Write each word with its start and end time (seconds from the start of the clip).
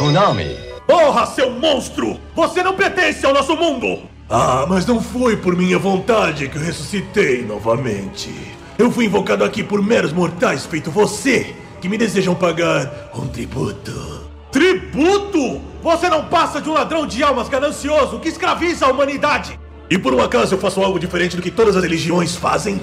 Konami. 0.00 0.56
Porra, 0.86 1.26
seu 1.26 1.50
monstro! 1.50 2.18
Você 2.34 2.62
não 2.62 2.74
pertence 2.74 3.26
ao 3.26 3.34
nosso 3.34 3.54
mundo! 3.54 3.98
Ah, 4.30 4.64
mas 4.66 4.86
não 4.86 4.98
foi 4.98 5.36
por 5.36 5.54
minha 5.54 5.78
vontade 5.78 6.48
que 6.48 6.56
eu 6.56 6.62
ressuscitei 6.62 7.44
novamente. 7.44 8.32
Eu 8.78 8.90
fui 8.90 9.04
invocado 9.04 9.44
aqui 9.44 9.62
por 9.62 9.82
meros 9.82 10.10
mortais 10.10 10.64
feito 10.64 10.90
você, 10.90 11.54
que 11.82 11.88
me 11.88 11.98
desejam 11.98 12.34
pagar 12.34 13.10
um 13.14 13.28
tributo. 13.28 14.22
Tributo? 14.50 15.60
Você 15.82 16.08
não 16.08 16.24
passa 16.24 16.62
de 16.62 16.70
um 16.70 16.72
ladrão 16.72 17.06
de 17.06 17.22
almas 17.22 17.50
ganancioso 17.50 18.20
que 18.20 18.30
escraviza 18.30 18.86
a 18.86 18.90
humanidade! 18.90 19.60
E 19.90 19.98
por 19.98 20.14
um 20.14 20.22
acaso 20.22 20.54
eu 20.54 20.58
faço 20.58 20.80
algo 20.80 20.98
diferente 20.98 21.36
do 21.36 21.42
que 21.42 21.50
todas 21.50 21.76
as 21.76 21.82
religiões 21.82 22.34
fazem? 22.34 22.80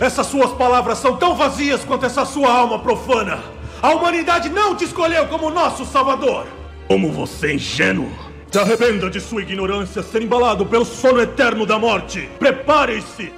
Essas 0.00 0.26
suas 0.28 0.52
palavras 0.52 0.96
são 0.96 1.16
tão 1.16 1.36
vazias 1.36 1.84
quanto 1.84 2.06
essa 2.06 2.24
sua 2.24 2.50
alma 2.50 2.78
profana! 2.78 3.38
A 3.82 3.94
humanidade 3.94 4.48
não 4.48 4.74
te 4.74 4.84
escolheu 4.84 5.26
como 5.26 5.50
nosso 5.50 5.84
salvador! 5.84 6.46
Como 6.88 7.12
você 7.12 7.48
é 7.48 7.54
ingênuo! 7.54 8.10
Se 8.50 8.58
arrependa 8.58 9.10
de 9.10 9.20
sua 9.20 9.42
ignorância 9.42 10.02
ser 10.02 10.22
embalado 10.22 10.64
pelo 10.64 10.84
sono 10.84 11.20
eterno 11.20 11.66
da 11.66 11.78
morte! 11.78 12.28
Prepare-se! 12.38 13.32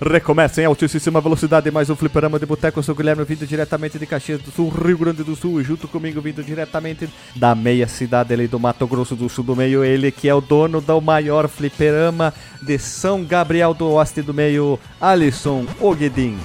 Recomeça 0.00 0.60
em 0.60 0.66
altíssima 0.66 1.20
velocidade 1.20 1.70
mais 1.70 1.88
um 1.88 1.96
fliperama 1.96 2.38
de 2.38 2.44
boteco. 2.44 2.78
Eu 2.78 2.82
sou 2.82 2.94
o 2.94 2.98
Guilherme, 2.98 3.24
vindo 3.24 3.46
diretamente 3.46 3.98
de 3.98 4.04
Caxias 4.04 4.42
do 4.42 4.50
Sul, 4.50 4.68
Rio 4.68 4.98
Grande 4.98 5.22
do 5.22 5.34
Sul. 5.34 5.60
E 5.60 5.64
junto 5.64 5.88
comigo, 5.88 6.20
vindo 6.20 6.42
diretamente 6.42 7.08
da 7.34 7.54
meia 7.54 7.88
cidade 7.88 8.34
ali 8.34 8.46
do 8.46 8.60
Mato 8.60 8.86
Grosso 8.86 9.16
do 9.16 9.28
Sul 9.30 9.44
do 9.44 9.56
Meio, 9.56 9.82
ele 9.82 10.10
que 10.10 10.28
é 10.28 10.34
o 10.34 10.42
dono 10.42 10.80
do 10.80 11.00
maior 11.00 11.48
fliperama 11.48 12.34
de 12.60 12.78
São 12.78 13.24
Gabriel 13.24 13.72
do 13.72 13.88
Oeste 13.92 14.20
do 14.20 14.34
Meio, 14.34 14.78
Alisson 15.00 15.64
Ogedin. 15.80 16.38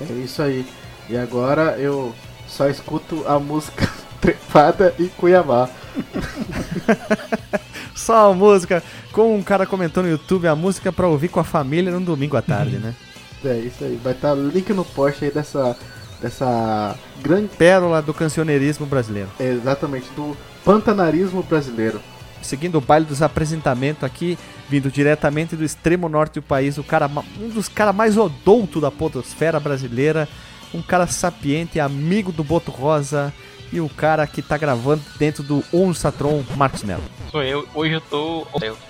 É 0.00 0.12
isso 0.14 0.42
aí. 0.42 0.66
E 1.08 1.16
agora 1.16 1.76
eu 1.78 2.14
só 2.48 2.68
escuto 2.68 3.24
a 3.26 3.38
música 3.38 3.88
Trepada 4.20 4.94
e 4.98 5.08
Cuiabá. 5.08 5.68
Só 7.94 8.30
a 8.30 8.34
música, 8.34 8.82
como 9.12 9.34
um 9.34 9.42
cara 9.42 9.66
comentou 9.66 10.02
no 10.02 10.08
YouTube, 10.08 10.46
a 10.46 10.54
música 10.54 10.92
pra 10.92 11.08
ouvir 11.08 11.28
com 11.28 11.40
a 11.40 11.44
família 11.44 11.90
num 11.90 12.02
domingo 12.02 12.36
à 12.36 12.42
tarde, 12.42 12.76
né? 12.78 12.94
É 13.44 13.58
isso 13.58 13.84
aí. 13.84 14.00
Vai 14.02 14.12
estar 14.12 14.34
link 14.34 14.72
no 14.72 14.84
post 14.84 15.24
aí 15.24 15.30
dessa, 15.30 15.76
dessa 16.20 16.96
grande. 17.22 17.48
Pérola 17.56 18.02
do 18.02 18.12
cancioneirismo 18.12 18.86
brasileiro. 18.86 19.28
é, 19.38 19.50
Exatamente, 19.50 20.08
do 20.16 20.36
pantanarismo 20.64 21.42
brasileiro. 21.44 22.00
Seguindo 22.42 22.78
o 22.78 22.80
baile 22.80 23.04
dos 23.06 23.22
apresentamentos 23.22 24.02
aqui, 24.02 24.36
vindo 24.68 24.90
diretamente 24.90 25.54
do 25.54 25.62
extremo 25.62 26.08
norte 26.08 26.40
do 26.40 26.42
país, 26.42 26.76
o 26.76 26.82
cara, 26.82 27.08
um 27.40 27.48
dos 27.48 27.68
caras 27.68 27.94
mais 27.94 28.16
odonto 28.16 28.80
da 28.80 28.90
podosfera 28.90 29.60
brasileira, 29.60 30.28
um 30.74 30.82
cara 30.82 31.06
sapiente, 31.06 31.80
amigo 31.80 32.32
do 32.32 32.44
Boto 32.44 32.70
Rosa 32.70 33.32
e 33.72 33.80
o 33.80 33.88
cara 33.88 34.26
que 34.26 34.42
tá 34.42 34.56
gravando 34.56 35.02
dentro 35.18 35.42
do 35.42 35.62
Onsatron, 35.72 36.44
Marcos 36.56 36.82
Mello. 36.82 37.02
Sou 37.30 37.42
eu. 37.42 37.66
Hoje 37.74 37.94
eu 37.94 38.00
tô. 38.00 38.46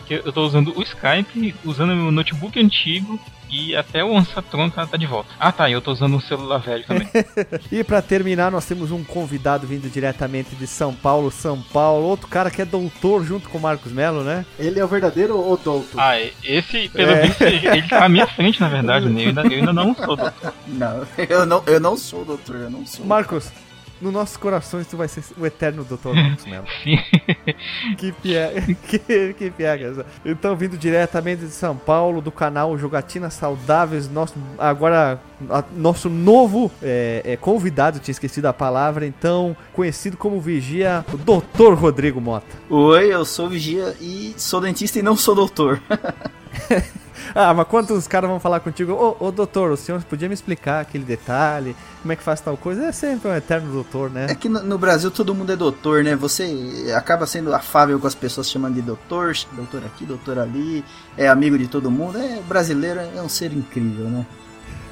Eu 0.09 0.33
tô 0.33 0.45
usando 0.47 0.73
o 0.77 0.83
Skype, 0.83 1.55
usando 1.65 1.95
meu 1.95 2.11
notebook 2.13 2.59
antigo 2.61 3.19
e 3.51 3.75
até 3.77 4.05
o 4.05 4.17
Ansatron 4.17 4.69
tá, 4.69 4.87
tá 4.87 4.97
de 4.97 5.07
volta. 5.07 5.31
Ah 5.39 5.53
tá, 5.53 5.69
e 5.69 5.73
eu 5.73 5.81
tô 5.81 5.93
usando 5.93 6.17
um 6.17 6.21
celular 6.21 6.59
velho 6.59 6.85
também. 6.85 7.09
E 7.71 7.83
pra 7.85 8.03
terminar, 8.03 8.51
nós 8.51 8.65
temos 8.67 8.91
um 8.91 9.03
convidado 9.05 9.67
vindo 9.67 9.89
diretamente 9.91 10.55
de 10.57 10.67
São 10.67 10.93
Paulo, 10.95 11.31
São 11.31 11.61
Paulo, 11.61 12.07
outro 12.07 12.27
cara 12.29 12.51
que 12.51 12.61
é 12.61 12.65
doutor 12.65 13.25
junto 13.25 13.49
com 13.49 13.59
o 13.59 13.61
Marcos 13.61 13.93
Mello, 13.93 14.23
né? 14.23 14.45
Ele 14.59 14.79
é 14.81 14.85
o 14.85 14.89
verdadeiro 14.89 15.39
odonto. 15.39 15.99
ah, 15.99 16.21
esse, 16.45 16.89
pelo 16.89 17.13
É. 17.13 17.23
visto, 17.27 17.43
ele 17.43 17.83
tá 17.89 18.05
à 18.05 18.09
minha 18.09 18.27
frente, 18.27 18.61
na 18.61 18.69
verdade, 18.69 19.09
né? 19.09 19.23
Eu 19.23 19.29
ainda, 19.29 19.43
eu 19.43 19.51
ainda 19.59 19.73
não 19.73 19.95
sou 19.95 20.17
doutor. 20.17 20.53
Não, 20.67 21.07
eu 21.29 21.47
não, 21.47 21.63
eu 21.67 21.81
não 21.81 21.97
sou 21.97 22.25
doutor, 22.25 22.57
eu 22.57 22.71
não 22.71 22.85
sou. 22.85 23.07
Marcos, 23.07 23.51
nos 24.01 24.13
nossos 24.13 24.37
corações 24.37 24.87
tu 24.87 24.97
vai 24.97 25.09
ser 25.09 25.23
o 25.39 25.47
eterno 25.47 25.85
doutor 25.85 26.15
Marcos 26.15 26.45
Mello. 26.47 26.67
Sim. 26.85 26.99
Que 27.97 28.13
piega, 28.13 28.61
que, 28.89 29.35
que 29.35 29.51
piega. 29.51 30.05
Então, 30.25 30.55
vindo 30.57 30.77
diretamente 30.77 31.43
de 31.43 31.51
São 31.51 31.77
Paulo, 31.77 32.21
do 32.21 32.31
canal 32.33 32.77
Jogatinas 32.77 33.35
Saudáveis, 33.35 34.09
nosso, 34.11 34.35
agora 34.59 35.21
a- 35.49 35.65
nosso 35.75 36.11
novo 36.11 36.71
é, 36.83 37.23
é, 37.25 37.37
convidado, 37.37 37.99
tinha 37.99 38.13
esquecido 38.13 38.47
a 38.47 38.53
palavra, 38.53 39.07
então, 39.07 39.57
conhecido 39.73 40.17
como 40.17 40.41
Vigia, 40.41 41.05
o 41.13 41.17
Dr. 41.17 41.75
Rodrigo 41.75 42.21
Mota. 42.21 42.47
Oi, 42.69 43.13
eu 43.15 43.25
sou 43.25 43.49
vigia 43.49 43.95
e 44.01 44.35
sou 44.37 44.61
dentista 44.61 44.99
e 44.99 45.03
não 45.03 45.17
sou 45.17 45.35
doutor. 45.35 45.81
Ah, 47.35 47.53
mas 47.55 47.67
quando 47.69 47.93
os 47.93 48.07
caras 48.07 48.29
vão 48.29 48.41
falar 48.41 48.61
contigo, 48.61 48.93
ô, 48.93 49.27
ô 49.27 49.31
doutor, 49.31 49.71
o 49.71 49.77
senhor 49.77 50.03
podia 50.05 50.29
me 50.29 50.35
explicar 50.35 50.81
aquele 50.81 51.05
detalhe, 51.05 51.77
como 52.03 52.13
é 52.13 52.17
que 52.17 52.23
faz 52.23 52.41
tal 52.41 52.57
coisa? 52.57 52.87
É 52.87 52.93
sempre 52.93 53.31
um 53.31 53.35
eterno 53.35 53.73
doutor, 53.73 54.11
né? 54.11 54.27
É 54.31 54.35
que 54.35 54.49
no, 54.49 54.63
no 54.63 54.79
Brasil 54.79 55.11
todo 55.11 55.35
mundo 55.35 55.53
é 55.53 55.57
doutor, 55.57 56.05
né? 56.05 56.15
Você 56.17 56.93
acaba 56.97 57.27
sendo 57.27 57.55
afável 57.55 57.99
com 57.99 58.07
as 58.07 58.15
pessoas 58.15 58.51
chamando 58.51 58.75
de 58.75 58.83
doutor, 58.83 59.35
doutor 59.53 59.85
aqui, 59.85 60.05
doutor 60.05 60.39
ali, 60.39 60.85
é 61.17 61.29
amigo 61.29 61.59
de 61.59 61.67
todo 61.67 61.91
mundo. 61.91 62.19
É 62.19 62.41
brasileiro, 62.47 63.01
é 63.01 63.23
um 63.23 63.29
ser 63.29 63.53
incrível, 63.53 64.07
né? 64.07 64.27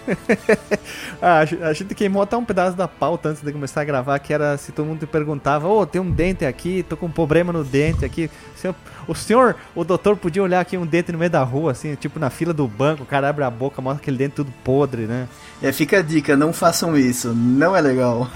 Ah, 1.22 1.38
a 1.38 1.44
gen- 1.44 1.62
a 1.62 1.72
gente 1.72 1.94
queimou 1.94 2.22
até 2.22 2.36
um 2.36 2.44
pedaço 2.44 2.76
da 2.76 2.86
pauta 2.86 3.30
antes 3.30 3.42
de 3.42 3.50
começar 3.52 3.80
a 3.80 3.84
gravar, 3.84 4.18
que 4.18 4.32
era 4.32 4.58
se 4.58 4.72
todo 4.72 4.84
mundo 4.86 5.00
te 5.00 5.06
perguntava, 5.06 5.66
ô, 5.68 5.86
tem 5.86 6.00
um 6.00 6.10
dente 6.10 6.44
aqui, 6.44 6.84
tô 6.86 6.96
com 6.96 7.06
um 7.06 7.10
problema 7.10 7.52
no 7.52 7.64
dente 7.64 8.04
aqui. 8.04 8.30
O 8.54 8.58
senhor, 8.58 8.74
o 9.08 9.14
senhor, 9.14 9.56
o 9.74 9.84
doutor 9.84 10.16
podia 10.16 10.42
olhar 10.42 10.60
aqui 10.60 10.76
um 10.76 10.84
dente 10.84 11.10
no 11.12 11.18
meio 11.18 11.30
da 11.30 11.42
rua, 11.42 11.72
assim, 11.72 11.94
tipo 11.94 12.18
na 12.18 12.28
fila 12.28 12.52
do 12.52 12.68
banco, 12.68 13.04
o 13.04 13.06
cara 13.06 13.28
abre 13.28 13.42
a 13.44 13.50
boca, 13.50 13.80
mostra 13.80 14.02
aquele 14.02 14.18
dente 14.18 14.34
tudo 14.34 14.52
podre, 14.62 15.02
né? 15.06 15.26
É, 15.62 15.72
fica 15.72 15.98
a 16.00 16.02
dica, 16.02 16.36
não 16.36 16.52
façam 16.52 16.96
isso, 16.96 17.32
não 17.34 17.74
é 17.74 17.80
legal. 17.80 18.28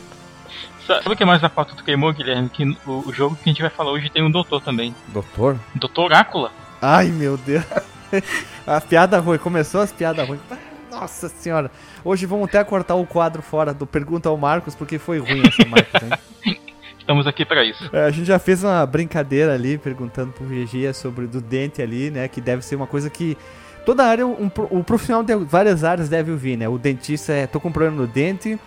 Sa- 0.86 1.02
Sabe 1.02 1.14
o 1.14 1.18
que 1.18 1.26
mais 1.26 1.42
da 1.42 1.50
pauta 1.50 1.74
do 1.76 1.84
queimou, 1.84 2.12
Guilherme? 2.14 2.50
Que 2.50 2.78
o, 2.86 3.08
o 3.08 3.14
jogo 3.14 3.36
que 3.36 3.50
a 3.50 3.54
gente 3.54 3.62
vai 3.62 3.72
falar 3.72 3.92
hoje 3.92 4.10
tem 4.10 4.22
um 4.24 4.30
doutor 4.30 4.62
também. 4.62 4.94
Doutor? 5.08 5.58
Doutor 5.76 6.06
Orácula. 6.06 6.52
Ai, 6.82 7.08
meu 7.08 7.38
Deus. 7.38 7.64
a 8.68 8.82
piada 8.82 9.18
ruim, 9.20 9.38
começou 9.38 9.82
as 9.82 9.92
piadas 9.94 10.28
ruins. 10.28 10.42
Nossa 10.94 11.28
senhora. 11.28 11.72
Hoje 12.06 12.28
vamos 12.28 12.48
até 12.48 12.64
cortar 12.64 12.94
o 12.94 13.06
quadro 13.06 13.42
fora 13.42 13.74
do 13.74 13.88
Pergunta 13.88 14.30
ao 14.30 14.38
Marcos, 14.38 14.76
porque 14.76 15.00
foi 15.00 15.18
ruim 15.18 15.42
essa 15.48 15.68
Marcos, 15.68 16.02
hein? 16.04 16.60
Estamos 17.00 17.28
aqui 17.28 17.44
pra 17.44 17.66
isso. 17.66 17.90
É, 17.92 18.06
a 18.06 18.12
gente 18.12 18.26
já 18.26 18.40
fez 18.40 18.64
uma 18.64 18.86
brincadeira 18.86 19.54
ali, 19.54 19.78
perguntando 19.78 20.32
pro 20.32 20.46
VG 20.46 20.94
sobre 20.94 21.28
do 21.28 21.42
dente 21.42 21.82
ali, 21.82 22.10
né? 22.10 22.28
Que 22.28 22.40
deve 22.40 22.64
ser 22.64 22.76
uma 22.76 22.88
coisa 22.88 23.10
que 23.10 23.36
toda 23.86 24.06
área, 24.06 24.26
um, 24.26 24.50
o 24.70 24.84
profissional 24.84 25.24
de 25.24 25.36
várias 25.36 25.84
áreas 25.84 26.08
deve 26.08 26.32
ouvir, 26.32 26.56
né? 26.56 26.70
O 26.70 26.78
dentista 26.78 27.34
é, 27.34 27.48
tô 27.48 27.60
com 27.60 27.72
problema 27.72 27.98
no 27.98 28.08
dente, 28.08 28.58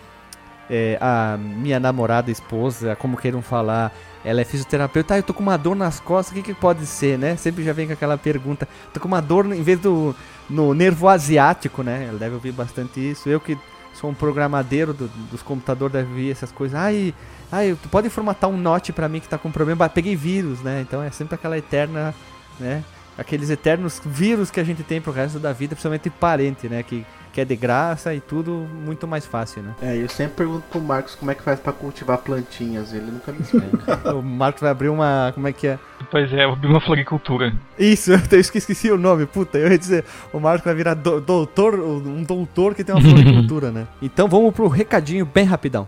é, 0.69 0.97
a 1.01 1.37
minha 1.37 1.79
namorada, 1.79 2.29
esposa, 2.29 2.95
como 2.95 3.17
queiram 3.17 3.41
falar, 3.41 3.91
ela 4.23 4.41
é 4.41 4.43
fisioterapeuta, 4.43 5.15
ah, 5.15 5.17
eu 5.17 5.23
tô 5.23 5.33
com 5.33 5.41
uma 5.41 5.57
dor 5.57 5.75
nas 5.75 5.99
costas, 5.99 6.31
o 6.31 6.35
que 6.35 6.53
que 6.53 6.59
pode 6.59 6.85
ser, 6.85 7.17
né? 7.17 7.35
Sempre 7.37 7.63
já 7.63 7.73
vem 7.73 7.87
com 7.87 7.93
aquela 7.93 8.17
pergunta, 8.17 8.67
tô 8.93 8.99
com 8.99 9.07
uma 9.07 9.21
dor 9.21 9.45
em 9.51 9.63
vez 9.63 9.79
do 9.79 10.15
no 10.49 10.73
nervo 10.73 11.07
asiático, 11.07 11.83
né? 11.83 12.05
Ela 12.09 12.17
deve 12.19 12.35
ouvir 12.35 12.51
bastante 12.51 12.99
isso. 12.99 13.27
Eu 13.29 13.39
que 13.39 13.57
sou 13.93 14.09
um 14.09 14.13
programadeiro 14.13 14.93
do- 14.93 15.07
dos 15.31 15.41
computadores, 15.41 15.93
deve 15.93 16.09
ouvir 16.09 16.31
essas 16.31 16.51
coisas. 16.51 16.77
Ai, 16.79 17.13
ai, 17.51 17.75
tu 17.81 17.89
pode 17.89 18.09
formatar 18.09 18.49
um 18.49 18.57
note 18.57 18.93
pra 18.93 19.09
mim 19.09 19.19
que 19.19 19.27
tá 19.27 19.37
com 19.37 19.51
problema? 19.51 19.89
Peguei 19.89 20.15
vírus, 20.15 20.61
né? 20.61 20.81
Então 20.81 21.01
é 21.01 21.09
sempre 21.11 21.35
aquela 21.35 21.57
eterna, 21.57 22.13
né? 22.59 22.83
Aqueles 23.17 23.49
eternos 23.49 24.01
vírus 24.05 24.51
que 24.51 24.59
a 24.59 24.63
gente 24.63 24.83
tem 24.83 25.01
pro 25.01 25.11
resto 25.11 25.39
da 25.39 25.51
vida, 25.51 25.75
principalmente 25.75 26.09
parente, 26.09 26.69
né? 26.69 26.83
Que, 26.83 27.05
que 27.33 27.41
é 27.41 27.45
de 27.45 27.55
graça 27.55 28.13
e 28.13 28.19
tudo 28.19 28.51
muito 28.85 29.07
mais 29.07 29.25
fácil, 29.25 29.63
né? 29.63 29.73
É, 29.81 29.95
eu 29.97 30.07
sempre 30.09 30.35
pergunto 30.37 30.63
pro 30.69 30.79
Marcos 30.79 31.15
como 31.15 31.31
é 31.31 31.35
que 31.35 31.41
faz 31.41 31.59
pra 31.59 31.73
cultivar 31.73 32.19
plantinhas, 32.19 32.93
ele 32.93 33.09
nunca 33.11 33.31
me 33.31 33.39
explica. 33.41 33.97
O 34.13 34.21
Marcos 34.21 34.61
vai 34.61 34.71
abrir 34.71 34.89
uma. 34.89 35.31
Como 35.33 35.47
é 35.47 35.53
que 35.53 35.67
é? 35.67 35.79
Pois 36.11 36.31
é, 36.31 36.45
eu 36.45 36.53
abri 36.53 36.67
uma 36.67 36.79
floricultura. 36.79 37.53
Isso, 37.77 38.11
eu 38.31 38.39
esque- 38.39 38.57
esqueci 38.59 38.91
o 38.91 38.97
nome, 38.97 39.25
puta. 39.25 39.57
Eu 39.57 39.69
ia 39.71 39.77
dizer, 39.77 40.05
o 40.31 40.39
Marcos 40.39 40.63
vai 40.65 40.73
virar 40.75 40.93
do- 40.93 41.19
doutor, 41.19 41.75
um 41.79 42.23
doutor 42.23 42.73
que 42.75 42.83
tem 42.83 42.93
uma 42.95 43.01
floricultura, 43.07 43.71
né? 43.71 43.87
Então 44.01 44.27
vamos 44.27 44.53
pro 44.53 44.67
recadinho 44.67 45.25
bem 45.25 45.43
rapidão. 45.45 45.87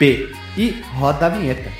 fdb 0.00 0.34
e 0.56 0.82
roda 0.98 1.26
a 1.26 1.28
vinheta. 1.28 1.79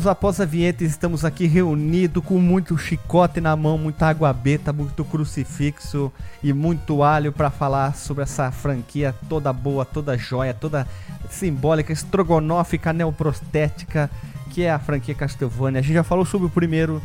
Voltamos 0.00 0.06
após 0.06 0.40
a 0.40 0.46
vinheta 0.46 0.82
e 0.82 0.86
estamos 0.86 1.26
aqui 1.26 1.46
reunidos 1.46 2.24
com 2.24 2.38
muito 2.38 2.78
chicote 2.78 3.38
na 3.38 3.54
mão, 3.54 3.76
muita 3.76 4.06
água 4.06 4.32
beta, 4.32 4.72
muito 4.72 5.04
crucifixo 5.04 6.10
e 6.42 6.54
muito 6.54 7.02
alho 7.02 7.30
para 7.32 7.50
falar 7.50 7.94
sobre 7.94 8.22
essa 8.22 8.50
franquia 8.50 9.14
toda 9.28 9.52
boa, 9.52 9.84
toda 9.84 10.16
joia, 10.16 10.54
toda 10.54 10.86
simbólica, 11.28 11.92
estrogonófica, 11.92 12.94
neoprostética, 12.94 14.10
que 14.48 14.62
é 14.62 14.70
a 14.70 14.78
franquia 14.78 15.14
Castlevania. 15.14 15.80
A 15.80 15.82
gente 15.82 15.92
já 15.92 16.02
falou 16.02 16.24
sobre 16.24 16.46
o 16.46 16.50
primeiro, 16.50 17.02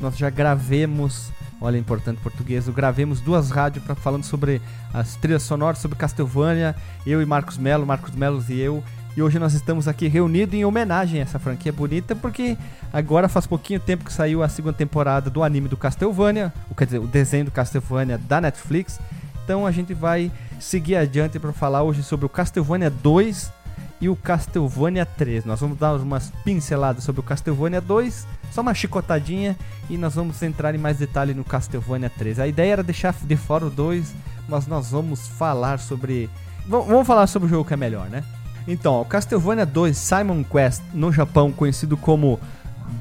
nós 0.00 0.16
já 0.16 0.30
gravemos, 0.30 1.30
olha, 1.60 1.76
importante 1.76 2.22
português, 2.22 2.66
gravemos 2.70 3.20
duas 3.20 3.50
rádios 3.50 3.84
falando 3.96 4.24
sobre 4.24 4.62
as 4.94 5.14
trilhas 5.16 5.42
sonoras, 5.42 5.78
sobre 5.78 5.98
Castlevania, 5.98 6.74
eu 7.06 7.20
e 7.20 7.26
Marcos 7.26 7.58
Melo, 7.58 7.84
Marcos 7.84 8.14
Melo 8.14 8.42
e 8.48 8.58
eu. 8.58 8.82
E 9.20 9.22
hoje 9.22 9.38
nós 9.38 9.52
estamos 9.52 9.86
aqui 9.86 10.08
reunidos 10.08 10.54
em 10.54 10.64
homenagem 10.64 11.20
a 11.20 11.24
essa 11.24 11.38
franquia 11.38 11.70
bonita, 11.70 12.16
porque 12.16 12.56
agora 12.90 13.28
faz 13.28 13.46
pouquinho 13.46 13.78
tempo 13.78 14.02
que 14.02 14.10
saiu 14.10 14.42
a 14.42 14.48
segunda 14.48 14.72
temporada 14.72 15.28
do 15.28 15.42
anime 15.42 15.68
do 15.68 15.76
Castlevania, 15.76 16.50
quer 16.74 16.86
dizer, 16.86 17.00
o 17.00 17.06
desenho 17.06 17.44
do 17.44 17.50
Castlevania 17.50 18.16
da 18.16 18.40
Netflix. 18.40 18.98
Então 19.44 19.66
a 19.66 19.70
gente 19.70 19.92
vai 19.92 20.32
seguir 20.58 20.96
adiante 20.96 21.38
para 21.38 21.52
falar 21.52 21.82
hoje 21.82 22.02
sobre 22.02 22.24
o 22.24 22.30
Castlevania 22.30 22.88
2 22.88 23.52
e 24.00 24.08
o 24.08 24.16
Castlevania 24.16 25.04
3. 25.04 25.44
Nós 25.44 25.60
vamos 25.60 25.78
dar 25.78 25.96
umas 25.96 26.32
pinceladas 26.42 27.04
sobre 27.04 27.20
o 27.20 27.22
Castlevania 27.22 27.82
2, 27.82 28.26
só 28.50 28.62
uma 28.62 28.72
chicotadinha, 28.72 29.54
e 29.90 29.98
nós 29.98 30.14
vamos 30.14 30.42
entrar 30.42 30.74
em 30.74 30.78
mais 30.78 30.96
detalhe 30.96 31.34
no 31.34 31.44
Castlevania 31.44 32.08
3. 32.08 32.38
A 32.38 32.46
ideia 32.48 32.72
era 32.72 32.82
deixar 32.82 33.14
de 33.20 33.36
fora 33.36 33.66
o 33.66 33.70
2, 33.70 34.14
mas 34.48 34.66
nós 34.66 34.92
vamos 34.92 35.28
falar 35.28 35.78
sobre. 35.78 36.30
Vamos 36.66 37.06
falar 37.06 37.26
sobre 37.26 37.48
o 37.48 37.50
jogo 37.50 37.66
que 37.66 37.74
é 37.74 37.76
melhor, 37.76 38.08
né? 38.08 38.24
Então, 38.70 39.04
Castlevania 39.04 39.66
2 39.66 39.98
Simon 39.98 40.44
Quest 40.44 40.80
no 40.94 41.12
Japão, 41.12 41.50
conhecido 41.50 41.96
como 41.96 42.38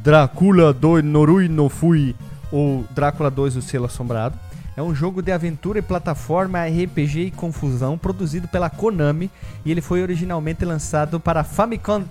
Drácula 0.03 0.73
2 0.73 1.05
Norui 1.05 1.47
no 1.47 1.69
Fui 1.69 2.15
ou 2.51 2.83
Drácula 2.89 3.29
2 3.29 3.57
O 3.57 3.61
Selo 3.61 3.85
Assombrado, 3.85 4.35
é 4.75 4.81
um 4.81 4.95
jogo 4.95 5.21
de 5.21 5.31
aventura 5.31 5.77
e 5.77 5.83
plataforma 5.83 6.65
RPG 6.65 7.19
e 7.19 7.31
confusão 7.31 7.99
produzido 7.99 8.47
pela 8.47 8.67
Konami 8.67 9.29
e 9.63 9.69
ele 9.69 9.79
foi 9.79 10.01
originalmente 10.01 10.65
lançado 10.65 11.19
para 11.19 11.43
Famicom. 11.43 12.03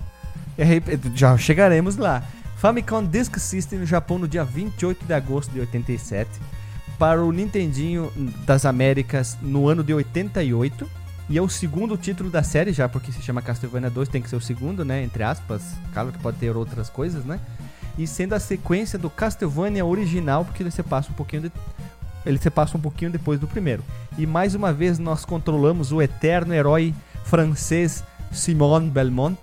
Já 1.13 1.37
chegaremos 1.37 1.97
lá. 1.97 2.23
Famicom 2.55 3.03
Disk 3.03 3.37
System 3.39 3.79
no 3.79 3.85
Japão 3.85 4.17
no 4.17 4.27
dia 4.27 4.45
28 4.45 5.05
de 5.05 5.13
agosto 5.13 5.51
de 5.51 5.59
87, 5.59 6.29
para 6.97 7.21
o 7.21 7.31
Nintendinho 7.33 8.09
das 8.45 8.65
Américas 8.65 9.37
no 9.41 9.67
ano 9.67 9.83
de 9.83 9.93
88 9.93 10.98
e 11.29 11.37
é 11.37 11.41
o 11.41 11.47
segundo 11.47 11.95
título 11.95 12.29
da 12.29 12.41
série 12.41 12.73
já, 12.73 12.89
porque 12.89 13.11
se 13.11 13.21
chama 13.21 13.39
Castlevania 13.41 13.89
2, 13.89 14.09
tem 14.09 14.19
que 14.19 14.27
ser 14.27 14.35
o 14.35 14.41
segundo, 14.41 14.83
né? 14.83 15.03
Entre 15.03 15.21
aspas. 15.21 15.61
Claro 15.93 16.11
que 16.11 16.17
pode 16.17 16.37
ter 16.37 16.55
outras 16.57 16.89
coisas, 16.89 17.23
né? 17.23 17.39
E 17.99 18.07
sendo 18.07 18.33
a 18.33 18.39
sequência 18.39 18.97
do 18.97 19.11
Castlevania 19.11 19.85
original, 19.85 20.43
porque 20.43 20.63
ele 20.63 20.71
se 20.71 20.81
passa 20.81 21.11
um 21.11 21.13
pouquinho 21.13 21.43
de... 21.43 21.51
ele 22.25 22.39
se 22.39 22.49
passa 22.49 22.77
um 22.77 22.81
pouquinho 22.81 23.11
depois 23.11 23.39
do 23.39 23.47
primeiro. 23.47 23.83
E 24.17 24.25
mais 24.25 24.55
uma 24.55 24.73
vez 24.73 24.97
nós 24.97 25.23
controlamos 25.23 25.91
o 25.91 26.01
eterno 26.01 26.51
herói 26.51 26.95
francês 27.25 28.03
Simon 28.31 28.89
Belmont, 28.89 29.39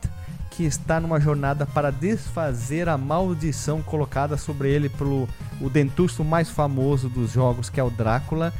que 0.50 0.64
está 0.64 0.98
numa 0.98 1.20
jornada 1.20 1.66
para 1.66 1.92
desfazer 1.92 2.88
a 2.88 2.98
maldição 2.98 3.80
colocada 3.80 4.36
sobre 4.36 4.70
ele 4.70 4.88
pelo 4.88 5.28
o 5.60 5.70
dentuço 5.70 6.24
mais 6.24 6.50
famoso 6.50 7.08
dos 7.08 7.30
jogos, 7.30 7.70
que 7.70 7.78
é 7.78 7.84
o 7.84 7.90
Drácula. 7.90 8.52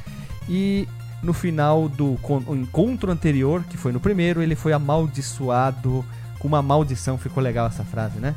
E 0.49 0.87
no 1.23 1.33
final 1.33 1.89
do 1.89 2.19
encontro 2.51 3.11
anterior, 3.11 3.65
que 3.69 3.77
foi 3.77 3.93
no 3.93 4.01
primeiro, 4.01 4.43
ele 4.43 4.55
foi 4.55 4.73
amaldiçoado 4.73 6.05
com 6.39 6.49
uma 6.49 6.63
maldição. 6.63 7.19
Ficou 7.19 7.43
legal 7.43 7.67
essa 7.67 7.85
frase, 7.85 8.19
né? 8.19 8.35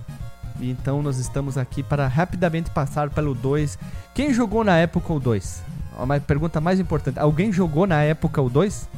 E 0.59 0.69
então 0.69 1.01
nós 1.01 1.17
estamos 1.17 1.57
aqui 1.57 1.81
para 1.83 2.07
rapidamente 2.07 2.69
passar 2.69 3.09
pelo 3.09 3.33
2. 3.33 3.77
Quem 4.13 4.33
jogou 4.33 4.63
na 4.63 4.77
época 4.77 5.13
o 5.13 5.19
2? 5.19 5.63
Uma 5.97 6.19
pergunta 6.19 6.61
mais 6.61 6.79
importante. 6.79 7.19
Alguém 7.19 7.51
jogou 7.51 7.85
na 7.85 8.01
época 8.03 8.41
o 8.41 8.49
2? 8.49 8.89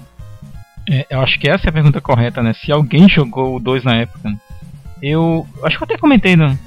É, 0.90 1.08
eu 1.10 1.22
acho 1.22 1.40
que 1.40 1.50
essa 1.50 1.68
é 1.68 1.70
a 1.70 1.74
pergunta 1.74 2.02
correta, 2.02 2.42
né? 2.42 2.54
Se 2.54 2.72
alguém 2.72 3.08
jogou 3.08 3.56
o 3.56 3.60
2 3.60 3.84
na 3.84 3.96
época. 3.98 4.34
Eu 5.02 5.48
acho 5.64 5.78
que 5.78 5.84
eu 5.84 5.86
até 5.86 5.98
comentei, 5.98 6.36
não. 6.36 6.58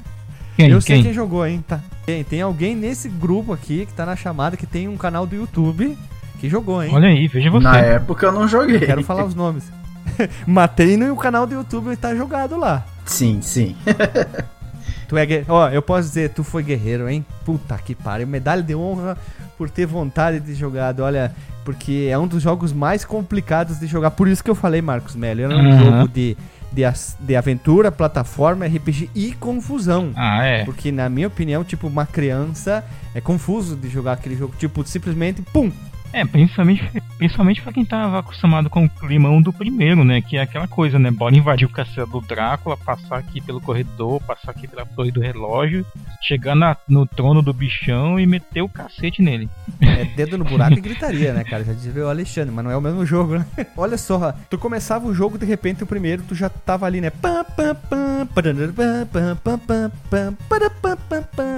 Quem, 0.55 0.69
eu 0.69 0.79
sei 0.81 0.97
quem? 0.97 1.05
quem 1.05 1.13
jogou, 1.13 1.45
hein? 1.45 1.63
Tá. 1.67 1.81
Tem, 2.05 2.23
tem 2.23 2.41
alguém 2.41 2.75
nesse 2.75 3.09
grupo 3.09 3.51
aqui 3.51 3.85
que 3.85 3.93
tá 3.93 4.05
na 4.05 4.15
chamada 4.15 4.55
que 4.55 4.65
tem 4.65 4.87
um 4.87 4.95
canal 4.95 5.25
do 5.25 5.35
YouTube 5.35 5.97
que 6.45 6.49
jogou, 6.49 6.83
hein? 6.83 6.91
Olha 6.93 7.09
aí, 7.09 7.27
veja 7.27 7.49
você. 7.49 7.63
Na 7.63 7.77
época 7.77 8.27
eu 8.27 8.31
não 8.31 8.47
joguei. 8.47 8.79
Quero 8.79 9.03
falar 9.03 9.25
os 9.25 9.35
nomes. 9.35 9.71
Matei 10.45 10.95
no 10.95 11.15
canal 11.15 11.47
do 11.47 11.55
YouTube 11.55 11.95
tá 11.97 12.15
jogado 12.15 12.57
lá. 12.57 12.85
Sim, 13.03 13.41
sim. 13.41 13.75
tu 15.07 15.17
é 15.17 15.25
Ó, 15.47 15.69
eu 15.69 15.81
posso 15.81 16.07
dizer, 16.07 16.29
tu 16.29 16.43
foi 16.43 16.63
guerreiro, 16.63 17.09
hein? 17.09 17.25
Puta 17.43 17.77
que 17.77 17.95
pariu. 17.95 18.27
Medalha 18.27 18.61
de 18.61 18.75
honra 18.75 19.17
por 19.57 19.69
ter 19.69 19.85
vontade 19.85 20.39
de 20.39 20.53
jogado. 20.53 21.01
Olha, 21.01 21.33
porque 21.63 22.07
é 22.11 22.17
um 22.17 22.27
dos 22.27 22.43
jogos 22.43 22.71
mais 22.71 23.03
complicados 23.03 23.79
de 23.79 23.87
jogar. 23.87 24.11
Por 24.11 24.27
isso 24.27 24.43
que 24.43 24.49
eu 24.49 24.55
falei, 24.55 24.81
Marcos 24.81 25.15
Mello. 25.15 25.41
É 25.41 25.47
um 25.47 25.51
uhum. 25.51 25.79
jogo 25.79 26.07
de, 26.07 26.37
de, 26.71 26.83
de 27.19 27.35
aventura, 27.35 27.91
plataforma, 27.91 28.67
RPG 28.67 29.09
e 29.15 29.33
confusão. 29.33 30.11
Ah, 30.15 30.43
é. 30.43 30.63
Porque, 30.63 30.91
na 30.91 31.09
minha 31.09 31.27
opinião, 31.27 31.63
tipo, 31.63 31.87
uma 31.87 32.05
criança 32.05 32.85
é 33.15 33.21
confuso 33.21 33.75
de 33.75 33.89
jogar 33.89 34.13
aquele 34.13 34.35
jogo. 34.35 34.53
Tipo, 34.59 34.85
simplesmente, 34.85 35.41
pum, 35.41 35.71
é, 36.15 36.23
principalmente, 36.23 36.89
principalmente 37.17 37.61
pra 37.61 37.73
quem 37.73 37.83
tava 37.83 38.19
acostumado 38.19 38.69
com 38.69 38.85
o 38.85 38.89
climão 38.89 39.41
do 39.41 39.51
primeiro, 39.51 40.05
né? 40.05 40.21
Que 40.21 40.37
é 40.37 40.41
aquela 40.41 40.65
coisa, 40.65 40.97
né? 40.97 41.11
Bora 41.11 41.35
invadir 41.35 41.67
o 41.67 41.69
castelo 41.69 42.07
do 42.07 42.21
Drácula, 42.21 42.77
passar 42.77 43.17
aqui 43.17 43.41
pelo 43.41 43.59
corredor, 43.59 44.21
passar 44.21 44.51
aqui 44.51 44.65
pela 44.65 44.85
torre 44.85 45.11
do 45.11 45.19
relógio, 45.19 45.85
chegar 46.21 46.55
no 46.87 47.05
trono 47.05 47.41
do 47.41 47.53
bichão 47.53 48.17
e 48.17 48.25
meter 48.25 48.61
o 48.61 48.69
cacete 48.69 49.21
nele. 49.21 49.49
É 49.81 50.05
dedo 50.05 50.37
no 50.37 50.45
buraco 50.45 50.77
e 50.77 50.81
gritaria, 50.81 51.33
né, 51.33 51.43
cara? 51.43 51.65
Já 51.65 51.73
dizia 51.73 52.05
o 52.05 52.09
Alexandre, 52.09 52.53
mas 52.53 52.63
não 52.63 52.71
é 52.71 52.77
o 52.77 52.81
mesmo 52.81 53.05
jogo, 53.05 53.37
né? 53.37 53.45
Olha 53.75 53.97
só, 53.97 54.33
tu 54.49 54.57
começava 54.57 55.05
o 55.05 55.13
jogo, 55.13 55.37
de 55.37 55.45
repente 55.45 55.83
o 55.83 55.87
primeiro, 55.87 56.23
tu 56.23 56.33
já 56.33 56.47
tava 56.47 56.85
ali, 56.85 57.01
né? 57.01 57.11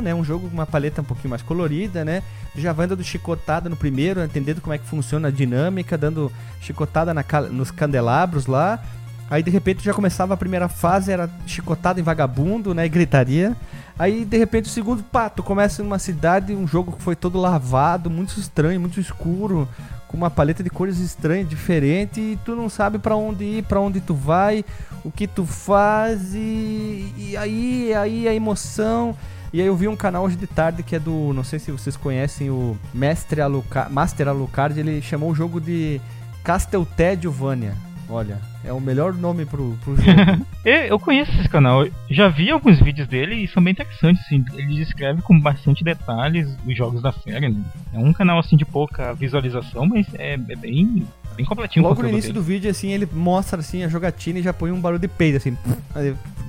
né? 0.02 0.16
Um 0.16 0.24
jogo 0.24 0.48
com 0.48 0.54
uma 0.56 0.66
paleta 0.66 1.02
um 1.02 1.06
pouquinho 1.06 1.30
mais 1.30 1.44
colorida, 1.44 2.04
né? 2.04 2.24
Já 2.62 2.74
vai 2.74 2.88
dando 2.88 3.04
chicotada 3.04 3.70
no 3.70 3.76
primeiro, 3.76 4.24
entendendo 4.24 4.62
como 4.62 4.74
é 4.74 4.78
que 4.78 4.86
funciona 4.86 5.28
a 5.28 5.32
dinâmica, 5.32 5.98
dando 5.98 6.32
chicotada 6.62 7.14
na, 7.14 7.24
nos 7.52 7.72
candelabros 7.72 8.46
lá. 8.46 8.84
Aí 9.30 9.44
de 9.44 9.52
repente 9.52 9.84
já 9.84 9.94
começava 9.94 10.34
a 10.34 10.38
primeira 10.38 10.70
fase, 10.70 11.12
era 11.12 11.30
chicotada 11.46 12.00
em 12.00 12.04
vagabundo, 12.04 12.74
né? 12.74 12.86
E 12.86 12.90
gritaria. 12.90 13.56
Aí 14.00 14.24
de 14.24 14.38
repente 14.38 14.66
o 14.66 14.70
segundo, 14.70 15.04
pá, 15.04 15.30
tu 15.30 15.44
começa 15.44 15.84
numa 15.84 16.00
cidade, 16.00 16.54
um 16.54 16.68
jogo 16.68 16.94
que 16.94 17.02
foi 17.02 17.16
todo 17.16 17.38
lavado, 17.40 18.10
muito 18.10 18.40
estranho, 18.40 18.80
muito 18.80 19.00
escuro, 19.00 19.68
com 20.08 20.16
uma 20.16 20.30
paleta 20.30 20.64
de 20.64 20.70
cores 20.70 21.00
estranhas, 21.00 21.50
diferente, 21.50 22.22
e 22.22 22.40
tu 22.46 22.56
não 22.56 22.70
sabe 22.70 23.00
para 23.00 23.16
onde 23.16 23.44
ir, 23.44 23.64
para 23.64 23.82
onde 23.82 24.00
tu 24.00 24.14
vai, 24.14 24.64
o 25.04 25.12
que 25.12 25.28
tu 25.28 25.46
faz, 25.46 26.34
e, 26.34 27.14
e 27.18 27.38
aí, 27.38 27.94
aí 27.94 28.28
a 28.28 28.34
emoção. 28.34 29.16
E 29.54 29.62
aí 29.62 29.68
eu 29.68 29.76
vi 29.76 29.88
um 29.88 29.96
canal 29.96 30.26
hoje 30.26 30.36
de 30.36 30.48
tarde 30.48 30.84
que 30.84 30.96
é 30.96 31.00
do, 31.00 31.34
não 31.34 31.44
sei 31.44 31.58
se 31.58 31.72
vocês 31.72 31.96
conhecem 31.96 32.50
o 32.50 32.78
Mestre 32.94 33.40
Alucard, 33.40 33.92
Master 33.92 34.28
Alucard, 34.28 34.78
ele 34.78 35.02
chamou 35.02 35.32
o 35.32 35.36
jogo 35.36 35.62
de 35.62 36.02
Casteltediovania. 36.44 37.74
Olha, 38.10 38.40
é 38.64 38.72
o 38.72 38.80
melhor 38.80 39.14
nome 39.14 39.46
pro, 39.46 39.78
pro 39.84 39.96
jogo. 39.96 40.46
eu 40.64 40.98
conheço 40.98 41.32
esse 41.40 41.50
canal, 41.50 41.86
eu 41.86 41.92
já 42.10 42.30
vi 42.30 42.50
alguns 42.50 42.80
vídeos 42.80 43.08
dele 43.08 43.36
e 43.36 43.48
são 43.48 43.62
bem 43.62 43.72
interessantes, 43.72 44.24
assim. 44.26 44.44
Ele 44.54 44.76
descreve 44.76 45.22
com 45.22 45.38
bastante 45.40 45.84
detalhes 45.84 46.50
os 46.66 46.76
jogos 46.76 47.02
da 47.02 47.12
série, 47.12 47.50
né? 47.50 47.62
É 47.94 48.00
um 48.00 48.14
canal 48.14 48.40
assim 48.40 48.56
de 48.56 48.64
pouca 48.64 49.14
visualização, 49.14 49.86
mas 49.86 50.08
é, 50.14 50.34
é 50.34 50.56
bem, 50.56 51.06
bem 51.36 51.46
completinho. 51.46 51.86
Logo 51.86 52.02
no 52.02 52.08
início 52.08 52.34
dele. 52.34 52.40
do 52.40 52.46
vídeo, 52.46 52.72
assim, 52.72 52.92
ele 52.92 53.08
mostra 53.12 53.60
assim 53.60 53.84
a 53.84 53.90
jogatina 53.90 54.40
e 54.40 54.44
já 54.44 54.54
põe 54.54 54.72
um 54.72 54.80
barulho 54.80 55.02
de 55.02 55.08
peido, 55.10 55.36
assim, 55.38 55.58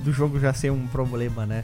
do 0.03 0.13
jogo 0.13 0.39
já 0.39 0.53
ser 0.53 0.71
um 0.71 0.87
problema, 0.87 1.45
né? 1.45 1.63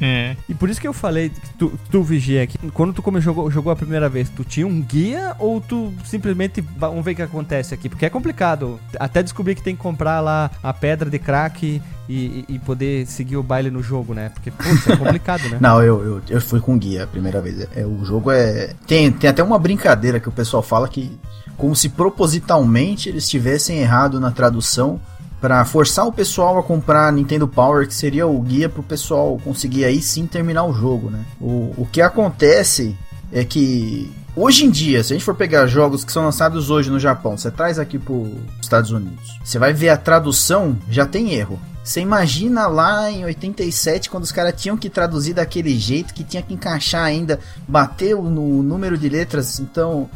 É. 0.00 0.36
E 0.48 0.54
por 0.54 0.68
isso 0.68 0.80
que 0.80 0.88
eu 0.88 0.92
falei, 0.92 1.30
tu, 1.58 1.72
tu 1.90 2.02
vigia 2.02 2.46
que 2.46 2.58
quando 2.70 2.92
tu 2.92 3.02
começou, 3.02 3.24
jogou, 3.24 3.50
jogou 3.50 3.72
a 3.72 3.76
primeira 3.76 4.08
vez, 4.08 4.28
tu 4.28 4.44
tinha 4.44 4.66
um 4.66 4.80
guia 4.80 5.34
ou 5.38 5.60
tu 5.60 5.92
simplesmente 6.04 6.60
vamos 6.76 7.04
ver 7.04 7.12
o 7.12 7.16
que 7.16 7.22
acontece 7.22 7.74
aqui? 7.74 7.88
Porque 7.88 8.06
é 8.06 8.10
complicado. 8.10 8.78
Até 8.98 9.22
descobrir 9.22 9.54
que 9.54 9.62
tem 9.62 9.74
que 9.74 9.82
comprar 9.82 10.20
lá 10.20 10.50
a 10.62 10.72
pedra 10.72 11.08
de 11.08 11.18
crack 11.18 11.80
e, 12.08 12.44
e, 12.48 12.58
poder 12.58 13.06
seguir 13.06 13.36
o 13.36 13.42
baile 13.42 13.70
no 13.70 13.82
jogo, 13.82 14.12
né? 14.12 14.28
Porque, 14.28 14.50
putz, 14.50 14.86
é 14.86 14.96
complicado, 14.96 15.48
né? 15.48 15.58
Não, 15.60 15.82
eu, 15.82 16.04
eu, 16.04 16.22
eu 16.28 16.40
fui 16.40 16.60
com 16.60 16.76
guia 16.78 17.04
a 17.04 17.06
primeira 17.06 17.40
vez. 17.40 17.66
É, 17.74 17.86
o 17.86 18.04
jogo 18.04 18.30
é. 18.30 18.74
Tem, 18.86 19.10
tem 19.10 19.30
até 19.30 19.42
uma 19.42 19.58
brincadeira 19.58 20.20
que 20.20 20.28
o 20.28 20.32
pessoal 20.32 20.62
fala 20.62 20.88
que. 20.88 21.18
Como 21.56 21.74
se 21.74 21.88
propositalmente 21.88 23.08
eles 23.08 23.28
tivessem 23.28 23.78
errado 23.78 24.18
na 24.18 24.32
tradução 24.32 25.00
para 25.44 25.62
forçar 25.66 26.06
o 26.06 26.12
pessoal 26.12 26.58
a 26.58 26.62
comprar 26.62 27.12
Nintendo 27.12 27.46
Power, 27.46 27.86
que 27.86 27.92
seria 27.92 28.26
o 28.26 28.40
guia 28.40 28.66
para 28.66 28.80
o 28.80 28.82
pessoal 28.82 29.38
conseguir 29.44 29.84
aí 29.84 30.00
sim 30.00 30.26
terminar 30.26 30.64
o 30.64 30.72
jogo, 30.72 31.10
né? 31.10 31.22
O, 31.38 31.74
o 31.76 31.88
que 31.92 32.00
acontece 32.00 32.96
é 33.30 33.44
que 33.44 34.10
Hoje 34.34 34.64
em 34.64 34.70
dia, 34.70 35.04
se 35.04 35.12
a 35.12 35.16
gente 35.16 35.24
for 35.24 35.34
pegar 35.36 35.66
jogos 35.66 36.02
que 36.02 36.10
são 36.10 36.24
lançados 36.24 36.68
hoje 36.68 36.90
no 36.90 36.98
Japão, 36.98 37.36
você 37.36 37.52
traz 37.52 37.78
aqui 37.78 38.00
para 38.00 38.14
os 38.14 38.32
Estados 38.60 38.90
Unidos, 38.90 39.38
você 39.44 39.60
vai 39.60 39.72
ver 39.72 39.90
a 39.90 39.96
tradução, 39.96 40.76
já 40.90 41.06
tem 41.06 41.34
erro. 41.34 41.60
Você 41.84 42.00
imagina 42.00 42.66
lá 42.66 43.08
em 43.10 43.24
87, 43.24 44.10
quando 44.10 44.24
os 44.24 44.32
caras 44.32 44.60
tinham 44.60 44.76
que 44.76 44.90
traduzir 44.90 45.34
daquele 45.34 45.78
jeito, 45.78 46.14
que 46.14 46.24
tinha 46.24 46.42
que 46.42 46.54
encaixar 46.54 47.04
ainda, 47.04 47.38
bater 47.68 48.16
no 48.16 48.62
número 48.62 48.98
de 48.98 49.08
letras. 49.08 49.60
Então, 49.60 50.10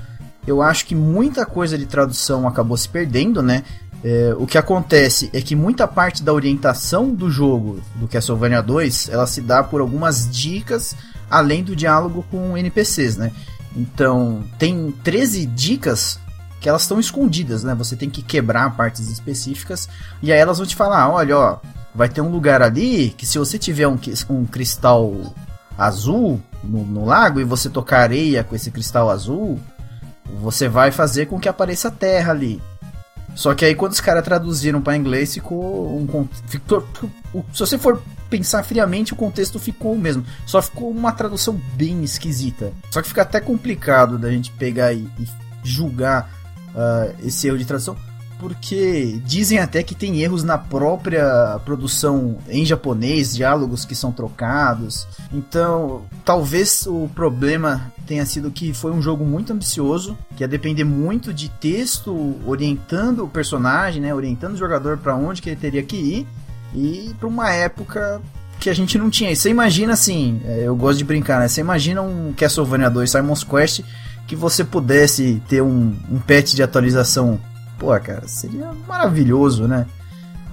eu 0.49 0.63
acho 0.63 0.87
que 0.87 0.95
muita 0.95 1.45
coisa 1.45 1.77
de 1.77 1.85
tradução 1.87 2.49
acabou 2.49 2.77
se 2.77 2.89
perdendo, 2.89 3.43
né? 3.43 3.63
É, 4.03 4.35
o 4.39 4.47
que 4.47 4.57
acontece 4.57 5.29
é 5.33 5.41
que 5.41 5.57
muita 5.57 5.89
parte 5.89 6.23
da 6.23 6.33
orientação 6.33 7.13
do 7.13 7.31
jogo 7.31 7.81
do 7.97 8.07
Castlevania 8.07 8.63
2 8.63 9.09
ela 9.09 9.27
se 9.27 9.41
dá 9.41 9.63
por 9.63 9.81
algumas 9.81 10.31
dicas 10.31 10.95
além 11.29 11.65
do 11.65 11.75
diálogo 11.75 12.25
com 12.31 12.57
NPCs, 12.57 13.17
né? 13.17 13.33
Então, 13.77 14.43
tem 14.59 14.93
13 15.05 15.47
dicas 15.47 16.19
que 16.61 16.69
elas 16.69 16.83
estão 16.83 16.99
escondidas, 16.99 17.63
né? 17.63 17.75
Você 17.75 17.97
tem 17.97 18.09
que 18.09 18.23
quebrar 18.23 18.77
partes 18.77 19.09
específicas 19.09 19.89
e 20.23 20.33
aí 20.33 20.39
elas 20.39 20.59
vão 20.59 20.67
te 20.67 20.75
falar, 20.77 21.11
olha, 21.11 21.37
ó, 21.37 21.59
vai 21.95 22.09
ter 22.09 22.21
um 22.21 22.31
lugar 22.31 22.63
ali 22.63 23.11
que 23.11 23.27
se 23.27 23.39
você 23.39 23.59
tiver 23.59 23.89
um, 23.89 23.99
um 24.31 24.47
cristal 24.47 25.35
azul 25.77 26.41
no, 26.63 26.85
no 26.85 27.05
lago 27.05 27.41
e 27.41 27.45
você 27.45 27.69
tocar 27.69 28.01
areia 28.01 28.43
com 28.43 28.55
esse 28.55 28.71
cristal 28.71 29.11
azul, 29.11 29.59
você 30.41 30.69
vai 30.69 30.91
fazer 30.91 31.27
com 31.27 31.39
que 31.39 31.49
apareça 31.49 31.91
terra 31.91 32.33
ali. 32.33 32.61
Só 33.35 33.55
que 33.55 33.65
aí 33.65 33.75
quando 33.75 33.93
os 33.93 34.01
caras 34.01 34.25
traduziram 34.25 34.81
para 34.81 34.97
inglês 34.97 35.35
ficou 35.35 35.97
um 35.97 36.29
ficou, 36.47 36.87
se 37.53 37.61
você 37.61 37.79
for 37.79 38.03
pensar 38.29 38.63
friamente 38.63 39.13
o 39.13 39.17
contexto 39.17 39.59
ficou 39.59 39.95
o 39.95 39.99
mesmo, 39.99 40.25
só 40.45 40.61
ficou 40.61 40.91
uma 40.91 41.13
tradução 41.13 41.61
bem 41.75 42.03
esquisita. 42.03 42.73
Só 42.91 43.01
que 43.01 43.09
fica 43.09 43.23
até 43.23 43.41
complicado 43.41 44.19
da 44.19 44.31
gente 44.31 44.51
pegar 44.53 44.93
e, 44.93 45.09
e 45.19 45.29
julgar 45.63 46.31
uh, 46.75 47.15
esse 47.27 47.47
erro 47.47 47.59
de 47.59 47.65
tradução, 47.65 47.97
porque 48.39 49.21
dizem 49.25 49.59
até 49.59 49.83
que 49.83 49.95
tem 49.95 50.21
erros 50.21 50.45
na 50.45 50.57
própria 50.57 51.61
produção 51.65 52.39
em 52.49 52.65
japonês, 52.65 53.35
diálogos 53.35 53.85
que 53.85 53.95
são 53.95 54.13
trocados. 54.13 55.07
Então, 55.33 56.03
talvez 56.25 56.87
o 56.87 57.09
problema 57.15 57.93
tenha 58.07 58.25
sido 58.25 58.51
que 58.51 58.73
foi 58.73 58.93
um 58.93 59.03
jogo 59.03 59.25
muito 59.25 59.53
ambicioso, 59.53 60.17
que 60.37 60.43
ia 60.43 60.49
depender 60.49 60.85
muito 60.85 61.33
de 61.33 61.49
texto 61.49 62.37
orientando 62.47 63.25
o 63.25 63.29
personagem, 63.29 64.01
né, 64.01 64.15
orientando 64.15 64.55
o 64.55 64.59
jogador 64.59 64.99
para 64.99 65.15
onde 65.15 65.43
que 65.43 65.51
ele 65.51 65.61
teria 65.61 65.83
que 65.83 65.97
ir 65.97 66.27
e 66.75 67.15
para 67.19 67.29
uma 67.29 67.51
época 67.51 68.21
que 68.61 68.69
a 68.69 68.75
gente 68.75 68.99
não 68.99 69.09
tinha. 69.09 69.35
Você 69.35 69.51
imagina 69.51 69.93
assim, 69.93 70.41
é, 70.45 70.63
eu 70.65 70.75
gosto 70.75 70.99
de 70.99 71.05
brincar, 71.05 71.41
né? 71.41 71.49
Você 71.49 71.61
imagina 71.61 72.03
um 72.03 72.33
Castlevania 72.37 72.91
2 72.91 73.11
Simon's 73.11 73.45
Quest 73.45 73.83
que 74.27 74.37
você 74.37 74.63
pudesse 74.63 75.41
ter 75.49 75.63
um, 75.63 75.97
um 76.11 76.19
patch 76.19 76.55
de 76.55 76.63
atualização, 76.63 77.41
pô, 77.79 77.99
cara, 78.01 78.27
seria 78.27 78.73
maravilhoso, 78.87 79.67
né? 79.67 79.87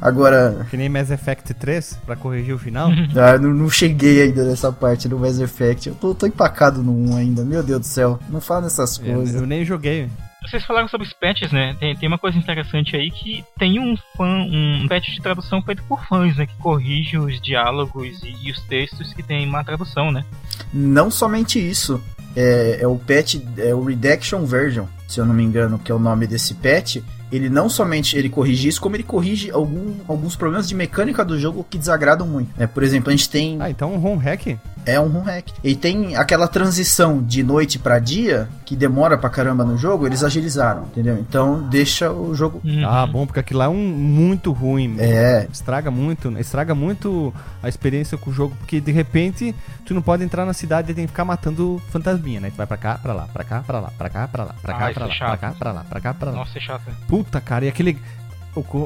Agora. 0.02 0.68
Que 0.70 0.78
nem 0.78 0.90
Mass 0.90 1.10
Effect 1.10 1.54
3 1.54 2.00
pra 2.06 2.16
corrigir 2.16 2.54
o 2.54 2.60
final? 2.60 2.90
ah, 3.16 3.38
não, 3.38 3.52
não, 3.52 3.70
cheguei 3.70 4.22
ainda 4.22 4.44
nessa 4.44 4.72
parte 4.72 5.08
do 5.08 5.18
Mass 5.18 5.40
Effect. 5.40 5.90
Eu 5.90 5.96
tô, 5.96 6.14
tô 6.14 6.28
empacado 6.28 6.84
no 6.84 6.92
1 7.12 7.16
ainda, 7.16 7.44
meu 7.44 7.64
Deus 7.64 7.80
do 7.80 7.86
céu. 7.86 8.20
Não 8.30 8.42
fala 8.42 8.62
nessas 8.62 8.98
coisas. 8.98 9.34
Eu, 9.34 9.42
eu 9.42 9.48
nem 9.48 9.66
joguei. 9.66 10.10
Vocês 10.44 10.64
falaram 10.64 10.88
sobre 10.88 11.08
os 11.08 11.14
patches, 11.14 11.52
né? 11.52 11.76
Tem, 11.80 11.96
tem 11.96 12.08
uma 12.08 12.20
coisa 12.20 12.38
interessante 12.38 12.96
aí 12.96 13.10
que 13.10 13.44
tem 13.58 13.80
um 13.80 13.98
fã, 14.16 14.28
um 14.28 14.86
patch 14.88 15.08
de 15.10 15.22
tradução 15.22 15.60
feito 15.62 15.82
por 15.84 16.06
fãs, 16.06 16.38
né? 16.38 16.46
Que 16.46 16.56
corrige 16.58 17.18
os 17.18 17.42
diálogos 17.42 18.22
e, 18.22 18.36
e 18.44 18.52
os 18.52 18.62
textos 18.62 19.12
que 19.12 19.24
tem 19.24 19.48
má 19.48 19.64
tradução, 19.64 20.12
né? 20.12 20.24
Não 20.72 21.10
somente 21.10 21.58
isso 21.58 22.00
é, 22.36 22.80
é 22.82 22.88
o 22.88 22.98
patch, 22.98 23.38
é 23.58 23.74
o 23.74 23.84
Redaction 23.84 24.46
Version, 24.46 24.86
se 25.08 25.20
eu 25.20 25.26
não 25.26 25.34
me 25.34 25.44
engano, 25.44 25.80
que 25.80 25.92
é 25.92 25.96
o 25.96 26.00
nome 26.00 26.28
desse 26.28 26.54
patch. 26.54 26.98
Ele 27.32 27.50
não 27.50 27.68
somente 27.70 28.18
ele 28.18 28.30
corrige 28.30 28.68
isso, 28.68 28.80
como 28.80 28.96
ele 28.96 29.04
corrige 29.04 29.52
algum, 29.52 29.94
alguns 30.08 30.36
problemas 30.36 30.68
de 30.68 30.76
mecânica 30.76 31.26
do 31.26 31.38
jogo 31.38 31.66
que 31.70 31.78
desagradam 31.78 32.28
muito. 32.28 32.50
É, 32.58 32.68
por 32.68 32.84
exemplo, 32.84 33.10
a 33.10 33.12
gente 33.12 33.30
tem. 33.30 33.58
Ah, 33.60 33.70
então 33.70 33.94
um 33.94 34.06
home 34.06 34.22
hack? 34.24 34.58
É 34.86 35.00
um 35.00 35.06
home 35.06 35.26
hack. 35.26 35.50
E 35.64 35.76
tem 35.76 36.16
aquela 36.16 36.48
transição 36.48 37.22
de 37.22 37.42
noite 37.42 37.80
para 37.80 37.98
dia, 37.98 38.48
que 38.66 38.76
demora 38.76 39.18
pra 39.18 39.30
caramba 39.30 39.66
no 39.66 39.78
jogo, 39.78 40.06
eles 40.06 40.24
agilizaram, 40.24 40.84
entendeu? 40.84 41.18
Então 41.18 41.64
deixa 41.70 42.12
o 42.12 42.36
jogo. 42.36 42.62
Uhum. 42.64 42.88
Ah, 42.88 43.06
bom, 43.08 43.26
porque 43.26 43.40
aquilo 43.40 43.60
lá 43.60 43.66
é 43.66 43.70
um 43.70 43.76
muito 43.76 44.52
ruim. 44.52 44.96
É. 45.00 45.48
Estraga 45.52 45.90
muito, 45.90 46.32
estraga 46.38 46.76
muito 46.76 47.34
a 47.64 47.68
experiência 47.68 48.18
com 48.18 48.30
o 48.30 48.34
jogo, 48.34 48.56
porque 48.60 48.80
de 48.80 48.92
repente 48.92 49.56
tu 49.86 49.94
não 49.94 50.02
pode 50.02 50.24
entrar 50.24 50.46
na 50.46 50.54
cidade 50.54 50.92
e 50.92 50.96
tem 50.96 51.06
que 51.06 51.12
ficar 51.12 51.26
matando 51.26 51.82
fantasminha, 51.90 52.40
né? 52.40 52.52
Tu 52.52 52.56
vai 52.56 52.68
pra 52.68 52.78
cá, 52.78 53.00
pra 53.02 53.14
lá, 53.14 53.28
pra 53.34 53.44
cá, 53.44 53.64
pra 53.66 53.80
lá, 53.80 53.92
pra 53.98 54.10
cá, 54.10 54.28
pra 54.28 54.44
lá, 54.44 54.56
pra 54.62 54.74
cá, 54.74 54.88
ah, 54.88 54.94
pra 54.94 55.06
lá, 55.06 55.14
é 55.14 55.18
pra 55.18 55.38
cá, 55.38 55.52
pra 55.58 55.72
lá, 55.72 55.84
pra 55.84 56.02
cá, 56.02 56.14
pra 56.14 56.32
lá. 56.32 56.38
Nossa, 56.38 56.58
é 56.58 56.62
chato. 56.62 56.84
Puta, 57.16 57.40
cara, 57.40 57.64
e 57.64 57.70
aquele 57.70 57.98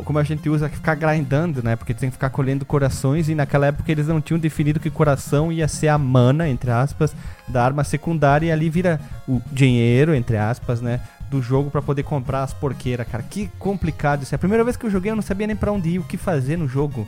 como 0.03 0.19
a 0.19 0.23
gente 0.23 0.47
usa 0.47 0.69
ficar 0.69 0.93
grindando, 0.93 1.63
né? 1.63 1.75
Porque 1.75 1.95
tem 1.95 2.09
que 2.09 2.13
ficar 2.13 2.29
colhendo 2.29 2.63
corações 2.63 3.27
e 3.27 3.33
naquela 3.33 3.65
época 3.65 3.91
eles 3.91 4.07
não 4.07 4.21
tinham 4.21 4.39
definido 4.39 4.79
que 4.79 4.91
coração 4.91 5.51
ia 5.51 5.67
ser 5.67 5.87
a 5.87 5.97
mana, 5.97 6.47
entre 6.47 6.69
aspas, 6.69 7.15
da 7.47 7.65
arma 7.65 7.83
secundária 7.83 8.45
e 8.45 8.51
ali 8.51 8.69
vira 8.69 9.01
o 9.27 9.41
dinheiro, 9.51 10.13
entre 10.13 10.37
aspas, 10.37 10.79
né? 10.79 11.01
Do 11.27 11.41
jogo 11.41 11.71
para 11.71 11.81
poder 11.81 12.03
comprar 12.03 12.43
as 12.43 12.53
porqueiras, 12.53 13.07
cara. 13.07 13.23
Que 13.23 13.47
complicado 13.57 14.21
isso. 14.21 14.35
É 14.35 14.37
a 14.37 14.39
primeira 14.39 14.63
vez 14.63 14.77
que 14.77 14.85
eu 14.85 14.91
joguei, 14.91 15.11
eu 15.11 15.15
não 15.15 15.23
sabia 15.23 15.47
nem 15.47 15.55
para 15.55 15.71
onde 15.71 15.89
ir, 15.89 15.97
o 15.97 16.03
que 16.03 16.17
fazer 16.17 16.55
no 16.55 16.67
jogo. 16.67 17.07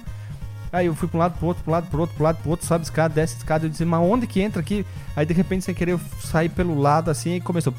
Aí 0.73 0.85
eu 0.85 0.95
fui 0.95 1.07
pra 1.07 1.17
um 1.17 1.19
lado, 1.19 1.37
pro 1.37 1.47
outro, 1.47 1.63
pro 1.63 1.71
lado, 1.71 1.87
pro 1.89 1.99
outro, 1.99 2.15
pro 2.15 2.23
lado, 2.23 2.37
pro 2.37 2.49
outro, 2.51 2.65
sobe 2.65 2.85
escada, 2.85 3.13
desce 3.13 3.35
escada. 3.37 3.65
Eu 3.65 3.69
disse, 3.69 3.83
mas 3.83 3.99
onde 4.01 4.25
que 4.25 4.39
entra 4.41 4.61
aqui? 4.61 4.85
Aí 5.15 5.25
de 5.25 5.33
repente, 5.33 5.65
sem 5.65 5.75
querer, 5.75 5.91
eu 5.91 5.99
saí 6.21 6.47
pelo 6.47 6.79
lado 6.79 7.11
assim 7.11 7.35
e 7.35 7.41
começou. 7.41 7.73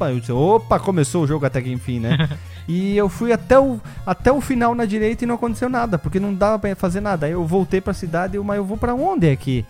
Eu 0.00 0.20
disse, 0.20 0.32
opa, 0.32 0.78
começou 0.78 1.24
o 1.24 1.26
jogo 1.26 1.46
até 1.46 1.62
que 1.62 1.72
enfim, 1.72 1.98
né? 1.98 2.28
e 2.68 2.94
eu 2.94 3.08
fui 3.08 3.32
até 3.32 3.58
o, 3.58 3.80
até 4.04 4.30
o 4.30 4.40
final 4.40 4.74
na 4.74 4.84
direita 4.84 5.24
e 5.24 5.26
não 5.26 5.36
aconteceu 5.36 5.70
nada, 5.70 5.98
porque 5.98 6.20
não 6.20 6.34
dava 6.34 6.58
pra 6.58 6.76
fazer 6.76 7.00
nada. 7.00 7.24
Aí 7.24 7.32
eu 7.32 7.46
voltei 7.46 7.80
pra 7.80 7.94
cidade 7.94 8.34
e 8.34 8.36
eu, 8.36 8.44
mas 8.44 8.58
eu 8.58 8.64
vou 8.64 8.76
pra 8.76 8.94
onde 8.94 9.30
aqui? 9.30 9.64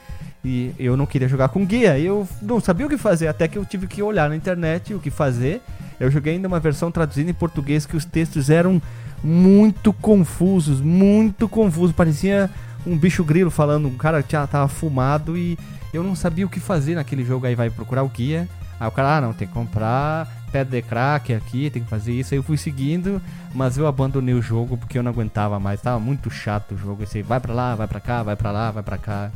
E 0.44 0.72
eu 0.78 0.96
não 0.96 1.06
queria 1.06 1.28
jogar 1.28 1.48
com 1.48 1.64
guia, 1.64 1.98
eu 1.98 2.26
não 2.40 2.60
sabia 2.60 2.86
o 2.86 2.88
que 2.88 2.96
fazer, 2.96 3.28
até 3.28 3.46
que 3.46 3.58
eu 3.58 3.64
tive 3.64 3.86
que 3.86 4.02
olhar 4.02 4.28
na 4.28 4.36
internet 4.36 4.94
o 4.94 4.98
que 4.98 5.10
fazer. 5.10 5.60
Eu 6.00 6.10
joguei 6.10 6.34
ainda 6.34 6.46
uma 6.46 6.60
versão 6.60 6.90
traduzida 6.90 7.30
em 7.30 7.34
português 7.34 7.84
que 7.84 7.96
os 7.96 8.04
textos 8.04 8.50
eram 8.50 8.80
muito 9.22 9.92
confusos, 9.92 10.80
muito 10.80 11.48
confusos. 11.48 11.94
Parecia 11.94 12.50
um 12.86 12.96
bicho 12.96 13.24
grilo 13.24 13.50
falando, 13.50 13.88
um 13.88 13.96
cara 13.96 14.22
que 14.22 14.30
tava 14.30 14.68
fumado 14.68 15.36
e 15.36 15.58
eu 15.92 16.02
não 16.02 16.14
sabia 16.14 16.46
o 16.46 16.48
que 16.48 16.60
fazer 16.60 16.94
naquele 16.94 17.24
jogo. 17.24 17.46
Aí 17.46 17.54
vai 17.54 17.70
procurar 17.70 18.02
o 18.02 18.08
guia. 18.08 18.48
Aí 18.78 18.86
o 18.86 18.92
cara, 18.92 19.16
ah, 19.16 19.20
não, 19.20 19.32
tem 19.32 19.48
que 19.48 19.54
comprar 19.54 20.28
pedra 20.50 20.80
de 20.80 20.82
crack 20.82 21.34
aqui, 21.34 21.70
tem 21.70 21.82
que 21.82 21.90
fazer 21.90 22.12
isso. 22.12 22.32
Aí 22.32 22.38
eu 22.38 22.42
fui 22.42 22.56
seguindo, 22.56 23.20
mas 23.54 23.76
eu 23.76 23.86
abandonei 23.86 24.34
o 24.34 24.42
jogo 24.42 24.76
porque 24.76 24.98
eu 24.98 25.02
não 25.02 25.10
aguentava 25.10 25.58
mais. 25.60 25.80
Tava 25.80 25.98
muito 25.98 26.30
chato 26.30 26.74
o 26.74 26.78
jogo. 26.78 27.02
Esse 27.02 27.22
vai 27.22 27.40
pra 27.40 27.52
lá, 27.52 27.74
vai 27.74 27.86
pra 27.86 28.00
cá, 28.00 28.22
vai 28.22 28.36
pra 28.36 28.50
lá, 28.50 28.70
vai 28.70 28.82
pra 28.82 28.98
cá. 28.98 29.30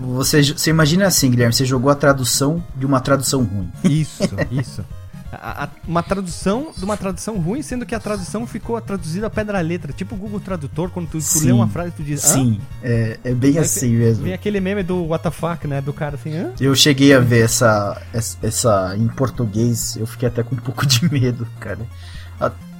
Você, 0.00 0.42
você 0.42 0.70
imagina 0.70 1.06
assim, 1.06 1.30
Guilherme, 1.30 1.52
você 1.52 1.64
jogou 1.64 1.90
a 1.90 1.94
tradução 1.94 2.62
de 2.76 2.86
uma 2.86 3.00
tradução 3.00 3.42
ruim. 3.42 3.70
Isso, 3.84 4.22
isso 4.50 4.84
a, 5.40 5.64
a, 5.64 5.68
uma 5.86 6.02
tradução 6.02 6.72
de 6.76 6.84
uma 6.84 6.96
tradução 6.96 7.38
ruim, 7.38 7.62
sendo 7.62 7.86
que 7.86 7.94
a 7.94 8.00
tradução 8.00 8.46
ficou 8.46 8.80
traduzida 8.80 9.26
a 9.26 9.30
pedra 9.30 9.60
letra, 9.60 9.92
tipo 9.92 10.14
o 10.14 10.18
Google 10.18 10.40
Tradutor, 10.40 10.90
quando 10.90 11.08
tu, 11.08 11.18
tu 11.18 11.44
lê 11.44 11.52
uma 11.52 11.68
frase 11.68 11.92
tu 11.92 12.02
diz. 12.02 12.20
Sim, 12.20 12.60
é, 12.82 13.18
é 13.24 13.34
bem 13.34 13.52
Aí 13.52 13.58
assim 13.58 13.96
mesmo. 13.96 14.24
Vem 14.24 14.32
aquele 14.32 14.60
meme 14.60 14.82
do 14.82 15.04
WTF, 15.12 15.66
né? 15.66 15.80
Do 15.80 15.92
cara 15.92 16.16
assim, 16.16 16.36
Hã? 16.36 16.52
Eu 16.60 16.74
cheguei 16.74 17.14
a 17.14 17.20
ver 17.20 17.44
essa, 17.44 18.00
essa 18.12 18.94
em 18.96 19.08
português, 19.08 19.96
eu 19.96 20.06
fiquei 20.06 20.28
até 20.28 20.42
com 20.42 20.54
um 20.54 20.58
pouco 20.58 20.84
de 20.86 21.10
medo, 21.10 21.46
cara. 21.60 21.86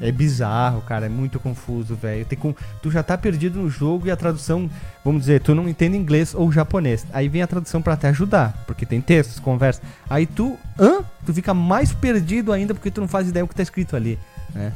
É 0.01 0.13
bizarro, 0.13 0.83
cara, 0.83 1.07
é 1.07 1.09
muito 1.09 1.41
confuso, 1.41 1.95
velho. 1.95 2.27
Com... 2.39 2.55
Tu 2.83 2.91
já 2.91 3.03
tá 3.03 3.17
perdido 3.17 3.59
no 3.59 3.71
jogo 3.71 4.07
e 4.07 4.11
a 4.11 4.17
tradução, 4.17 4.69
vamos 5.05 5.23
dizer, 5.23 5.41
tu 5.41 5.55
não 5.55 5.67
entende 5.69 5.97
inglês 5.97 6.35
ou 6.35 6.53
japonês. 6.53 7.07
Aí 7.13 7.29
vem 7.29 7.41
a 7.41 7.47
tradução 7.47 7.81
para 7.81 7.97
te 7.97 8.07
ajudar, 8.07 8.65
porque 8.67 8.85
tem 8.85 9.01
textos, 9.01 9.41
conversa. 9.41 9.81
Aí 10.09 10.27
tu, 10.27 10.59
hã? 10.79 10.99
Tu 11.25 11.33
fica 11.33 11.55
mais 11.55 11.93
perdido 11.93 12.53
ainda 12.53 12.75
porque 12.75 12.91
tu 12.91 13.01
não 13.01 13.09
faz 13.09 13.29
ideia 13.29 13.45
do 13.45 13.49
que 13.49 13.55
tá 13.55 13.63
escrito 13.63 13.97
ali, 13.97 14.19
né? 14.55 14.73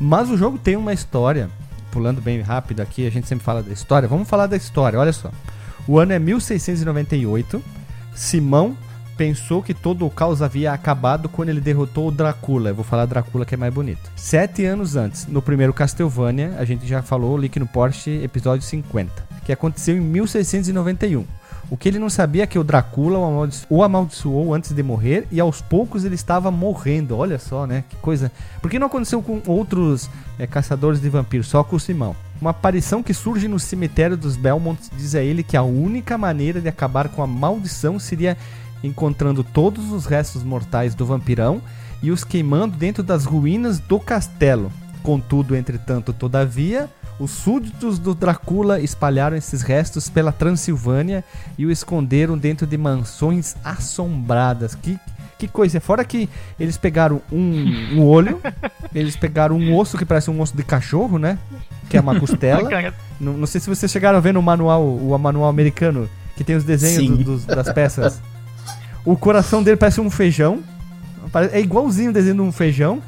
Mas 0.00 0.28
o 0.28 0.36
jogo 0.36 0.58
tem 0.58 0.74
uma 0.74 0.92
história, 0.92 1.48
pulando 1.92 2.20
bem 2.20 2.40
rápido 2.40 2.80
aqui, 2.80 3.06
a 3.06 3.10
gente 3.10 3.28
sempre 3.28 3.44
fala 3.44 3.62
da 3.62 3.72
história. 3.72 4.08
Vamos 4.08 4.28
falar 4.28 4.48
da 4.48 4.56
história, 4.56 4.98
olha 4.98 5.12
só. 5.12 5.30
O 5.86 5.98
ano 5.98 6.12
é 6.12 6.18
1698. 6.18 7.62
Simão 8.14 8.76
pensou 9.16 9.62
que 9.62 9.74
todo 9.74 10.06
o 10.06 10.10
caos 10.10 10.42
havia 10.42 10.72
acabado 10.72 11.28
quando 11.28 11.48
ele 11.48 11.60
derrotou 11.60 12.08
o 12.08 12.10
Drácula. 12.10 12.70
Eu 12.70 12.74
vou 12.74 12.84
falar 12.84 13.06
Drácula 13.06 13.44
que 13.44 13.54
é 13.54 13.58
mais 13.58 13.72
bonito. 13.72 14.10
Sete 14.16 14.64
anos 14.64 14.96
antes, 14.96 15.26
no 15.26 15.40
primeiro 15.40 15.72
Castlevania, 15.72 16.54
a 16.58 16.64
gente 16.64 16.86
já 16.86 17.02
falou, 17.02 17.36
Link 17.36 17.58
no 17.58 17.66
Porsche, 17.66 18.22
episódio 18.22 18.66
50, 18.66 19.10
que 19.44 19.52
aconteceu 19.52 19.96
em 19.96 20.00
1691. 20.00 21.24
O 21.70 21.76
que 21.76 21.88
ele 21.88 21.98
não 21.98 22.10
sabia 22.10 22.42
é 22.42 22.46
que 22.46 22.58
o 22.58 22.64
Drácula 22.64 23.18
o, 23.18 23.48
o 23.70 23.82
amaldiçoou 23.82 24.52
antes 24.52 24.72
de 24.72 24.82
morrer 24.82 25.26
e 25.30 25.40
aos 25.40 25.62
poucos 25.62 26.04
ele 26.04 26.14
estava 26.14 26.50
morrendo. 26.50 27.16
Olha 27.16 27.38
só, 27.38 27.66
né? 27.66 27.84
Que 27.88 27.96
coisa. 27.96 28.30
Por 28.60 28.70
que 28.70 28.78
não 28.78 28.86
aconteceu 28.86 29.22
com 29.22 29.40
outros 29.46 30.10
é, 30.38 30.46
caçadores 30.46 31.00
de 31.00 31.08
vampiros? 31.08 31.48
Só 31.48 31.64
com 31.64 31.76
o 31.76 31.80
Simão. 31.80 32.14
Uma 32.40 32.50
aparição 32.50 33.02
que 33.02 33.14
surge 33.14 33.48
no 33.48 33.58
cemitério 33.58 34.16
dos 34.16 34.36
Belmonts 34.36 34.90
diz 34.94 35.14
a 35.14 35.22
ele 35.22 35.42
que 35.42 35.56
a 35.56 35.62
única 35.62 36.18
maneira 36.18 36.60
de 36.60 36.68
acabar 36.68 37.08
com 37.08 37.22
a 37.22 37.26
maldição 37.26 37.98
seria 37.98 38.36
encontrando 38.86 39.42
todos 39.42 39.90
os 39.90 40.06
restos 40.06 40.42
mortais 40.42 40.94
do 40.94 41.06
vampirão 41.06 41.62
e 42.02 42.10
os 42.10 42.22
queimando 42.22 42.76
dentro 42.76 43.02
das 43.02 43.24
ruínas 43.24 43.78
do 43.80 43.98
castelo. 43.98 44.70
Contudo, 45.02 45.56
entretanto, 45.56 46.12
todavia, 46.12 46.88
os 47.18 47.30
súditos 47.30 47.98
do 47.98 48.14
Drácula 48.14 48.80
espalharam 48.80 49.36
esses 49.36 49.62
restos 49.62 50.08
pela 50.08 50.32
Transilvânia 50.32 51.24
e 51.56 51.64
o 51.64 51.70
esconderam 51.70 52.36
dentro 52.36 52.66
de 52.66 52.76
mansões 52.76 53.54
assombradas. 53.64 54.74
Que, 54.74 54.98
que 55.38 55.46
coisa! 55.46 55.80
Fora 55.80 56.04
que 56.04 56.28
eles 56.58 56.76
pegaram 56.76 57.22
um, 57.30 57.96
um 57.96 58.04
olho, 58.04 58.40
eles 58.94 59.16
pegaram 59.16 59.56
um 59.56 59.76
osso 59.76 59.96
que 59.96 60.04
parece 60.04 60.30
um 60.30 60.40
osso 60.40 60.56
de 60.56 60.62
cachorro, 60.62 61.18
né? 61.18 61.38
Que 61.88 61.96
é 61.96 62.00
uma 62.00 62.18
costela. 62.18 62.68
não, 63.20 63.34
não, 63.34 63.46
sei 63.46 63.60
se 63.60 63.68
vocês 63.68 63.90
chegaram 63.90 64.18
a 64.18 64.20
ver 64.20 64.32
no 64.32 64.42
manual, 64.42 64.82
o 64.82 65.16
manual 65.18 65.48
americano, 65.48 66.08
que 66.36 66.42
tem 66.42 66.56
os 66.56 66.64
desenhos 66.64 67.18
do, 67.18 67.24
dos, 67.24 67.44
das 67.44 67.72
peças. 67.72 68.20
O 69.04 69.16
coração 69.16 69.62
dele 69.62 69.76
parece 69.76 70.00
um 70.00 70.10
feijão. 70.10 70.62
É 71.52 71.60
igualzinho 71.60 72.10
o 72.10 72.12
desenho 72.12 72.36
de 72.36 72.40
um 72.40 72.52
feijão. 72.52 73.02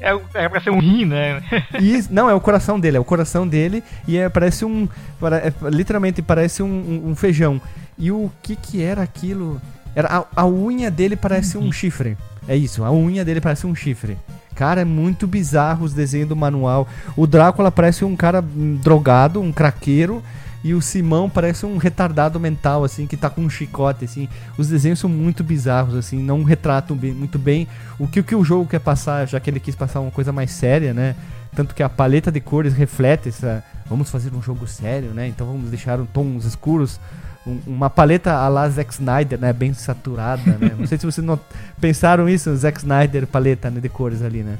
É, 0.00 0.18
é 0.34 0.48
pra 0.48 0.60
ser 0.60 0.70
um 0.70 0.80
rim, 0.80 1.04
né? 1.04 1.42
Isso, 1.80 2.08
não, 2.12 2.28
é 2.28 2.34
o 2.34 2.40
coração 2.40 2.78
dele, 2.78 2.96
é 2.96 3.00
o 3.00 3.04
coração 3.04 3.46
dele 3.46 3.84
e 4.06 4.16
é, 4.16 4.28
parece 4.28 4.64
um. 4.64 4.88
É, 5.22 5.52
literalmente 5.68 6.20
parece 6.20 6.62
um, 6.62 6.66
um, 6.66 7.10
um, 7.10 7.14
feijão. 7.14 7.60
E 7.96 8.10
o 8.10 8.30
que 8.42 8.56
que 8.56 8.82
era 8.82 9.02
aquilo? 9.02 9.60
Era 9.94 10.26
a, 10.34 10.42
a 10.42 10.46
unha 10.46 10.90
dele 10.90 11.14
parece 11.14 11.56
um 11.56 11.70
chifre. 11.70 12.16
É 12.48 12.56
isso, 12.56 12.82
a 12.84 12.90
unha 12.90 13.24
dele 13.24 13.40
parece 13.40 13.66
um 13.66 13.74
chifre. 13.74 14.18
Cara, 14.56 14.80
é 14.80 14.84
muito 14.84 15.26
bizarro 15.26 15.84
os 15.84 15.92
desenhos 15.92 16.28
do 16.28 16.36
manual. 16.36 16.88
O 17.16 17.26
Drácula 17.26 17.70
parece 17.70 18.04
um 18.04 18.16
cara 18.16 18.42
hum, 18.42 18.78
drogado, 18.82 19.40
um 19.40 19.52
craqueiro 19.52 20.22
e 20.64 20.74
o 20.74 20.80
Simão 20.80 21.28
parece 21.28 21.66
um 21.66 21.76
retardado 21.76 22.38
mental, 22.38 22.84
assim, 22.84 23.06
que 23.06 23.16
tá 23.16 23.28
com 23.28 23.40
um 23.40 23.50
chicote, 23.50 24.04
assim. 24.04 24.28
Os 24.56 24.68
desenhos 24.68 25.00
são 25.00 25.10
muito 25.10 25.42
bizarros, 25.42 25.94
assim, 25.94 26.22
não 26.22 26.44
retratam 26.44 26.96
bem, 26.96 27.12
muito 27.12 27.38
bem 27.38 27.66
o 27.98 28.06
que, 28.06 28.20
o 28.20 28.24
que 28.24 28.34
o 28.34 28.44
jogo 28.44 28.68
quer 28.68 28.78
passar, 28.78 29.26
já 29.26 29.40
que 29.40 29.50
ele 29.50 29.58
quis 29.58 29.74
passar 29.74 30.00
uma 30.00 30.10
coisa 30.10 30.32
mais 30.32 30.52
séria, 30.52 30.94
né? 30.94 31.16
Tanto 31.54 31.74
que 31.74 31.82
a 31.82 31.88
paleta 31.88 32.30
de 32.30 32.40
cores 32.40 32.74
reflete 32.74 33.28
essa. 33.28 33.62
Vamos 33.86 34.10
fazer 34.10 34.32
um 34.34 34.40
jogo 34.40 34.66
sério, 34.66 35.10
né? 35.10 35.26
Então 35.26 35.46
vamos 35.46 35.68
deixar 35.68 36.00
um 36.00 36.06
tons 36.06 36.44
escuros. 36.44 36.98
Um, 37.44 37.58
uma 37.66 37.90
paleta 37.90 38.32
a 38.32 38.48
la 38.48 38.68
Zack 38.68 38.92
Snyder, 38.94 39.38
né? 39.38 39.52
Bem 39.52 39.74
saturada, 39.74 40.42
né? 40.58 40.74
Não 40.78 40.86
sei 40.86 40.96
se 40.96 41.04
vocês 41.04 41.26
não 41.26 41.38
pensaram 41.80 42.28
isso, 42.28 42.54
Zack 42.56 42.78
Snyder 42.78 43.26
paleta 43.26 43.68
né, 43.68 43.80
de 43.80 43.88
cores 43.88 44.22
ali, 44.22 44.42
né? 44.42 44.56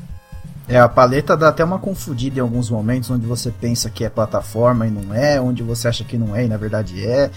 É, 0.69 0.79
a 0.79 0.89
paleta 0.89 1.37
dá 1.37 1.49
até 1.49 1.65
uma 1.65 1.79
confundida 1.79 2.39
em 2.39 2.43
alguns 2.43 2.71
momentos, 2.71 3.11
onde 3.11 3.27
você 3.27 3.51
pensa 3.51 3.91
que 3.91 4.05
é 4.05 4.09
plataforma 4.09 4.87
e 4.87 4.91
não 4.91 5.15
é, 5.15 5.41
onde 5.41 5.63
você 5.63 5.89
acha 5.89 6.05
que 6.05 6.17
não 6.17 6.35
é 6.35 6.45
e 6.45 6.49
na 6.49 6.57
verdade 6.57 7.05
é. 7.05 7.31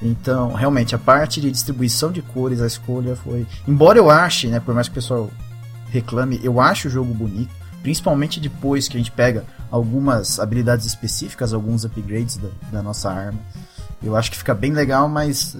Então, 0.00 0.52
realmente, 0.52 0.94
a 0.94 0.98
parte 0.98 1.40
de 1.40 1.50
distribuição 1.50 2.12
de 2.12 2.20
cores, 2.20 2.60
a 2.60 2.66
escolha 2.66 3.16
foi. 3.16 3.46
Embora 3.66 3.98
eu 3.98 4.10
ache, 4.10 4.48
né, 4.48 4.60
por 4.60 4.74
mais 4.74 4.88
que 4.88 4.92
o 4.92 4.94
pessoal 4.94 5.30
reclame, 5.90 6.38
eu 6.42 6.60
acho 6.60 6.88
o 6.88 6.90
jogo 6.90 7.14
bonito, 7.14 7.50
principalmente 7.82 8.38
depois 8.38 8.88
que 8.88 8.96
a 8.96 9.00
gente 9.00 9.10
pega 9.10 9.44
algumas 9.70 10.38
habilidades 10.38 10.84
específicas, 10.86 11.54
alguns 11.54 11.84
upgrades 11.84 12.36
da, 12.36 12.48
da 12.70 12.82
nossa 12.82 13.10
arma. 13.10 13.38
Eu 14.02 14.14
acho 14.14 14.30
que 14.30 14.36
fica 14.36 14.54
bem 14.54 14.72
legal, 14.72 15.08
mas 15.08 15.56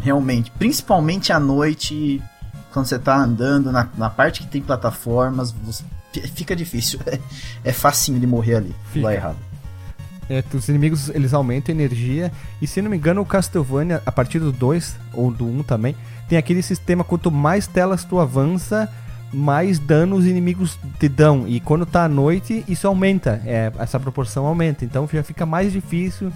realmente, 0.00 0.50
principalmente 0.52 1.32
à 1.32 1.40
noite, 1.40 2.22
quando 2.72 2.86
você 2.86 2.96
está 2.96 3.16
andando 3.16 3.72
na, 3.72 3.88
na 3.98 4.08
parte 4.08 4.42
que 4.42 4.46
tem 4.46 4.62
plataformas, 4.62 5.50
você 5.50 5.82
fica 6.20 6.54
difícil. 6.54 7.00
É, 7.06 7.18
é 7.70 7.72
facinho 7.72 8.18
de 8.18 8.26
morrer 8.26 8.56
ali, 8.56 8.74
fica. 8.92 9.06
lá 9.06 9.14
errado. 9.14 9.36
É, 10.28 10.42
os 10.54 10.68
inimigos 10.68 11.08
eles 11.10 11.34
aumentam 11.34 11.74
a 11.74 11.76
energia. 11.76 12.32
E 12.60 12.66
se 12.66 12.80
não 12.80 12.90
me 12.90 12.96
engano, 12.96 13.20
o 13.20 13.26
Castlevania, 13.26 14.02
a 14.06 14.12
partir 14.12 14.38
do 14.38 14.52
2 14.52 14.96
ou 15.12 15.30
do 15.30 15.46
1 15.46 15.62
também, 15.64 15.96
tem 16.28 16.38
aquele 16.38 16.62
sistema: 16.62 17.04
quanto 17.04 17.30
mais 17.30 17.66
telas 17.66 18.04
tu 18.04 18.18
avança, 18.18 18.90
mais 19.32 19.78
dano 19.78 20.16
os 20.16 20.26
inimigos 20.26 20.78
te 20.98 21.08
dão. 21.08 21.46
E 21.46 21.60
quando 21.60 21.84
tá 21.84 22.04
à 22.04 22.08
noite, 22.08 22.64
isso 22.68 22.86
aumenta. 22.86 23.42
É, 23.44 23.72
essa 23.78 23.98
proporção 23.98 24.46
aumenta. 24.46 24.84
Então 24.84 25.08
já 25.12 25.22
fica 25.22 25.44
mais 25.44 25.72
difícil. 25.72 26.32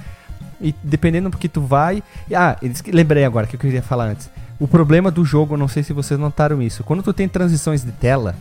E 0.61 0.75
dependendo 0.83 1.31
do 1.31 1.37
que 1.37 1.49
tu 1.49 1.61
vai. 1.61 2.03
Ah, 2.35 2.57
lembrei 2.93 3.25
agora 3.25 3.47
que 3.47 3.57
eu 3.57 3.61
queria 3.61 3.83
falar 3.83 4.07
antes. 4.07 4.29
O 4.59 4.67
problema 4.67 5.11
do 5.11 5.25
jogo, 5.25 5.57
não 5.57 5.69
sei 5.69 5.83
se 5.83 5.93
vocês 5.93 6.19
notaram 6.19 6.63
isso. 6.63 6.83
Quando 6.83 7.03
tu 7.03 7.13
tem 7.13 7.29
transições 7.29 7.85
de 7.85 7.93
tela 7.93 8.35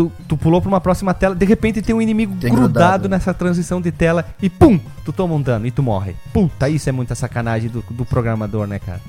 tu, 0.00 0.12
tu 0.26 0.36
pulou 0.36 0.62
pra 0.62 0.68
uma 0.68 0.80
próxima 0.80 1.12
tela, 1.12 1.34
de 1.34 1.44
repente 1.44 1.82
tem 1.82 1.94
um 1.94 2.00
inimigo 2.00 2.34
tem 2.40 2.50
grudado, 2.50 2.72
grudado 2.72 3.08
nessa 3.08 3.34
transição 3.34 3.80
de 3.80 3.92
tela 3.92 4.24
e 4.40 4.48
pum, 4.48 4.80
tu 5.04 5.12
toma 5.12 5.34
um 5.34 5.42
dano 5.42 5.66
e 5.66 5.70
tu 5.70 5.82
morre. 5.82 6.16
Puta, 6.32 6.68
isso 6.68 6.88
é 6.88 6.92
muita 6.92 7.14
sacanagem 7.14 7.68
do, 7.68 7.84
do 7.90 8.06
programador, 8.06 8.66
né, 8.66 8.78
cara? 8.78 9.00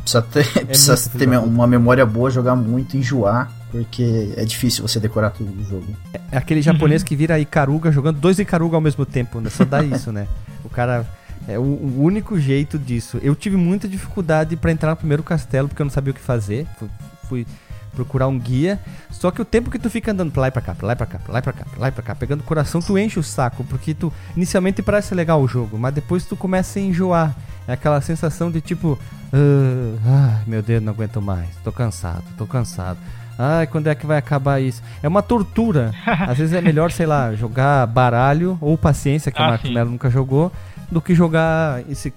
Precisa 0.00 0.22
ter, 0.22 0.46
é 0.56 0.64
precisa 0.64 1.10
ter 1.10 1.28
uma 1.28 1.66
memória 1.66 2.06
boa, 2.06 2.30
jogar 2.30 2.56
muito, 2.56 2.96
enjoar, 2.96 3.52
porque 3.70 4.32
é 4.36 4.44
difícil 4.44 4.86
você 4.86 4.98
decorar 4.98 5.30
tudo 5.30 5.50
do 5.50 5.64
jogo. 5.64 5.86
É 6.32 6.38
aquele 6.38 6.62
japonês 6.62 7.02
uhum. 7.02 7.08
que 7.08 7.16
vira 7.16 7.38
Ikaruga 7.38 7.92
jogando 7.92 8.18
dois 8.18 8.38
Ikaruga 8.38 8.76
ao 8.76 8.80
mesmo 8.80 9.04
tempo, 9.04 9.40
né? 9.40 9.50
Só 9.50 9.64
dá 9.64 9.82
isso, 9.84 10.10
né? 10.10 10.26
O 10.64 10.68
cara. 10.68 11.06
É 11.46 11.58
o, 11.58 11.62
o, 11.62 12.02
único 12.02 12.40
jeito 12.40 12.78
disso. 12.78 13.18
Eu 13.22 13.34
tive 13.34 13.54
muita 13.54 13.86
dificuldade 13.86 14.56
para 14.56 14.72
entrar 14.72 14.92
no 14.92 14.96
primeiro 14.96 15.22
castelo 15.22 15.68
porque 15.68 15.82
eu 15.82 15.84
não 15.84 15.90
sabia 15.90 16.10
o 16.10 16.14
que 16.14 16.20
fazer. 16.20 16.66
Fui, 16.78 16.88
fui 17.28 17.46
procurar 17.94 18.28
um 18.28 18.38
guia. 18.38 18.78
Só 19.10 19.30
que 19.30 19.40
o 19.40 19.44
tempo 19.44 19.70
que 19.70 19.78
tu 19.78 19.88
fica 19.88 20.12
andando 20.12 20.32
pra 20.32 20.42
lá 20.42 20.48
e 20.48 20.50
pra 20.50 20.62
cá, 20.62 20.74
pra 20.74 20.86
lá 20.86 20.92
e 20.92 20.96
pra 20.96 21.06
cá, 21.06 21.18
pra 21.18 21.32
lá 21.32 21.38
e 21.38 21.42
pra 21.42 21.52
cá, 21.52 21.64
pra 21.64 21.80
lá 21.80 21.88
e 21.88 21.92
pra 21.92 22.02
cá, 22.02 22.14
pegando 22.14 22.42
coração, 22.42 22.80
tu 22.80 22.98
enche 22.98 23.18
o 23.18 23.22
saco, 23.22 23.64
porque 23.64 23.94
tu 23.94 24.12
inicialmente 24.36 24.82
parece 24.82 25.14
legal 25.14 25.40
o 25.40 25.48
jogo, 25.48 25.78
mas 25.78 25.94
depois 25.94 26.24
tu 26.24 26.36
começa 26.36 26.78
a 26.78 26.82
enjoar. 26.82 27.34
É 27.66 27.72
aquela 27.72 28.00
sensação 28.00 28.50
de 28.50 28.60
tipo, 28.60 28.98
uh, 29.32 29.98
ai 30.04 30.42
meu 30.46 30.62
Deus, 30.62 30.82
não 30.82 30.92
aguento 30.92 31.22
mais, 31.22 31.48
tô 31.62 31.72
cansado, 31.72 32.24
tô 32.36 32.46
cansado. 32.46 32.98
Ai, 33.38 33.66
quando 33.66 33.88
é 33.88 33.94
que 33.94 34.06
vai 34.06 34.18
acabar 34.18 34.60
isso? 34.60 34.82
É 35.02 35.08
uma 35.08 35.22
tortura. 35.22 35.92
Às 36.06 36.38
vezes 36.38 36.54
é 36.54 36.60
melhor, 36.60 36.92
sei 36.92 37.06
lá, 37.06 37.34
jogar 37.34 37.86
baralho 37.86 38.56
ou 38.60 38.78
paciência, 38.78 39.32
que 39.32 39.40
ah, 39.40 39.46
o 39.46 39.48
Marco 39.48 39.68
Melo 39.68 39.90
nunca 39.90 40.08
jogou, 40.08 40.52
do 40.90 41.00
que 41.00 41.14
jogar 41.14 41.82
esse 41.88 42.12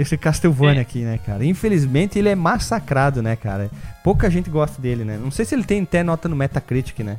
esse 0.00 0.16
Castlevania 0.16 0.80
é. 0.80 0.82
aqui, 0.82 1.00
né, 1.00 1.18
cara? 1.18 1.44
Infelizmente 1.44 2.18
ele 2.18 2.28
é 2.28 2.34
massacrado, 2.34 3.22
né, 3.22 3.36
cara? 3.36 3.70
Pouca 4.02 4.30
gente 4.30 4.48
gosta 4.48 4.80
dele, 4.80 5.04
né? 5.04 5.18
Não 5.18 5.30
sei 5.30 5.44
se 5.44 5.54
ele 5.54 5.64
tem 5.64 5.82
até 5.82 6.02
nota 6.02 6.28
no 6.28 6.36
Metacritic, 6.36 7.00
né? 7.00 7.18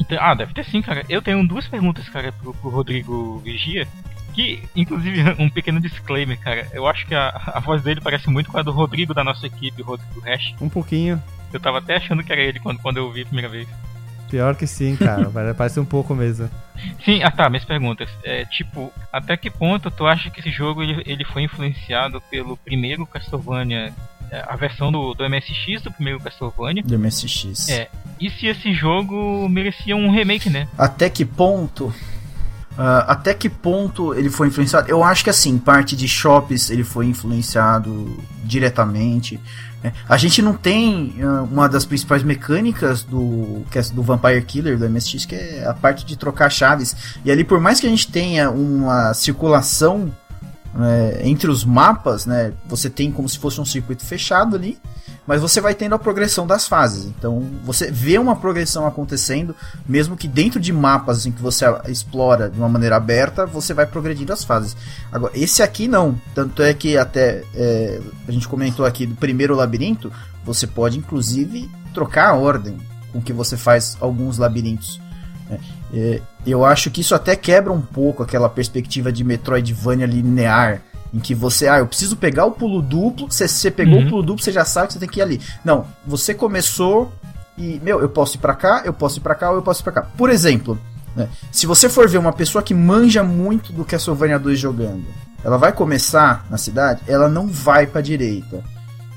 Então, 0.00 0.18
ah, 0.20 0.34
deve 0.34 0.54
ter 0.54 0.64
sim, 0.64 0.80
cara. 0.80 1.04
Eu 1.08 1.20
tenho 1.20 1.46
duas 1.46 1.66
perguntas, 1.66 2.08
cara, 2.08 2.32
pro, 2.32 2.54
pro 2.54 2.70
Rodrigo 2.70 3.38
Vigia. 3.38 3.86
Que, 4.34 4.62
inclusive, 4.74 5.22
um 5.38 5.50
pequeno 5.50 5.80
disclaimer, 5.80 6.38
cara. 6.38 6.68
Eu 6.72 6.86
acho 6.86 7.06
que 7.06 7.14
a, 7.14 7.28
a 7.28 7.60
voz 7.60 7.82
dele 7.82 8.00
parece 8.00 8.28
muito 8.30 8.50
com 8.50 8.58
a 8.58 8.62
do 8.62 8.70
Rodrigo 8.70 9.12
da 9.12 9.24
nossa 9.24 9.46
equipe, 9.46 9.82
Rodrigo 9.82 10.22
Hash. 10.24 10.54
Um 10.60 10.68
pouquinho. 10.68 11.22
Eu 11.52 11.60
tava 11.60 11.78
até 11.78 11.96
achando 11.96 12.22
que 12.22 12.32
era 12.32 12.40
ele 12.40 12.60
quando, 12.60 12.80
quando 12.80 12.98
eu 12.98 13.06
ouvi 13.06 13.22
a 13.22 13.26
primeira 13.26 13.48
vez. 13.48 13.68
Pior 14.30 14.54
que 14.54 14.66
sim, 14.66 14.96
cara. 14.96 15.30
Parece 15.56 15.80
um 15.80 15.84
pouco 15.84 16.14
mesmo. 16.14 16.48
Sim, 17.04 17.22
ah 17.22 17.30
tá, 17.30 17.48
minhas 17.48 17.64
perguntas. 17.64 18.08
É, 18.22 18.44
tipo, 18.44 18.92
até 19.12 19.36
que 19.36 19.50
ponto 19.50 19.90
tu 19.90 20.06
acha 20.06 20.30
que 20.30 20.40
esse 20.40 20.50
jogo 20.50 20.82
ele, 20.82 21.02
ele 21.06 21.24
foi 21.24 21.42
influenciado 21.42 22.20
pelo 22.30 22.56
primeiro 22.56 23.06
Castlevania, 23.06 23.92
é, 24.30 24.44
a 24.46 24.56
versão 24.56 24.92
do, 24.92 25.14
do 25.14 25.28
MSX 25.28 25.82
do 25.82 25.90
primeiro 25.90 26.20
Castlevania? 26.20 26.82
Do 26.82 26.98
MSX. 26.98 27.68
É. 27.68 27.88
E 28.20 28.30
se 28.30 28.46
esse 28.46 28.72
jogo 28.72 29.48
merecia 29.48 29.96
um 29.96 30.10
remake, 30.10 30.50
né? 30.50 30.68
Até 30.76 31.08
que 31.08 31.24
ponto? 31.24 31.92
Uh, 32.78 33.02
até 33.08 33.34
que 33.34 33.48
ponto 33.48 34.14
ele 34.14 34.30
foi 34.30 34.46
influenciado? 34.46 34.88
Eu 34.88 35.02
acho 35.02 35.24
que 35.24 35.30
assim, 35.30 35.58
parte 35.58 35.96
de 35.96 36.06
shops 36.06 36.70
ele 36.70 36.84
foi 36.84 37.06
influenciado 37.06 38.16
diretamente. 38.44 39.40
É, 39.82 39.92
a 40.08 40.16
gente 40.16 40.42
não 40.42 40.54
tem 40.54 41.14
uh, 41.18 41.44
uma 41.44 41.68
das 41.68 41.84
principais 41.84 42.22
mecânicas 42.22 43.04
do, 43.04 43.64
é 43.72 43.80
do 43.92 44.02
Vampire 44.02 44.42
Killer, 44.42 44.76
do 44.76 44.88
MSX, 44.88 45.24
que 45.24 45.34
é 45.34 45.66
a 45.66 45.74
parte 45.74 46.04
de 46.04 46.16
trocar 46.16 46.50
chaves. 46.50 46.96
E 47.24 47.30
ali, 47.30 47.44
por 47.44 47.60
mais 47.60 47.78
que 47.78 47.86
a 47.86 47.90
gente 47.90 48.10
tenha 48.10 48.50
uma 48.50 49.14
circulação 49.14 50.12
é, 50.78 51.20
entre 51.28 51.50
os 51.50 51.64
mapas, 51.64 52.26
né, 52.26 52.52
você 52.66 52.88
tem 52.88 53.10
como 53.10 53.28
se 53.28 53.38
fosse 53.38 53.60
um 53.60 53.64
circuito 53.64 54.04
fechado 54.04 54.56
ali 54.56 54.78
mas 55.28 55.42
você 55.42 55.60
vai 55.60 55.74
tendo 55.74 55.94
a 55.94 55.98
progressão 55.98 56.46
das 56.46 56.66
fases. 56.66 57.04
Então 57.04 57.44
você 57.62 57.90
vê 57.90 58.18
uma 58.18 58.34
progressão 58.34 58.86
acontecendo, 58.86 59.54
mesmo 59.86 60.16
que 60.16 60.26
dentro 60.26 60.58
de 60.58 60.72
mapas 60.72 61.26
em 61.26 61.30
que 61.30 61.42
você 61.42 61.66
explora 61.86 62.48
de 62.48 62.58
uma 62.58 62.68
maneira 62.68 62.96
aberta, 62.96 63.44
você 63.44 63.74
vai 63.74 63.84
progredindo 63.84 64.32
as 64.32 64.42
fases. 64.42 64.74
Agora, 65.12 65.30
esse 65.36 65.62
aqui 65.62 65.86
não. 65.86 66.18
Tanto 66.34 66.62
é 66.62 66.72
que 66.72 66.96
até 66.96 67.44
é, 67.54 68.00
a 68.26 68.32
gente 68.32 68.48
comentou 68.48 68.86
aqui 68.86 69.04
do 69.04 69.16
primeiro 69.16 69.54
labirinto, 69.54 70.10
você 70.42 70.66
pode 70.66 70.96
inclusive 70.96 71.70
trocar 71.92 72.30
a 72.30 72.34
ordem 72.34 72.78
com 73.12 73.20
que 73.20 73.34
você 73.34 73.54
faz 73.54 73.98
alguns 74.00 74.38
labirintos. 74.38 74.98
Né? 75.50 75.60
É, 75.92 76.20
eu 76.46 76.64
acho 76.64 76.90
que 76.90 77.00
isso 77.00 77.14
até 77.14 77.34
quebra 77.34 77.72
um 77.72 77.80
pouco 77.80 78.22
aquela 78.22 78.48
perspectiva 78.48 79.10
de 79.10 79.24
Metroidvania 79.24 80.06
linear 80.06 80.82
em 81.12 81.18
que 81.18 81.34
você, 81.34 81.68
ah, 81.68 81.78
eu 81.78 81.86
preciso 81.86 82.16
pegar 82.16 82.44
o 82.44 82.52
pulo 82.52 82.82
duplo, 82.82 83.30
você, 83.30 83.48
você 83.48 83.70
pegou 83.70 83.98
uhum. 83.98 84.06
o 84.06 84.08
pulo 84.08 84.22
duplo, 84.22 84.44
você 84.44 84.52
já 84.52 84.64
sabe 84.64 84.88
que 84.88 84.92
você 84.94 84.98
tem 84.98 85.08
que 85.08 85.20
ir 85.20 85.22
ali. 85.22 85.40
Não, 85.64 85.86
você 86.06 86.34
começou 86.34 87.12
e, 87.56 87.80
meu, 87.82 88.00
eu 88.00 88.08
posso 88.08 88.36
ir 88.36 88.40
para 88.40 88.54
cá, 88.54 88.82
eu 88.84 88.92
posso 88.92 89.18
ir 89.18 89.22
para 89.22 89.34
cá 89.34 89.50
ou 89.50 89.56
eu 89.56 89.62
posso 89.62 89.80
ir 89.80 89.84
pra 89.84 89.92
cá. 89.92 90.02
Por 90.02 90.28
exemplo, 90.28 90.78
né, 91.16 91.28
se 91.50 91.66
você 91.66 91.88
for 91.88 92.08
ver 92.08 92.18
uma 92.18 92.32
pessoa 92.32 92.62
que 92.62 92.74
manja 92.74 93.22
muito 93.22 93.72
do 93.72 93.84
Castlevania 93.84 94.38
2 94.38 94.58
jogando, 94.58 95.06
ela 95.42 95.56
vai 95.56 95.72
começar 95.72 96.46
na 96.50 96.58
cidade, 96.58 97.02
ela 97.06 97.28
não 97.28 97.46
vai 97.46 97.86
pra 97.86 98.00
direita. 98.00 98.62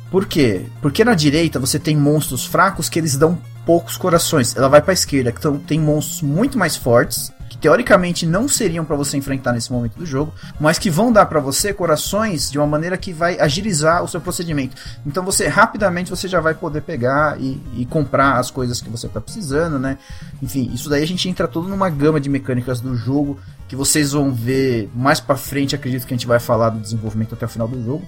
Por 0.10 0.26
quê? 0.26 0.66
Porque 0.82 1.06
na 1.06 1.14
direita 1.14 1.60
você 1.60 1.80
tem 1.80 1.96
monstros 1.96 2.46
fracos 2.46 2.90
que 2.90 3.00
eles 3.00 3.18
dão 3.18 3.38
poucos 3.72 3.96
corações. 3.96 4.54
Ela 4.54 4.68
vai 4.68 4.82
pra 4.82 4.92
esquerda, 4.92 5.32
que 5.32 5.40
tem 5.60 5.80
monstros 5.80 6.22
muito 6.22 6.58
mais 6.58 6.76
fortes, 6.76 7.32
que 7.50 7.58
teoricamente 7.58 8.26
não 8.26 8.46
seriam 8.46 8.84
para 8.84 8.98
você 8.98 9.16
enfrentar 9.16 9.54
nesse 9.54 9.72
momento 9.72 9.96
do 9.96 10.06
jogo, 10.06 10.34
mas 10.60 10.78
que 10.78 10.90
vão 10.90 11.10
dar 11.10 11.26
para 11.26 11.40
você 11.40 11.74
corações 11.74 12.52
de 12.52 12.58
uma 12.58 12.68
maneira 12.68 12.98
que 12.98 13.14
vai 13.14 13.40
agilizar 13.40 14.04
o 14.04 14.10
seu 14.10 14.20
procedimento. 14.20 14.76
Então 15.06 15.24
você 15.24 15.48
rapidamente 15.48 16.10
você 16.10 16.28
já 16.28 16.42
vai 16.42 16.54
poder 16.54 16.82
pegar 16.82 17.40
e, 17.40 17.62
e 17.78 17.86
comprar 17.86 18.40
as 18.40 18.52
coisas 18.52 18.82
que 18.82 18.90
você 18.90 19.08
tá 19.08 19.22
precisando, 19.22 19.80
né? 19.80 19.98
Enfim, 20.44 20.70
isso 20.74 20.90
daí 20.90 21.02
a 21.02 21.08
gente 21.08 21.30
entra 21.30 21.48
todo 21.48 21.70
numa 21.70 21.90
gama 21.90 22.20
de 22.20 22.30
mecânicas 22.30 22.82
do 22.82 22.94
jogo 22.94 23.40
que 23.70 23.76
vocês 23.78 24.12
vão 24.12 24.34
ver 24.34 24.90
mais 24.94 25.22
para 25.22 25.38
frente, 25.38 25.76
acredito 25.76 26.06
que 26.06 26.14
a 26.14 26.18
gente 26.18 26.28
vai 26.28 26.42
falar 26.42 26.72
do 26.72 26.82
desenvolvimento 26.82 27.36
até 27.36 27.46
o 27.46 27.50
final 27.50 27.70
do 27.70 27.82
jogo. 27.82 28.06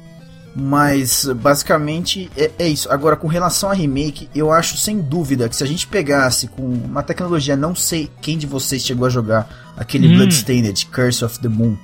Mas 0.55 1.25
basicamente 1.25 2.29
é, 2.37 2.51
é, 2.59 2.67
isso. 2.67 2.91
Agora, 2.91 3.15
com 3.15 3.27
relação 3.27 3.71
a 3.71 3.73
remake, 3.73 4.29
eu 4.35 4.51
acho 4.51 4.77
sem 4.77 5.01
dúvida 5.01 5.49
que 5.49 5.55
se 5.55 5.63
a 5.63 5.67
gente 5.67 5.87
pegasse 5.87 6.47
com 6.47 6.61
uma 6.61 7.01
tecnologia, 7.01 7.55
não 7.55 7.73
sei 7.73 8.09
quem 8.21 8.37
de 8.37 8.45
vocês 8.45 8.85
chegou 8.85 9.07
a 9.07 9.09
jogar 9.09 9.73
aquele 9.75 10.07
hum. 10.07 10.17
Bloodstained 10.17 10.85
Curse 10.87 11.25
of 11.25 11.39
the 11.39 11.47
Moon, 11.47 11.75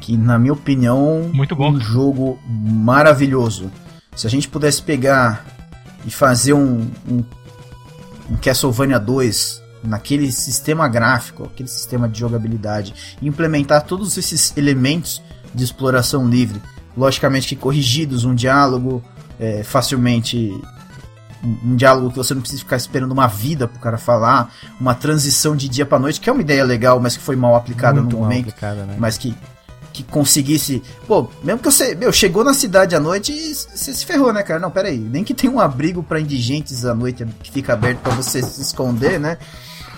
que 0.00 0.16
na 0.16 0.38
minha 0.38 0.52
opinião 0.52 1.30
Muito 1.32 1.56
bom. 1.56 1.72
um 1.72 1.80
jogo 1.80 2.38
maravilhoso. 2.46 3.70
Se 4.14 4.26
a 4.26 4.30
gente 4.30 4.48
pudesse 4.48 4.82
pegar 4.82 5.46
e 6.04 6.10
fazer 6.10 6.52
um, 6.52 6.90
um, 7.08 7.24
um 8.30 8.36
Castlevania 8.36 8.98
2 8.98 9.62
naquele 9.82 10.30
sistema 10.32 10.86
gráfico, 10.86 11.44
aquele 11.44 11.68
sistema 11.68 12.08
de 12.08 12.18
jogabilidade, 12.20 13.16
e 13.22 13.28
implementar 13.28 13.84
todos 13.84 14.18
esses 14.18 14.54
elementos 14.56 15.22
de 15.54 15.64
exploração 15.64 16.28
livre 16.28 16.60
logicamente 16.96 17.48
que 17.48 17.56
corrigidos, 17.56 18.24
um 18.24 18.34
diálogo 18.34 19.02
é, 19.38 19.62
facilmente. 19.62 20.52
Um, 21.44 21.72
um, 21.72 21.76
diálogo 21.76 22.10
que 22.10 22.16
você 22.16 22.32
não 22.32 22.40
precisa 22.40 22.62
ficar 22.62 22.76
esperando 22.76 23.12
uma 23.12 23.26
vida 23.26 23.68
pro 23.68 23.78
cara 23.78 23.98
falar, 23.98 24.50
uma 24.80 24.94
transição 24.94 25.54
de 25.54 25.68
dia 25.68 25.84
para 25.84 25.98
noite, 25.98 26.20
que 26.20 26.30
é 26.30 26.32
uma 26.32 26.40
ideia 26.40 26.64
legal, 26.64 26.98
mas 26.98 27.16
que 27.16 27.22
foi 27.22 27.36
mal 27.36 27.54
aplicada 27.54 28.00
Muito 28.00 28.16
no 28.16 28.22
momento. 28.22 28.48
Aplicada, 28.48 28.84
né? 28.86 28.96
Mas 28.98 29.18
que, 29.18 29.36
que 29.92 30.02
conseguisse. 30.02 30.82
Pô, 31.06 31.28
mesmo 31.44 31.60
que 31.60 31.70
você. 31.70 31.94
Meu, 31.94 32.12
chegou 32.12 32.42
na 32.42 32.54
cidade 32.54 32.96
à 32.96 33.00
noite 33.00 33.32
e 33.32 33.54
você 33.54 33.94
se 33.94 34.04
ferrou, 34.04 34.32
né, 34.32 34.42
cara? 34.42 34.58
Não, 34.58 34.70
pera 34.70 34.88
aí. 34.88 34.98
Nem 34.98 35.22
que 35.22 35.34
tenha 35.34 35.52
um 35.52 35.60
abrigo 35.60 36.02
para 36.02 36.18
indigentes 36.18 36.84
à 36.84 36.94
noite 36.94 37.26
que 37.42 37.50
fica 37.52 37.74
aberto 37.74 37.98
para 38.00 38.14
você 38.14 38.42
se 38.42 38.62
esconder, 38.62 39.20
né? 39.20 39.36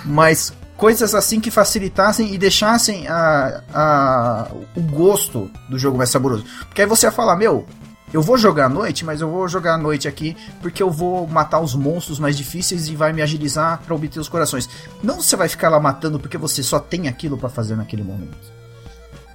Mas 0.05 0.53
coisas 0.79 1.13
assim 1.13 1.41
que 1.41 1.51
facilitassem 1.51 2.33
e 2.33 2.39
deixassem 2.39 3.09
a, 3.09 3.63
a, 3.75 4.49
o 4.77 4.81
gosto 4.81 5.51
do 5.69 5.77
jogo 5.77 5.99
mais 5.99 6.09
saboroso. 6.09 6.45
Porque 6.67 6.81
aí 6.81 6.87
você 6.87 7.07
ia 7.07 7.13
falar, 7.13 7.35
meu, 7.35 7.67
eu 8.15 8.23
vou 8.23 8.39
jogar 8.39 8.67
à 8.67 8.69
noite, 8.69 9.05
mas 9.05 9.21
eu 9.21 9.29
vou 9.29 9.49
jogar 9.49 9.75
à 9.75 9.77
noite 9.79 10.07
aqui 10.07 10.37
porque 10.63 10.81
eu 10.81 10.89
vou 10.89 11.27
matar 11.27 11.59
os 11.59 11.75
monstros 11.75 12.21
mais 12.21 12.37
difíceis 12.37 12.89
e 12.89 12.95
vai 12.95 13.13
me 13.13 13.21
agilizar 13.21 13.83
para 13.85 13.93
obter 13.93 14.21
os 14.21 14.29
corações. 14.29 14.71
Não 15.03 15.21
você 15.21 15.35
vai 15.35 15.49
ficar 15.49 15.69
lá 15.69 15.81
matando 15.81 16.19
porque 16.19 16.39
você 16.39 16.63
só 16.63 16.79
tem 16.79 17.09
aquilo 17.09 17.37
para 17.37 17.49
fazer 17.49 17.75
naquele 17.75 18.05
momento. 18.05 18.57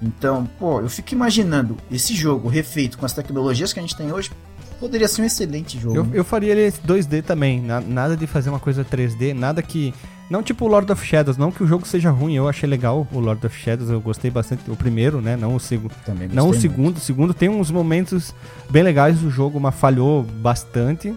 Então, 0.02 0.48
pô, 0.58 0.80
eu 0.80 0.88
fico 0.88 1.12
imaginando 1.12 1.76
esse 1.92 2.14
jogo 2.14 2.48
refeito 2.48 2.96
com 2.96 3.04
as 3.04 3.12
tecnologias 3.12 3.70
que 3.70 3.78
a 3.78 3.82
gente 3.82 3.96
tem 3.96 4.10
hoje, 4.10 4.30
poderia 4.80 5.06
ser 5.08 5.20
um 5.20 5.24
excelente 5.26 5.78
jogo. 5.78 5.96
Eu, 5.96 6.08
eu 6.12 6.24
faria 6.24 6.52
ele 6.52 6.72
2D 6.86 7.22
também, 7.22 7.60
nada 7.60 8.16
de 8.16 8.26
fazer 8.26 8.48
uma 8.48 8.58
coisa 8.58 8.82
3D, 8.82 9.34
nada 9.34 9.62
que 9.62 9.94
não 10.30 10.42
tipo 10.42 10.64
o 10.64 10.68
Lord 10.68 10.90
of 10.90 11.04
Shadows, 11.04 11.36
não 11.36 11.52
que 11.52 11.62
o 11.62 11.66
jogo 11.66 11.86
seja 11.86 12.10
ruim, 12.10 12.34
eu 12.34 12.48
achei 12.48 12.68
legal 12.68 13.06
o 13.12 13.20
Lord 13.20 13.44
of 13.46 13.58
Shadows, 13.58 13.90
eu 13.90 14.00
gostei 14.00 14.30
bastante, 14.30 14.70
o 14.70 14.76
primeiro, 14.76 15.20
né, 15.20 15.36
não 15.36 15.54
o 15.54 15.60
segundo. 15.60 15.94
Não 16.32 16.48
o 16.48 16.54
segundo, 16.54 16.84
muito. 16.84 16.96
o 16.96 17.00
segundo 17.00 17.34
tem 17.34 17.48
uns 17.48 17.70
momentos 17.70 18.34
bem 18.70 18.82
legais 18.82 19.18
do 19.18 19.30
jogo, 19.30 19.60
mas 19.60 19.74
falhou 19.74 20.22
bastante. 20.22 21.14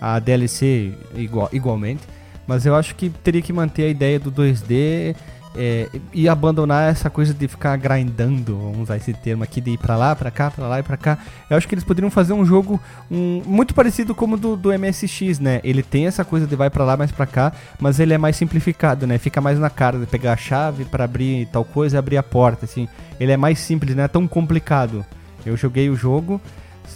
A 0.00 0.18
DLC 0.18 0.92
igual, 1.14 1.48
igualmente, 1.50 2.02
mas 2.46 2.66
eu 2.66 2.74
acho 2.74 2.94
que 2.94 3.08
teria 3.08 3.40
que 3.40 3.52
manter 3.52 3.84
a 3.84 3.88
ideia 3.88 4.20
do 4.20 4.30
2D 4.30 5.16
é, 5.56 5.88
e 6.12 6.28
abandonar 6.28 6.90
essa 6.90 7.08
coisa 7.08 7.32
de 7.32 7.46
ficar 7.46 7.76
grindando, 7.76 8.56
vamos 8.56 8.80
usar 8.80 8.96
esse 8.96 9.12
termo 9.12 9.44
aqui, 9.44 9.60
de 9.60 9.72
ir 9.72 9.78
pra 9.78 9.96
lá, 9.96 10.14
pra 10.16 10.30
cá, 10.30 10.50
pra 10.50 10.66
lá 10.66 10.80
e 10.80 10.82
pra 10.82 10.96
cá. 10.96 11.18
Eu 11.48 11.56
acho 11.56 11.68
que 11.68 11.74
eles 11.74 11.84
poderiam 11.84 12.10
fazer 12.10 12.32
um 12.32 12.44
jogo 12.44 12.80
um, 13.10 13.42
muito 13.46 13.74
parecido 13.74 14.14
como 14.14 14.36
do, 14.36 14.56
do 14.56 14.70
MSX, 14.76 15.38
né? 15.38 15.60
Ele 15.62 15.82
tem 15.82 16.06
essa 16.06 16.24
coisa 16.24 16.46
de 16.46 16.56
vai 16.56 16.70
pra 16.70 16.84
lá, 16.84 16.96
mais 16.96 17.12
pra 17.12 17.26
cá, 17.26 17.52
mas 17.78 18.00
ele 18.00 18.12
é 18.12 18.18
mais 18.18 18.36
simplificado, 18.36 19.06
né? 19.06 19.16
Fica 19.18 19.40
mais 19.40 19.58
na 19.58 19.70
cara 19.70 19.98
de 19.98 20.06
pegar 20.06 20.32
a 20.32 20.36
chave 20.36 20.84
para 20.84 21.04
abrir 21.04 21.46
tal 21.46 21.64
coisa 21.64 21.96
e 21.96 21.98
abrir 21.98 22.16
a 22.16 22.22
porta, 22.22 22.64
assim. 22.64 22.88
Ele 23.20 23.30
é 23.30 23.36
mais 23.36 23.58
simples, 23.58 23.94
não 23.94 24.04
é 24.04 24.08
tão 24.08 24.26
complicado. 24.26 25.04
Eu 25.46 25.56
joguei 25.56 25.88
o 25.88 25.96
jogo. 25.96 26.40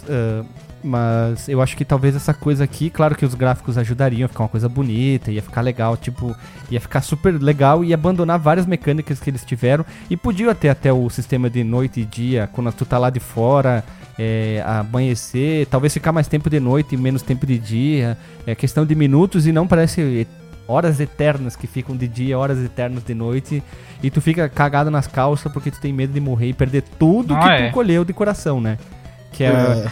Uh, 0.03 0.45
mas 0.83 1.47
eu 1.49 1.61
acho 1.61 1.75
que 1.75 1.83
talvez 1.83 2.15
essa 2.15 2.33
coisa 2.33 2.63
aqui, 2.63 2.89
claro 2.89 3.15
que 3.15 3.25
os 3.25 3.33
gráficos 3.35 3.77
ajudariam 3.77 4.25
a 4.25 4.29
ficar 4.29 4.43
uma 4.43 4.49
coisa 4.49 4.69
bonita, 4.69 5.31
ia 5.31 5.41
ficar 5.41 5.61
legal, 5.61 5.97
tipo, 5.97 6.35
ia 6.69 6.79
ficar 6.79 7.01
super 7.01 7.41
legal 7.41 7.83
e 7.83 7.93
abandonar 7.93 8.39
várias 8.39 8.65
mecânicas 8.65 9.19
que 9.19 9.29
eles 9.29 9.43
tiveram. 9.43 9.85
E 10.09 10.17
podiam 10.17 10.53
ter 10.53 10.69
até 10.69 10.91
o 10.91 11.09
sistema 11.09 11.49
de 11.49 11.63
noite 11.63 12.01
e 12.01 12.05
dia, 12.05 12.49
quando 12.53 12.71
tu 12.71 12.85
tá 12.85 12.97
lá 12.97 13.09
de 13.09 13.19
fora, 13.19 13.83
é, 14.17 14.63
amanhecer, 14.65 15.65
talvez 15.67 15.93
ficar 15.93 16.11
mais 16.11 16.27
tempo 16.27 16.49
de 16.49 16.59
noite 16.59 16.95
e 16.95 16.97
menos 16.97 17.21
tempo 17.21 17.45
de 17.45 17.57
dia. 17.57 18.17
É 18.45 18.55
questão 18.55 18.85
de 18.85 18.95
minutos 18.95 19.47
e 19.47 19.51
não 19.51 19.67
parece 19.67 20.27
horas 20.67 20.99
eternas 20.99 21.55
que 21.55 21.65
ficam 21.65 21.97
de 21.97 22.07
dia, 22.07 22.37
horas 22.37 22.59
eternas 22.59 23.03
de 23.03 23.15
noite, 23.15 23.63
e 24.03 24.11
tu 24.11 24.21
fica 24.21 24.47
cagado 24.47 24.91
nas 24.91 25.07
calças 25.07 25.51
porque 25.51 25.71
tu 25.71 25.81
tem 25.81 25.91
medo 25.91 26.13
de 26.13 26.19
morrer 26.19 26.49
e 26.49 26.53
perder 26.53 26.83
tudo 26.99 27.33
ah, 27.33 27.39
que 27.39 27.49
é. 27.49 27.67
tu 27.67 27.73
colheu 27.73 28.05
de 28.05 28.13
coração, 28.13 28.61
né? 28.61 28.77
Que 29.31 29.43
é, 29.43 29.47
é 29.47 29.85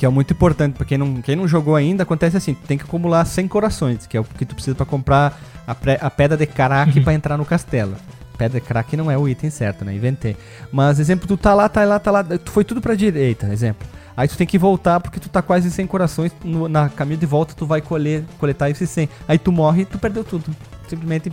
que 0.00 0.06
é 0.06 0.08
muito 0.08 0.32
importante 0.32 0.72
para 0.72 0.86
quem 0.86 0.96
não, 0.96 1.20
quem 1.20 1.36
não 1.36 1.46
jogou 1.46 1.76
ainda, 1.76 2.04
acontece 2.04 2.34
assim, 2.34 2.54
tu 2.54 2.66
tem 2.66 2.78
que 2.78 2.84
acumular 2.84 3.22
100 3.22 3.46
corações, 3.48 4.06
que 4.06 4.16
é 4.16 4.20
o 4.20 4.24
que 4.24 4.46
tu 4.46 4.54
precisa 4.54 4.74
para 4.74 4.86
comprar 4.86 5.38
a, 5.66 5.74
pré, 5.74 5.98
a 6.00 6.10
pedra 6.10 6.38
de 6.38 6.46
crack 6.46 6.96
uhum. 6.96 7.04
para 7.04 7.12
entrar 7.12 7.36
no 7.36 7.44
castelo. 7.44 7.94
Pedra 8.38 8.58
de 8.58 8.66
crack 8.66 8.96
não 8.96 9.10
é 9.10 9.18
o 9.18 9.28
item 9.28 9.50
certo, 9.50 9.84
né? 9.84 9.94
Inventei. 9.94 10.38
Mas, 10.72 10.98
exemplo, 10.98 11.28
tu 11.28 11.36
tá 11.36 11.52
lá, 11.52 11.68
tá 11.68 11.84
lá, 11.84 11.98
tá 11.98 12.10
lá, 12.10 12.24
tu 12.24 12.50
foi 12.50 12.64
tudo 12.64 12.80
pra 12.80 12.94
direita, 12.94 13.48
exemplo. 13.52 13.86
Aí 14.16 14.26
tu 14.26 14.38
tem 14.38 14.46
que 14.46 14.56
voltar 14.56 15.00
porque 15.00 15.20
tu 15.20 15.28
tá 15.28 15.42
quase 15.42 15.70
sem 15.70 15.86
corações, 15.86 16.32
no, 16.42 16.66
na 16.66 16.88
caminho 16.88 17.20
de 17.20 17.26
volta 17.26 17.52
tu 17.54 17.66
vai 17.66 17.82
colher, 17.82 18.24
coletar 18.38 18.70
esses 18.70 18.88
100. 18.88 19.06
Aí 19.28 19.38
tu 19.38 19.52
morre 19.52 19.82
e 19.82 19.84
tu 19.84 19.98
perdeu 19.98 20.24
tudo. 20.24 20.46
Simplesmente 20.88 21.30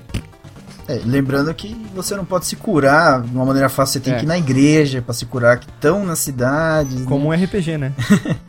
é, 0.88 1.02
lembrando 1.06 1.54
que 1.54 1.76
você 1.94 2.16
não 2.16 2.24
pode 2.24 2.46
se 2.46 2.56
curar 2.56 3.22
de 3.22 3.36
uma 3.36 3.46
maneira 3.46 3.68
fácil, 3.70 3.94
você 3.94 4.00
tem 4.00 4.14
é. 4.14 4.18
que 4.18 4.24
ir 4.24 4.28
na 4.28 4.38
igreja 4.38 5.02
para 5.02 5.14
se 5.14 5.26
curar, 5.26 5.60
que 5.60 5.70
estão 5.70 6.06
nas 6.06 6.20
cidades. 6.20 7.04
Como 7.04 7.30
né? 7.30 7.38
um 7.38 7.44
RPG, 7.44 7.78
né? 7.78 7.94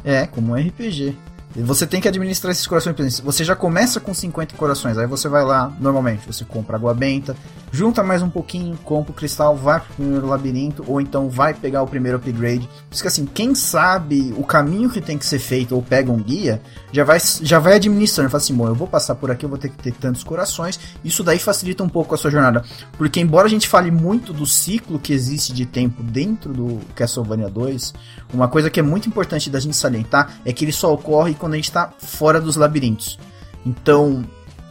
é, 0.04 0.26
como 0.26 0.52
um 0.52 0.56
RPG. 0.56 1.16
Você 1.56 1.86
tem 1.86 2.00
que 2.00 2.06
administrar 2.06 2.52
esses 2.52 2.66
corações. 2.66 3.20
Você 3.20 3.42
já 3.42 3.56
começa 3.56 3.98
com 3.98 4.14
50 4.14 4.54
corações, 4.54 4.96
aí 4.98 5.06
você 5.06 5.28
vai 5.28 5.42
lá, 5.42 5.72
normalmente, 5.80 6.26
você 6.26 6.44
compra 6.44 6.76
água 6.76 6.94
benta, 6.94 7.34
junta 7.70 8.02
mais 8.02 8.22
um 8.22 8.30
pouquinho, 8.30 8.76
compra 8.84 9.12
o 9.12 9.14
cristal, 9.14 9.56
vai 9.56 9.80
pro 9.80 9.94
primeiro 9.94 10.26
labirinto, 10.26 10.84
ou 10.86 11.00
então 11.00 11.28
vai 11.28 11.54
pegar 11.54 11.82
o 11.82 11.86
primeiro 11.86 12.18
upgrade. 12.18 12.68
Por 12.88 12.94
isso 12.94 13.02
que 13.02 13.08
assim, 13.08 13.26
quem 13.26 13.54
sabe 13.54 14.34
o 14.36 14.44
caminho 14.44 14.90
que 14.90 15.00
tem 15.00 15.18
que 15.18 15.26
ser 15.26 15.38
feito 15.38 15.74
ou 15.74 15.82
pega 15.82 16.10
um 16.10 16.18
guia, 16.18 16.60
já 16.92 17.04
vai, 17.04 17.18
já 17.42 17.58
vai 17.58 17.74
administrando. 17.74 18.30
Fala 18.30 18.42
assim, 18.42 18.54
bom, 18.54 18.66
eu 18.66 18.74
vou 18.74 18.88
passar 18.88 19.14
por 19.14 19.30
aqui, 19.30 19.44
eu 19.44 19.48
vou 19.48 19.58
ter 19.58 19.68
que 19.68 19.76
ter 19.76 19.92
tantos 19.92 20.24
corações. 20.24 20.78
Isso 21.04 21.22
daí 21.22 21.38
facilita 21.38 21.82
um 21.82 21.88
pouco 21.88 22.14
a 22.14 22.18
sua 22.18 22.30
jornada. 22.30 22.64
Porque 22.96 23.20
embora 23.20 23.46
a 23.46 23.50
gente 23.50 23.68
fale 23.68 23.90
muito 23.90 24.32
do 24.32 24.46
ciclo 24.46 24.98
que 24.98 25.12
existe 25.12 25.52
de 25.52 25.66
tempo 25.66 26.02
dentro 26.02 26.52
do 26.52 26.80
Castlevania 26.94 27.48
2, 27.48 27.94
uma 28.32 28.48
coisa 28.48 28.70
que 28.70 28.80
é 28.80 28.82
muito 28.82 29.08
importante 29.08 29.50
da 29.50 29.60
gente 29.60 29.76
salientar 29.76 30.38
é 30.44 30.52
que 30.52 30.64
ele 30.64 30.72
só 30.72 30.92
ocorre 30.92 31.34
quando 31.34 31.54
a 31.54 31.56
gente 31.56 31.68
está 31.68 31.92
fora 31.98 32.40
dos 32.40 32.56
labirintos. 32.56 33.18
Então, 33.64 34.24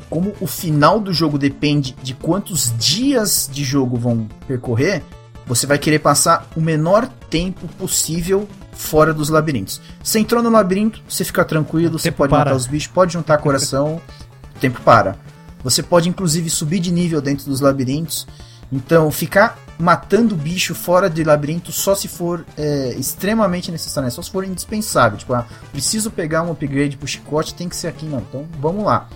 como 0.09 0.33
o 0.39 0.47
final 0.47 0.99
do 0.99 1.13
jogo 1.13 1.37
depende 1.37 1.95
de 2.01 2.13
quantos 2.13 2.73
dias 2.77 3.49
de 3.51 3.63
jogo 3.63 3.97
vão 3.97 4.27
percorrer, 4.47 5.03
você 5.45 5.65
vai 5.65 5.77
querer 5.77 5.99
passar 5.99 6.47
o 6.55 6.61
menor 6.61 7.07
tempo 7.29 7.67
possível 7.79 8.47
fora 8.73 9.13
dos 9.13 9.29
labirintos. 9.29 9.81
Você 10.03 10.19
entrou 10.19 10.43
no 10.43 10.49
labirinto, 10.49 11.01
você 11.07 11.23
fica 11.23 11.43
tranquilo, 11.43 11.97
você 11.97 12.11
pode 12.11 12.29
para. 12.29 12.39
matar 12.45 12.55
os 12.55 12.67
bichos, 12.67 12.91
pode 12.91 13.13
juntar 13.13 13.37
coração, 13.39 14.01
o 14.55 14.59
tempo 14.59 14.81
para. 14.81 15.17
Você 15.63 15.81
pode 15.81 16.07
inclusive 16.07 16.49
subir 16.49 16.79
de 16.79 16.91
nível 16.91 17.21
dentro 17.21 17.45
dos 17.45 17.61
labirintos. 17.61 18.27
Então, 18.71 19.09
ficar 19.09 19.57
matando 19.79 20.35
bicho 20.35 20.75
fora 20.75 21.09
de 21.09 21.23
labirinto 21.23 21.71
só 21.71 21.95
se 21.95 22.07
for 22.07 22.45
é, 22.57 22.95
extremamente 22.97 23.71
necessário, 23.71 24.05
né? 24.05 24.11
só 24.11 24.21
se 24.21 24.29
for 24.29 24.43
indispensável. 24.43 25.17
Tipo, 25.17 25.33
ah, 25.33 25.45
preciso 25.71 26.11
pegar 26.11 26.43
um 26.43 26.51
upgrade 26.51 26.97
pro 26.97 27.07
chicote, 27.07 27.53
tem 27.53 27.69
que 27.69 27.75
ser 27.75 27.87
aqui, 27.87 28.05
não. 28.05 28.19
Então, 28.19 28.45
vamos 28.59 28.83
lá. 28.83 29.07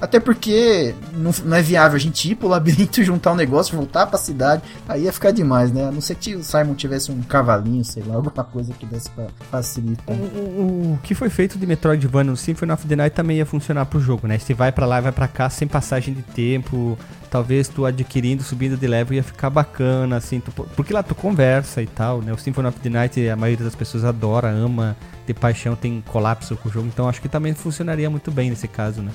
Até 0.00 0.20
porque 0.20 0.94
não, 1.14 1.30
não, 1.44 1.56
é 1.56 1.62
viável 1.62 1.96
a 1.96 1.98
gente 1.98 2.30
ir 2.30 2.34
pro 2.34 2.48
labirinto, 2.48 3.02
juntar 3.04 3.32
um 3.32 3.36
negócio, 3.36 3.76
voltar 3.76 4.06
pra 4.06 4.18
cidade. 4.18 4.62
Aí 4.88 5.04
ia 5.04 5.12
ficar 5.12 5.30
demais, 5.30 5.72
né? 5.72 5.88
A 5.88 5.90
não 5.90 6.00
ser 6.00 6.16
que 6.16 6.34
o 6.34 6.42
Simon 6.42 6.74
tivesse 6.74 7.10
um 7.10 7.22
cavalinho, 7.22 7.84
sei 7.84 8.02
lá, 8.02 8.16
alguma 8.16 8.44
coisa 8.44 8.72
que 8.74 8.84
desse 8.84 9.08
pra 9.10 9.26
facilitar. 9.50 10.14
O, 10.14 10.20
o, 10.20 10.92
o 10.94 10.98
que 11.02 11.14
foi 11.14 11.30
feito 11.30 11.58
de 11.58 11.66
Metroidvania 11.66 12.30
no 12.30 12.36
Symphony 12.36 12.72
of 12.72 12.86
the 12.86 12.96
Night 12.96 13.14
também 13.14 13.38
ia 13.38 13.46
funcionar 13.46 13.86
pro 13.86 13.98
jogo, 13.98 14.26
né? 14.26 14.38
Se 14.38 14.52
vai 14.52 14.70
para 14.70 14.84
lá 14.84 14.98
e 14.98 15.02
vai 15.02 15.12
para 15.12 15.28
cá 15.28 15.48
sem 15.48 15.66
passagem 15.66 16.12
de 16.12 16.22
tempo, 16.22 16.98
talvez 17.30 17.68
tu 17.68 17.86
adquirindo, 17.86 18.42
subindo 18.42 18.76
de 18.76 18.86
level 18.86 19.16
ia 19.16 19.22
ficar 19.22 19.48
bacana, 19.48 20.16
assim, 20.16 20.40
tu, 20.40 20.50
porque 20.52 20.92
lá 20.92 21.02
tu 21.02 21.14
conversa 21.14 21.80
e 21.80 21.86
tal, 21.86 22.20
né? 22.20 22.34
O 22.34 22.38
Symphony 22.38 22.68
of 22.68 22.78
the 22.80 22.90
Night 22.90 23.28
a 23.28 23.36
maioria 23.36 23.64
das 23.64 23.74
pessoas 23.74 24.04
adora, 24.04 24.48
ama, 24.48 24.94
de 25.26 25.32
paixão, 25.32 25.74
tem 25.74 26.02
colapso 26.06 26.54
com 26.56 26.68
o 26.68 26.72
jogo, 26.72 26.86
então 26.86 27.08
acho 27.08 27.20
que 27.20 27.28
também 27.28 27.54
funcionaria 27.54 28.10
muito 28.10 28.30
bem 28.30 28.50
nesse 28.50 28.68
caso, 28.68 29.00
né? 29.00 29.10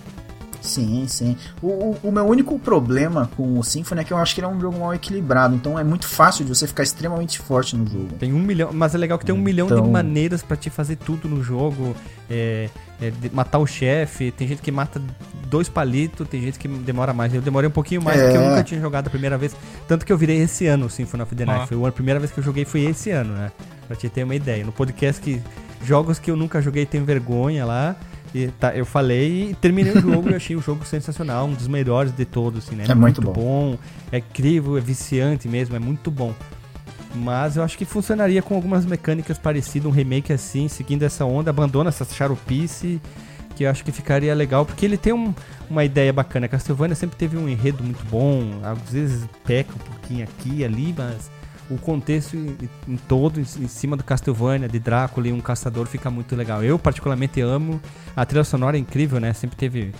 Sim, 0.62 1.06
sim. 1.08 1.36
O, 1.62 1.67
o, 1.67 1.97
o, 2.04 2.12
meu 2.12 2.26
único 2.26 2.58
problema 2.60 3.30
com 3.36 3.58
o 3.58 3.63
Symphony 3.63 4.02
é 4.02 4.04
que 4.04 4.13
eu 4.13 4.17
acho 4.17 4.36
que 4.36 4.41
ele 4.41 4.45
é 4.45 4.50
um 4.50 4.60
jogo 4.60 4.80
mal 4.80 4.93
equilibrado. 4.93 5.56
Então 5.56 5.78
é 5.78 5.84
muito 5.84 6.08
fácil 6.08 6.45
de 6.45 6.56
você 6.56 6.67
ficar 6.67 6.84
extremamente 6.84 7.39
forte 7.39 7.76
no 7.76 7.86
jogo. 7.86 8.10
Tem 8.19 8.32
um 8.32 8.39
milhão, 8.39 8.69
mas 8.71 8.93
é 8.93 8.97
legal 8.97 9.17
que 9.17 9.26
tem 9.26 9.34
um 9.34 9.39
então... 9.39 9.43
milhão 9.43 9.67
de 9.67 9.89
maneiras 9.89 10.43
para 10.43 10.56
te 10.56 10.69
fazer 10.69 10.97
tudo 10.97 11.28
no 11.28 11.43
jogo. 11.43 11.95
É, 12.30 12.69
é, 13.02 13.12
matar 13.34 13.58
o 13.58 13.65
chefe, 13.65 14.32
tem 14.32 14.47
gente 14.47 14.62
que 14.62 14.71
mata 14.71 15.02
dois 15.47 15.67
palitos, 15.67 16.28
tem 16.28 16.41
gente 16.41 16.60
que 16.60 16.67
demora 16.67 17.12
mais. 17.12 17.34
Eu 17.34 17.41
demorei 17.41 17.67
um 17.67 17.74
pouquinho 17.74 18.02
mais 18.02 18.19
é. 18.19 18.24
porque 18.24 18.38
eu 18.38 18.50
nunca 18.50 18.63
tinha 18.63 18.80
jogado 18.80 19.08
a 19.08 19.10
primeira 19.10 19.38
vez. 19.38 19.56
Tanto 19.88 20.06
que 20.06 20.13
eu 20.13 20.17
virei 20.17 20.41
esse 20.41 20.67
ano 20.67 20.86
o 20.86 20.89
Symphony 20.89 21.24
of 21.24 21.36
the 21.36 21.45
Night. 21.45 21.63
Ah. 21.63 21.67
Foi 21.67 21.89
a 21.89 21.91
primeira 21.91 22.19
vez 22.19 22.32
que 22.32 22.39
eu 22.39 22.43
joguei 22.43 22.63
foi 22.63 22.82
esse 22.82 23.10
ano, 23.10 23.34
né? 23.34 23.52
Pra 23.88 23.95
te 23.95 24.08
ter 24.08 24.24
uma 24.24 24.36
ideia. 24.36 24.63
No 24.63 24.71
podcast 24.71 25.19
que 25.21 25.41
jogos 25.84 26.19
que 26.19 26.30
eu 26.30 26.36
nunca 26.36 26.62
joguei 26.62 26.86
tem 26.86 27.04
vergonha 27.04 27.65
lá. 27.65 27.95
E 28.34 28.48
tá, 28.48 28.76
eu 28.76 28.86
falei 28.86 29.52
e 29.52 29.56
terminei 29.56 29.94
o 29.94 30.00
jogo 30.02 30.30
e 30.30 30.36
achei 30.36 30.56
o 30.56 30.62
jogo 30.62 30.86
sensacional, 30.86 31.48
um 31.48 31.54
dos 31.54 31.67
melhores 31.67 32.12
de 32.13 32.26
todos, 32.26 32.65
assim, 32.65 32.76
né? 32.76 32.86
É 32.88 32.96
muito, 32.96 33.22
muito 33.22 33.22
bom. 33.22 33.72
bom. 33.72 33.78
É 34.12 34.20
incrível, 34.20 34.78
é 34.78 34.82
viciante 34.82 35.48
mesmo, 35.48 35.76
é 35.76 35.80
muito 35.80 36.10
bom. 36.10 36.34
Mas 37.13 37.58
eu 37.58 37.63
acho 37.63 37.78
que 37.78 37.84
funcionaria 37.84 38.41
com 38.41 38.56
algumas 38.56 38.86
mecânicas 38.86 39.38
parecidas, 39.38 39.88
um 39.88 39.91
remake 39.91 40.32
assim, 40.32 40.67
seguindo 40.67 41.04
essa 41.04 41.26
onda, 41.26 41.50
abandona 41.50 41.89
essa 41.89 42.06
charupice, 42.06 43.02
que 43.56 43.65
eu 43.65 43.70
acho 43.70 43.84
que 43.84 43.91
ficaria 43.91 44.34
legal, 44.34 44.65
porque 44.65 44.86
ele 44.86 44.98
tem 44.98 45.12
um, 45.12 45.34
uma 45.70 45.84
ideia 45.84 46.13
bacana. 46.13 46.48
Castlevania 46.48 46.96
sempre 46.96 47.17
teve 47.17 47.38
um 47.38 47.50
enredo 47.50 47.84
muito 47.84 48.04
bom, 48.06 48.62
às 48.63 48.91
vezes 48.91 49.26
peca 49.46 49.74
um 49.74 49.91
pouquinho 49.91 50.24
aqui 50.24 50.60
e 50.60 50.65
ali, 50.65 50.96
mas 50.98 51.30
o 51.71 51.77
contexto 51.77 52.36
em, 52.36 52.57
em 52.88 52.97
todo, 52.97 53.39
em, 53.39 53.43
em, 53.43 53.67
cima 53.67 53.95
do 53.95 54.03
Castlevania, 54.03 54.67
de 54.67 54.77
Drácula 54.77 55.27
e 55.27 55.34
um 55.34 55.39
caçador, 55.39 55.88
fica 55.88 56.12
muito 56.12 56.36
legal. 56.36 56.63
Eu, 56.63 56.77
particularmente, 56.77 57.39
amo. 57.39 57.81
A 58.15 58.25
trilha 58.25 58.43
sonora 58.43 58.77
é 58.77 58.79
incrível, 58.79 59.19
né? 59.19 59.31
Sempre 59.34 59.55
teve. 59.55 59.93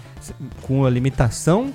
Com 0.62 0.86
a 0.86 0.90
limitação 0.90 1.72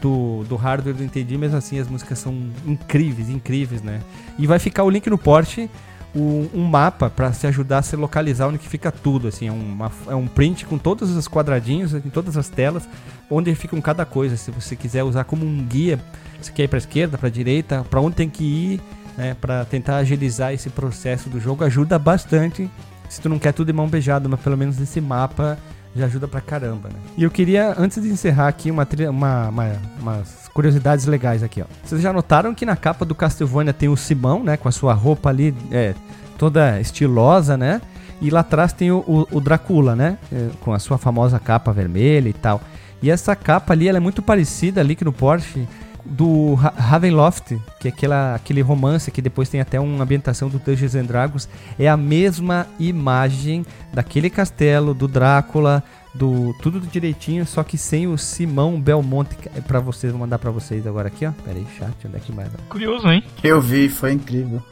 do, 0.00 0.44
do 0.44 0.56
hardware 0.56 0.94
do 0.94 1.04
Entendi, 1.04 1.36
mesmo 1.36 1.56
assim 1.56 1.78
as 1.78 1.88
músicas 1.88 2.18
são 2.18 2.34
incríveis, 2.64 3.28
incríveis, 3.28 3.82
né? 3.82 4.00
E 4.38 4.46
vai 4.46 4.58
ficar 4.58 4.84
o 4.84 4.90
link 4.90 5.08
no 5.10 5.18
porte. 5.18 5.68
Um, 6.14 6.46
um 6.52 6.64
mapa 6.66 7.08
para 7.08 7.32
se 7.32 7.46
ajudar 7.46 7.78
a 7.78 7.82
se 7.82 7.96
localizar 7.96 8.46
onde 8.46 8.58
que 8.58 8.68
fica 8.68 8.92
tudo, 8.92 9.28
assim, 9.28 9.48
é, 9.48 9.50
uma, 9.50 9.90
é 10.06 10.14
um 10.14 10.26
print 10.26 10.66
com 10.66 10.76
todos 10.76 11.10
os 11.10 11.26
quadradinhos 11.26 11.94
em 11.94 12.10
todas 12.10 12.36
as 12.36 12.50
telas, 12.50 12.86
onde 13.30 13.54
ficam 13.54 13.80
cada 13.80 14.04
coisa. 14.04 14.36
Se 14.36 14.50
você 14.50 14.76
quiser 14.76 15.02
usar 15.04 15.24
como 15.24 15.46
um 15.46 15.64
guia, 15.64 15.98
você 16.38 16.52
quer 16.52 16.64
ir 16.64 16.68
para 16.68 16.76
esquerda, 16.76 17.16
para 17.16 17.30
direita, 17.30 17.82
para 17.88 17.98
onde 17.98 18.14
tem 18.14 18.28
que 18.28 18.44
ir, 18.44 18.80
né, 19.16 19.36
para 19.40 19.64
tentar 19.64 19.96
agilizar 19.96 20.52
esse 20.52 20.70
processo 20.70 21.28
do 21.28 21.40
jogo, 21.40 21.64
ajuda 21.64 21.98
bastante. 21.98 22.70
Se 23.08 23.20
tu 23.20 23.28
não 23.28 23.38
quer 23.38 23.52
tudo 23.52 23.66
de 23.66 23.72
mão 23.72 23.88
beijada, 23.88 24.28
mas 24.28 24.40
pelo 24.40 24.56
menos 24.56 24.80
esse 24.80 25.00
mapa 25.00 25.58
já 25.94 26.06
ajuda 26.06 26.26
pra 26.26 26.40
caramba, 26.40 26.88
né? 26.88 26.94
E 27.16 27.22
eu 27.22 27.30
queria, 27.30 27.74
antes 27.76 28.02
de 28.02 28.08
encerrar 28.08 28.48
aqui, 28.48 28.70
uma, 28.70 28.88
uma, 29.10 29.48
uma, 29.48 29.72
umas 30.00 30.48
curiosidades 30.54 31.04
legais 31.06 31.42
aqui, 31.42 31.60
ó. 31.60 31.66
Vocês 31.84 32.00
já 32.00 32.12
notaram 32.12 32.54
que 32.54 32.64
na 32.64 32.76
capa 32.76 33.04
do 33.04 33.14
Castlevania 33.14 33.72
tem 33.72 33.88
o 33.88 33.96
Simão, 33.96 34.42
né? 34.42 34.56
Com 34.56 34.68
a 34.68 34.72
sua 34.72 34.94
roupa 34.94 35.28
ali 35.28 35.54
é, 35.70 35.94
toda 36.38 36.80
estilosa, 36.80 37.56
né? 37.56 37.80
E 38.20 38.30
lá 38.30 38.40
atrás 38.40 38.72
tem 38.72 38.90
o, 38.90 38.98
o, 38.98 39.36
o 39.36 39.40
Dracula, 39.40 39.94
né? 39.94 40.16
É, 40.32 40.48
com 40.60 40.72
a 40.72 40.78
sua 40.78 40.96
famosa 40.96 41.38
capa 41.38 41.72
vermelha 41.72 42.28
e 42.28 42.32
tal. 42.32 42.60
E 43.02 43.10
essa 43.10 43.34
capa 43.34 43.74
ali, 43.74 43.88
ela 43.88 43.98
é 43.98 44.00
muito 44.00 44.22
parecida 44.22 44.80
ali 44.80 44.94
que 44.94 45.04
no 45.04 45.12
Porsche 45.12 45.66
do 46.04 46.54
Ravenloft, 46.54 47.56
que 47.78 47.88
é 47.88 47.90
aquela, 47.90 48.34
aquele 48.34 48.60
romance 48.60 49.10
que 49.10 49.22
depois 49.22 49.48
tem 49.48 49.60
até 49.60 49.78
uma 49.78 50.02
ambientação 50.02 50.48
do 50.48 50.58
Dungeons 50.58 50.94
and 50.94 51.04
Dragons, 51.04 51.48
é 51.78 51.88
a 51.88 51.96
mesma 51.96 52.66
imagem 52.78 53.64
daquele 53.92 54.28
castelo, 54.28 54.94
do 54.94 55.06
Drácula, 55.06 55.82
do 56.14 56.54
tudo 56.60 56.80
direitinho, 56.80 57.46
só 57.46 57.62
que 57.62 57.78
sem 57.78 58.06
o 58.06 58.18
Simão 58.18 58.80
Belmonte 58.80 59.36
é 59.56 59.60
para 59.60 59.80
vocês, 59.80 60.12
vou 60.12 60.20
mandar 60.20 60.38
para 60.38 60.50
vocês 60.50 60.86
agora 60.86 61.08
aqui, 61.08 61.24
ó. 61.24 61.32
Pera 61.44 61.56
aí, 61.56 61.66
chat, 61.78 61.94
onde 62.06 62.16
é 62.16 62.20
que 62.20 62.32
vai? 62.32 62.46
Curioso, 62.68 63.08
hein? 63.08 63.24
Eu 63.42 63.60
vi, 63.60 63.88
foi 63.88 64.12
incrível. 64.12 64.62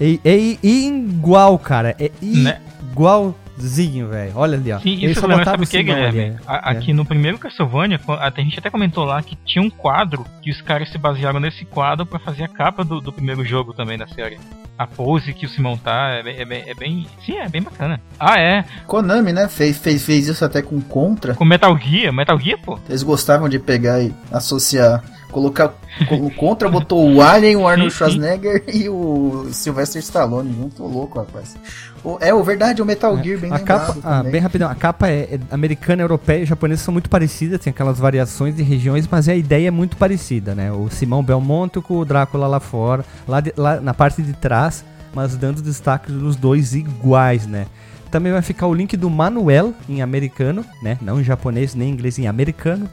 é, 0.00 0.18
é, 0.24 0.58
igual, 0.62 1.58
cara, 1.58 1.94
é 1.98 2.10
né? 2.20 2.60
igual 2.90 3.34
zinho, 3.60 4.08
velho. 4.08 4.32
Olha 4.34 4.56
ali, 4.56 4.72
ó. 4.72 4.78
Sim, 4.80 4.94
isso 5.04 5.20
só 5.20 5.26
lembra, 5.26 5.44
sabe 5.44 5.64
o 5.64 5.66
que, 5.66 5.82
Guilherme? 5.82 6.36
A, 6.46 6.70
aqui 6.70 6.90
é. 6.90 6.94
no 6.94 7.04
primeiro 7.04 7.38
Castlevania, 7.38 8.00
a 8.08 8.40
gente 8.40 8.58
até 8.58 8.70
comentou 8.70 9.04
lá 9.04 9.22
que 9.22 9.36
tinha 9.44 9.62
um 9.62 9.70
quadro 9.70 10.24
que 10.42 10.50
os 10.50 10.60
caras 10.60 10.90
se 10.90 10.98
basearam 10.98 11.40
nesse 11.40 11.64
quadro 11.64 12.04
para 12.04 12.18
fazer 12.18 12.44
a 12.44 12.48
capa 12.48 12.84
do, 12.84 13.00
do, 13.00 13.12
primeiro 13.12 13.44
jogo 13.44 13.72
também 13.72 13.96
da 13.96 14.06
série. 14.06 14.38
A 14.76 14.86
pose 14.86 15.32
que 15.32 15.46
o 15.46 15.48
Simão 15.48 15.76
tá 15.76 16.10
é 16.14 16.22
bem, 16.22 16.36
é 16.40 16.44
bem, 16.44 16.64
é 16.66 16.74
bem, 16.74 17.06
Sim, 17.24 17.36
é 17.38 17.48
bem 17.48 17.62
bacana. 17.62 18.00
Ah, 18.18 18.40
é. 18.40 18.64
Konami, 18.86 19.32
né? 19.32 19.48
Fez, 19.48 19.78
fez, 19.78 20.04
fez 20.04 20.28
isso 20.28 20.44
até 20.44 20.60
com 20.60 20.80
Contra. 20.80 21.34
Com 21.34 21.44
Metal 21.44 21.76
Gear. 21.78 22.12
Metal 22.12 22.38
Gear, 22.38 22.58
pô. 22.60 22.78
Eles 22.88 23.02
gostavam 23.02 23.48
de 23.48 23.58
pegar 23.58 24.02
e 24.02 24.12
associar 24.32 25.02
colocar 25.34 25.74
o 26.12 26.30
contra 26.30 26.68
botou 26.68 27.12
o 27.12 27.20
Alien, 27.20 27.56
o 27.56 27.66
Arnold 27.66 27.92
Schwarzenegger 27.92 28.62
e 28.72 28.88
o 28.88 29.48
Sylvester 29.50 30.00
Stallone 30.00 30.54
junto, 30.54 30.84
louco, 30.84 31.18
rapaz. 31.18 31.56
O, 32.04 32.18
é, 32.20 32.32
o 32.32 32.44
verdade, 32.44 32.80
o 32.80 32.86
Metal 32.86 33.20
Gear 33.20 33.40
bem 33.40 33.52
a 33.52 33.58
capa, 33.58 33.96
ah, 34.04 34.22
bem 34.22 34.40
rapidão, 34.40 34.70
a 34.70 34.74
capa 34.76 35.08
é, 35.08 35.34
é, 35.34 35.40
americana, 35.50 36.02
europeia 36.02 36.42
e 36.42 36.46
japonesa 36.46 36.84
são 36.84 36.92
muito 36.92 37.10
parecidas, 37.10 37.58
tem 37.58 37.72
aquelas 37.72 37.98
variações 37.98 38.54
de 38.54 38.62
regiões, 38.62 39.08
mas 39.10 39.28
a 39.28 39.34
ideia 39.34 39.68
é 39.68 39.70
muito 39.72 39.96
parecida, 39.96 40.54
né? 40.54 40.70
O 40.70 40.88
Simão 40.88 41.22
Belmonte 41.22 41.80
com 41.80 41.98
o 41.98 42.04
Drácula 42.04 42.46
lá 42.46 42.60
fora, 42.60 43.04
lá, 43.26 43.40
de, 43.40 43.52
lá 43.56 43.80
na 43.80 43.92
parte 43.92 44.22
de 44.22 44.34
trás, 44.34 44.84
mas 45.12 45.36
dando 45.36 45.60
destaque 45.60 46.12
dos 46.12 46.36
dois 46.36 46.74
iguais, 46.74 47.44
né? 47.44 47.66
Também 48.08 48.30
vai 48.30 48.42
ficar 48.42 48.68
o 48.68 48.74
link 48.74 48.96
do 48.96 49.10
Manuel 49.10 49.74
em 49.88 50.00
americano, 50.00 50.64
né? 50.80 50.96
Não 51.02 51.20
em 51.20 51.24
japonês 51.24 51.74
nem 51.74 51.88
em 51.88 51.92
inglês, 51.92 52.18
em 52.20 52.28
americano 52.28 52.88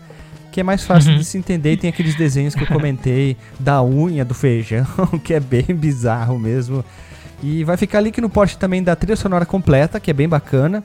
que 0.52 0.60
é 0.60 0.64
mais 0.64 0.84
fácil 0.84 1.14
uhum. 1.14 1.18
de 1.18 1.26
se 1.26 1.38
entender. 1.38 1.74
E 1.74 1.78
tem 1.78 1.90
aqueles 1.90 2.16
desenhos 2.16 2.54
que 2.54 2.64
eu 2.64 2.68
comentei 2.68 3.38
da 3.60 3.82
unha, 3.84 4.26
do 4.26 4.34
feijão, 4.34 4.86
que 5.24 5.34
é 5.34 5.40
bem 5.40 5.66
bizarro 5.70 6.38
mesmo. 6.38 6.84
E 7.42 7.64
vai 7.64 7.78
ficar 7.78 8.02
link 8.02 8.20
no 8.22 8.30
post 8.30 8.58
também 8.58 8.84
da 8.84 8.96
trilha 8.96 9.16
sonora 9.16 9.46
completa, 9.46 10.00
que 10.00 10.12
é 10.12 10.14
bem 10.14 10.30
bacana. 10.30 10.84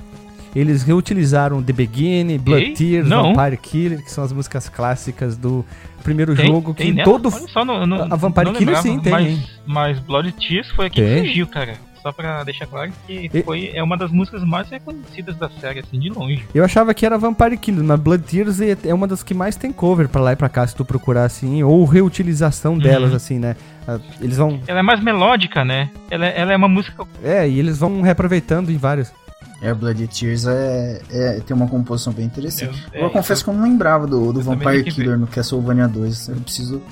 Eles 0.54 0.82
reutilizaram 0.82 1.62
The 1.62 1.72
Beginning, 1.72 2.38
Blood 2.38 2.62
Ei? 2.62 2.72
Tears, 2.72 3.06
Não. 3.06 3.34
Vampire 3.34 3.58
Killer, 3.58 4.02
que 4.02 4.10
são 4.10 4.24
as 4.24 4.32
músicas 4.32 4.70
clássicas 4.70 5.36
do 5.36 5.62
primeiro 6.02 6.34
tem, 6.34 6.46
jogo. 6.46 6.72
Que 6.72 6.84
tem 6.84 7.04
todo. 7.04 7.30
Só, 7.30 7.62
no, 7.62 7.86
no, 7.86 8.04
a 8.04 8.16
Vampire 8.16 8.52
Killer 8.52 8.60
lembrava, 8.60 8.82
sim 8.82 8.98
tem. 8.98 9.12
Mas, 9.12 9.50
mas 9.66 9.98
Blood 9.98 10.32
Tears 10.32 10.70
foi 10.70 10.86
aqui 10.86 11.02
que 11.02 11.18
fugiu, 11.18 11.46
cara 11.46 11.74
só 12.06 12.12
pra 12.12 12.44
deixar 12.44 12.66
claro 12.66 12.92
que 13.04 13.28
e... 13.32 13.42
foi, 13.42 13.70
é 13.74 13.82
uma 13.82 13.96
das 13.96 14.12
músicas 14.12 14.44
mais 14.44 14.70
reconhecidas 14.70 15.36
da 15.36 15.50
série, 15.50 15.80
assim, 15.80 15.98
de 15.98 16.08
longe. 16.08 16.46
Eu 16.54 16.64
achava 16.64 16.94
que 16.94 17.04
era 17.04 17.18
Vampire 17.18 17.56
Killer, 17.56 17.82
mas 17.82 17.98
Blood 17.98 18.22
Tears 18.22 18.60
é, 18.60 18.76
é 18.84 18.94
uma 18.94 19.08
das 19.08 19.24
que 19.24 19.34
mais 19.34 19.56
tem 19.56 19.72
cover 19.72 20.08
pra 20.08 20.20
lá 20.20 20.32
e 20.32 20.36
pra 20.36 20.48
cá, 20.48 20.64
se 20.64 20.76
tu 20.76 20.84
procurar 20.84 21.24
assim, 21.24 21.64
ou 21.64 21.84
reutilização 21.84 22.74
uhum. 22.74 22.78
delas, 22.78 23.12
assim, 23.12 23.40
né? 23.40 23.56
Ah, 23.88 23.98
eles 24.20 24.36
vão. 24.36 24.60
Ela 24.68 24.78
é 24.78 24.82
mais 24.82 25.02
melódica, 25.02 25.64
né? 25.64 25.90
Ela, 26.08 26.26
ela 26.26 26.52
é 26.52 26.56
uma 26.56 26.68
música. 26.68 27.04
É, 27.24 27.48
e 27.48 27.58
eles 27.58 27.78
vão 27.78 28.00
reaproveitando 28.02 28.70
em 28.70 28.76
vários. 28.76 29.12
É, 29.60 29.74
Blood 29.74 30.06
Tears 30.06 30.46
é, 30.46 31.00
é, 31.10 31.40
tem 31.40 31.56
uma 31.56 31.66
composição 31.66 32.12
bem 32.12 32.26
interessante. 32.26 32.86
Eu, 32.92 33.00
é, 33.00 33.04
eu 33.04 33.10
confesso 33.10 33.42
que 33.42 33.50
eu 33.50 33.54
não 33.54 33.64
lembrava 33.64 34.06
do, 34.06 34.32
do 34.32 34.40
Vampire 34.40 34.84
Killer 34.84 35.18
no 35.18 35.26
Castlevania 35.26 35.88
2. 35.88 36.28
Eu 36.28 36.36
preciso 36.36 36.82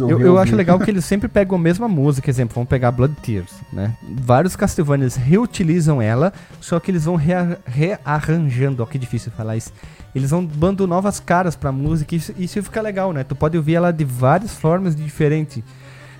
eu, 0.00 0.20
eu 0.20 0.38
acho 0.38 0.56
legal 0.56 0.78
que 0.78 0.90
eles 0.90 1.04
sempre 1.04 1.28
pegam 1.28 1.56
a 1.56 1.60
mesma 1.60 1.86
música, 1.86 2.28
exemplo, 2.28 2.54
vamos 2.54 2.68
pegar 2.68 2.90
Blood 2.90 3.14
Tears, 3.22 3.52
né? 3.72 3.94
Vários 4.02 4.56
Castlevanias 4.56 5.16
reutilizam 5.16 6.02
ela, 6.02 6.32
só 6.60 6.80
que 6.80 6.90
eles 6.90 7.04
vão 7.04 7.16
rea 7.16 7.58
rearranjando, 7.64 8.82
ó 8.82 8.86
que 8.86 8.98
difícil 8.98 9.30
falar 9.32 9.56
isso. 9.56 9.72
Eles 10.14 10.30
vão 10.30 10.44
dando 10.44 10.86
novas 10.86 11.20
caras 11.20 11.54
pra 11.54 11.70
música 11.70 12.14
e 12.14 12.18
isso, 12.18 12.34
isso 12.38 12.62
fica 12.62 12.80
legal, 12.80 13.12
né? 13.12 13.22
Tu 13.22 13.34
pode 13.34 13.56
ouvir 13.56 13.74
ela 13.74 13.92
de 13.92 14.04
várias 14.04 14.54
formas 14.54 14.96
diferentes. 14.96 15.62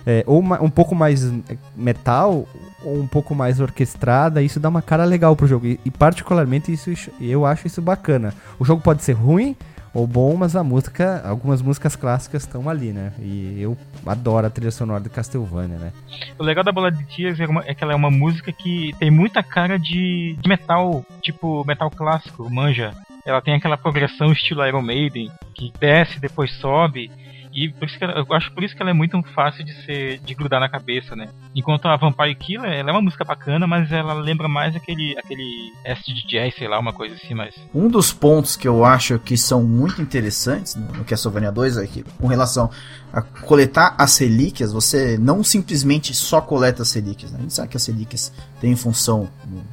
É, 0.09 0.23
ou 0.25 0.41
um 0.41 0.71
pouco 0.71 0.95
mais 0.95 1.25
é, 1.25 1.57
metal, 1.77 2.47
ou 2.85 3.01
um 3.01 3.09
pouco 3.09 3.35
mais 3.35 3.59
orquestrada, 3.59 4.41
isso 4.41 4.61
dá 4.61 4.69
uma 4.69 4.81
cara 4.81 5.05
legal 5.05 5.35
pro 5.35 5.49
jogo. 5.49 5.67
E, 5.67 5.81
e 5.85 5.91
particularmente 5.91 6.73
isso 6.73 6.93
eu 7.21 7.45
acho 7.45 7.67
isso 7.67 7.83
bacana. 7.83 8.33
O 8.57 8.65
jogo 8.65 8.81
pode 8.81 9.03
ser 9.03 9.15
ruim, 9.15 9.57
ou 9.97 10.07
bom, 10.07 10.37
mas 10.37 10.55
a 10.55 10.63
música, 10.63 11.23
algumas 11.27 11.63
músicas 11.63 11.97
clássicas 11.97 12.43
estão 12.43 12.69
ali, 12.69 12.93
né? 12.93 13.15
E 13.19 13.59
eu 13.63 13.79
adoro 14.05 14.47
a 14.47 14.51
trilha 14.51 14.71
sonora 14.71 15.03
de 15.03 15.09
Castlevania, 15.09 15.79
né? 15.79 15.93
O 16.39 16.45
legal 16.45 16.63
da 16.63 16.71
Bola 16.71 16.93
de 16.93 17.03
Tears 17.05 17.41
é, 17.41 17.47
uma, 17.47 17.65
é, 17.65 17.75
que 17.75 17.83
ela 17.83 17.95
é 17.95 17.97
uma 17.97 18.11
música 18.11 18.53
que 18.53 18.95
tem 18.99 19.11
muita 19.11 19.43
cara 19.43 19.79
de, 19.79 20.37
de 20.39 20.49
metal, 20.51 21.03
tipo 21.23 21.65
metal 21.67 21.91
clássico, 21.91 22.51
manja. 22.51 22.93
ela 23.25 23.41
tem 23.41 23.55
aquela 23.55 23.79
progressão 23.79 24.33
estilo 24.33 24.67
Iron 24.67 24.83
Maiden, 24.83 25.31
que 25.55 25.73
desce, 25.81 26.21
depois 26.21 26.53
sobe, 26.59 27.11
e 27.57 27.71
por 27.71 27.89
isso 27.89 27.97
que 27.97 28.05
ela, 28.05 28.13
eu 28.19 28.37
acho 28.37 28.53
por 28.53 28.63
isso 28.63 28.77
que 28.77 28.83
ela 28.83 28.91
é 28.91 28.93
muito 28.93 29.19
fácil 29.35 29.65
de 29.65 29.73
ser 29.87 30.19
de 30.19 30.35
grudar 30.35 30.61
na 30.61 30.69
cabeça, 30.69 31.17
né? 31.17 31.31
Enquanto 31.55 31.87
a 31.87 31.97
Vampire 31.97 32.35
Killer, 32.35 32.71
ela 32.71 32.91
é 32.91 32.93
uma 32.93 33.01
música 33.01 33.25
bacana, 33.25 33.67
mas 33.67 33.91
ela 33.91 34.13
lembra 34.13 34.47
mais 34.47 34.77
aquele 34.77 35.17
aquele 35.19 35.73
acid 35.87 36.23
jazz, 36.29 36.55
sei 36.55 36.69
lá, 36.69 36.79
uma 36.79 36.93
coisa 36.93 37.15
assim, 37.15 37.33
mas 37.33 37.55
um 37.75 37.89
dos 37.89 38.13
pontos 38.13 38.57
que 38.57 38.69
eu 38.69 38.85
acho 38.85 39.19
que 39.19 39.39
são 39.39 39.63
muito 39.63 40.03
interessantes 40.03 40.75
no, 40.75 41.03
Castlevania 41.03 41.51
2 41.51 41.79
é 41.79 41.87
que 41.87 42.05
com 42.19 42.27
relação 42.27 42.71
a 43.11 43.23
coletar 43.23 43.95
as 43.97 44.19
relíquias, 44.19 44.71
você 44.71 45.17
não 45.17 45.43
simplesmente 45.43 46.13
só 46.13 46.43
coleta 46.43 46.83
as 46.83 46.93
relíquias, 46.93 47.33
né? 47.33 47.39
A 47.39 47.43
gente 47.43 47.55
sabe 47.55 47.69
que 47.69 47.79
as 47.79 47.87
relíquias 47.87 48.35
têm 48.61 48.77
função 48.77 49.31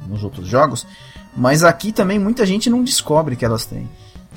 nos 0.08 0.24
outros 0.24 0.48
jogos, 0.48 0.86
mas 1.36 1.62
aqui 1.62 1.92
também 1.92 2.18
muita 2.18 2.46
gente 2.46 2.70
não 2.70 2.82
descobre 2.82 3.36
que 3.36 3.44
elas 3.44 3.66
têm. 3.66 3.86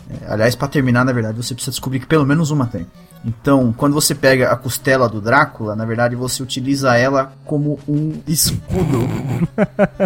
É, 0.10 0.34
aliás, 0.34 0.54
para 0.54 0.68
terminar, 0.68 1.06
na 1.06 1.14
verdade, 1.14 1.38
você 1.38 1.54
precisa 1.54 1.72
descobrir 1.72 2.02
que 2.02 2.08
pelo 2.08 2.26
menos 2.26 2.52
uma 2.52 2.66
tem. 2.66 2.86
Então, 3.26 3.74
quando 3.74 3.94
você 3.94 4.16
pega 4.16 4.52
a 4.52 4.56
costela 4.56 5.10
do 5.10 5.20
Drácula, 5.20 5.76
na 5.76 5.86
verdade 5.86 6.16
você 6.16 6.42
utiliza 6.42 6.96
ela 6.96 7.34
como 7.46 7.80
um 7.88 8.22
escudo. 8.28 9.00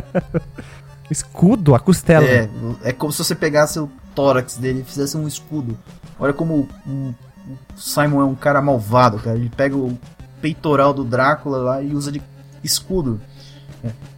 escudo? 1.09 1.75
A 1.75 1.79
costela? 1.79 2.25
É, 2.25 2.49
é 2.83 2.93
como 2.93 3.11
se 3.11 3.23
você 3.23 3.35
pegasse 3.35 3.79
o 3.79 3.89
tórax 4.15 4.57
dele 4.57 4.81
e 4.81 4.83
fizesse 4.83 5.17
um 5.17 5.27
escudo. 5.27 5.77
Olha 6.19 6.33
como 6.33 6.67
o 6.87 7.13
Simon 7.75 8.21
é 8.21 8.25
um 8.25 8.35
cara 8.35 8.61
malvado, 8.61 9.19
cara. 9.19 9.37
Ele 9.37 9.49
pega 9.49 9.75
o 9.75 9.97
peitoral 10.41 10.93
do 10.93 11.03
Drácula 11.03 11.57
lá 11.57 11.81
e 11.81 11.93
usa 11.93 12.11
de 12.11 12.21
escudo. 12.63 13.19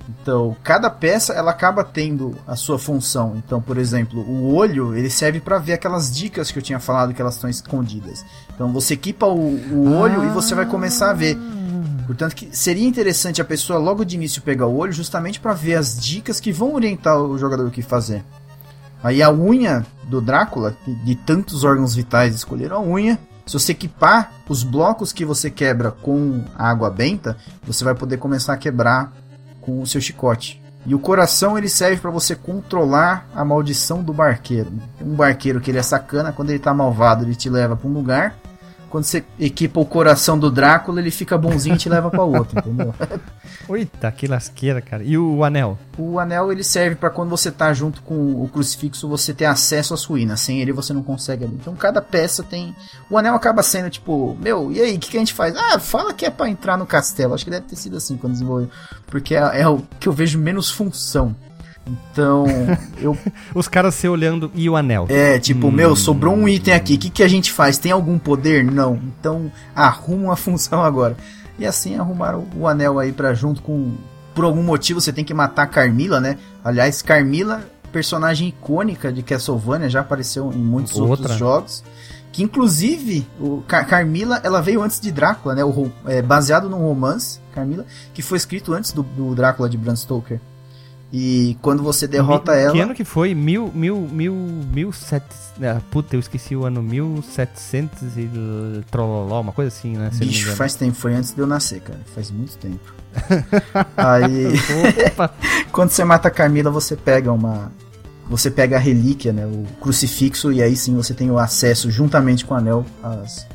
Então, 0.10 0.56
cada 0.64 0.90
peça 0.90 1.34
ela 1.34 1.52
acaba 1.52 1.84
tendo 1.84 2.36
a 2.46 2.56
sua 2.56 2.78
função. 2.78 3.36
Então, 3.38 3.62
por 3.62 3.78
exemplo, 3.78 4.20
o 4.20 4.54
olho 4.54 4.96
ele 4.96 5.10
serve 5.10 5.40
para 5.40 5.58
ver 5.58 5.74
aquelas 5.74 6.14
dicas 6.14 6.52
que 6.52 6.60
eu 6.60 6.64
tinha 6.64 6.80
falado 6.80 7.14
que 7.14 7.22
elas 7.22 7.36
estão 7.36 7.50
escondidas. 7.50 8.26
Então, 8.54 8.72
você 8.72 8.96
equipa 8.96 9.26
o, 9.26 9.56
o 9.56 9.96
olho 9.98 10.22
ah. 10.22 10.26
e 10.26 10.30
você 10.30 10.54
vai 10.54 10.66
começar 10.66 11.12
a 11.12 11.14
ver. 11.14 11.38
Portanto, 12.06 12.36
que 12.36 12.50
seria 12.52 12.88
interessante 12.88 13.42
a 13.42 13.46
pessoa 13.46 13.80
logo 13.80 14.04
de 14.04 14.16
início 14.16 14.42
pegar 14.42 14.68
o 14.68 14.76
olho 14.76 14.92
justamente 14.92 15.40
para 15.40 15.54
ver 15.54 15.76
as 15.76 15.98
dicas 15.98 16.40
que 16.40 16.52
vão 16.52 16.74
orientar 16.74 17.18
o 17.18 17.38
jogador 17.38 17.68
o 17.68 17.72
que 17.72 17.82
fazer. 17.82 18.24
Aí 19.02 19.22
a 19.22 19.32
unha 19.32 19.86
do 20.04 20.22
Drácula, 20.22 20.78
de 20.86 21.16
tantos 21.16 21.64
órgãos 21.64 21.96
vitais 21.96 22.36
escolheram 22.36 22.78
a 22.78 22.82
unha. 22.82 23.20
Se 23.46 23.54
você 23.54 23.74
equipar 23.74 24.32
os 24.48 24.64
blocos 24.64 25.12
que 25.12 25.26
você 25.26 25.50
quebra 25.50 25.92
com 25.92 26.44
água 26.56 26.90
benta, 26.90 27.36
você 27.64 27.84
vai 27.84 27.94
poder 27.94 28.18
começar 28.18 28.54
a 28.54 28.58
quebrar 28.58 29.12
com 29.66 29.82
o 29.82 29.88
seu 29.88 30.02
chicote. 30.02 30.62
E 30.86 30.94
o 30.94 31.00
coração 31.00 31.58
ele 31.58 31.70
serve 31.70 32.02
para 32.02 32.12
você 32.12 32.36
controlar 32.36 33.28
a 33.34 33.46
maldição 33.46 34.04
do 34.04 34.12
barqueiro. 34.12 34.72
Um 35.02 35.16
barqueiro 35.16 35.62
que 35.62 35.72
ele 35.72 35.78
é 35.78 35.84
sacana, 35.84 36.34
quando 36.34 36.50
ele 36.50 36.60
tá 36.60 36.74
malvado, 36.74 37.24
ele 37.24 37.36
te 37.36 37.50
leva 37.50 37.76
para 37.76 37.88
um 37.88 37.94
lugar 37.94 38.36
quando 38.94 39.06
você 39.06 39.24
equipa 39.40 39.80
o 39.80 39.86
coração 39.88 40.38
do 40.38 40.52
Drácula, 40.52 41.02
ele 41.02 41.10
fica 41.10 41.36
bonzinho 41.36 41.74
e 41.74 41.80
te 41.80 41.90
leva 41.90 42.12
para 42.12 42.22
outro, 42.22 42.60
entendeu? 42.60 42.94
Eita, 43.76 44.12
que 44.12 44.28
lasqueira, 44.28 44.82
cara. 44.84 45.04
E 45.04 45.18
o 45.18 45.44
anel? 45.44 45.80
O 45.98 46.20
anel 46.20 46.52
ele 46.52 46.64
serve 46.64 46.96
para 46.96 47.10
quando 47.10 47.32
você 47.32 47.50
tá 47.50 47.74
junto 47.74 48.04
com 48.04 48.14
o 48.14 48.48
crucifixo, 48.48 49.10
você 49.10 49.34
ter 49.34 49.46
acesso 49.46 49.96
às 49.96 50.04
ruínas. 50.04 50.42
Sem 50.42 50.62
ele 50.62 50.72
você 50.72 50.94
não 50.94 51.02
consegue 51.02 51.44
ali. 51.44 51.58
Então 51.60 51.76
cada 51.76 52.04
peça 52.04 52.44
tem. 52.44 52.76
O 53.10 53.18
anel 53.18 53.34
acaba 53.34 53.64
sendo 53.64 53.90
tipo, 53.90 54.38
meu, 54.40 54.72
e 54.72 54.80
aí, 54.80 54.96
o 54.96 55.00
que, 55.00 55.10
que, 55.10 55.18
a 55.18 55.22
gente 55.22 55.34
faz? 55.34 55.56
Ah, 55.56 55.80
fala 55.80 56.14
que 56.14 56.28
é 56.28 56.30
para 56.30 56.48
entrar 56.48 56.78
no 56.78 56.86
castelo. 56.86 57.34
Acho 57.34 57.46
que 57.46 57.50
deve 57.50 57.66
ter 57.66 57.76
sido 57.76 57.98
assim 57.98 58.16
quando 58.16 58.34
desenvolveu. 58.34 58.70
Porque 59.08 59.34
é, 59.34 59.62
é 59.62 59.68
o 59.68 59.82
que 60.00 60.08
eu 60.08 60.14
vejo 60.14 60.38
menos 60.38 60.70
função. 60.70 61.36
Então, 61.86 62.46
eu. 62.98 63.18
Os 63.54 63.68
caras 63.68 63.96
se 63.96 64.08
olhando 64.08 64.52
e 64.56 64.70
o 64.70 64.76
anel. 64.76 65.06
É, 65.10 65.38
tipo, 65.38 65.68
hum. 65.68 65.72
meu, 65.72 65.96
sobrou 65.96 66.34
um 66.34 66.48
item 66.48 66.74
aqui. 66.74 66.96
O 66.96 66.98
que, 66.98 67.10
que 67.10 67.24
a 67.24 67.28
gente 67.28 67.52
faz? 67.52 67.78
Tem 67.78 67.92
algum 67.92 68.18
poder? 68.18 68.64
Não. 68.64 68.96
Então, 68.96 69.52
arruma 69.76 70.26
uma 70.26 70.36
função 70.38 70.82
agora. 70.82 71.18
E 71.60 71.66
assim 71.66 71.98
arrumaram 71.98 72.48
o 72.56 72.68
anel 72.68 73.00
aí 73.00 73.12
para 73.12 73.34
junto 73.34 73.62
com. 73.62 73.94
Por 74.34 74.46
algum 74.46 74.64
motivo 74.64 75.00
você 75.00 75.14
tem 75.14 75.24
que 75.24 75.34
matar 75.34 75.68
Carmila, 75.68 76.20
né? 76.20 76.38
Aliás, 76.64 77.04
Carmila, 77.04 77.64
personagem 77.92 78.48
icônica 78.48 79.14
de 79.14 79.22
Castlevania, 79.22 79.90
já 79.90 80.00
apareceu 80.00 80.52
em 80.52 80.58
muitos 80.58 80.98
Outra. 80.98 81.12
outros 81.12 81.38
jogos. 81.38 81.84
Que 82.32 82.42
inclusive, 82.42 83.28
o 83.40 83.62
Car 83.68 83.88
Carmila, 83.88 84.42
ela 84.44 84.60
veio 84.60 84.82
antes 84.82 85.00
de 85.00 85.12
Drácula, 85.12 85.54
né? 85.54 85.64
O, 85.64 85.92
é, 86.08 86.20
baseado 86.20 86.68
num 86.68 86.80
romance, 86.80 87.40
Carmila, 87.54 87.86
que 88.12 88.24
foi 88.24 88.40
escrito 88.40 88.74
antes 88.74 88.92
do, 88.92 89.04
do 89.04 89.36
Drácula 89.36 89.70
de 89.70 89.78
Bram 89.78 89.96
Stoker. 89.96 90.42
E 91.16 91.56
quando 91.62 91.84
você 91.84 92.08
derrota 92.08 92.56
ela. 92.56 92.72
Que 92.72 92.80
ano 92.80 92.96
que 92.96 93.04
foi? 93.04 93.36
Mil. 93.36 93.72
Mil. 93.72 93.96
Mil. 94.12 94.34
Mil 94.34 94.92
sete. 94.92 95.28
Ah, 95.62 95.80
puta, 95.92 96.16
eu 96.16 96.20
esqueci 96.20 96.56
o 96.56 96.66
ano. 96.66 96.82
Mil 96.82 97.22
setecentos 97.22 98.18
e. 98.18 98.28
Trololó, 98.90 99.40
uma 99.40 99.52
coisa 99.52 99.68
assim, 99.68 99.96
né? 99.96 100.10
Se 100.12 100.26
Bicho, 100.26 100.56
faz 100.56 100.74
tempo. 100.74 100.96
Foi 100.96 101.14
antes 101.14 101.32
de 101.32 101.40
eu 101.40 101.46
nascer, 101.46 101.82
cara. 101.82 102.00
Faz 102.16 102.32
muito 102.32 102.58
tempo. 102.58 102.96
Aí. 103.96 104.54
quando 105.72 105.92
você 105.92 106.04
mata 106.04 106.30
a 106.30 106.32
Camila, 106.32 106.72
você 106.72 106.96
pega 106.96 107.32
uma. 107.32 107.72
Você 108.28 108.50
pega 108.50 108.78
a 108.78 108.80
relíquia, 108.80 109.32
né? 109.32 109.46
O 109.46 109.66
crucifixo, 109.80 110.52
e 110.52 110.64
aí 110.64 110.76
sim 110.76 110.96
você 110.96 111.14
tem 111.14 111.30
o 111.30 111.38
acesso, 111.38 111.92
juntamente 111.92 112.46
com 112.46 112.54
o 112.54 112.58
anel, 112.58 112.86
as, 113.04 113.46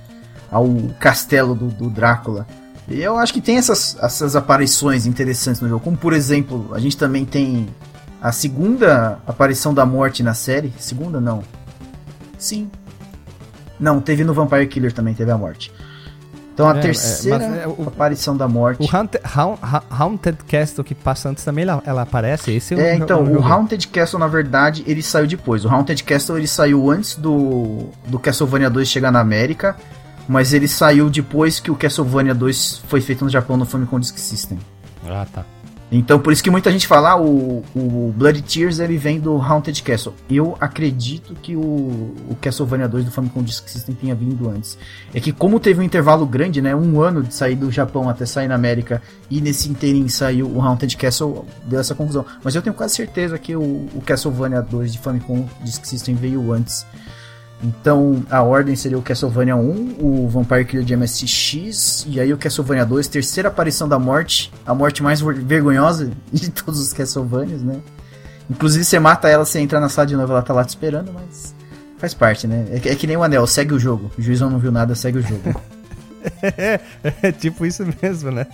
ao 0.50 0.68
castelo 1.00 1.54
do, 1.54 1.68
do 1.68 1.90
Drácula. 1.90 2.46
E 2.88 3.02
eu 3.02 3.18
acho 3.18 3.34
que 3.34 3.40
tem 3.40 3.58
essas, 3.58 3.96
essas 4.00 4.34
aparições 4.34 5.06
interessantes 5.06 5.60
no 5.60 5.68
jogo. 5.68 5.84
Como, 5.84 5.96
por 5.96 6.12
exemplo, 6.12 6.70
a 6.72 6.78
gente 6.78 6.96
também 6.96 7.24
tem 7.24 7.68
a 8.20 8.32
segunda 8.32 9.18
aparição 9.26 9.74
da 9.74 9.84
morte 9.84 10.22
na 10.22 10.34
série. 10.34 10.72
Segunda, 10.78 11.20
não. 11.20 11.42
Sim. 12.38 12.70
Não, 13.78 14.00
teve 14.00 14.24
no 14.24 14.32
Vampire 14.32 14.66
Killer 14.66 14.92
também, 14.92 15.14
teve 15.14 15.30
a 15.30 15.38
morte. 15.38 15.70
Então 16.58 16.68
a 16.68 16.74
é, 16.74 16.78
é 16.78 16.80
terceira 16.80 17.44
é, 17.44 17.68
o, 17.68 17.84
aparição 17.86 18.36
da 18.36 18.48
morte. 18.48 18.82
O 18.82 18.96
Haunted, 18.96 19.22
Haunted, 19.90 20.38
Castle 20.48 20.82
que 20.82 20.92
passa 20.92 21.28
antes 21.28 21.44
também, 21.44 21.62
ela, 21.62 21.80
ela 21.86 22.02
aparece? 22.02 22.50
Esse 22.52 22.74
é, 22.74 22.90
é 22.90 22.94
então, 22.96 23.22
o, 23.22 23.38
o 23.38 23.44
Haunted 23.46 23.86
Castle, 23.86 24.18
na 24.18 24.26
verdade, 24.26 24.82
ele 24.84 25.00
saiu 25.00 25.28
depois. 25.28 25.64
O 25.64 25.68
Haunted 25.68 26.02
Castle 26.02 26.36
ele 26.36 26.48
saiu 26.48 26.90
antes 26.90 27.14
do, 27.14 27.90
do 28.08 28.18
Castlevania 28.18 28.68
2 28.68 28.88
chegar 28.88 29.12
na 29.12 29.20
América 29.20 29.76
mas 30.28 30.52
ele 30.52 30.68
saiu 30.68 31.08
depois 31.08 31.58
que 31.58 31.70
o 31.70 31.74
Castlevania 31.74 32.34
2 32.34 32.82
foi 32.86 33.00
feito 33.00 33.24
no 33.24 33.30
Japão 33.30 33.56
no 33.56 33.64
Famicom 33.64 33.98
Disk 33.98 34.18
System. 34.18 34.58
Ah, 35.08 35.26
tá. 35.32 35.44
Então 35.90 36.20
por 36.20 36.32
isso 36.32 36.44
que 36.44 36.50
muita 36.50 36.70
gente 36.70 36.86
fala, 36.86 37.12
ah, 37.12 37.16
o, 37.16 37.64
o 37.74 38.12
Bloody 38.14 38.42
Tears 38.42 38.78
ele 38.78 38.98
vem 38.98 39.18
do 39.18 39.40
Haunted 39.40 39.82
Castle. 39.82 40.14
Eu 40.28 40.54
acredito 40.60 41.34
que 41.40 41.56
o, 41.56 42.14
o 42.28 42.36
Castlevania 42.40 42.86
2 42.86 43.06
do 43.06 43.10
Famicom 43.10 43.42
Disk 43.42 43.66
System 43.68 43.94
tenha 43.94 44.14
vindo 44.14 44.50
antes. 44.50 44.76
É 45.14 45.20
que 45.20 45.32
como 45.32 45.58
teve 45.58 45.80
um 45.80 45.82
intervalo 45.82 46.26
grande, 46.26 46.60
né, 46.60 46.76
um 46.76 47.00
ano 47.00 47.22
de 47.22 47.32
sair 47.34 47.54
do 47.54 47.72
Japão 47.72 48.08
até 48.08 48.26
sair 48.26 48.48
na 48.48 48.54
América, 48.54 49.00
e 49.30 49.40
nesse 49.40 49.70
inteirinho 49.70 50.10
saiu 50.10 50.46
o 50.46 50.60
Haunted 50.60 50.94
Castle, 50.94 51.46
deu 51.64 51.80
essa 51.80 51.94
confusão. 51.94 52.26
Mas 52.44 52.54
eu 52.54 52.60
tenho 52.60 52.74
quase 52.74 52.94
certeza 52.94 53.38
que 53.38 53.56
o, 53.56 53.88
o 53.94 54.02
Castlevania 54.04 54.60
2 54.60 54.92
de 54.92 54.98
Famicom 54.98 55.48
Disk 55.62 55.86
System 55.86 56.14
veio 56.14 56.52
antes. 56.52 56.84
Então 57.62 58.22
a 58.30 58.42
ordem 58.42 58.76
seria 58.76 58.96
o 58.96 59.02
Castlevania 59.02 59.56
1, 59.56 59.96
o 59.98 60.28
Vampire 60.28 60.64
Killer 60.64 60.84
de 60.84 60.96
MSX, 60.96 62.06
e 62.08 62.20
aí 62.20 62.32
o 62.32 62.38
Castlevania 62.38 62.86
2, 62.86 63.08
terceira 63.08 63.48
aparição 63.48 63.88
da 63.88 63.98
morte, 63.98 64.52
a 64.64 64.72
morte 64.74 65.02
mais 65.02 65.20
vergonhosa 65.20 66.10
de 66.32 66.50
todos 66.50 66.80
os 66.80 66.92
Castlevanias, 66.92 67.62
né? 67.62 67.80
Inclusive 68.48 68.84
você 68.84 68.98
mata 68.98 69.28
ela, 69.28 69.44
você 69.44 69.58
entra 69.58 69.80
na 69.80 69.88
sala 69.88 70.06
de 70.06 70.16
novo, 70.16 70.32
ela 70.32 70.42
tá 70.42 70.54
lá 70.54 70.64
te 70.64 70.70
esperando, 70.70 71.12
mas 71.12 71.54
faz 71.98 72.14
parte, 72.14 72.46
né? 72.46 72.66
É, 72.70 72.76
é 72.76 72.94
que 72.94 73.06
nem 73.06 73.16
o 73.16 73.22
anel, 73.22 73.46
segue 73.46 73.74
o 73.74 73.78
jogo. 73.78 74.10
O 74.16 74.22
juizão 74.22 74.48
não 74.48 74.58
viu 74.58 74.72
nada, 74.72 74.94
segue 74.94 75.18
o 75.18 75.22
jogo. 75.22 75.60
é, 76.42 76.80
é, 77.22 77.32
tipo 77.32 77.64
isso 77.64 77.84
mesmo, 78.02 78.30
né? 78.30 78.46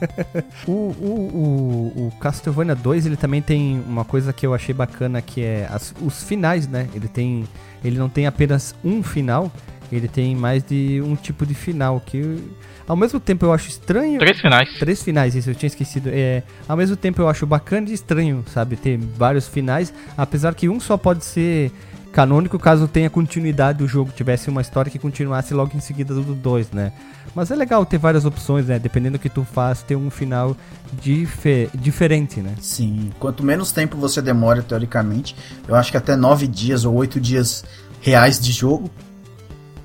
O, 0.66 0.72
o, 0.72 1.92
o, 1.96 2.06
o, 2.06 2.12
Castlevania 2.18 2.74
2 2.74 3.06
ele 3.06 3.16
também 3.16 3.42
tem 3.42 3.82
uma 3.86 4.04
coisa 4.04 4.32
que 4.32 4.46
eu 4.46 4.54
achei 4.54 4.74
bacana 4.74 5.20
que 5.22 5.42
é 5.42 5.68
as, 5.70 5.94
os 6.00 6.22
finais, 6.22 6.66
né? 6.66 6.88
Ele 6.94 7.08
tem. 7.08 7.44
Ele 7.84 7.98
não 7.98 8.08
tem 8.08 8.26
apenas 8.26 8.74
um 8.82 9.02
final, 9.02 9.52
ele 9.92 10.08
tem 10.08 10.34
mais 10.34 10.62
de 10.62 11.02
um 11.04 11.14
tipo 11.16 11.44
de 11.44 11.54
final 11.54 12.00
que. 12.00 12.42
Ao 12.86 12.96
mesmo 12.96 13.18
tempo 13.18 13.46
eu 13.46 13.52
acho 13.52 13.68
estranho. 13.68 14.18
Três 14.18 14.40
finais. 14.40 14.78
Três 14.78 15.02
finais, 15.02 15.34
isso 15.34 15.50
eu 15.50 15.54
tinha 15.54 15.68
esquecido. 15.68 16.10
É, 16.12 16.42
ao 16.68 16.76
mesmo 16.76 16.96
tempo 16.96 17.22
eu 17.22 17.28
acho 17.28 17.46
bacana 17.46 17.88
e 17.88 17.94
estranho, 17.94 18.44
sabe? 18.52 18.76
Ter 18.76 18.98
vários 18.98 19.48
finais, 19.48 19.92
apesar 20.16 20.54
que 20.54 20.68
um 20.68 20.78
só 20.78 20.96
pode 20.96 21.24
ser 21.24 21.72
canônico 22.14 22.60
caso 22.60 22.86
tenha 22.86 23.10
continuidade 23.10 23.78
do 23.78 23.88
jogo, 23.88 24.12
tivesse 24.14 24.48
uma 24.48 24.62
história 24.62 24.88
que 24.88 25.00
continuasse 25.00 25.52
logo 25.52 25.76
em 25.76 25.80
seguida 25.80 26.14
do 26.14 26.22
2, 26.22 26.70
né? 26.70 26.92
Mas 27.34 27.50
é 27.50 27.56
legal 27.56 27.84
ter 27.84 27.98
várias 27.98 28.24
opções, 28.24 28.66
né? 28.66 28.78
Dependendo 28.78 29.18
do 29.18 29.20
que 29.20 29.28
tu 29.28 29.42
faz, 29.42 29.82
ter 29.82 29.96
um 29.96 30.08
final 30.10 30.56
dife 30.92 31.68
diferente, 31.74 32.40
né? 32.40 32.54
Sim. 32.60 33.10
Quanto 33.18 33.42
menos 33.42 33.72
tempo 33.72 33.96
você 33.96 34.22
demora, 34.22 34.62
teoricamente, 34.62 35.34
eu 35.66 35.74
acho 35.74 35.90
que 35.90 35.96
até 35.96 36.14
nove 36.14 36.46
dias 36.46 36.84
ou 36.84 36.94
oito 36.94 37.20
dias 37.20 37.64
reais 38.00 38.38
de 38.38 38.52
jogo, 38.52 38.88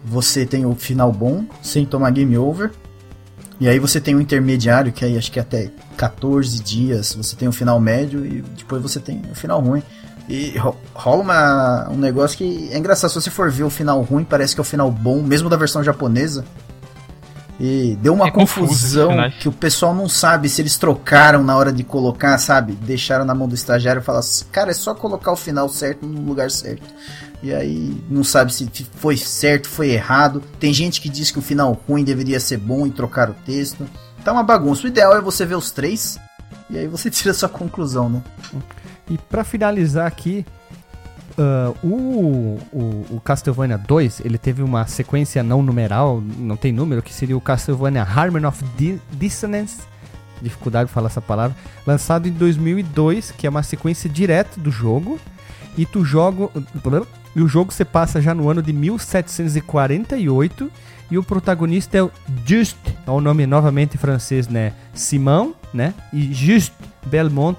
você 0.06 0.46
tem 0.46 0.68
o 0.68 0.76
final 0.76 1.12
bom, 1.12 1.46
sem 1.64 1.84
tomar 1.84 2.12
game 2.12 2.38
over. 2.38 2.70
E 3.60 3.68
aí 3.68 3.80
você 3.80 4.00
tem 4.00 4.14
o 4.14 4.22
intermediário, 4.22 4.94
que 4.94 5.04
aí 5.04 5.18
acho 5.18 5.32
que 5.32 5.40
até 5.40 5.72
14 5.98 6.62
dias 6.62 7.16
você 7.16 7.36
tem 7.36 7.48
o 7.48 7.52
final 7.52 7.80
médio 7.80 8.24
e 8.24 8.44
depois 8.56 8.84
você 8.84 9.00
tem 9.00 9.20
o 9.32 9.36
final 9.36 9.60
ruim. 9.60 9.82
E 10.30 10.56
rola 10.94 11.24
uma, 11.24 11.90
um 11.90 11.98
negócio 11.98 12.38
que 12.38 12.70
é 12.72 12.78
engraçado. 12.78 13.10
Se 13.10 13.20
você 13.20 13.32
for 13.32 13.50
ver 13.50 13.64
o 13.64 13.70
final 13.70 14.00
ruim, 14.04 14.24
parece 14.24 14.54
que 14.54 14.62
é 14.62 14.64
o 14.64 14.66
final 14.66 14.92
bom, 14.92 15.24
mesmo 15.24 15.50
da 15.50 15.58
versão 15.58 15.84
japonesa. 15.84 16.46
E 17.60 17.98
deu 18.02 18.14
uma 18.14 18.28
é 18.28 18.32
confusão 18.32 19.12
que 19.38 19.50
o 19.50 19.52
pessoal 19.52 19.94
não 19.94 20.08
sabe 20.08 20.48
se 20.48 20.62
eles 20.62 20.78
trocaram 20.78 21.44
na 21.44 21.58
hora 21.58 21.74
de 21.74 21.84
colocar, 21.84 22.38
sabe? 22.38 22.74
Deixaram 22.74 23.26
na 23.26 23.36
mão 23.36 23.50
do 23.50 23.56
estagiário 23.56 24.02
e 24.02 24.04
falaram 24.04 24.22
assim, 24.22 24.46
cara, 24.52 24.72
é 24.72 24.74
só 24.74 24.94
colocar 24.96 25.32
o 25.32 25.36
final 25.36 25.68
certo 25.68 26.06
no 26.06 26.22
lugar 26.22 26.50
certo. 26.52 26.88
E 27.42 27.54
aí 27.54 28.02
não 28.10 28.24
sabe 28.24 28.54
se 28.54 28.70
foi 28.96 29.18
certo, 29.18 29.68
foi 29.68 29.90
errado. 29.90 30.42
Tem 30.60 30.74
gente 30.74 31.02
que 31.02 31.10
diz 31.10 31.32
que 31.32 31.40
o 31.40 31.42
final 31.42 31.78
ruim 31.88 32.04
deveria 32.04 32.40
ser 32.40 32.58
bom 32.58 32.88
e 32.88 32.92
trocar 32.92 33.30
o 33.30 33.34
texto. 33.34 33.90
Tá 34.24 34.32
uma 34.32 34.44
bagunça. 34.44 34.86
O 34.86 34.88
ideal 34.88 35.18
é 35.18 35.22
você 35.22 35.46
ver 35.46 35.56
os 35.56 35.72
três 35.72 36.18
e 36.70 36.78
aí 36.78 36.88
você 36.88 37.10
tira 37.12 37.32
a 37.32 37.34
sua 37.34 37.50
conclusão, 37.50 38.10
né? 38.10 38.22
E 39.10 39.18
para 39.18 39.44
finalizar 39.44 40.06
aqui, 40.08 40.46
Uh, 41.38 41.88
o, 41.88 42.60
o, 42.74 43.16
o, 43.16 43.22
Castlevania 43.24 43.78
2, 43.78 44.24
ele 44.26 44.38
teve 44.38 44.62
uma 44.62 44.86
sequência 44.88 45.42
não 45.42 45.62
numeral, 45.62 46.22
não 46.38 46.58
tem 46.58 46.74
número, 46.74 47.02
que 47.02 47.14
seria 47.14 47.38
o 47.38 47.40
Castlevania 47.40 48.02
Harmony 48.02 48.46
of 48.46 48.62
Dissonance, 49.14 49.80
dificuldade 50.42 50.88
de 50.88 50.94
falar 50.94 51.08
essa 51.08 51.22
palavra, 51.22 51.56
lançado 51.88 52.28
em 52.28 52.32
2002, 52.32 53.32
que 53.32 53.48
é 53.48 53.50
uma 53.50 53.64
sequência 53.64 54.10
direta 54.10 54.60
do 54.60 54.70
jogo, 54.70 55.18
e 55.78 55.86
tu 55.86 56.04
joga, 56.04 56.50
e 57.34 57.42
o 57.42 57.48
jogo 57.48 57.72
se 57.72 57.86
passa 57.86 58.22
já 58.22 58.34
no 58.34 58.50
ano 58.50 58.62
de 58.62 58.74
1748, 58.74 60.70
e 61.10 61.18
o 61.18 61.24
protagonista 61.24 61.98
é 61.98 62.04
o 62.04 62.12
Just, 62.46 62.76
é 63.08 63.12
o 63.12 63.22
nome 63.22 63.48
novamente 63.48 63.98
francês, 63.98 64.50
né, 64.50 64.74
Simão, 64.94 65.56
né, 65.74 65.94
e 66.12 66.34
Just 66.34 66.74
Belmont, 67.06 67.58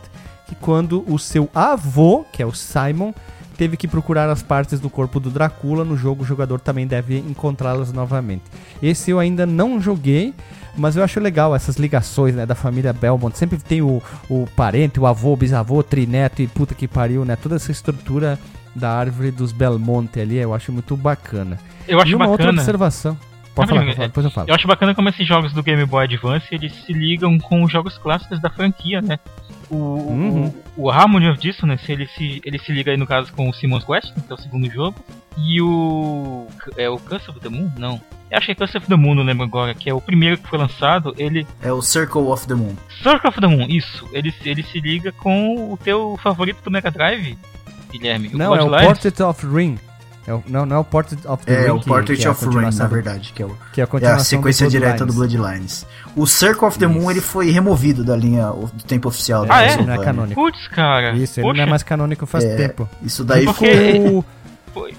que 0.51 0.55
quando 0.57 1.05
o 1.07 1.17
seu 1.17 1.49
avô, 1.55 2.25
que 2.33 2.43
é 2.43 2.47
o 2.47 2.53
Simon, 2.53 3.13
teve 3.57 3.77
que 3.77 3.87
procurar 3.87 4.29
as 4.29 4.43
partes 4.43 4.81
do 4.81 4.91
corpo 4.91 5.21
do 5.21 5.31
Drácula. 5.31 5.85
No 5.85 5.97
jogo, 5.97 6.25
o 6.25 6.27
jogador 6.27 6.59
também 6.59 6.89
deve 6.89 7.19
encontrá-las 7.19 7.93
novamente. 7.93 8.43
Esse 8.83 9.13
eu 9.13 9.21
ainda 9.21 9.47
não 9.47 9.81
joguei, 9.81 10.35
mas 10.77 10.97
eu 10.97 11.05
acho 11.05 11.21
legal 11.21 11.55
essas 11.55 11.77
ligações 11.77 12.35
né, 12.35 12.45
da 12.45 12.57
família 12.57 12.93
Belmont. 12.93 13.39
Sempre 13.39 13.59
tem 13.59 13.81
o, 13.81 14.03
o 14.29 14.45
parente, 14.57 14.99
o 14.99 15.07
avô, 15.07 15.35
o 15.35 15.37
bisavô, 15.37 15.79
o 15.79 15.83
trineto 15.85 16.43
e 16.43 16.49
puta 16.49 16.75
que 16.75 16.89
pariu, 16.89 17.25
né? 17.25 17.37
Toda 17.37 17.55
essa 17.55 17.71
estrutura 17.71 18.37
da 18.75 18.91
árvore 18.91 19.31
dos 19.31 19.53
Belmonte 19.53 20.19
ali, 20.19 20.37
eu 20.37 20.53
acho 20.53 20.73
muito 20.73 20.97
bacana. 20.97 21.59
Eu 21.87 22.01
acho 22.01 22.11
e 22.11 22.15
uma 22.17 22.27
bacana. 22.27 22.49
outra 22.49 22.51
observação. 22.51 23.17
Pode 23.61 23.71
falar, 23.71 23.85
pode 23.85 23.97
falar, 23.97 24.09
depois 24.09 24.25
eu 24.25 24.31
falo. 24.31 24.49
Eu 24.49 24.55
acho 24.55 24.67
bacana 24.67 24.95
como 24.95 25.09
esses 25.09 25.27
jogos 25.27 25.53
do 25.53 25.63
Game 25.63 25.85
Boy 25.85 26.05
Advance 26.05 26.47
eles 26.51 26.73
se 26.85 26.93
ligam 26.93 27.39
com 27.39 27.63
os 27.63 27.73
jogos 27.73 27.99
clássicos 27.99 28.41
da 28.41 28.51
franquia, 28.51 29.01
né? 29.01 29.19
O, 29.71 29.77
uhum. 29.77 30.55
o, 30.77 30.85
o 30.85 30.91
Harmony 30.91 31.29
of 31.29 31.39
Dissonance, 31.39 31.91
ele 31.91 32.07
se, 32.09 32.41
ele 32.45 32.59
se 32.59 32.73
liga 32.73 32.91
aí 32.91 32.97
no 32.97 33.07
caso 33.07 33.33
com 33.33 33.49
o 33.49 33.55
Simon's 33.55 33.85
Quest, 33.85 34.13
que 34.13 34.31
é 34.33 34.35
o 34.35 34.39
segundo 34.39 34.69
jogo. 34.71 34.97
E 35.39 35.61
o. 35.63 36.47
É 36.77 36.89
o 36.89 36.99
Curse 36.99 37.31
of 37.31 37.41
the 37.41 37.49
Moon? 37.49 37.71
Não. 37.79 38.01
Eu 38.31 38.39
acho 38.39 38.47
que 38.47 38.53
é 38.53 38.55
Curse 38.55 38.79
of 38.79 38.87
the 38.87 38.97
Moon, 38.97 39.15
não 39.15 39.23
lembro 39.23 39.45
agora, 39.45 39.75
que 39.75 39.89
é 39.89 39.95
o 39.95 40.01
primeiro 40.01 40.39
que 40.39 40.49
foi 40.49 40.59
lançado. 40.59 41.15
Ele. 41.17 41.47
É 41.63 41.73
o 41.73 41.81
Circle 41.81 42.23
of 42.23 42.47
the 42.47 42.55
Moon. 42.55 42.75
Circle 43.03 43.29
of 43.29 43.41
the 43.41 43.47
Moon, 43.47 43.67
isso. 43.69 44.09
Ele, 44.13 44.35
ele 44.45 44.63
se 44.63 44.81
liga 44.81 45.13
com 45.13 45.73
o 45.73 45.77
teu 45.77 46.19
favorito 46.23 46.63
do 46.63 46.71
Mega 46.71 46.91
Drive, 46.91 47.37
Guilherme. 47.93 48.31
Não, 48.33 48.55
é 48.55 48.63
o 48.63 48.71
Portrait 48.71 49.23
of 49.23 49.47
Ring. 49.47 49.79
É 50.27 50.35
o, 50.35 50.43
não, 50.47 50.67
não 50.67 50.77
é 50.77 50.79
o 50.79 50.85
Portrait 50.85 51.27
of 51.27 51.45
the 51.45 51.53
é, 51.53 51.61
Ring. 51.63 51.67
É 51.69 51.73
o 51.73 51.81
Portrait 51.81 52.25
é 52.25 52.31
of 52.31 52.45
Ring, 52.47 52.77
na 52.77 52.87
verdade, 52.87 53.33
que 53.35 53.43
é, 53.43 53.47
o, 53.47 53.57
que 53.73 53.81
é, 53.81 53.85
a, 53.85 54.11
é 54.11 54.13
a 54.13 54.19
sequência 54.19 54.67
do 54.67 54.71
direta 54.71 55.07
do 55.07 55.13
Bloodlines. 55.13 55.87
O 56.15 56.27
Circle 56.27 56.67
of 56.67 56.79
the 56.79 56.87
Isso. 56.87 56.95
Moon 56.95 57.11
ele 57.11 57.21
foi 57.21 57.51
removido 57.51 58.05
da 58.05 58.17
linha 58.17 58.47
do 58.51 58.85
tempo 58.85 59.09
oficial. 59.09 59.47
Ah, 59.49 59.63
é? 59.63 59.77
Não 59.77 59.95
é 59.95 59.99
canônico. 59.99 60.41
Putz, 60.41 60.69
cara. 60.69 61.13
Isso, 61.13 61.41
ele 61.41 61.47
Poxa. 61.47 61.57
não 61.57 61.65
é 61.65 61.71
mais 61.71 61.83
canônico 61.83 62.27
faz 62.27 62.45
é, 62.45 62.57
tempo. 62.57 62.89
Isso 63.03 63.25
daí 63.25 63.45
Porque... 63.45 63.93
ficou... 63.93 64.25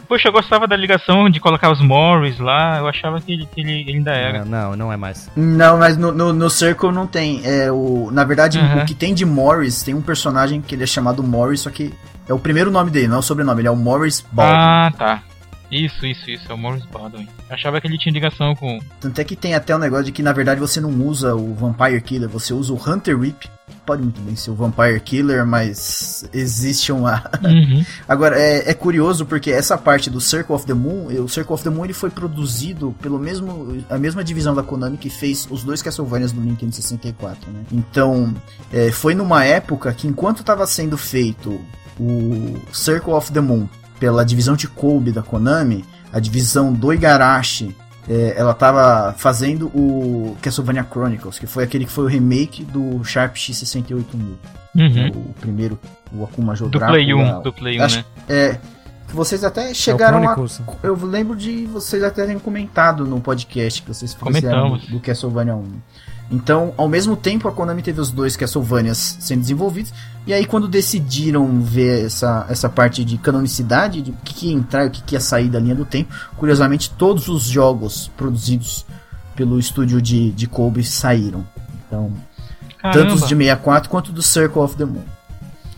Poxa, 0.07 0.27
eu 0.27 0.33
gostava 0.33 0.67
da 0.67 0.75
ligação 0.75 1.29
de 1.29 1.39
colocar 1.39 1.71
os 1.71 1.81
Morris 1.81 2.37
lá, 2.39 2.79
eu 2.79 2.87
achava 2.87 3.21
que 3.21 3.31
ele, 3.31 3.45
que 3.45 3.61
ele 3.61 3.85
ainda 3.89 4.11
era. 4.11 4.43
Não, 4.43 4.71
não, 4.71 4.75
não, 4.75 4.93
é 4.93 4.97
mais. 4.97 5.29
Não, 5.33 5.77
mas 5.77 5.95
no, 5.95 6.11
no, 6.11 6.33
no 6.33 6.49
Circle 6.49 6.91
não 6.91 7.07
tem. 7.07 7.41
É, 7.45 7.71
o, 7.71 8.09
na 8.11 8.25
verdade, 8.25 8.59
o 8.59 8.85
que 8.85 8.93
tem 8.93 9.13
de 9.13 9.25
Morris, 9.25 9.81
tem 9.81 9.93
um 9.93 10.01
personagem 10.01 10.61
que 10.61 10.75
ele 10.75 10.83
é 10.83 10.87
chamado 10.87 11.23
Morris, 11.23 11.61
só 11.61 11.69
que 11.69 11.93
é 12.31 12.33
o 12.33 12.39
primeiro 12.39 12.71
nome 12.71 12.89
dele, 12.89 13.07
não 13.07 13.17
é 13.17 13.19
o 13.19 13.21
sobrenome, 13.21 13.61
ele 13.61 13.67
é 13.67 13.71
o 13.71 13.75
Morris 13.75 14.25
Baldwin. 14.31 14.55
Ah, 14.57 14.91
tá. 14.97 15.23
Isso, 15.71 16.05
isso, 16.05 16.29
isso, 16.29 16.51
é 16.51 16.53
o 16.53 16.57
Morris 16.57 16.85
Baldwin. 16.85 17.27
Achava 17.49 17.79
que 17.79 17.87
ele 17.87 17.97
tinha 17.97 18.11
ligação 18.11 18.53
com. 18.55 18.79
Tanto 18.99 19.19
é 19.19 19.23
que 19.23 19.37
tem 19.37 19.53
até 19.53 19.73
o 19.73 19.77
um 19.77 19.79
negócio 19.79 20.05
de 20.05 20.11
que 20.11 20.21
na 20.21 20.33
verdade 20.33 20.59
você 20.59 20.81
não 20.81 20.89
usa 21.05 21.33
o 21.33 21.53
Vampire 21.53 22.01
Killer, 22.01 22.27
você 22.27 22.53
usa 22.53 22.73
o 22.73 22.75
Hunter 22.75 23.17
Rip. 23.17 23.49
Pode 23.85 24.03
muito 24.03 24.21
bem 24.21 24.35
ser 24.35 24.51
o 24.51 24.55
Vampire 24.55 24.99
Killer, 24.99 25.45
mas 25.45 26.29
existe 26.33 26.91
uma. 26.91 27.23
Uhum. 27.41 27.83
Agora, 28.07 28.39
é, 28.39 28.69
é, 28.69 28.73
curioso 28.73 29.25
porque 29.25 29.51
essa 29.51 29.77
parte 29.77 30.09
do 30.09 30.21
Circle 30.21 30.55
of 30.55 30.65
the 30.65 30.73
Moon, 30.73 31.07
o 31.21 31.27
Circle 31.27 31.53
of 31.53 31.63
the 31.63 31.69
Moon 31.69 31.83
ele 31.85 31.93
foi 31.93 32.09
produzido 32.09 32.95
pelo 33.01 33.19
mesmo. 33.19 33.83
a 33.89 33.97
mesma 33.97 34.23
divisão 34.23 34.55
da 34.55 34.63
Konami 34.63 34.97
que 34.97 35.09
fez 35.09 35.47
os 35.49 35.63
dois 35.63 35.81
Castlevanias 35.81 36.31
do 36.31 36.39
Nintendo 36.39 36.73
64, 36.73 37.51
né? 37.51 37.61
Então, 37.71 38.33
é, 38.71 38.91
foi 38.91 39.15
numa 39.15 39.43
época 39.43 39.93
que 39.93 40.07
enquanto 40.07 40.39
estava 40.39 40.65
sendo 40.65 40.97
feito 40.97 41.59
o 41.99 42.59
Circle 42.71 43.13
of 43.13 43.31
the 43.31 43.41
Moon 43.41 43.67
pela 43.99 44.25
divisão 44.25 44.55
de 44.55 44.67
Kobe 44.67 45.11
da 45.11 45.21
Konami, 45.21 45.85
a 46.11 46.19
divisão 46.19 46.73
do 46.73 46.91
Igarashi, 46.91 47.75
é, 48.09 48.33
ela 48.35 48.51
estava 48.51 49.13
fazendo 49.17 49.67
o 49.67 50.35
Castlevania 50.41 50.85
Chronicles, 50.89 51.37
que 51.37 51.45
foi 51.45 51.63
aquele 51.63 51.85
que 51.85 51.91
foi 51.91 52.05
o 52.05 52.07
remake 52.07 52.63
do 52.63 53.03
Sharp 53.03 53.35
X68000. 53.35 54.03
Uhum. 54.73 55.07
O 55.09 55.33
primeiro, 55.39 55.79
o 56.11 56.23
Akuma 56.23 56.55
Joe 56.55 56.69
Do 56.69 56.79
Play 56.79 57.13
1, 57.13 57.41
do 57.41 57.53
Play 57.53 57.79
1, 57.79 57.83
acho, 57.83 57.97
né? 57.97 58.05
É, 58.27 58.57
vocês 59.13 59.43
até 59.43 59.73
chegaram 59.73 60.23
é 60.23 60.27
a. 60.27 60.37
Eu 60.81 60.95
lembro 61.05 61.35
de 61.35 61.65
vocês 61.65 62.01
até 62.01 62.23
terem 62.23 62.39
comentado 62.39 63.05
no 63.05 63.19
podcast 63.19 63.81
que 63.81 63.87
vocês 63.89 64.13
fizeram 64.13 64.77
do, 64.77 64.87
do 64.87 64.99
Castlevania 64.99 65.55
1. 65.55 65.71
Então, 66.31 66.73
ao 66.77 66.87
mesmo 66.87 67.17
tempo, 67.17 67.49
a 67.49 67.51
Konami 67.51 67.81
teve 67.81 67.99
os 67.99 68.09
dois 68.09 68.37
Castlevanias 68.37 69.17
sendo 69.19 69.41
desenvolvidos. 69.41 69.93
E 70.25 70.33
aí, 70.33 70.45
quando 70.45 70.65
decidiram 70.65 71.61
ver 71.61 72.05
essa, 72.05 72.45
essa 72.47 72.69
parte 72.69 73.03
de 73.03 73.17
canonicidade, 73.17 74.01
de 74.01 74.11
o 74.11 74.17
que, 74.23 74.33
que 74.33 74.47
ia 74.47 74.53
entrar 74.53 74.85
e 74.85 74.87
o 74.87 74.91
que, 74.91 75.03
que 75.03 75.15
ia 75.15 75.19
sair 75.19 75.49
da 75.49 75.59
linha 75.59 75.75
do 75.75 75.83
tempo, 75.83 76.13
curiosamente, 76.37 76.89
todos 76.91 77.27
os 77.27 77.43
jogos 77.43 78.09
produzidos 78.15 78.85
pelo 79.35 79.59
estúdio 79.59 80.01
de, 80.01 80.31
de 80.31 80.47
Kobe 80.47 80.85
saíram. 80.85 81.45
Então, 81.85 82.13
Caramba. 82.77 82.99
tanto 82.99 83.15
os 83.15 83.27
de 83.27 83.35
64 83.35 83.89
quanto 83.89 84.13
do 84.13 84.21
Circle 84.21 84.61
of 84.61 84.77
the 84.77 84.85
Moon. 84.85 85.03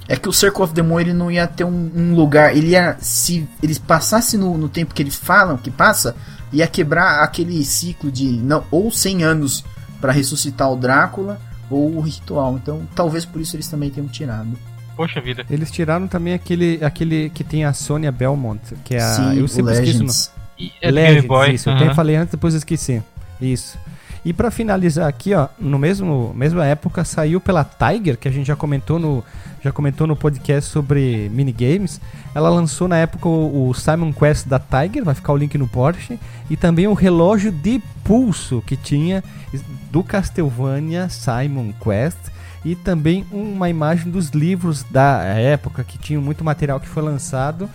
É 0.08 0.16
que 0.16 0.30
o 0.30 0.34
Circle 0.34 0.64
of 0.64 0.74
the 0.74 0.84
Moon 0.84 1.00
ele 1.00 1.14
não 1.14 1.32
ia 1.32 1.48
ter 1.48 1.64
um, 1.64 1.92
um 1.96 2.14
lugar. 2.14 2.56
Ele 2.56 2.68
ia. 2.68 2.98
Se 3.00 3.48
eles 3.64 3.80
passassem 3.80 4.40
no, 4.40 4.56
no 4.56 4.70
tempo 4.70 4.94
que 4.94 5.02
eles 5.02 5.16
falam 5.16 5.58
que 5.58 5.72
passa, 5.72 6.16
ia 6.52 6.68
quebrar 6.68 7.24
aquele 7.24 7.64
ciclo 7.64 8.12
de. 8.12 8.26
não 8.26 8.64
Ou 8.70 8.92
100 8.92 9.24
anos 9.24 9.64
para 10.04 10.12
ressuscitar 10.12 10.70
o 10.70 10.76
Drácula 10.76 11.40
ou 11.70 11.96
o 11.96 12.02
ritual. 12.02 12.58
Então, 12.62 12.82
talvez 12.94 13.24
por 13.24 13.40
isso 13.40 13.56
eles 13.56 13.70
também 13.70 13.90
tenham 13.90 14.10
tirado. 14.10 14.50
Poxa 14.98 15.22
vida. 15.22 15.46
Eles 15.50 15.72
tiraram 15.72 16.10
também 16.10 16.34
aquele, 16.34 16.84
aquele 16.84 17.30
que 17.30 17.42
tem 17.42 17.64
a 17.64 17.72
Sônia 17.72 18.12
Belmont, 18.12 18.60
que 18.84 18.96
é 18.96 19.02
a. 19.02 19.14
Sim, 19.14 19.40
eu 19.40 19.48
sempre 19.48 19.72
esqueço 19.72 20.04
o 20.04 20.72
é 20.82 20.92
Legends, 20.92 21.26
Boy. 21.26 21.54
isso. 21.54 21.70
Uhum. 21.70 21.78
Eu 21.78 21.86
até 21.86 21.94
falei 21.94 22.18
antes, 22.18 22.34
depois 22.34 22.54
esqueci. 22.54 23.02
Isso. 23.42 23.78
E 24.26 24.34
para 24.34 24.52
finalizar 24.52 25.08
aqui, 25.08 25.34
ó, 25.34 25.48
no 25.58 25.80
mesmo 25.80 26.34
mesma 26.36 26.66
época 26.66 27.06
saiu 27.06 27.40
pela 27.40 27.64
Tiger, 27.64 28.18
que 28.18 28.28
a 28.28 28.32
gente 28.32 28.48
já 28.48 28.58
comentou 28.58 29.00
no 29.00 29.24
já 29.64 29.72
comentou 29.72 30.06
no 30.06 30.18
podcast 30.18 30.70
sobre 30.70 31.30
minigames. 31.34 32.02
Ela 32.36 32.50
lançou 32.50 32.90
na 32.90 32.98
época 32.98 33.30
o, 33.30 33.70
o 33.70 33.74
Simon 33.74 34.12
Quest 34.12 34.48
da 34.48 34.60
Tiger, 34.60 35.06
vai 35.06 35.16
ficar 35.16 35.32
o 35.32 35.38
link 35.38 35.58
no 35.58 35.68
Porsche, 35.68 36.20
e 36.50 36.58
também 36.58 36.88
o 36.88 36.94
relógio 36.94 37.52
de 37.52 37.82
pulso 38.04 38.62
que 38.68 38.76
tinha 38.76 39.24
do 39.94 40.04
Castlevania 40.04 41.08
Simon 41.08 41.72
Quest 41.74 42.18
e 42.66 42.76
também 42.76 43.24
uma 43.32 43.70
imagem 43.70 44.12
dos 44.12 44.30
livros 44.30 44.82
da 44.90 45.22
época 45.22 45.84
que 45.84 46.00
tinham 46.00 46.20
muito 46.20 46.44
material 46.44 46.80
que 46.80 46.88
foi 46.88 47.04
lançado 47.04 47.70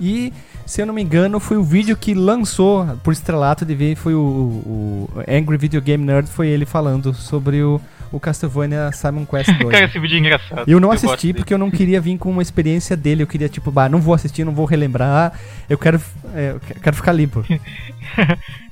e 0.00 0.32
se 0.64 0.80
eu 0.80 0.86
não 0.86 0.94
me 0.94 1.02
engano, 1.02 1.38
foi 1.38 1.58
o 1.58 1.62
vídeo 1.62 1.94
que 1.94 2.14
lançou 2.14 2.86
por 3.02 3.12
estrelato 3.12 3.66
de 3.66 3.74
ver, 3.74 3.96
foi 3.96 4.14
o, 4.14 4.18
o, 4.18 5.10
Angry 5.28 5.58
Video 5.58 5.82
Game 5.82 6.02
Nerd, 6.02 6.26
foi 6.30 6.48
ele 6.48 6.64
falando 6.64 7.12
sobre 7.12 7.62
o, 7.62 7.78
o 8.10 8.18
Castlevania 8.18 8.90
Simon 8.92 9.26
Quest 9.26 9.50
2. 9.58 9.70
Cara, 9.70 9.84
esse 9.86 9.98
vídeo 9.98 10.16
é 10.16 10.18
engraçado. 10.20 10.64
Eu 10.66 10.80
não 10.80 10.88
eu 10.88 10.92
assisti 10.92 11.34
porque 11.34 11.52
eu 11.52 11.58
não 11.58 11.70
queria 11.70 12.00
vir 12.00 12.16
com 12.16 12.30
uma 12.30 12.42
experiência 12.42 12.96
dele. 12.96 13.22
Eu 13.22 13.26
queria, 13.26 13.48
tipo, 13.48 13.70
bah, 13.70 13.88
não 13.88 14.00
vou 14.00 14.14
assistir, 14.14 14.44
não 14.44 14.52
vou 14.54 14.64
relembrar. 14.64 15.32
Eu 15.68 15.76
quero, 15.76 16.00
é, 16.34 16.52
eu 16.52 16.60
quero 16.80 16.96
ficar 16.96 17.12
limpo. 17.12 17.44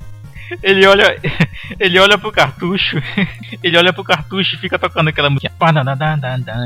ele 0.61 0.85
olha, 0.85 1.19
ele 1.79 1.99
olha 1.99 2.17
pro 2.17 2.31
cartucho, 2.31 2.97
ele 3.63 3.77
olha 3.77 3.93
pro 3.93 4.03
cartucho 4.03 4.55
e 4.55 4.59
fica 4.59 4.77
tocando 4.77 5.09
aquela 5.09 5.29
música, 5.29 5.51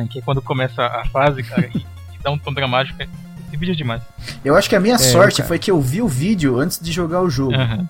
que 0.10 0.20
é 0.20 0.22
quando 0.22 0.42
começa 0.42 0.84
a 0.84 1.06
fase, 1.06 1.44
cara, 1.44 1.70
e 1.74 1.86
dá 2.22 2.32
um 2.32 2.38
tom 2.38 2.54
dramático. 2.54 3.02
Esse 3.48 3.58
vídeo 3.58 3.74
é 3.74 3.76
demais. 3.76 4.02
Eu 4.46 4.56
acho 4.56 4.70
que 4.70 4.76
a 4.76 4.80
minha 4.80 4.96
é, 4.96 5.00
sorte 5.00 5.44
foi 5.44 5.60
que 5.60 5.70
eu 5.70 5.82
vi 5.82 6.02
o 6.02 6.08
vídeo 6.08 6.60
antes 6.60 6.80
de 6.80 6.92
jogar 6.92 7.22
o 7.22 7.30
jogo. 7.30 7.56
Uhum. 7.56 7.88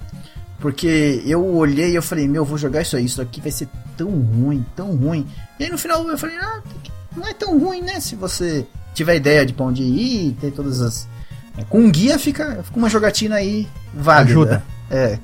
Porque 0.60 1.24
eu 1.26 1.44
olhei 1.56 1.92
e 1.92 1.96
eu 1.96 2.04
falei, 2.04 2.28
meu, 2.28 2.46
vou 2.46 2.58
jogar 2.58 2.82
isso 2.82 2.96
aí, 2.96 3.06
isso 3.06 3.22
aqui 3.22 3.42
vai 3.42 3.52
ser 3.52 3.68
tão 3.98 4.10
ruim, 4.10 4.64
tão 4.76 4.96
ruim. 4.96 5.28
E 5.60 5.64
aí 5.64 5.70
no 5.72 5.78
final 5.78 6.08
eu 6.08 6.18
falei, 6.18 6.38
ah, 6.38 6.62
não 7.16 7.28
é 7.28 7.34
tão 7.34 7.60
ruim, 7.60 7.82
né? 7.82 8.00
Se 8.00 8.16
você 8.16 8.66
tiver 8.94 9.16
ideia 9.16 9.46
de 9.46 9.54
pra 9.54 9.66
onde 9.66 9.84
ir, 9.84 10.34
ter 10.39 10.52
todas 10.52 10.82
as. 10.82 11.08
É, 11.58 11.64
com 11.64 11.80
um 11.80 11.92
guia 11.92 12.18
fica, 12.18 12.64
fica 12.64 12.78
uma 12.78 12.89
jogatina 12.89 13.36
aí 13.36 13.68
válida. 13.94 14.32
Ajuda. 14.32 14.64
É. 14.92 15.18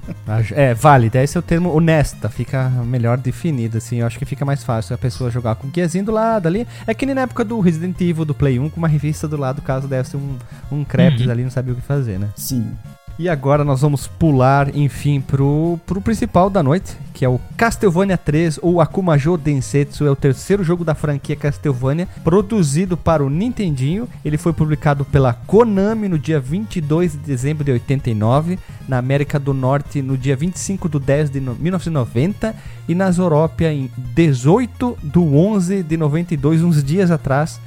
É, 0.56 0.74
válida, 0.74 1.22
esse 1.22 1.36
é 1.38 1.40
o 1.40 1.44
termo 1.44 1.74
honesta, 1.76 2.30
fica 2.30 2.70
melhor 2.70 3.18
definido, 3.18 3.78
assim, 3.78 3.98
eu 3.98 4.08
acho 4.08 4.18
que 4.18 4.26
fica 4.26 4.46
mais 4.46 4.64
fácil 4.64 4.96
a 4.96 4.98
pessoa 4.98 5.30
jogar 5.30 5.56
com 5.56 5.68
o 5.68 5.70
guiazinho 5.70 6.06
do 6.06 6.12
lado 6.12 6.48
ali. 6.48 6.66
É 6.86 6.94
que 6.94 7.06
nem 7.06 7.14
na 7.14 7.22
época 7.22 7.44
do 7.44 7.60
Resident 7.60 8.00
Evil, 8.02 8.26
do 8.26 8.34
Play 8.34 8.60
1, 8.60 8.70
com 8.70 8.78
uma 8.78 8.88
revista 8.88 9.28
do 9.28 9.38
lado, 9.38 9.62
caso 9.62 9.88
desse 9.88 10.16
um, 10.16 10.38
um 10.72 10.84
crepe 10.84 11.26
Uhum. 11.26 11.32
ali, 11.32 11.44
não 11.44 11.52
sabia 11.52 11.74
o 11.74 11.76
que 11.76 11.82
fazer, 11.82 12.20
né? 12.20 12.30
Sim. 12.36 12.72
E 13.20 13.28
agora 13.28 13.64
nós 13.64 13.82
vamos 13.82 14.06
pular, 14.06 14.76
enfim, 14.76 15.20
pro, 15.20 15.80
pro 15.88 16.00
principal 16.00 16.52
da 16.52 16.62
noite, 16.62 16.96
que 17.16 17.26
é 17.26 17.30
o 17.30 17.40
Castlevania 17.58 18.16
3 18.16 18.60
ou 18.62 18.80
Akumajo 18.80 19.36
Densetsu, 19.38 20.06
é 20.06 20.12
o 20.12 20.16
terceiro 20.16 20.64
jogo 20.64 20.86
da 20.86 20.94
franquia 20.94 21.36
Castlevania, 21.36 22.08
produzido 22.24 22.96
para 22.96 23.26
o 23.26 23.30
Nintendinho. 23.30 24.08
Ele 24.24 24.38
foi 24.38 24.54
publicado 24.54 25.04
pela 25.04 25.34
Konami 25.34 26.08
no 26.08 26.20
dia 26.20 26.40
22 26.40 27.14
de 27.14 27.18
dezembro 27.18 27.64
de 27.64 27.72
89, 27.72 28.60
na 28.88 29.00
América 29.00 29.40
do 29.40 29.52
Norte 29.52 30.00
no 30.00 30.16
dia 30.16 30.36
25 30.36 30.88
de 30.88 31.00
10 31.00 31.32
de 31.32 31.40
no- 31.40 31.56
1990 31.56 32.56
e 32.88 32.94
nas 32.94 33.18
Europa 33.18 33.64
em 33.64 33.90
18 33.98 34.96
do 35.02 35.36
11 35.36 35.82
de 35.82 35.98
92, 35.98 36.62
uns 36.62 36.84
dias 36.84 37.10
atrás. 37.10 37.60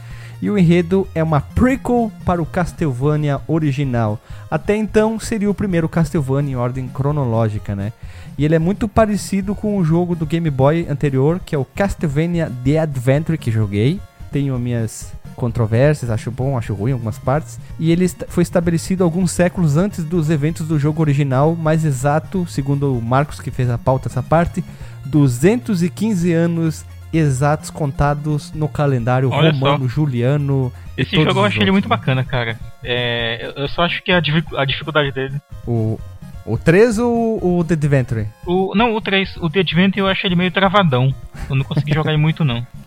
E 0.43 0.51
o 0.51 0.57
enredo 0.57 1.07
é 1.15 1.23
uma 1.23 1.41
prequel 1.41 2.11
para 2.25 2.41
o 2.41 2.47
Castlevania 2.47 3.41
original. 3.47 4.19
Até 4.51 4.75
então 4.77 5.21
seria 5.21 5.51
o 5.51 5.55
primeiro 5.55 5.89
Castlevania 5.89 6.53
em 6.53 6.57
ordem 6.57 6.89
cronológica, 6.89 7.77
né? 7.77 7.93
E 8.39 8.45
ele 8.45 8.55
é 8.55 8.59
muito 8.59 8.89
parecido 8.89 9.55
com 9.55 9.77
o 9.77 9.85
jogo 9.85 10.17
do 10.17 10.25
Game 10.25 10.49
Boy 10.51 10.87
anterior, 10.89 11.41
que 11.45 11.55
é 11.55 11.59
o 11.59 11.65
Castlevania 11.65 12.51
The 12.65 12.79
Adventure 12.79 13.37
que 13.37 13.51
joguei. 13.51 14.01
Tenho 14.33 14.59
minhas 14.59 15.13
controvérsias, 15.37 16.11
acho 16.11 16.31
bom, 16.31 16.57
acho 16.57 16.75
ruim 16.75 16.91
em 16.91 16.95
algumas 16.95 17.19
partes. 17.19 17.59
E 17.79 17.91
ele 17.91 18.09
foi 18.29 18.43
estabelecido 18.43 19.05
alguns 19.05 19.33
séculos 19.33 19.77
antes 19.77 20.05
dos 20.05 20.31
eventos 20.31 20.67
do 20.67 20.79
jogo 20.79 21.01
original, 21.01 21.57
mais 21.57 21.85
exato, 21.85 22.47
segundo 22.47 22.95
o 22.97 23.03
Marcos 23.03 23.41
que 23.41 23.51
fez 23.51 23.69
a 23.69 23.79
pauta 23.79 24.09
essa 24.09 24.23
parte, 24.23 24.65
215 25.07 26.33
anos 26.33 26.85
exatos 27.13 27.71
contados 27.71 28.53
no 28.53 28.69
calendário 28.69 29.31
Olha 29.31 29.51
romano, 29.53 29.89
juliano. 29.89 30.73
e 30.97 31.03
Esse 31.03 31.17
jogo 31.17 31.41
eu 31.41 31.45
achei 31.45 31.63
ele 31.63 31.73
muito 31.73 31.89
bacana, 31.89 32.23
cara. 32.25 32.59
É, 32.85 33.53
eu- 33.57 33.69
só 33.69 33.83
acho 33.83 34.03
que 34.03 34.13
a, 34.13 34.19
a 34.57 34.65
dificuldade 34.65 35.13
dele. 35.13 35.41
O, 35.67 35.99
o 36.47 36.57
3 36.57 36.99
ou 36.99 37.59
o 37.59 37.65
The 37.65 37.75
Adventure? 37.75 38.27
O, 38.47 38.75
não, 38.75 38.95
o 38.95 39.01
3, 39.01 39.37
o 39.39 39.51
The 39.51 39.61
Adventure 39.61 40.01
eu 40.01 40.09
achei 40.09 40.29
ele 40.29 40.37
meio 40.37 40.51
travadão. 40.51 41.15
Eu 41.49 41.57
não 41.57 41.65
consegui 41.65 41.93
jogar 41.95 42.13
ele 42.13 42.21
muito, 42.23 42.45
não. 42.45 42.67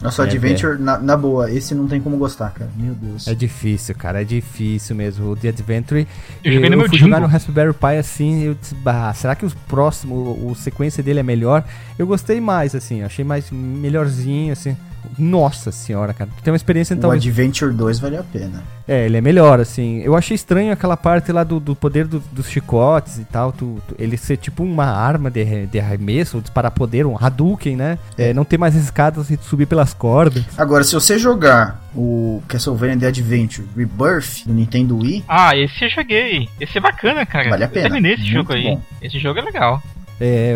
Nossa, 0.00 0.24
É, 0.24 0.26
Adventure, 0.26 0.78
na, 0.78 0.98
na 0.98 1.16
boa, 1.16 1.50
esse 1.50 1.74
não 1.74 1.86
tem 1.88 2.00
como 2.00 2.18
gostar, 2.18 2.50
cara. 2.50 2.70
Meu 2.76 2.94
Deus. 2.94 3.26
É 3.26 3.34
difícil, 3.34 3.94
cara, 3.94 4.20
é 4.20 4.24
difícil 4.24 4.94
mesmo. 4.94 5.30
O 5.30 5.36
The 5.36 5.48
Adventure. 5.48 6.06
Eu 6.44 6.52
joguei 6.52 6.70
no 6.70 6.76
meu 6.76 6.88
fui 6.88 6.98
jogar 6.98 7.20
no 7.20 7.26
Raspberry 7.26 7.72
Pi 7.72 7.96
assim, 7.98 8.42
eu 8.44 8.54
disse, 8.54 8.74
bah, 8.74 9.12
será 9.14 9.34
que 9.34 9.46
o 9.46 9.50
próximo, 9.66 10.14
o, 10.14 10.50
o 10.50 10.54
sequência 10.54 11.02
dele 11.02 11.20
é 11.20 11.22
melhor? 11.22 11.64
Eu 11.98 12.06
gostei 12.06 12.40
mais, 12.40 12.74
assim, 12.74 13.02
achei 13.02 13.24
mais 13.24 13.50
melhorzinho, 13.50 14.52
assim. 14.52 14.76
Nossa 15.18 15.70
senhora, 15.72 16.12
cara. 16.14 16.30
Tu 16.36 16.42
tem 16.42 16.52
uma 16.52 16.56
experiência 16.56 16.94
então. 16.94 17.10
o 17.10 17.12
Adventure 17.12 17.72
2 17.72 17.98
vale 17.98 18.16
a 18.16 18.22
pena. 18.22 18.62
É, 18.88 19.06
ele 19.06 19.16
é 19.16 19.20
melhor, 19.20 19.58
assim. 19.60 20.00
Eu 20.02 20.14
achei 20.16 20.34
estranho 20.34 20.72
aquela 20.72 20.96
parte 20.96 21.32
lá 21.32 21.42
do, 21.42 21.58
do 21.58 21.74
poder 21.74 22.06
do- 22.06 22.22
dos 22.32 22.48
chicotes 22.48 23.18
e 23.18 23.24
tal. 23.24 23.50
Tu, 23.52 23.82
tu- 23.88 23.94
ele 23.98 24.16
ser 24.16 24.36
tipo 24.36 24.62
uma 24.62 24.84
arma 24.86 25.30
de, 25.30 25.66
de 25.66 25.80
arremesso, 25.80 26.40
de 26.40 26.50
poder, 26.74 27.04
um 27.06 27.16
Hadouken, 27.18 27.76
né? 27.76 27.98
É, 28.16 28.32
não 28.32 28.44
ter 28.44 28.58
mais 28.58 28.74
escadas 28.76 29.28
e 29.30 29.36
subir 29.42 29.66
pelas 29.66 29.92
cordas. 29.92 30.44
Agora, 30.56 30.84
se 30.84 30.94
você 30.94 31.18
jogar 31.18 31.82
o 31.94 32.42
Castlevania 32.46 32.96
The 32.98 33.06
Adventure 33.08 33.66
Rebirth 33.76 34.44
do 34.46 34.52
Nintendo 34.54 34.98
Wii, 34.98 35.24
Ah, 35.26 35.56
esse 35.56 35.84
eu 35.84 35.88
joguei. 35.90 36.48
Esse 36.60 36.78
é 36.78 36.80
bacana, 36.80 37.26
cara. 37.26 37.50
Vale 37.50 37.64
a 37.64 37.66
Eu 37.66 37.70
pena. 37.70 37.84
terminei 37.88 38.12
esse 38.14 38.22
Muito 38.22 38.34
jogo 38.34 38.52
aí. 38.52 38.62
bom. 38.64 38.82
Esse 39.02 39.18
jogo 39.18 39.38
é 39.38 39.42
legal. 39.42 39.82
É, 40.20 40.54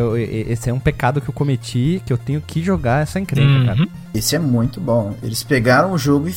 esse 0.49 0.71
é 0.71 0.73
um 0.73 0.81
pecado 0.81 1.21
que 1.21 1.29
eu 1.29 1.35
cometi, 1.35 2.03
que 2.05 2.13
eu 2.13 2.19
tenho 2.19 2.41
que 2.41 2.63
jogar 2.63 3.03
essa 3.03 3.21
encrenca, 3.21 3.67
cara. 3.67 3.81
Uhum. 3.81 3.89
esse 4.15 4.35
é 4.35 4.39
muito 4.39 4.81
bom. 4.81 5.15
Eles 5.23 5.43
pegaram 5.43 5.93
o 5.93 5.99
jogo 5.99 6.29
e 6.29 6.35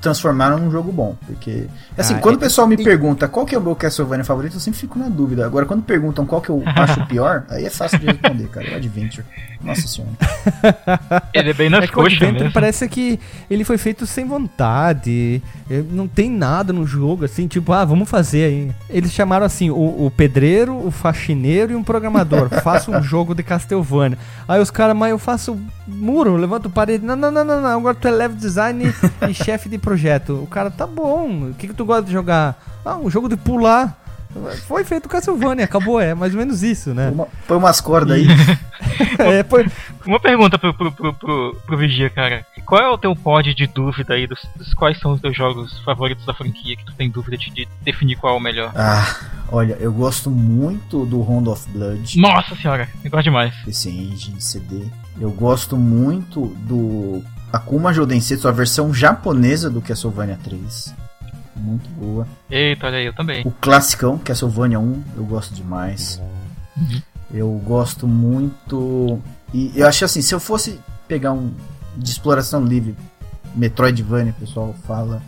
transformaram 0.00 0.58
num 0.58 0.70
jogo 0.70 0.92
bom. 0.92 1.16
Porque, 1.26 1.66
assim, 1.96 2.14
Ah, 2.14 2.18
quando 2.18 2.34
é- 2.34 2.38
o 2.38 2.40
pessoal 2.40 2.66
me 2.66 2.74
e- 2.76 2.84
pergunta 2.84 3.26
qual 3.28 3.44
que 3.46 3.54
é 3.54 3.58
o 3.58 3.62
meu 3.62 3.74
Castlevania 3.76 4.24
favorito, 4.24 4.54
eu 4.54 4.60
sempre 4.60 4.78
fico 4.80 4.98
na 4.98 5.08
dúvida. 5.08 5.44
Agora, 5.44 5.66
quando 5.66 5.82
perguntam 5.82 6.24
qual 6.26 6.40
que 6.40 6.50
eu 6.50 6.62
acho 6.76 7.04
pior, 7.06 7.44
aí 7.48 7.64
é 7.64 7.70
fácil 7.70 7.98
de 7.98 8.06
responder, 8.06 8.48
cara. 8.48 8.68
É 8.68 8.72
o 8.74 8.76
Adventure. 8.76 9.24
Nossa 9.60 9.88
senhora. 9.88 10.12
Ele 11.34 11.50
é 11.50 11.52
bem 11.52 11.68
nas 11.68 11.84
É 11.84 11.86
coxas 11.88 12.12
Adventure 12.14 12.40
mesmo. 12.44 12.52
parece 12.52 12.88
que 12.88 13.18
ele 13.50 13.64
foi 13.64 13.76
feito 13.76 14.06
sem 14.06 14.24
vontade. 14.24 15.42
Não 15.90 16.06
tem 16.06 16.30
nada 16.30 16.72
no 16.72 16.86
jogo, 16.86 17.24
assim, 17.24 17.46
tipo, 17.46 17.72
ah, 17.72 17.84
vamos 17.84 18.08
fazer 18.08 18.44
aí. 18.44 18.70
Eles 18.88 19.12
chamaram 19.12 19.44
assim, 19.44 19.68
o, 19.70 20.06
o 20.06 20.12
pedreiro, 20.16 20.74
o 20.86 20.90
faxineiro 20.90 21.72
e 21.72 21.76
um 21.76 21.82
programador. 21.82 22.48
Faça 22.62 22.90
um 22.90 23.02
jogo 23.02 23.34
de 23.34 23.42
Castlevania. 23.42 24.16
Aí 24.46 24.60
os 24.60 24.70
caras, 24.70 24.96
mas 24.96 25.10
eu 25.10 25.18
faço 25.18 25.58
muro, 25.86 26.36
levanto 26.36 26.70
parede. 26.70 27.04
Não, 27.04 27.16
não, 27.16 27.30
não, 27.30 27.44
não, 27.44 27.60
não. 27.60 27.78
Agora 27.78 27.94
tu 27.94 28.06
é 28.06 28.10
level 28.10 28.36
design 28.36 28.92
e 29.28 29.34
chefe 29.34 29.68
de 29.68 29.76
projeto. 29.88 30.42
O 30.42 30.46
cara, 30.46 30.70
tá 30.70 30.86
bom. 30.86 31.48
O 31.50 31.54
que, 31.54 31.68
que 31.68 31.74
tu 31.74 31.84
gosta 31.84 32.02
de 32.04 32.12
jogar? 32.12 32.62
Ah, 32.84 32.96
um 32.96 33.10
jogo 33.10 33.28
de 33.28 33.36
pular. 33.36 33.98
Foi 34.66 34.84
feito 34.84 35.08
Castlevania, 35.08 35.64
acabou, 35.64 35.98
é 35.98 36.14
mais 36.14 36.34
ou 36.34 36.38
menos 36.38 36.62
isso, 36.62 36.92
né? 36.92 37.08
Uma- 37.08 37.26
põe 37.46 37.56
umas 37.56 37.80
cordas 37.80 38.16
aí. 38.16 38.26
É, 39.18 39.42
foi, 39.44 39.66
Uma 40.06 40.20
pergunta 40.20 40.58
pro, 40.58 40.72
pro, 40.72 40.92
pro, 40.92 41.12
pro, 41.14 41.56
pro 41.66 41.76
Vigia, 41.78 42.08
cara. 42.10 42.44
Qual 42.64 42.80
é 42.80 42.88
o 42.88 42.96
teu 42.98 43.14
pod 43.14 43.52
de 43.52 43.66
dúvida 43.66 44.14
aí 44.14 44.26
dos, 44.26 44.40
dos 44.56 44.72
quais 44.74 44.98
são 45.00 45.12
os 45.12 45.20
teus 45.20 45.36
jogos 45.36 45.78
favoritos 45.80 46.24
da 46.24 46.32
franquia 46.34 46.76
que 46.76 46.84
tu 46.84 46.92
tem 46.94 47.10
dúvida 47.10 47.36
de, 47.36 47.50
de 47.50 47.68
definir 47.82 48.16
qual 48.16 48.34
é 48.34 48.36
o 48.36 48.40
melhor? 48.40 48.72
Ah, 48.76 49.16
olha, 49.50 49.76
eu 49.80 49.92
gosto 49.92 50.30
muito 50.30 51.04
do 51.04 51.20
Round 51.22 51.48
of 51.48 51.68
Blood. 51.70 52.18
Nossa 52.20 52.54
senhora, 52.56 52.88
eu 53.04 53.10
gosto 53.10 53.24
demais. 53.24 53.54
PC 53.64 53.90
Engine, 53.90 54.40
CD. 54.40 54.84
Eu 55.20 55.30
gosto 55.30 55.76
muito 55.76 56.46
do 56.60 57.22
Akuma 57.52 57.92
Jodensetsu, 57.92 58.46
a 58.48 58.52
versão 58.52 58.92
japonesa 58.92 59.70
do 59.70 59.80
Castlevania 59.80 60.38
3. 60.44 60.94
Muito 61.56 61.88
boa. 61.90 62.26
Eita, 62.50 62.86
olha 62.86 62.98
aí, 62.98 63.06
eu 63.06 63.12
também. 63.12 63.42
O 63.46 63.50
classicão, 63.50 64.18
Castlevania 64.18 64.78
1, 64.78 65.02
eu 65.16 65.24
gosto 65.24 65.54
demais. 65.54 66.20
Eu 67.32 67.50
gosto 67.64 68.06
muito. 68.06 69.18
E 69.52 69.72
eu 69.74 69.86
acho 69.86 70.04
assim, 70.04 70.22
se 70.22 70.34
eu 70.34 70.40
fosse 70.40 70.78
pegar 71.08 71.32
um 71.32 71.52
de 71.96 72.10
exploração 72.10 72.64
livre, 72.64 72.94
Metroidvania, 73.54 74.32
o 74.36 74.40
pessoal 74.40 74.74
fala. 74.86 75.20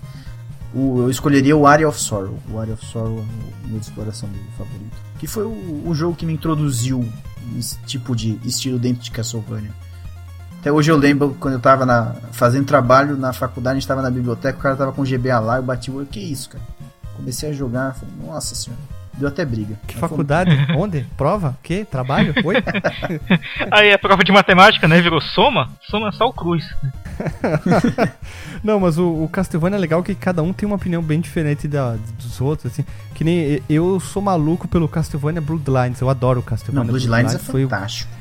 o- 0.73 1.01
eu 1.01 1.11
escolheria 1.11 1.57
o 1.57 1.66
Area 1.66 1.89
of 1.89 1.99
Sorrow. 2.01 2.39
O 2.49 2.59
Area 2.61 2.75
of 2.75 2.87
Sorrow 2.87 3.18
é 3.18 3.66
o 3.66 3.68
meu 3.71 3.81
de 3.81 3.87
exploração 3.87 4.29
livre 4.29 4.47
favorito. 4.57 4.97
Que 5.18 5.27
foi 5.27 5.43
o, 5.45 5.83
o 5.85 5.93
jogo 5.95 6.14
que 6.14 6.25
me 6.25 6.33
introduziu 6.33 7.05
esse 7.59 7.77
tipo 7.87 8.14
de 8.14 8.39
estilo 8.45 8.79
dentro 8.79 9.03
de 9.03 9.11
Castlevania. 9.11 9.73
Até 10.61 10.71
hoje 10.71 10.91
eu 10.91 10.97
lembro 10.97 11.35
quando 11.41 11.55
eu 11.55 11.61
tava 11.61 11.87
na, 11.87 12.15
fazendo 12.33 12.67
trabalho 12.67 13.17
na 13.17 13.33
faculdade, 13.33 13.77
a 13.79 13.81
gente 13.81 13.89
tava 13.89 14.03
na 14.03 14.11
biblioteca, 14.11 14.59
o 14.59 14.61
cara 14.63 14.77
tava 14.77 14.93
com 14.93 15.03
GBA 15.03 15.39
lá, 15.41 15.57
eu 15.57 15.63
bati 15.63 15.91
o 15.91 15.97
olho, 15.97 16.07
que 16.07 16.21
isso, 16.21 16.51
cara? 16.51 16.63
Comecei 17.17 17.49
a 17.51 17.53
jogar, 17.53 17.95
falei, 17.95 18.15
nossa 18.27 18.55
senhora, 18.55 18.81
deu 19.15 19.29
até 19.29 19.43
briga. 19.45 19.75
que 19.87 19.95
Mas 19.95 20.01
foi- 20.01 20.09
faculdade? 20.09 20.51
Onde? 20.77 21.07
Prova? 21.17 21.57
Que? 21.63 21.85
Trabalho? 21.87 22.35
Oi? 22.45 22.57
Aí 23.73 23.89
é 23.89 23.97
prova 23.97 24.23
de 24.23 24.33
matemática, 24.33 24.87
né? 24.87 25.01
Virou 25.01 25.21
soma? 25.21 25.71
Soma 25.83 26.09
é 26.09 26.13
só 26.13 26.27
o 26.29 26.33
cruz. 26.33 26.65
Não, 28.63 28.79
mas 28.81 28.99
o, 28.99 29.25
o 29.25 29.29
Castlevania 29.31 29.77
é 29.77 29.81
legal 29.81 30.03
que 30.03 30.15
cada 30.15 30.43
um 30.43 30.53
tem 30.53 30.67
uma 30.67 30.77
opinião 30.77 31.03
bem 31.03 31.21
diferente 31.21 31.67
da, 31.67 31.97
dos 32.19 32.41
outros, 32.41 32.71
assim. 32.73 32.85
Que 33.15 33.25
nem 33.25 33.63
eu 33.69 33.99
sou 34.01 34.21
maluco 34.23 34.69
pelo 34.69 34.89
Castlevania 34.89 35.41
Bloodlines, 35.41 36.01
eu 36.01 36.11
adoro 36.11 36.41
o 36.41 36.43
Não, 36.43 36.49
Castlevania 36.49 36.91
Bloodlines 36.91 37.35
é 37.35 37.39
foi, 37.39 37.65
o- 37.65 37.69
fantástico. 37.69 38.11
foi 38.13 38.20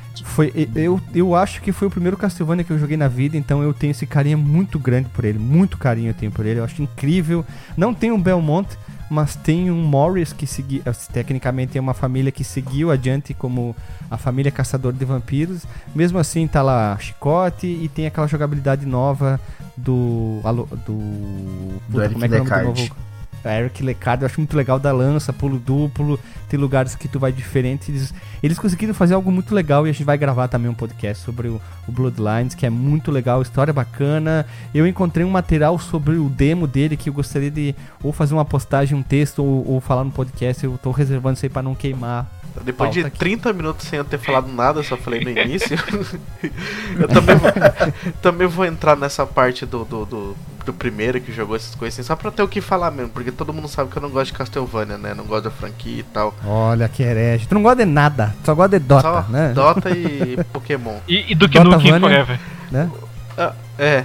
eu, 0.75 0.99
eu 1.13 1.36
acho 1.36 1.61
que 1.61 1.71
foi 1.71 1.88
o 1.88 1.91
primeiro 1.91 2.17
Castlevania 2.17 2.63
que 2.63 2.71
eu 2.71 2.80
joguei 2.80 2.97
na 2.97 3.07
vida, 3.07 3.38
então 3.38 3.63
eu 3.63 3.73
tenho 3.73 3.91
esse 3.91 4.05
carinho 4.05 4.38
muito 4.38 4.77
grande 4.77 5.09
por 5.09 5.25
ele, 5.25 5.39
muito 5.39 5.77
carinho 5.77 6.09
eu 6.09 6.13
tenho 6.13 6.32
por 6.32 6.45
ele, 6.45 6.59
eu 6.59 6.63
acho 6.63 6.82
incrível. 6.82 7.45
Não 7.75 7.93
tem 7.93 8.11
um 8.11 8.21
Belmont, 8.21 8.67
mas 9.09 9.36
tem 9.36 9.71
um 9.71 9.82
Morris 9.84 10.32
que 10.32 10.45
seguiu, 10.45 10.84
tecnicamente 11.11 11.77
é 11.77 11.82
uma 11.82 11.93
família 11.93 12.32
que 12.32 12.43
seguiu 12.43 12.91
adiante 12.91 13.34
como 13.34 13.75
a 14.09 14.17
família 14.17 14.51
caçador 14.51 14.93
de 14.93 15.03
vampiros. 15.03 15.63
Mesmo 15.95 16.19
assim 16.19 16.47
tá 16.47 16.61
lá 16.61 16.97
Chicote 16.99 17.67
e 17.67 17.89
tem 17.89 18.05
aquela 18.05 18.27
jogabilidade 18.27 18.86
nova 18.86 19.39
do 19.75 20.39
do, 20.86 21.82
Puta, 21.89 22.05
Eric 22.05 22.13
como 22.13 22.25
é 22.25 22.30
que 22.30 22.36
é 22.36 22.41
o 22.41 22.43
nome 22.43 22.61
do 22.61 22.67
novo? 22.67 23.09
A 23.44 23.60
Eric 23.60 23.84
Lecard, 23.84 24.22
eu 24.22 24.26
acho 24.26 24.40
muito 24.40 24.56
legal 24.56 24.80
da 24.80 24.92
lança, 24.92 25.32
pulo 25.32 25.58
duplo, 25.58 26.20
tem 26.50 26.60
lugares 26.60 26.96
que 26.96 27.08
tu 27.08 27.20
vai 27.20 27.32
diferente. 27.32 27.92
Eles, 27.92 28.14
eles 28.44 28.60
conseguiram 28.60 28.94
fazer 28.94 29.14
algo 29.14 29.32
muito 29.32 29.54
legal 29.56 29.86
e 29.86 29.90
a 29.90 29.94
gente 29.94 30.04
vai 30.04 30.18
gravar 30.18 30.48
também 30.48 30.70
um 30.70 30.74
podcast 30.74 31.24
sobre 31.24 31.48
o, 31.48 31.62
o 31.88 31.92
Bloodlines, 31.92 32.56
que 32.56 32.66
é 32.66 32.70
muito 32.70 33.12
legal, 33.12 33.42
história 33.42 33.74
bacana. 33.74 34.46
Eu 34.74 34.86
encontrei 34.86 35.26
um 35.26 35.30
material 35.30 35.78
sobre 35.80 36.18
o 36.18 36.30
demo 36.30 36.68
dele 36.68 36.98
que 36.98 37.10
eu 37.10 37.14
gostaria 37.14 37.52
de 37.52 37.76
ou 38.04 38.12
fazer 38.12 38.34
uma 38.34 38.46
postagem, 38.46 38.98
um 38.98 39.04
texto, 39.04 39.44
ou, 39.44 39.68
ou 39.68 39.82
falar 39.82 40.04
no 40.04 40.12
podcast. 40.12 40.64
Eu 40.64 40.78
tô 40.82 40.92
reservando 40.92 41.36
isso 41.36 41.46
aí 41.46 41.50
pra 41.50 41.62
não 41.62 41.76
queimar. 41.76 42.39
Depois 42.64 42.91
de 42.91 43.01
Pauta 43.01 43.07
aqui. 43.07 43.20
30 43.20 43.53
minutos 43.53 43.88
sem 43.88 43.97
eu 43.97 44.05
ter 44.05 44.18
falado 44.18 44.47
nada, 44.51 44.80
eu 44.80 44.84
só 44.84 44.97
falei 44.97 45.24
no 45.24 45.30
início. 45.30 45.78
eu 46.99 47.07
também 47.07 47.36
vou, 47.36 47.51
também 48.22 48.47
vou 48.47 48.66
entrar 48.66 48.95
nessa 48.95 49.26
parte 49.26 49.66
do, 49.66 49.86
do, 49.86 50.05
do 50.05 50.36
do 50.70 50.74
primeiro 50.74 51.20
que 51.20 51.32
jogou 51.32 51.55
essas 51.55 51.74
coisas 51.76 51.99
assim, 51.99 52.07
só 52.07 52.16
pra 52.16 52.32
ter 52.32 52.43
o 52.43 52.47
que 52.47 52.62
falar 52.62 52.91
mesmo, 52.91 53.10
porque 53.10 53.32
todo 53.32 53.53
mundo 53.53 53.68
sabe 53.68 53.89
que 53.89 53.97
eu 53.97 54.01
não 54.01 54.10
gosto 54.10 54.32
de 54.32 54.38
Castlevania, 54.38 54.97
né? 54.97 55.14
Não 55.14 55.26
gosto 55.26 55.45
da 55.45 55.51
franquia 55.51 55.99
e 55.99 56.03
tal. 56.03 56.34
Olha 56.45 56.88
que 56.88 57.01
herege. 57.01 57.47
Tu 57.47 57.55
não 57.55 57.64
gosta 57.64 57.84
de 57.84 57.91
nada, 57.91 58.36
só 58.43 58.53
gosta 58.53 58.80
de 58.80 58.86
Dota, 58.86 59.01
só 59.01 59.32
né? 59.32 59.51
Dota 59.53 59.89
e 59.89 60.38
Pokémon. 60.53 60.97
E, 61.07 61.32
e 61.32 61.36
Duke 61.36 61.57
Nukem 61.60 61.93
Dotavania. 61.93 61.99
Forever. 61.99 62.39
Né? 62.72 62.91
Ah, 63.38 63.53
é, 63.78 64.03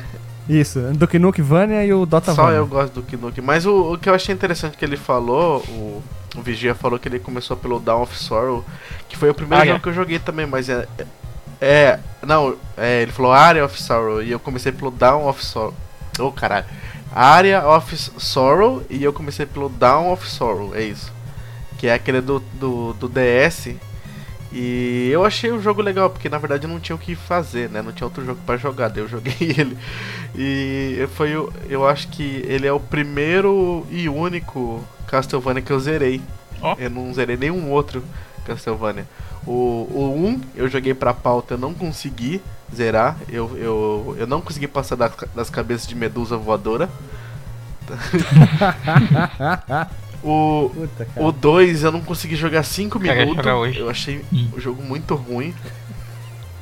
Isso, 0.48 0.80
Duke 0.94 1.18
Nukem 1.18 1.44
Vania 1.44 1.84
e 1.84 1.92
o 1.92 2.06
Dota 2.06 2.34
só 2.34 2.44
Vania. 2.44 2.58
eu 2.58 2.66
gosto 2.66 2.94
do 2.94 3.02
Knuck. 3.02 3.40
Mas 3.40 3.66
o, 3.66 3.92
o 3.92 3.98
que 3.98 4.08
eu 4.08 4.14
achei 4.14 4.34
interessante 4.34 4.76
que 4.76 4.84
ele 4.84 4.96
falou, 4.96 5.58
o, 5.68 6.02
o 6.34 6.42
Vigia 6.42 6.74
falou 6.74 6.98
que 6.98 7.08
ele 7.08 7.18
começou 7.18 7.56
pelo 7.56 7.78
Dawn 7.80 8.02
of 8.02 8.16
Sorrow, 8.16 8.64
que 9.08 9.16
foi 9.16 9.30
o 9.30 9.34
primeiro 9.34 9.62
Ah, 9.62 9.66
jogo 9.66 9.78
é. 9.78 9.82
que 9.82 9.88
eu 9.88 9.92
joguei 9.94 10.18
também, 10.18 10.46
mas 10.46 10.68
é. 10.68 10.86
É. 11.60 11.98
Não, 12.26 12.56
é, 12.76 13.02
ele 13.02 13.12
falou 13.12 13.32
Area 13.32 13.64
of 13.64 13.80
Sorrow 13.80 14.22
e 14.22 14.30
eu 14.30 14.40
comecei 14.40 14.72
pelo 14.72 14.90
Dawn 14.90 15.26
of 15.28 15.44
Sorrow. 15.44 15.74
Ô 16.18 16.30
caralho. 16.32 16.66
Area 17.14 17.66
of 17.66 17.96
Sorrow 17.96 18.82
e 18.90 19.02
eu 19.02 19.12
comecei 19.12 19.46
pelo 19.46 19.68
Dawn 19.68 20.12
of 20.12 20.28
Sorrow, 20.28 20.74
é 20.74 20.82
isso. 20.82 21.12
Que 21.78 21.86
é 21.86 21.94
aquele 21.94 22.20
do, 22.20 22.40
do, 22.54 22.92
do 22.94 23.08
DS. 23.08 23.68
E 24.56 25.10
eu 25.10 25.24
achei 25.24 25.50
o 25.50 25.60
jogo 25.60 25.82
legal, 25.82 26.08
porque 26.08 26.28
na 26.28 26.38
verdade 26.38 26.68
não 26.68 26.78
tinha 26.78 26.94
o 26.94 26.98
que 26.98 27.16
fazer, 27.16 27.68
né? 27.68 27.82
Não 27.82 27.90
tinha 27.90 28.06
outro 28.06 28.24
jogo 28.24 28.38
pra 28.46 28.56
jogar, 28.56 28.88
daí 28.88 29.02
eu 29.02 29.08
joguei 29.08 29.34
ele. 29.40 29.76
E 30.36 31.08
foi 31.16 31.36
o, 31.36 31.52
eu 31.68 31.84
acho 31.84 32.06
que 32.06 32.40
ele 32.46 32.64
é 32.64 32.72
o 32.72 32.78
primeiro 32.78 33.84
e 33.90 34.08
único 34.08 34.84
Castlevania 35.08 35.60
que 35.60 35.72
eu 35.72 35.80
zerei. 35.80 36.22
Ó. 36.62 36.76
Eu 36.78 36.88
não 36.88 37.12
zerei 37.12 37.36
nenhum 37.36 37.68
outro 37.72 38.04
Castlevania. 38.46 39.08
O, 39.44 39.88
o 39.90 40.24
1 40.24 40.40
eu 40.54 40.68
joguei 40.68 40.94
pra 40.94 41.12
pauta, 41.12 41.54
eu 41.54 41.58
não 41.58 41.74
consegui 41.74 42.40
zerar. 42.72 43.16
Eu, 43.28 43.58
eu, 43.58 44.16
eu 44.20 44.26
não 44.26 44.40
consegui 44.40 44.68
passar 44.68 44.94
das, 44.94 45.12
das 45.34 45.50
cabeças 45.50 45.88
de 45.88 45.96
medusa 45.96 46.36
voadora. 46.36 46.88
o, 50.24 50.70
Puta, 50.70 51.06
o 51.16 51.30
2 51.32 51.84
eu 51.84 51.92
não 51.92 52.00
consegui 52.00 52.34
jogar 52.36 52.62
5 52.62 52.98
Cara, 52.98 53.26
minutos. 53.26 53.76
Eu 53.76 53.88
achei 53.90 54.24
Hum. 54.32 54.48
o 54.56 54.60
jogo 54.60 54.82
muito 54.82 55.14
ruim. 55.14 55.54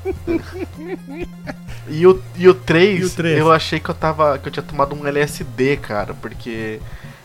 e 1.88 2.06
o, 2.06 2.20
e 2.36 2.48
o 2.48 2.54
3, 2.54 3.00
E 3.00 3.04
o 3.04 3.10
três? 3.10 3.38
eu 3.38 3.52
achei 3.52 3.80
que 3.80 3.88
eu 3.88 3.94
tava. 3.94 4.38
que 4.38 4.48
eu 4.48 4.52
tinha 4.52 4.62
tomado 4.62 4.94
um 4.94 5.06
LSD, 5.06 5.76
cara, 5.78 6.14
porque 6.14 6.80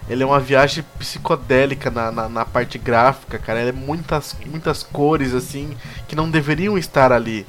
ele 0.09 0.23
é 0.23 0.25
uma 0.25 0.39
viagem 0.39 0.83
psicodélica 0.97 1.89
na, 1.89 2.11
na, 2.11 2.29
na 2.29 2.45
parte 2.45 2.77
gráfica, 2.77 3.37
cara. 3.37 3.59
Ele 3.59 3.69
é 3.69 3.73
muitas, 3.73 4.35
muitas 4.45 4.83
cores, 4.83 5.33
assim, 5.33 5.75
que 6.07 6.15
não 6.15 6.29
deveriam 6.29 6.77
estar 6.77 7.11
ali. 7.11 7.45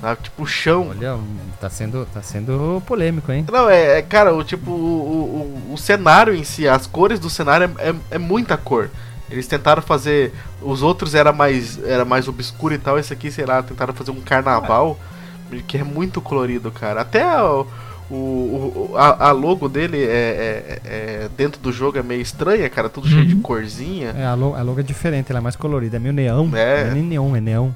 Sabe? 0.00 0.22
Tipo 0.22 0.42
o 0.42 0.46
chão. 0.46 0.88
Olha, 0.90 1.16
tá 1.60 1.70
sendo, 1.70 2.06
tá 2.12 2.20
sendo 2.22 2.82
polêmico, 2.86 3.32
hein? 3.32 3.46
Não, 3.50 3.68
é, 3.68 3.98
é, 3.98 4.02
cara, 4.02 4.34
o 4.34 4.44
tipo, 4.44 4.70
o, 4.70 5.68
o, 5.70 5.72
o 5.74 5.78
cenário 5.78 6.34
em 6.34 6.44
si, 6.44 6.68
as 6.68 6.86
cores 6.86 7.18
do 7.18 7.30
cenário 7.30 7.70
é, 7.78 7.88
é, 7.90 7.94
é 8.12 8.18
muita 8.18 8.56
cor. 8.56 8.90
Eles 9.30 9.46
tentaram 9.46 9.82
fazer. 9.82 10.32
Os 10.62 10.82
outros 10.82 11.14
era 11.14 11.32
mais, 11.32 11.82
era 11.82 12.04
mais 12.04 12.28
obscuro 12.28 12.74
e 12.74 12.78
tal. 12.78 12.98
Esse 12.98 13.12
aqui, 13.12 13.30
sei 13.30 13.44
lá, 13.44 13.62
tentaram 13.62 13.92
fazer 13.94 14.10
um 14.12 14.20
carnaval 14.20 14.98
que 15.66 15.78
é 15.78 15.82
muito 15.84 16.20
colorido, 16.20 16.70
cara. 16.70 17.00
Até 17.00 17.24
o, 17.42 17.66
o, 18.10 18.92
a, 18.96 19.28
a 19.28 19.32
logo 19.32 19.68
dele 19.68 19.98
é, 20.04 20.08
é- 20.08 20.80
é- 20.84 21.28
dentro 21.36 21.60
do 21.60 21.72
jogo 21.72 21.98
é 21.98 22.02
meio 22.02 22.20
estranha, 22.20 22.68
cara. 22.68 22.88
Tudo 22.88 23.08
cheio 23.08 23.26
de 23.26 23.34
corzinha. 23.36 24.14
É, 24.16 24.24
a, 24.26 24.34
lo- 24.34 24.54
a 24.54 24.62
logo 24.62 24.78
é 24.78 24.82
diferente, 24.82 25.30
ela 25.30 25.38
é 25.40 25.42
mais 25.42 25.56
colorida, 25.56 25.96
é 25.96 25.98
meio 26.00 26.12
neão. 26.14 26.50
É. 26.54 26.84
Não 26.84 26.90
é 26.90 26.94
nem 26.94 27.02
neon, 27.02 27.34
é 27.36 27.40
neon. 27.40 27.70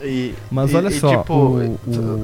E, 0.00 0.34
Mas 0.50 0.72
e- 0.72 0.76
olha 0.76 0.88
e, 0.88 0.92
só, 0.92 1.16
tipo, 1.18 1.34
o- 1.34 1.80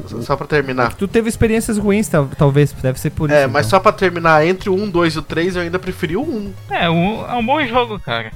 só- 0.09 0.17
o- 0.17 0.23
só 0.23 0.37
pra 0.37 0.47
terminar. 0.47 0.93
Tu 0.95 1.09
teve 1.09 1.29
experiências 1.29 1.77
ruins, 1.79 2.09
tal- 2.09 2.29
talvez, 2.39 2.73
deve 2.73 2.99
ser 3.01 3.11
por 3.11 3.29
isso. 3.31 3.39
É, 3.39 3.47
mas 3.47 3.67
então. 3.67 3.79
só 3.79 3.81
pra 3.81 3.93
terminar, 3.93 4.47
entre 4.47 4.69
o 4.71 4.75
1, 4.75 4.89
2 4.91 5.15
e 5.15 5.19
o 5.19 5.23
3, 5.23 5.57
eu 5.57 5.63
ainda 5.63 5.79
preferi 5.79 6.17
o 6.17 6.23
1. 6.23 6.53
É, 6.71 6.89
um, 6.89 7.25
é 7.29 7.35
um 7.35 7.45
bom 7.45 7.65
jogo, 7.67 7.99
cara. 7.99 8.31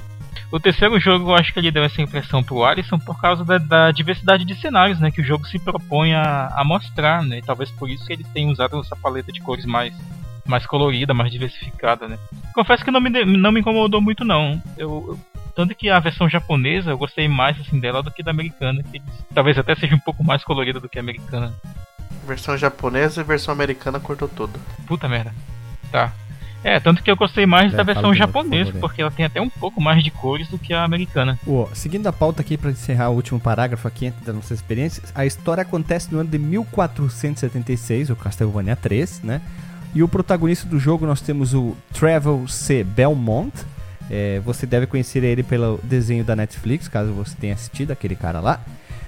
O 0.51 0.59
terceiro 0.59 0.99
jogo, 0.99 1.29
eu 1.29 1.35
acho 1.35 1.53
que 1.53 1.59
ele 1.59 1.69
deu 1.71 1.83
essa 1.83 2.01
impressão 2.01 2.43
pro 2.43 2.63
Alisson 2.63 2.97
por 2.97 3.21
causa 3.21 3.45
da, 3.45 3.59
da 3.59 3.91
diversidade 3.91 4.43
de 4.43 4.59
cenários, 4.59 4.99
né? 4.99 5.11
Que 5.11 5.21
o 5.21 5.23
jogo 5.23 5.45
se 5.47 5.59
propõe 5.59 6.13
a, 6.15 6.47
a 6.55 6.63
mostrar, 6.63 7.23
né? 7.23 7.37
E 7.37 7.41
talvez 7.43 7.69
por 7.69 7.87
isso 7.89 8.03
que 8.05 8.13
eles 8.13 8.27
tenham 8.33 8.51
usado 8.51 8.79
essa 8.79 8.95
paleta 8.95 9.31
de 9.31 9.41
cores 9.41 9.65
mais, 9.65 9.93
mais 10.47 10.65
colorida, 10.65 11.13
mais 11.13 11.31
diversificada, 11.31 12.07
né? 12.07 12.17
Confesso 12.55 12.83
que 12.83 12.89
não 12.89 12.99
me, 12.99 13.11
não 13.11 13.51
me 13.51 13.59
incomodou 13.59 14.01
muito, 14.01 14.25
não. 14.25 14.59
Eu- 14.75 15.19
tanto 15.55 15.75
que 15.75 15.89
a 15.89 15.99
versão 15.99 16.29
japonesa 16.29 16.91
eu 16.91 16.97
gostei 16.97 17.27
mais 17.27 17.59
assim 17.59 17.79
dela 17.79 18.01
do 18.01 18.11
que 18.11 18.23
da 18.23 18.31
americana. 18.31 18.83
Que 18.83 19.01
talvez 19.33 19.57
até 19.57 19.75
seja 19.75 19.95
um 19.95 19.99
pouco 19.99 20.23
mais 20.23 20.43
colorida 20.43 20.79
do 20.79 20.89
que 20.89 20.97
a 20.97 21.01
americana. 21.01 21.53
Versão 22.25 22.57
japonesa 22.57 23.21
e 23.21 23.23
versão 23.23 23.53
americana 23.53 23.99
cortou 23.99 24.27
tudo. 24.27 24.59
Puta 24.87 25.07
merda. 25.07 25.33
Tá. 25.91 26.13
É, 26.63 26.79
tanto 26.79 27.01
que 27.01 27.09
eu 27.09 27.15
gostei 27.15 27.45
mais 27.45 27.73
É, 27.73 27.77
da 27.77 27.83
versão 27.83 28.09
por 28.09 28.15
japonesa, 28.15 28.73
porque 28.79 29.01
ela 29.01 29.11
tem 29.11 29.25
até 29.25 29.39
um 29.39 29.49
pouco 29.49 29.79
mais 29.79 30.03
de 30.03 30.11
cores 30.11 30.49
do 30.49 30.57
que 30.59 30.73
a 30.73 30.83
americana. 30.83 31.39
Ó, 31.47 31.67
seguindo 31.73 32.05
a 32.07 32.13
pauta 32.13 32.41
aqui 32.41 32.57
para 32.57 32.71
encerrar 32.71 33.09
o 33.09 33.15
último 33.15 33.39
parágrafo 33.39 33.87
aqui 33.87 34.07
antes 34.07 34.21
das 34.21 34.35
nossas 34.35 34.59
experiências, 34.59 35.11
a 35.15 35.25
história 35.25 35.61
acontece 35.61 36.11
no 36.11 36.19
ano 36.19 36.29
de 36.29 36.37
1476, 36.37 38.09
o 38.09 38.15
Castlevania 38.15 38.75
3, 38.75 39.21
né? 39.23 39.41
E 39.95 40.03
o 40.03 40.07
protagonista 40.07 40.67
do 40.67 40.77
jogo 40.77 41.05
nós 41.05 41.21
temos 41.21 41.53
o 41.53 41.75
Travel 41.93 42.47
C. 42.47 42.83
Belmont. 42.83 43.53
É, 44.09 44.39
você 44.39 44.65
deve 44.65 44.87
conhecer 44.87 45.23
ele 45.23 45.43
pelo 45.43 45.79
desenho 45.83 46.23
da 46.23 46.35
Netflix, 46.35 46.87
caso 46.87 47.11
você 47.11 47.35
tenha 47.39 47.53
assistido 47.53 47.91
aquele 47.91 48.15
cara 48.15 48.39
lá. 48.39 48.59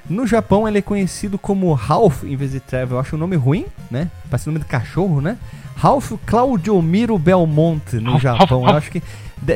No 0.10 0.28
Japão 0.28 0.68
ele 0.68 0.80
é 0.80 0.82
conhecido 0.82 1.38
como 1.38 1.72
Ralph 1.74 2.24
em 2.24 2.36
vez 2.36 2.52
de 2.52 2.60
Travel. 2.60 2.98
Eu 2.98 3.00
acho 3.00 3.16
o 3.16 3.20
nome 3.20 3.36
ruim, 3.36 3.66
né? 3.90 4.10
Parece 4.30 4.48
nome 4.48 4.60
de 4.60 4.66
cachorro, 4.66 5.22
né? 5.22 5.38
Ralph 5.76 6.12
Claudiomiro 6.26 7.18
Belmonte 7.18 7.96
no 7.98 8.20
Japão. 8.20 8.68
Eu 8.68 8.76
acho 8.76 8.92
que 8.92 9.02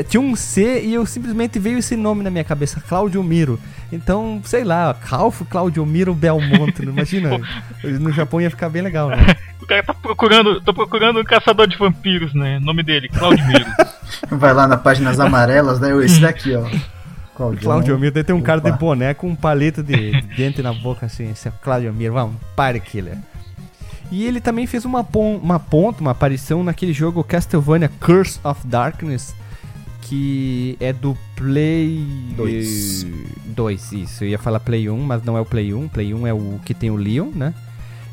tinha 0.08 0.22
um 0.22 0.36
C 0.36 0.82
e 0.84 0.94
eu 0.94 1.06
simplesmente 1.06 1.60
veio 1.60 1.78
esse 1.78 1.96
nome 1.96 2.24
na 2.24 2.30
minha 2.30 2.44
cabeça, 2.44 2.82
Claudio 2.82 3.24
Miro. 3.24 3.60
Então, 3.92 4.42
sei 4.44 4.64
lá, 4.64 4.96
Ralph 5.00 5.42
Claudio 5.50 5.86
Miro 5.86 6.14
Belmonte, 6.14 6.84
não 6.84 6.94
imagina? 6.94 7.40
No 7.84 8.12
Japão 8.12 8.42
ia 8.42 8.50
ficar 8.50 8.70
bem 8.70 8.82
legal, 8.82 9.10
né? 9.10 9.36
O 9.62 9.68
cara 9.68 9.82
tá 9.82 9.96
procurando, 9.96 10.62
tô 10.62 10.72
procurando 10.72 11.20
um 11.20 11.24
caçador 11.24 11.66
de 11.66 11.76
vampiros, 11.76 12.36
né? 12.36 12.58
O 12.58 12.62
nome 12.62 12.84
dele, 12.84 13.10
Claudimiro. 13.10 13.66
Vai 14.30 14.54
lá 14.54 14.68
na 14.68 14.78
páginas 14.78 15.20
amarelas, 15.20 15.80
né? 15.80 15.90
Esse 16.06 16.20
daqui, 16.20 16.56
ó. 16.56 16.64
Claudio. 17.36 17.62
Claudio 17.62 17.98
Miro, 17.98 18.14
daí 18.14 18.24
tem 18.24 18.36
um 18.36 18.42
cara 18.42 18.62
de 18.62 18.70
Opa. 18.70 18.78
boné 18.78 19.16
com 19.16 19.28
um 19.28 19.36
palito 19.36 19.82
de 19.82 20.22
dente 20.38 20.62
na 20.62 20.72
boca, 20.72 21.08
assim, 21.08 21.32
esse 21.32 21.48
é 21.48 21.52
Claudio 21.64 21.92
Miro, 21.92 22.14
vamos, 22.14 22.36
pare 22.56 22.80
killer. 22.80 23.18
E 24.12 24.26
ele 24.26 24.40
também 24.40 24.68
fez 24.68 24.86
uma, 24.86 25.04
pon 25.04 25.38
uma 25.38 25.60
ponta, 25.60 26.00
uma 26.00 26.12
aparição 26.12 26.64
naquele 26.64 26.94
jogo 26.94 27.24
Castlevania 27.24 27.90
Curse 28.00 28.40
of 28.44 28.66
Darkness, 28.68 29.36
que 30.06 30.78
é 30.80 30.94
do 30.94 31.18
Play 31.36 32.06
Dois. 32.36 33.06
2, 33.48 33.92
isso. 33.94 34.24
Eu 34.24 34.30
ia 34.30 34.40
falar 34.40 34.60
Play 34.60 34.90
1, 34.90 34.98
mas 35.00 35.24
não 35.24 35.38
é 35.38 35.42
o 35.42 35.46
Play 35.46 35.74
1. 35.74 35.88
Play 35.90 36.14
1 36.14 36.28
é 36.28 36.34
o 36.34 36.60
que 36.64 36.74
tem 36.74 36.92
o 36.92 36.96
Leon, 36.96 37.32
né? 37.34 37.54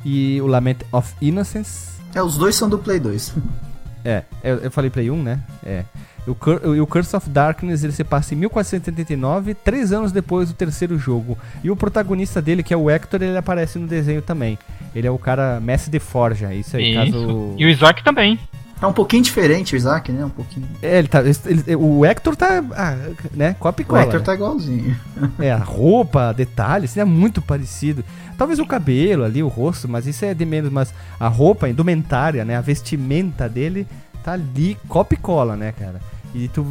E 0.04 0.40
o 0.40 0.46
Lament 0.46 0.78
of 0.90 1.14
Innocence. 1.20 1.92
É, 2.14 2.22
os 2.22 2.36
dois 2.36 2.56
são 2.56 2.68
do 2.68 2.78
Play 2.78 2.98
2. 2.98 3.34
É, 4.04 4.24
eu, 4.42 4.56
eu 4.56 4.70
falei 4.72 4.90
Play 4.90 5.12
1, 5.12 5.22
né? 5.22 5.38
É. 5.64 5.84
O, 6.26 6.34
Cur 6.34 6.60
o, 6.64 6.82
o 6.82 6.86
Curse 6.88 7.14
of 7.14 7.30
Darkness 7.30 7.84
ele 7.84 7.92
se 7.92 8.02
passa 8.02 8.34
em 8.34 8.36
1479, 8.38 9.54
três 9.54 9.92
anos 9.92 10.10
depois 10.10 10.48
do 10.48 10.54
terceiro 10.54 10.98
jogo. 10.98 11.38
E 11.62 11.70
o 11.70 11.76
protagonista 11.76 12.42
dele, 12.42 12.64
que 12.64 12.74
é 12.74 12.76
o 12.76 12.90
Hector, 12.90 13.22
ele 13.22 13.36
aparece 13.36 13.78
no 13.78 13.86
desenho 13.86 14.20
também. 14.20 14.58
Ele 14.92 15.06
é 15.06 15.10
o 15.10 15.18
cara 15.18 15.60
mestre 15.60 15.90
de 15.90 16.00
forja, 16.00 16.52
isso 16.52 16.76
aí, 16.76 16.90
Isso. 16.90 17.12
caso. 17.12 17.54
E 17.56 17.64
o 17.64 17.68
Isaac 17.68 18.02
também. 18.02 18.38
É 18.82 18.86
um 18.86 18.92
pouquinho 18.92 19.22
diferente 19.22 19.74
o 19.74 19.76
Isaac, 19.76 20.10
né? 20.10 20.24
Um 20.24 20.28
pouquinho. 20.28 20.66
É, 20.82 20.98
ele 20.98 21.06
tá, 21.08 21.20
ele- 21.22 21.76
o 21.76 22.04
Hector 22.04 22.34
tá, 22.34 22.62
ah, 22.74 22.96
né, 23.32 23.54
copia 23.60 23.84
e 23.84 23.86
O 23.86 23.88
cola, 23.88 24.02
Hector 24.02 24.18
né? 24.20 24.26
tá 24.26 24.34
igualzinho. 24.34 24.96
É, 25.38 25.52
a 25.52 25.56
roupa, 25.58 26.32
detalhes, 26.32 26.96
é 26.96 27.04
muito 27.04 27.40
parecido. 27.40 28.04
Talvez 28.36 28.58
o 28.58 28.66
cabelo 28.66 29.22
ali, 29.24 29.40
o 29.42 29.46
rosto, 29.48 29.88
mas 29.88 30.06
isso 30.06 30.24
é 30.24 30.34
de 30.34 30.44
menos. 30.44 30.72
Mas 30.72 30.92
a 31.20 31.28
roupa, 31.28 31.66
a 31.66 31.68
indumentária, 31.70 32.44
né? 32.44 32.56
A 32.56 32.60
vestimenta 32.60 33.48
dele 33.48 33.86
tá 34.24 34.32
ali, 34.32 34.76
copia 34.88 35.16
e 35.16 35.20
cola, 35.20 35.54
né, 35.56 35.72
cara? 35.78 36.00
E 36.34 36.48
tu. 36.48 36.66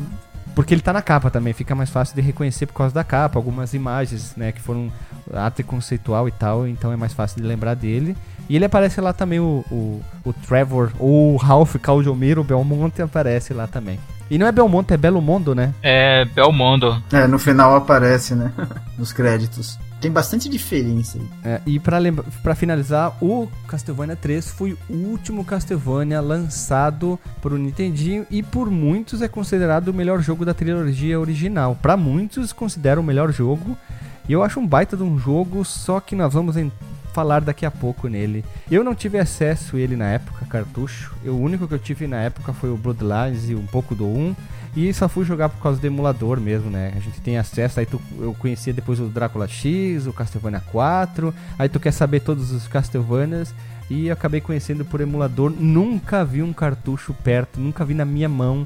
Porque 0.53 0.73
ele 0.73 0.81
tá 0.81 0.91
na 0.91 1.01
capa 1.01 1.29
também, 1.29 1.53
fica 1.53 1.73
mais 1.73 1.89
fácil 1.89 2.13
de 2.13 2.19
reconhecer 2.21 2.65
por 2.65 2.73
causa 2.73 2.93
da 2.93 3.05
capa, 3.05 3.39
algumas 3.39 3.73
imagens, 3.73 4.33
né, 4.35 4.51
que 4.51 4.59
foram 4.59 4.91
arte 5.33 5.63
conceitual 5.63 6.27
e 6.27 6.31
tal, 6.31 6.67
então 6.67 6.91
é 6.91 6.97
mais 6.97 7.13
fácil 7.13 7.41
de 7.41 7.47
lembrar 7.47 7.73
dele. 7.73 8.17
E 8.49 8.55
ele 8.55 8.65
aparece 8.65 8.99
lá 8.99 9.13
também, 9.13 9.39
o, 9.39 9.63
o, 9.71 10.01
o 10.25 10.33
Trevor, 10.33 10.91
ou 10.99 11.33
o 11.33 11.37
Ralph 11.37 11.75
Caldiomiro 11.77 12.43
Belmonte 12.43 13.01
aparece 13.01 13.53
lá 13.53 13.65
também. 13.67 13.99
E 14.29 14.37
não 14.37 14.47
é 14.47 14.51
Belmonte, 14.51 14.93
é 14.93 14.97
Belo 14.97 15.21
Mondo, 15.21 15.53
né? 15.53 15.73
É 15.83 16.23
Belmondo. 16.25 17.01
É, 17.11 17.27
no 17.27 17.37
final 17.37 17.75
aparece, 17.75 18.33
né? 18.33 18.51
Nos 18.97 19.11
créditos. 19.11 19.77
Tem 19.99 20.09
bastante 20.09 20.49
diferença 20.49 21.17
aí. 21.17 21.25
É, 21.43 21.61
e 21.65 21.79
pra, 21.79 21.97
lembra- 21.97 22.25
pra 22.41 22.55
finalizar, 22.55 23.15
o 23.21 23.47
Castlevania 23.67 24.15
3 24.15 24.49
foi 24.49 24.75
o 24.89 24.93
último 24.93 25.43
Castlevania 25.45 26.19
lançado 26.21 27.19
pro 27.41 27.57
Nintendinho 27.57 28.25
e 28.31 28.41
por 28.41 28.71
muitos 28.71 29.21
é 29.21 29.27
considerado 29.27 29.89
o 29.89 29.93
melhor 29.93 30.19
jogo 30.21 30.43
da 30.45 30.53
trilogia 30.53 31.19
original. 31.19 31.77
Pra 31.81 31.95
muitos 31.97 32.51
considera 32.53 32.99
o 32.99 33.03
melhor 33.03 33.31
jogo. 33.31 33.77
E 34.27 34.33
eu 34.33 34.41
acho 34.43 34.59
um 34.59 34.65
baita 34.67 34.95
de 34.97 35.03
um 35.03 35.19
jogo, 35.19 35.63
só 35.65 35.99
que 35.99 36.15
nós 36.15 36.33
vamos 36.33 36.55
falar 37.13 37.41
daqui 37.41 37.65
a 37.65 37.71
pouco 37.71 38.07
nele. 38.07 38.43
Eu 38.69 38.83
não 38.83 38.95
tive 38.95 39.19
acesso 39.19 39.75
a 39.75 39.79
ele 39.79 39.95
na 39.95 40.09
época, 40.09 40.45
cartucho. 40.45 41.13
Eu, 41.23 41.35
o 41.35 41.41
único 41.41 41.67
que 41.67 41.73
eu 41.73 41.79
tive 41.79 42.07
na 42.07 42.21
época 42.21 42.53
foi 42.53 42.69
o 42.69 42.77
Bloodlines 42.77 43.49
e 43.49 43.55
um 43.55 43.65
pouco 43.65 43.93
do 43.95 44.05
1. 44.05 44.35
E 44.75 44.93
só 44.93 45.09
fui 45.09 45.25
jogar 45.25 45.49
por 45.49 45.61
causa 45.61 45.79
do 45.79 45.85
emulador 45.85 46.39
mesmo, 46.39 46.69
né? 46.69 46.93
A 46.95 46.99
gente 46.99 47.19
tem 47.19 47.37
acesso, 47.37 47.79
aí 47.79 47.85
tu, 47.85 48.01
eu 48.17 48.33
conhecia 48.33 48.71
depois 48.71 49.01
o 49.01 49.07
Drácula 49.07 49.45
X, 49.45 50.07
o 50.07 50.13
Castlevania 50.13 50.61
4, 50.71 51.33
aí 51.59 51.67
tu 51.67 51.77
quer 51.77 51.91
saber 51.91 52.21
todos 52.21 52.51
os 52.51 52.69
Castlevanias 52.69 53.53
e 53.89 54.09
acabei 54.09 54.39
conhecendo 54.39 54.85
por 54.85 55.01
emulador. 55.01 55.51
Nunca 55.51 56.23
vi 56.23 56.41
um 56.41 56.53
cartucho 56.53 57.13
perto, 57.13 57.59
nunca 57.59 57.83
vi 57.83 57.93
na 57.93 58.05
minha 58.05 58.29
mão 58.29 58.65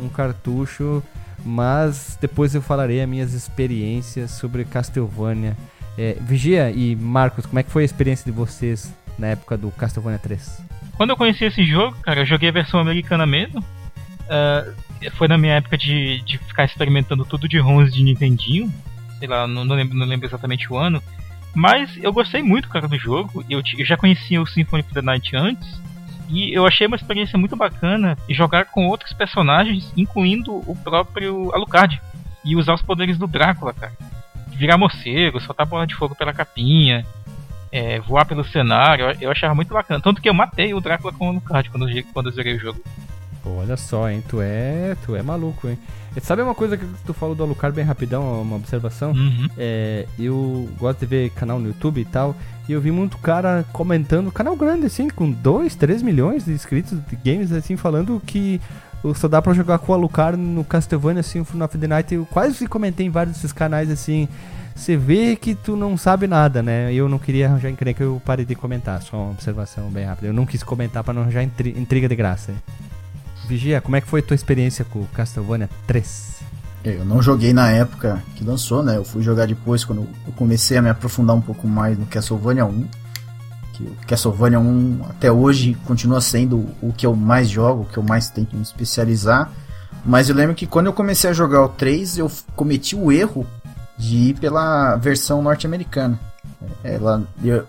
um 0.00 0.08
cartucho, 0.08 1.02
mas 1.44 2.16
depois 2.18 2.54
eu 2.54 2.62
falarei 2.62 3.02
as 3.02 3.08
minhas 3.08 3.34
experiências 3.34 4.30
sobre 4.30 4.64
Castlevania. 4.64 5.54
É, 5.98 6.16
Vigia 6.20 6.70
e 6.70 6.96
Marcos, 6.96 7.46
como 7.46 7.58
é 7.58 7.62
que 7.62 7.70
foi 7.70 7.82
a 7.82 7.84
experiência 7.84 8.24
de 8.24 8.36
vocês 8.36 8.94
na 9.18 9.28
época 9.28 9.56
do 9.56 9.70
Castlevania 9.70 10.18
3? 10.18 10.62
Quando 10.96 11.10
eu 11.10 11.16
conheci 11.16 11.44
esse 11.44 11.64
jogo, 11.64 11.96
cara, 12.02 12.20
eu 12.20 12.26
joguei 12.26 12.48
a 12.48 12.52
versão 12.52 12.80
americana 12.80 13.26
mesmo. 13.26 13.60
Uh, 13.60 15.10
foi 15.12 15.28
na 15.28 15.36
minha 15.36 15.54
época 15.54 15.76
de, 15.76 16.20
de 16.22 16.38
ficar 16.38 16.64
experimentando 16.64 17.24
tudo 17.24 17.48
de 17.48 17.58
ROMs 17.58 17.92
de 17.92 18.02
Nintendinho. 18.02 18.72
Sei 19.18 19.28
lá, 19.28 19.46
não, 19.46 19.64
não, 19.64 19.76
lembro, 19.76 19.96
não 19.96 20.06
lembro 20.06 20.26
exatamente 20.26 20.72
o 20.72 20.76
ano. 20.76 21.02
Mas 21.54 21.96
eu 22.02 22.12
gostei 22.12 22.42
muito, 22.42 22.68
cara, 22.68 22.88
do 22.88 22.98
jogo. 22.98 23.44
Eu, 23.48 23.62
eu 23.76 23.84
já 23.84 23.96
conhecia 23.96 24.40
o 24.40 24.46
Symphony 24.46 24.82
of 24.82 24.94
the 24.94 25.02
Night 25.02 25.36
antes. 25.36 25.80
E 26.28 26.56
eu 26.56 26.66
achei 26.66 26.86
uma 26.86 26.96
experiência 26.96 27.38
muito 27.38 27.54
bacana 27.54 28.16
jogar 28.28 28.66
com 28.66 28.86
outros 28.86 29.12
personagens, 29.12 29.92
incluindo 29.96 30.54
o 30.54 30.76
próprio 30.82 31.54
Alucard. 31.54 32.00
E 32.44 32.56
usar 32.56 32.74
os 32.74 32.82
poderes 32.82 33.18
do 33.18 33.26
Drácula, 33.26 33.72
cara. 33.72 33.92
Virar 34.62 34.78
morcego, 34.78 35.40
soltar 35.40 35.66
bola 35.66 35.84
de 35.84 35.96
fogo 35.96 36.14
pela 36.14 36.32
capinha, 36.32 37.04
é, 37.72 37.98
voar 37.98 38.24
pelo 38.24 38.44
cenário. 38.44 39.06
Eu, 39.06 39.16
eu 39.22 39.30
achava 39.32 39.56
muito 39.56 39.74
bacana. 39.74 40.00
Tanto 40.00 40.22
que 40.22 40.28
eu 40.28 40.32
matei 40.32 40.72
o 40.72 40.80
Drácula 40.80 41.12
com 41.12 41.26
o 41.26 41.28
Alucard 41.30 41.68
quando, 41.68 41.86
quando 42.12 42.26
eu 42.28 42.32
zerei 42.32 42.54
o 42.54 42.60
jogo. 42.60 42.80
Pô, 43.42 43.56
olha 43.56 43.76
só, 43.76 44.08
hein? 44.08 44.22
Tu 44.28 44.40
é, 44.40 44.96
tu 45.04 45.16
é 45.16 45.22
maluco, 45.22 45.68
hein? 45.68 45.76
Sabe 46.20 46.42
uma 46.42 46.54
coisa 46.54 46.76
que 46.76 46.86
tu 47.04 47.12
falou 47.12 47.34
do 47.34 47.42
Alucard 47.42 47.74
bem 47.74 47.84
rapidão, 47.84 48.40
uma 48.40 48.54
observação? 48.54 49.10
Uhum. 49.10 49.48
É, 49.58 50.06
eu 50.16 50.70
gosto 50.78 51.00
de 51.00 51.06
ver 51.06 51.30
canal 51.30 51.58
no 51.58 51.66
YouTube 51.66 52.00
e 52.00 52.04
tal, 52.04 52.36
e 52.68 52.72
eu 52.72 52.80
vi 52.80 52.92
muito 52.92 53.18
cara 53.18 53.64
comentando, 53.72 54.30
canal 54.30 54.54
grande 54.54 54.86
assim, 54.86 55.08
com 55.10 55.28
2, 55.28 55.74
3 55.74 56.02
milhões 56.02 56.44
de 56.44 56.52
inscritos 56.52 56.96
de 57.08 57.16
games, 57.16 57.50
assim, 57.50 57.76
falando 57.76 58.22
que 58.24 58.60
só 59.16 59.26
dá 59.26 59.42
pra 59.42 59.52
jogar 59.52 59.78
com 59.78 59.90
o 59.90 59.94
Alucard 59.94 60.40
no 60.40 60.62
Castlevania, 60.64 61.20
assim, 61.20 61.40
o 61.40 61.44
Final 61.44 61.66
of 61.66 61.76
the 61.76 61.86
Night. 61.88 62.14
Eu 62.14 62.24
quase 62.26 62.64
comentei 62.68 63.06
em 63.06 63.10
vários 63.10 63.34
desses 63.34 63.52
canais, 63.52 63.90
assim, 63.90 64.28
você 64.74 64.96
vê 64.96 65.36
que 65.36 65.54
tu 65.54 65.76
não 65.76 65.96
sabe 65.96 66.26
nada, 66.26 66.62
né? 66.62 66.92
Eu 66.92 67.08
não 67.08 67.18
queria 67.18 67.46
arranjar 67.46 67.70
encrenca, 67.70 68.02
eu 68.02 68.20
parei 68.24 68.44
de 68.44 68.54
comentar, 68.54 69.02
só 69.02 69.16
uma 69.16 69.30
observação 69.30 69.88
bem 69.90 70.04
rápida. 70.04 70.28
Eu 70.28 70.32
não 70.32 70.46
quis 70.46 70.62
comentar 70.62 71.04
para 71.04 71.14
não 71.14 71.22
arranjar 71.22 71.42
intriga 71.42 72.08
de 72.08 72.16
graça. 72.16 72.52
Vigia, 73.46 73.80
como 73.80 73.96
é 73.96 74.00
que 74.00 74.08
foi 74.08 74.22
tua 74.22 74.34
experiência 74.34 74.84
com 74.84 75.04
Castlevania 75.06 75.68
3? 75.86 76.42
Eu 76.84 77.04
não 77.04 77.22
joguei 77.22 77.52
na 77.52 77.70
época 77.70 78.22
que 78.34 78.42
lançou, 78.42 78.82
né? 78.82 78.96
Eu 78.96 79.04
fui 79.04 79.22
jogar 79.22 79.46
depois, 79.46 79.84
quando 79.84 80.08
eu 80.26 80.32
comecei 80.34 80.76
a 80.78 80.82
me 80.82 80.90
aprofundar 80.90 81.36
um 81.36 81.40
pouco 81.40 81.68
mais 81.68 81.96
no 81.96 82.06
Castlevania 82.06 82.64
1. 82.64 82.88
Que 83.72 83.84
o 83.84 83.96
Castlevania 84.06 84.58
1 84.58 85.00
até 85.08 85.30
hoje 85.30 85.76
continua 85.86 86.20
sendo 86.20 86.68
o 86.80 86.92
que 86.92 87.06
eu 87.06 87.14
mais 87.14 87.48
jogo, 87.48 87.82
o 87.82 87.84
que 87.84 87.98
eu 87.98 88.02
mais 88.02 88.30
tento 88.30 88.56
me 88.56 88.62
especializar. 88.62 89.50
Mas 90.04 90.28
eu 90.28 90.34
lembro 90.34 90.56
que 90.56 90.66
quando 90.66 90.86
eu 90.86 90.92
comecei 90.92 91.30
a 91.30 91.32
jogar 91.32 91.62
o 91.62 91.68
3, 91.68 92.18
eu 92.18 92.30
cometi 92.56 92.96
o 92.96 93.12
erro 93.12 93.46
de 94.02 94.16
ir 94.16 94.34
pela 94.34 94.96
versão 94.96 95.40
norte-americana. 95.40 96.18
Ela, 96.82 97.22
eu, 97.42 97.64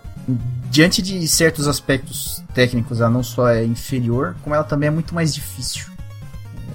diante 0.68 1.00
de 1.00 1.26
certos 1.28 1.68
aspectos 1.68 2.42
técnicos, 2.52 3.00
ela 3.00 3.08
não 3.08 3.22
só 3.22 3.48
é 3.48 3.64
inferior, 3.64 4.34
como 4.42 4.54
ela 4.54 4.64
também 4.64 4.88
é 4.88 4.90
muito 4.90 5.14
mais 5.14 5.32
difícil. 5.32 5.86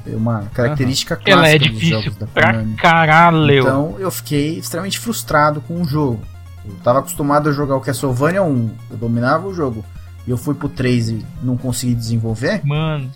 É 0.07 0.15
uma 0.15 0.43
característica 0.53 1.15
uhum. 1.15 1.21
clássica 1.21 1.45
ela 1.45 1.49
é 1.49 1.57
difícil 1.57 2.13
pra 2.33 2.53
Konami. 2.53 2.75
caralho. 2.75 3.59
Então 3.59 3.95
eu 3.99 4.09
fiquei 4.09 4.57
extremamente 4.57 4.97
frustrado 4.97 5.59
com 5.59 5.81
o 5.81 5.85
jogo. 5.85 6.21
Eu 6.65 6.75
tava 6.81 6.99
acostumado 6.99 7.49
a 7.49 7.51
jogar 7.51 7.75
o 7.75 7.81
Castlevania 7.81 8.41
1, 8.41 8.71
eu 8.91 8.97
dominava 8.97 9.45
o 9.45 9.53
jogo. 9.53 9.83
E 10.25 10.31
eu 10.31 10.37
fui 10.37 10.55
pro 10.55 10.69
3 10.69 11.09
e 11.09 11.25
não 11.43 11.57
consegui 11.57 11.93
desenvolver. 11.93 12.61
Mano. 12.65 13.11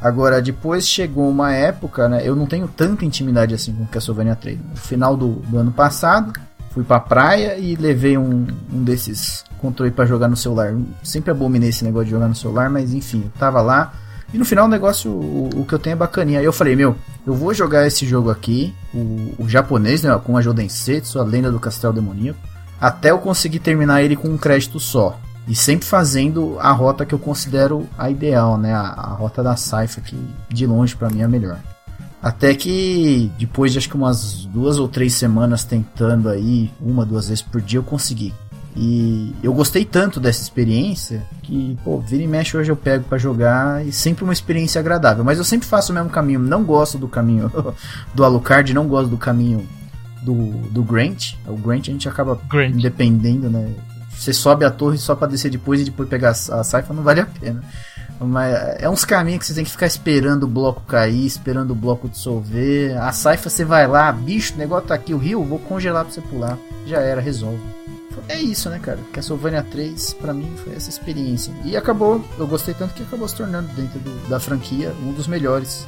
Agora, 0.00 0.40
depois 0.40 0.86
chegou 0.86 1.28
uma 1.28 1.52
época, 1.52 2.08
né? 2.08 2.22
Eu 2.24 2.36
não 2.36 2.46
tenho 2.46 2.68
tanta 2.68 3.04
intimidade 3.04 3.54
assim 3.54 3.72
com 3.72 3.82
o 3.82 3.86
Castlevania 3.86 4.36
3. 4.36 4.58
No 4.70 4.76
final 4.76 5.16
do, 5.16 5.34
do 5.34 5.58
ano 5.58 5.72
passado, 5.72 6.32
fui 6.70 6.84
pra 6.84 7.00
praia 7.00 7.58
e 7.58 7.74
levei 7.74 8.16
um, 8.16 8.46
um 8.72 8.84
desses 8.84 9.44
controle 9.58 9.90
para 9.90 10.06
jogar 10.06 10.28
no 10.28 10.36
celular. 10.36 10.74
Sempre 11.02 11.30
abominei 11.30 11.70
esse 11.70 11.84
negócio 11.84 12.06
de 12.06 12.12
jogar 12.12 12.28
no 12.28 12.34
celular, 12.34 12.70
mas 12.70 12.94
enfim, 12.94 13.22
eu 13.24 13.32
tava 13.38 13.60
lá. 13.60 13.92
E 14.32 14.38
no 14.38 14.44
final 14.44 14.66
o 14.66 14.68
negócio, 14.68 15.10
o, 15.10 15.48
o 15.56 15.64
que 15.64 15.72
eu 15.72 15.78
tenho 15.78 15.94
é 15.94 15.96
bacaninha. 15.96 16.38
Aí 16.38 16.44
eu 16.44 16.52
falei, 16.52 16.76
meu, 16.76 16.96
eu 17.26 17.34
vou 17.34 17.52
jogar 17.52 17.86
esse 17.86 18.06
jogo 18.06 18.30
aqui, 18.30 18.74
o, 18.94 19.34
o 19.38 19.48
japonês, 19.48 20.02
né, 20.02 20.20
com 20.22 20.36
a 20.36 20.42
Jodensetsu, 20.42 21.18
a 21.18 21.24
lenda 21.24 21.50
do 21.50 21.58
castelo 21.58 21.92
demoníaco, 21.92 22.38
até 22.80 23.10
eu 23.10 23.18
conseguir 23.18 23.58
terminar 23.58 24.02
ele 24.02 24.16
com 24.16 24.28
um 24.28 24.38
crédito 24.38 24.78
só. 24.78 25.18
E 25.48 25.54
sempre 25.54 25.86
fazendo 25.86 26.58
a 26.60 26.70
rota 26.72 27.06
que 27.06 27.14
eu 27.14 27.18
considero 27.18 27.88
a 27.96 28.10
ideal, 28.10 28.58
né? 28.58 28.74
A, 28.74 28.82
a 28.82 29.14
rota 29.14 29.42
da 29.42 29.56
Saifa, 29.56 30.00
que 30.02 30.14
de 30.50 30.66
longe 30.66 30.94
para 30.94 31.08
mim 31.08 31.22
é 31.22 31.24
a 31.24 31.28
melhor. 31.28 31.58
Até 32.22 32.54
que 32.54 33.32
depois 33.38 33.72
de 33.72 33.78
acho 33.78 33.88
que 33.88 33.96
umas 33.96 34.44
duas 34.44 34.78
ou 34.78 34.86
três 34.86 35.14
semanas 35.14 35.64
tentando 35.64 36.28
aí, 36.28 36.70
uma, 36.80 37.06
duas 37.06 37.28
vezes 37.28 37.42
por 37.42 37.62
dia, 37.62 37.78
eu 37.78 37.82
consegui. 37.82 38.34
E 38.76 39.34
eu 39.42 39.52
gostei 39.54 39.84
tanto 39.84 40.20
dessa 40.20 40.42
experiência 40.42 41.22
que, 41.42 41.76
pô, 41.82 41.98
vira 41.98 42.22
e 42.22 42.28
mexe 42.28 42.56
hoje 42.56 42.70
eu 42.70 42.76
pego 42.76 43.04
para 43.04 43.18
jogar 43.18 43.84
e 43.84 43.90
sempre 43.90 44.24
uma 44.24 44.32
experiência 44.32 44.78
agradável. 44.78 45.24
Mas 45.24 45.38
eu 45.38 45.44
sempre 45.44 45.66
faço 45.66 45.90
o 45.92 45.94
mesmo 45.94 46.10
caminho. 46.10 46.38
Não 46.38 46.62
gosto 46.62 46.98
do 46.98 47.08
caminho 47.08 47.50
do 48.14 48.24
Alucard, 48.24 48.72
não 48.74 48.86
gosto 48.86 49.08
do 49.08 49.16
caminho 49.16 49.66
do, 50.22 50.34
do 50.70 50.82
Grant. 50.82 51.34
O 51.46 51.56
Grant 51.56 51.88
a 51.88 51.92
gente 51.92 52.08
acaba 52.08 52.38
Grant. 52.48 52.74
dependendo, 52.74 53.48
né? 53.48 53.72
Você 54.18 54.32
sobe 54.32 54.64
a 54.64 54.70
torre 54.70 54.98
só 54.98 55.14
para 55.14 55.28
descer 55.28 55.50
depois 55.50 55.80
e 55.80 55.84
depois 55.84 56.08
pegar 56.08 56.30
a, 56.30 56.34
saifa, 56.34 56.92
não 56.92 57.02
vale 57.02 57.20
a 57.20 57.26
pena. 57.26 57.62
Mas 58.20 58.52
é 58.80 58.90
uns 58.90 59.04
caminhos 59.04 59.40
que 59.40 59.46
você 59.46 59.54
tem 59.54 59.64
que 59.64 59.70
ficar 59.70 59.86
esperando 59.86 60.42
o 60.42 60.48
bloco 60.48 60.80
cair, 60.82 61.24
esperando 61.24 61.70
o 61.70 61.74
bloco 61.74 62.08
dissolver. 62.08 63.00
A 63.00 63.12
saifa 63.12 63.48
você 63.48 63.64
vai 63.64 63.86
lá, 63.86 64.10
bicho, 64.10 64.54
o 64.54 64.58
negócio 64.58 64.88
tá 64.88 64.94
aqui, 64.94 65.14
o 65.14 65.18
rio, 65.18 65.44
vou 65.44 65.60
congelar 65.60 66.04
pra 66.04 66.12
você 66.12 66.20
pular. 66.20 66.58
Já 66.84 66.98
era, 66.98 67.20
resolve 67.20 67.60
é 68.28 68.40
isso, 68.40 68.68
né, 68.68 68.78
cara? 68.78 68.98
Castlevania 69.12 69.62
3, 69.62 70.14
para 70.14 70.34
mim, 70.34 70.52
foi 70.62 70.74
essa 70.74 70.90
experiência. 70.90 71.52
E 71.64 71.76
acabou, 71.76 72.24
eu 72.38 72.46
gostei 72.46 72.74
tanto 72.74 72.94
que 72.94 73.02
acabou 73.02 73.26
se 73.28 73.34
tornando, 73.34 73.68
dentro 73.74 73.98
do, 73.98 74.28
da 74.28 74.38
franquia, 74.40 74.92
um 75.02 75.12
dos 75.12 75.26
melhores. 75.26 75.86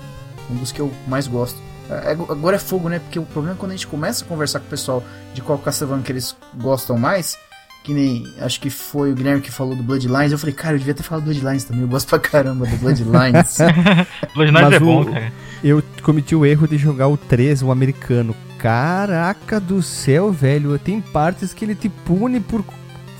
Um 0.50 0.56
dos 0.56 0.72
que 0.72 0.80
eu 0.80 0.92
mais 1.06 1.26
gosto. 1.26 1.58
É, 1.88 2.10
agora 2.10 2.56
é 2.56 2.58
fogo, 2.58 2.88
né? 2.88 2.98
Porque 2.98 3.18
o 3.18 3.24
problema 3.24 3.56
é 3.56 3.58
quando 3.58 3.72
a 3.72 3.76
gente 3.76 3.86
começa 3.86 4.24
a 4.24 4.28
conversar 4.28 4.60
com 4.60 4.66
o 4.66 4.70
pessoal 4.70 5.02
de 5.34 5.40
qual 5.40 5.58
Castlevania 5.58 6.04
que 6.04 6.12
eles 6.12 6.36
gostam 6.56 6.98
mais. 6.98 7.36
Que 7.82 7.94
nem, 7.94 8.26
acho 8.40 8.60
que 8.60 8.68
foi 8.68 9.10
o 9.10 9.14
Guilherme 9.14 9.40
que 9.40 9.50
falou 9.50 9.74
do 9.74 9.82
Bloodlines. 9.82 10.32
Eu 10.32 10.38
falei, 10.38 10.54
cara, 10.54 10.74
eu 10.74 10.78
devia 10.78 10.94
ter 10.94 11.02
falado 11.02 11.24
do 11.24 11.30
Bloodlines 11.30 11.64
também. 11.64 11.82
Eu 11.82 11.88
gosto 11.88 12.08
pra 12.08 12.18
caramba 12.18 12.66
do 12.66 12.76
Bloodlines. 12.76 13.56
Bloodlines 14.34 14.72
é 14.72 14.78
bom, 14.78 15.04
cara. 15.04 15.32
Eu 15.64 15.82
cometi 16.02 16.34
o 16.34 16.44
erro 16.44 16.68
de 16.68 16.76
jogar 16.76 17.08
o 17.08 17.16
3, 17.16 17.62
o 17.62 17.70
americano. 17.70 18.36
Caraca 18.58 19.58
do 19.58 19.82
céu, 19.82 20.30
velho. 20.30 20.78
Tem 20.78 21.00
partes 21.00 21.54
que 21.54 21.64
ele 21.64 21.74
te 21.74 21.88
pune 21.88 22.38
por 22.40 22.62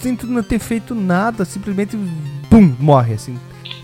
sem 0.01 0.17
tu 0.17 0.27
não 0.27 0.43
ter 0.43 0.59
feito 0.59 0.95
nada, 0.95 1.45
simplesmente 1.45 1.97
pum, 2.49 2.75
morre 2.79 3.15
assim. 3.15 3.39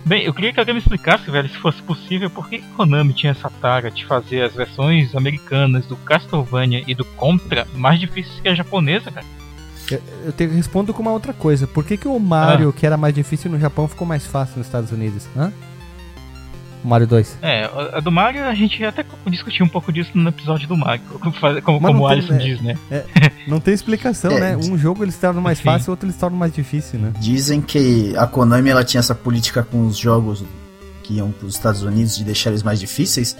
Bem, 0.04 0.24
eu 0.24 0.32
queria 0.32 0.52
que 0.52 0.60
alguém 0.60 0.74
me 0.74 0.80
explicasse, 0.80 1.30
velho, 1.30 1.48
se 1.48 1.58
fosse 1.58 1.82
possível, 1.82 2.30
por 2.30 2.48
que 2.48 2.60
Konami 2.76 3.12
tinha 3.12 3.32
essa 3.32 3.50
taga 3.50 3.90
de 3.90 4.04
fazer 4.06 4.42
as 4.42 4.54
versões 4.54 5.14
americanas 5.14 5.84
do 5.86 5.96
Castlevania 5.96 6.84
e 6.86 6.94
do 6.94 7.04
Contra 7.04 7.66
mais 7.74 7.98
difíceis 7.98 8.40
que 8.40 8.48
a 8.48 8.54
japonesa, 8.54 9.10
cara? 9.10 9.26
Eu, 9.90 10.02
eu 10.26 10.32
te 10.32 10.46
respondo 10.46 10.92
com 10.92 11.02
uma 11.02 11.12
outra 11.12 11.32
coisa. 11.32 11.66
Por 11.66 11.84
que, 11.84 11.96
que 11.96 12.08
o 12.08 12.18
Mario, 12.18 12.70
ah. 12.70 12.72
que 12.72 12.86
era 12.86 12.96
mais 12.96 13.14
difícil 13.14 13.50
no 13.50 13.58
Japão, 13.58 13.86
ficou 13.86 14.06
mais 14.06 14.26
fácil 14.26 14.58
nos 14.58 14.66
Estados 14.66 14.90
Unidos? 14.90 15.26
Hã? 15.36 15.52
Mario 16.86 17.06
2. 17.06 17.38
É, 17.42 17.68
a 17.94 18.00
do 18.00 18.12
Mario 18.12 18.44
a 18.44 18.54
gente 18.54 18.82
até 18.84 19.04
discutiu 19.26 19.66
um 19.66 19.68
pouco 19.68 19.92
disso 19.92 20.10
no 20.14 20.28
episódio 20.28 20.68
do 20.68 20.76
Mario, 20.76 21.02
como, 21.20 21.80
como 21.80 22.02
o 22.02 22.06
Alisson 22.06 22.34
é, 22.34 22.38
diz, 22.38 22.60
né? 22.60 22.78
É, 22.90 23.04
não 23.48 23.58
tem 23.58 23.74
explicação, 23.74 24.30
é, 24.30 24.40
né? 24.40 24.56
Um 24.56 24.78
jogo 24.78 25.02
eles 25.02 25.16
tornam 25.16 25.42
mais 25.42 25.60
fácil, 25.60 25.90
outro 25.90 26.06
eles 26.06 26.16
tornam 26.16 26.38
mais 26.38 26.54
difícil, 26.54 27.00
né? 27.00 27.12
Dizem 27.18 27.60
que 27.60 28.16
a 28.16 28.26
Konami 28.26 28.70
ela 28.70 28.84
tinha 28.84 29.00
essa 29.00 29.14
política 29.14 29.64
com 29.64 29.84
os 29.86 29.96
jogos 29.96 30.44
que 31.02 31.14
iam 31.14 31.30
para 31.30 31.46
os 31.46 31.54
Estados 31.54 31.82
Unidos 31.82 32.16
de 32.16 32.24
deixar 32.24 32.50
eles 32.50 32.62
mais 32.62 32.78
difíceis, 32.78 33.36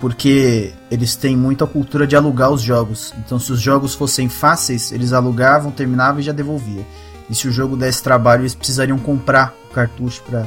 porque 0.00 0.72
eles 0.90 1.16
têm 1.16 1.36
muita 1.36 1.66
cultura 1.66 2.06
de 2.06 2.16
alugar 2.16 2.50
os 2.50 2.60
jogos. 2.60 3.14
Então, 3.18 3.38
se 3.38 3.52
os 3.52 3.60
jogos 3.60 3.94
fossem 3.94 4.28
fáceis, 4.28 4.92
eles 4.92 5.12
alugavam, 5.12 5.70
terminavam 5.70 6.20
e 6.20 6.22
já 6.22 6.32
devolvia. 6.32 6.84
E 7.28 7.34
se 7.34 7.48
o 7.48 7.52
jogo 7.52 7.76
desse 7.76 8.02
trabalho, 8.02 8.42
eles 8.42 8.54
precisariam 8.54 8.98
comprar 8.98 9.54
o 9.70 9.74
cartucho 9.74 10.22
para 10.24 10.46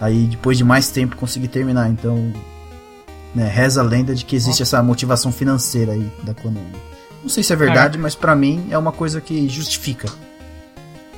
aí 0.00 0.26
depois 0.26 0.58
de 0.58 0.64
mais 0.64 0.90
tempo 0.90 1.16
conseguir 1.16 1.48
terminar. 1.48 1.88
Então, 1.90 2.32
né, 3.34 3.48
reza 3.48 3.80
a 3.80 3.84
lenda 3.84 4.14
de 4.14 4.24
que 4.24 4.36
existe 4.36 4.62
essa 4.62 4.82
motivação 4.82 5.32
financeira 5.32 5.92
aí 5.92 6.10
da 6.22 6.34
Konami. 6.34 6.76
Não 7.22 7.28
sei 7.28 7.42
se 7.42 7.52
é 7.52 7.56
verdade, 7.56 7.98
mas 7.98 8.14
para 8.14 8.34
mim 8.34 8.66
é 8.70 8.78
uma 8.78 8.92
coisa 8.92 9.20
que 9.20 9.48
justifica. 9.48 10.08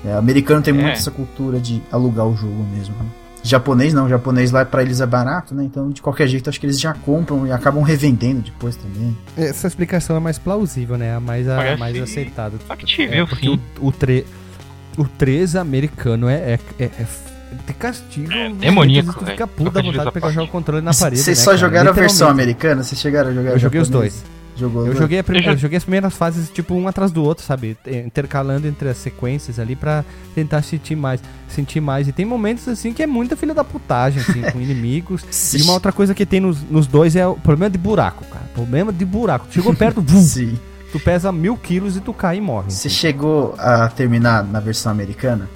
É, 0.04 0.12
americano 0.12 0.62
tem 0.62 0.74
é. 0.74 0.76
muito 0.76 0.98
essa 0.98 1.10
cultura 1.10 1.58
de 1.58 1.82
alugar 1.90 2.26
o 2.26 2.36
jogo 2.36 2.62
mesmo. 2.64 2.94
Né? 2.94 3.06
Japonês 3.44 3.92
não, 3.92 4.08
japonês 4.08 4.50
lá 4.50 4.64
para 4.64 4.82
eles 4.82 5.02
é 5.02 5.06
barato, 5.06 5.54
né? 5.54 5.64
Então 5.64 5.90
de 5.90 6.00
qualquer 6.00 6.26
jeito 6.26 6.48
acho 6.48 6.58
que 6.58 6.64
eles 6.64 6.80
já 6.80 6.94
compram 6.94 7.46
e 7.46 7.52
acabam 7.52 7.82
revendendo 7.82 8.40
depois 8.40 8.74
também. 8.74 9.14
Essa 9.36 9.66
explicação 9.66 10.16
é 10.16 10.20
mais 10.20 10.38
plausível, 10.38 10.96
né? 10.96 11.14
A 11.14 11.20
mais, 11.20 11.46
a, 11.46 11.76
mais 11.76 12.00
aceitada. 12.00 12.58
Factível, 12.66 13.24
é, 13.30 13.36
sim. 13.36 13.60
O, 13.78 13.88
o, 13.88 13.92
tre, 13.92 14.24
o 14.96 15.04
3 15.04 15.56
americano 15.56 16.26
é, 16.26 16.54
é, 16.54 16.58
é, 16.78 16.84
é 16.84 17.06
de 17.66 17.74
castigo. 17.74 18.32
É, 18.32 18.48
demoníaco. 18.50 19.12
Tu 19.12 19.26
fica 19.26 19.46
puto 19.46 19.70
da 19.70 19.82
vontade 19.82 20.06
de 20.06 20.12
pegar 20.12 20.42
o 20.42 20.48
controle 20.48 20.82
na 20.82 20.94
parede. 20.94 21.20
Vocês 21.20 21.38
né, 21.38 21.44
só 21.44 21.50
cara? 21.50 21.58
jogaram 21.58 21.90
a 21.90 21.92
versão 21.92 22.28
americana? 22.30 22.82
Vocês 22.82 23.00
chegaram 23.00 23.30
a 23.30 23.34
jogar 23.34 23.50
Eu 23.50 23.58
joguei 23.58 23.80
os 23.80 23.90
dois. 23.90 24.24
Jogou, 24.56 24.86
eu, 24.86 24.94
joguei 24.94 25.18
eu, 25.18 25.24
eu 25.52 25.56
joguei 25.56 25.76
as 25.76 25.82
primeiras 25.82 26.14
fases, 26.14 26.48
tipo, 26.48 26.74
um 26.74 26.86
atrás 26.86 27.10
do 27.10 27.24
outro, 27.24 27.44
sabe? 27.44 27.76
Intercalando 27.86 28.68
entre 28.68 28.88
as 28.88 28.98
sequências 28.98 29.58
ali 29.58 29.74
pra 29.74 30.04
tentar 30.34 30.62
sentir 30.62 30.94
mais. 30.94 31.20
Sentir 31.48 31.80
mais. 31.80 32.06
E 32.06 32.12
tem 32.12 32.24
momentos 32.24 32.68
assim 32.68 32.92
que 32.92 33.02
é 33.02 33.06
muita 33.06 33.36
filha 33.36 33.52
da 33.52 33.64
putagem, 33.64 34.20
assim, 34.22 34.42
com 34.42 34.60
inimigos. 34.62 35.24
e 35.54 35.62
uma 35.62 35.72
outra 35.72 35.92
coisa 35.92 36.14
que 36.14 36.24
tem 36.24 36.38
nos, 36.38 36.62
nos 36.62 36.86
dois 36.86 37.16
é 37.16 37.26
o 37.26 37.34
problema 37.34 37.70
de 37.70 37.78
buraco, 37.78 38.24
cara. 38.26 38.44
Problema 38.54 38.92
de 38.92 39.04
buraco. 39.04 39.46
chegou 39.50 39.74
perto, 39.76 40.00
vum, 40.00 40.22
Sim. 40.22 40.56
Tu 40.92 41.00
pesa 41.00 41.32
mil 41.32 41.56
quilos 41.56 41.96
e 41.96 42.00
tu 42.00 42.12
cai 42.12 42.36
e 42.36 42.40
morre. 42.40 42.70
Você 42.70 42.86
assim. 42.86 42.96
chegou 42.96 43.56
a 43.58 43.88
terminar 43.88 44.44
na 44.44 44.60
versão 44.60 44.92
americana? 44.92 45.48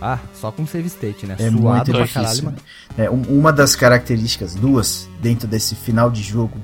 Ah, 0.00 0.18
só 0.32 0.52
com 0.52 0.64
save 0.66 0.86
state, 0.86 1.26
né? 1.26 1.34
É 1.38 1.50
Suado 1.50 1.92
muito 1.92 1.92
difícil. 1.92 2.22
Caralho, 2.22 2.44
né? 2.44 2.54
é, 2.96 3.10
um, 3.10 3.22
uma 3.22 3.52
das 3.52 3.74
características, 3.74 4.54
duas, 4.54 5.08
dentro 5.20 5.46
desse 5.46 5.74
final 5.74 6.10
de 6.10 6.22
jogo, 6.22 6.56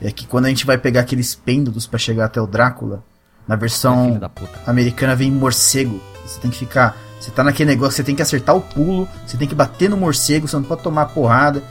é 0.00 0.10
que 0.10 0.26
quando 0.26 0.46
a 0.46 0.48
gente 0.48 0.66
vai 0.66 0.78
pegar 0.78 1.00
aqueles 1.00 1.34
pêndulos 1.34 1.86
para 1.86 1.98
chegar 1.98 2.26
até 2.26 2.40
o 2.40 2.46
Drácula, 2.46 3.02
na 3.46 3.56
versão 3.56 4.20
americana 4.66 5.16
vem 5.16 5.30
morcego. 5.30 6.00
Você 6.24 6.38
tem 6.40 6.50
que 6.50 6.58
ficar. 6.58 6.96
Você 7.18 7.30
tá 7.30 7.42
naquele 7.42 7.70
negócio, 7.70 7.96
você 7.96 8.04
tem 8.04 8.14
que 8.14 8.22
acertar 8.22 8.54
o 8.54 8.60
pulo, 8.60 9.08
você 9.26 9.36
tem 9.36 9.48
que 9.48 9.54
bater 9.54 9.88
no 9.90 9.96
morcego, 9.96 10.46
você 10.46 10.56
não 10.56 10.62
pode 10.62 10.82
tomar 10.82 11.06
porrada. 11.06 11.62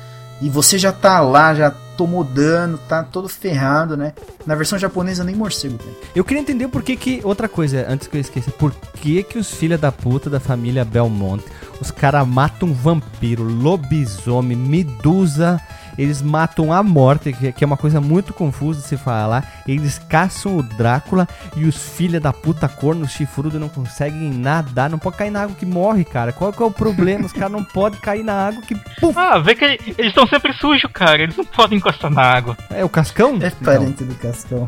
E 0.41 0.49
você 0.49 0.78
já 0.78 0.91
tá 0.91 1.19
lá, 1.21 1.53
já 1.53 1.71
tomou 1.71 2.23
dano, 2.23 2.78
tá 2.78 3.03
todo 3.03 3.28
ferrado, 3.28 3.97
né? 3.97 4.13
Na 4.45 4.53
versão 4.53 4.78
japonesa 4.78 5.23
nem 5.23 5.36
morcego 5.36 5.78
tem. 5.78 5.95
Eu 6.15 6.23
queria 6.23 6.41
entender 6.41 6.67
por 6.67 6.84
que 6.84 6.95
que... 6.95 7.21
Outra 7.23 7.49
coisa, 7.49 7.86
antes 7.89 8.07
que 8.07 8.17
eu 8.17 8.21
esqueça. 8.21 8.51
Por 8.51 8.71
que 9.01 9.23
que 9.23 9.39
os 9.39 9.49
filha 9.51 9.78
da 9.78 9.91
puta 9.91 10.30
da 10.30 10.39
família 10.39 10.86
Belmont, 10.86 11.43
os 11.82 11.89
caras 11.89 12.28
matam 12.28 12.71
vampiro, 12.71 13.43
lobisomem, 13.43 14.55
medusa 14.55 15.59
eles 15.98 16.22
matam 16.22 16.72
a 16.72 16.84
morte, 16.84 17.34
que 17.34 17.64
é 17.64 17.68
uma 17.68 17.78
coisa 17.78 18.00
muito 18.00 18.34
confusa 18.34 18.82
de 18.82 18.88
se 18.88 18.98
falar. 18.98 19.62
Eles 19.68 20.00
caçam 20.00 20.58
o 20.58 20.64
Drácula 20.64 21.28
e 21.56 21.66
os 21.66 21.78
filha 21.89 22.20
da 22.20 22.32
puta 22.32 22.68
corno 22.68 23.08
chifrudo 23.08 23.60
não 23.60 23.70
conseguem 23.70 24.32
nadar. 24.32 24.89
Não 24.89 25.00
pode 25.00 25.18
cair 25.18 25.32
na 25.32 25.43
água 25.43 25.56
que 25.56 25.66
morre, 25.66 26.04
cara. 26.04 26.32
Qual 26.32 26.54
que 26.54 26.62
é 26.62 26.66
o 26.66 26.72
problema? 26.72 27.26
Os 27.26 27.34
caras 27.34 27.52
não 27.52 27.64
podem 27.64 28.00
cair 28.00 28.24
na 28.24 28.48
água 28.48 28.62
que. 28.62 28.76
Puf. 29.00 29.18
Ah, 29.18 29.39
vê 29.39 29.56
que 29.56 29.66
eles 29.66 29.98
estão 29.98 30.28
sempre 30.28 30.54
sujos, 30.54 30.89
cara. 30.93 31.24
Eles 31.24 31.36
não 31.36 31.45
podem 31.45 31.78
encostar 31.78 32.12
na 32.12 32.22
água. 32.22 32.58
É 32.70 32.84
o 32.84 32.89
Cascão? 32.89 33.38
É 33.41 33.50
parente 33.50 34.04
do 34.04 34.16
Cascão. 34.16 34.68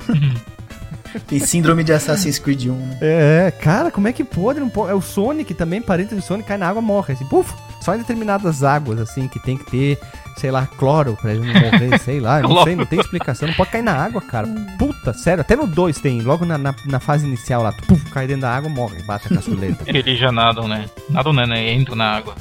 Tem 1.28 1.40
síndrome 1.42 1.84
de 1.84 1.94
Assassin's 1.94 2.40
Creed 2.40 2.68
1, 2.68 2.74
né? 2.74 2.98
É, 3.02 3.52
cara, 3.52 3.92
como 3.92 4.08
é 4.08 4.14
que 4.14 4.24
pode? 4.24 4.60
Não 4.60 4.70
pode? 4.70 4.92
É 4.92 4.96
o 4.96 5.02
Sonic 5.02 5.54
também, 5.54 5.82
parente 5.82 6.16
do 6.16 6.22
Sonic, 6.22 6.48
cai 6.48 6.58
na 6.58 6.68
água 6.68 6.82
morre. 6.82 7.14
Assim, 7.14 7.26
puf! 7.26 7.54
Só 7.82 7.96
em 7.96 8.00
determinadas 8.00 8.64
águas, 8.64 9.00
assim, 9.00 9.28
que 9.28 9.40
tem 9.40 9.58
que 9.58 9.66
ter, 9.66 10.00
sei 10.38 10.52
lá, 10.52 10.68
cloro 10.78 11.18
pra 11.22 11.34
ele 11.34 11.46
não 11.46 11.62
morrer, 11.62 11.98
sei 12.04 12.20
lá, 12.20 12.42
não 12.42 12.64
sei, 12.64 12.76
não 12.76 12.86
tem 12.86 13.00
explicação. 13.00 13.48
Não 13.48 13.56
pode 13.56 13.72
cair 13.72 13.84
na 13.84 13.94
água, 13.94 14.22
cara. 14.22 14.48
Puta, 14.78 15.14
sério, 15.14 15.42
até 15.42 15.56
no 15.56 15.66
2 15.66 16.00
tem, 16.00 16.22
logo 16.22 16.46
na, 16.46 16.58
na, 16.58 16.76
na, 16.86 17.00
fase 17.00 17.26
inicial 17.26 17.64
lá, 17.64 17.72
tu, 17.72 17.86
puf, 17.86 18.10
cai 18.12 18.28
dentro 18.28 18.42
da 18.42 18.56
água, 18.56 18.70
morre, 18.70 19.02
bate 19.04 19.28
a 19.28 19.36
caçuleta. 19.36 19.84
Eles 19.88 20.20
já 20.20 20.32
nadam, 20.32 20.68
né? 20.68 20.86
Nadam, 21.10 21.34
né? 21.34 21.46
né? 21.46 21.74
Entram 21.74 21.96
na 21.96 22.18
água. 22.18 22.36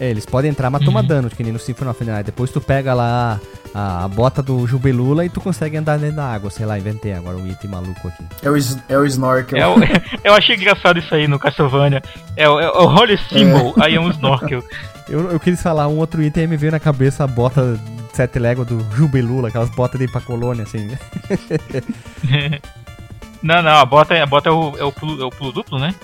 É, 0.00 0.10
eles 0.10 0.24
podem 0.24 0.50
entrar, 0.50 0.70
mas 0.70 0.84
toma 0.84 1.00
uhum. 1.00 1.06
dano, 1.06 1.30
que 1.30 1.42
nem 1.42 1.52
no 1.52 1.58
Symphony 1.58 1.90
of 1.90 2.04
the 2.04 2.10
Night. 2.10 2.26
Depois 2.26 2.50
tu 2.50 2.60
pega 2.60 2.94
lá 2.94 3.40
a, 3.74 4.04
a, 4.04 4.08
bota 4.08 4.42
do 4.42 4.66
Jubelula 4.66 5.24
e 5.24 5.28
tu 5.28 5.40
consegue 5.40 5.76
andar 5.76 5.98
dentro 5.98 6.16
da 6.16 6.32
água. 6.32 6.50
Sei 6.50 6.64
lá, 6.64 6.78
inventei 6.78 7.12
agora 7.12 7.36
um 7.36 7.46
item 7.46 7.70
maluco 7.70 8.08
aqui. 8.08 8.24
É 8.42 8.50
o, 8.50 8.56
é 8.88 8.98
o 8.98 9.04
Snorkel. 9.04 9.58
É 9.58 9.66
o, 9.66 9.76
eu 10.22 10.34
achei 10.34 10.54
engraçado 10.54 10.98
isso 10.98 11.14
aí 11.14 11.26
no 11.26 11.38
Castlevania. 11.38 12.02
É 12.36 12.48
o, 12.48 12.60
é 12.60 12.70
o 12.70 12.86
Holy 12.86 13.18
Symbol, 13.28 13.74
é. 13.78 13.86
aí 13.86 13.94
é 13.96 14.00
um 14.00 14.10
Snorkel. 14.10 14.62
eu, 15.08 15.32
eu 15.32 15.40
quis 15.40 15.60
falar 15.60 15.88
um 15.88 15.98
outro 15.98 16.22
item 16.22 16.44
e 16.44 16.46
me 16.46 16.56
veio 16.56 16.72
na 16.72 16.80
cabeça 16.80 17.24
a 17.24 17.26
bota 17.26 17.78
sete 18.12 18.38
légua 18.38 18.64
do 18.64 18.80
Jubelula, 18.96 19.48
aquelas 19.48 19.70
botas 19.70 19.98
de 19.98 20.06
ir 20.06 20.10
pra 20.10 20.20
colônia, 20.20 20.64
assim. 20.64 20.88
não, 23.42 23.62
não, 23.62 23.76
a 23.76 23.84
bota, 23.84 24.20
a 24.20 24.26
bota 24.26 24.48
é, 24.48 24.52
o, 24.52 24.76
é, 24.76 24.84
o 24.84 24.92
pulo, 24.92 25.22
é 25.22 25.24
o 25.24 25.30
pulo 25.30 25.52
duplo, 25.52 25.78
né? 25.78 25.94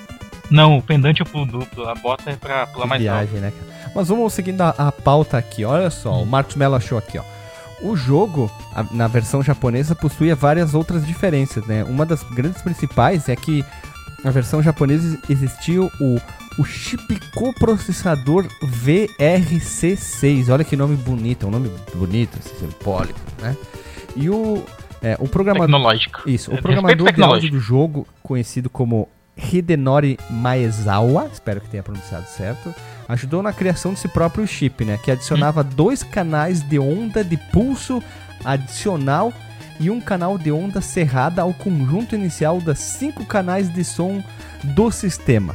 Não, 0.50 0.78
o 0.78 0.82
pendante 0.82 1.22
é 1.22 1.24
o 1.24 1.28
pulo 1.28 1.46
duplo, 1.46 1.88
a 1.88 1.94
bota 1.94 2.30
é 2.30 2.36
pra 2.36 2.66
pular 2.66 2.86
mais 2.86 3.02
viagem, 3.02 3.34
alto. 3.34 3.40
né, 3.40 3.52
cara? 3.52 3.73
Mas 3.94 4.08
vamos 4.08 4.32
seguindo 4.32 4.60
a, 4.60 4.70
a 4.70 4.92
pauta 4.92 5.38
aqui. 5.38 5.64
Olha 5.64 5.90
só, 5.90 6.22
o 6.22 6.26
Marcos 6.26 6.56
Mello 6.56 6.74
achou 6.74 6.98
aqui, 6.98 7.18
ó. 7.18 7.22
O 7.82 7.96
jogo, 7.96 8.50
a, 8.74 8.84
na 8.92 9.08
versão 9.08 9.42
japonesa, 9.42 9.94
possuía 9.94 10.34
várias 10.34 10.74
outras 10.74 11.06
diferenças, 11.06 11.66
né? 11.66 11.84
Uma 11.84 12.06
das 12.06 12.22
grandes 12.22 12.62
principais 12.62 13.28
é 13.28 13.36
que 13.36 13.64
na 14.24 14.30
versão 14.30 14.62
japonesa 14.62 15.18
existia 15.28 15.82
o, 15.82 16.20
o 16.58 16.64
chip 16.64 17.20
coprocessador 17.34 18.46
VRC6. 18.62 20.50
Olha 20.50 20.64
que 20.64 20.76
nome 20.76 20.96
bonito, 20.96 21.46
um 21.46 21.50
nome 21.50 21.70
bonito, 21.94 22.38
assim, 22.38 22.54
simbólico, 22.58 23.20
né? 23.40 23.56
E 24.16 24.30
o, 24.30 24.64
é, 25.02 25.16
o 25.20 25.28
programador. 25.28 25.66
Tecnológico. 25.66 26.22
Isso, 26.26 26.50
o 26.50 26.54
é, 26.54 26.62
programador 26.62 27.12
de 27.12 27.22
áudio 27.22 27.50
do 27.50 27.60
jogo, 27.60 28.06
conhecido 28.22 28.70
como 28.70 29.08
Hidenori 29.36 30.18
Maezawa, 30.30 31.28
espero 31.30 31.60
que 31.60 31.68
tenha 31.68 31.82
pronunciado 31.82 32.26
certo, 32.26 32.74
ajudou 33.08 33.42
na 33.42 33.52
criação 33.52 33.92
desse 33.92 34.08
próprio 34.08 34.46
chip, 34.46 34.84
né? 34.84 34.98
Que 35.02 35.10
adicionava 35.10 35.62
hum. 35.62 35.68
dois 35.74 36.02
canais 36.02 36.62
de 36.62 36.78
onda 36.78 37.22
de 37.24 37.36
pulso 37.36 38.02
adicional 38.44 39.32
e 39.80 39.90
um 39.90 40.00
canal 40.00 40.38
de 40.38 40.52
onda 40.52 40.80
cerrada 40.80 41.42
ao 41.42 41.52
conjunto 41.52 42.14
inicial 42.14 42.60
das 42.60 42.78
cinco 42.78 43.24
canais 43.24 43.72
de 43.72 43.84
som 43.84 44.22
do 44.62 44.90
sistema. 44.90 45.54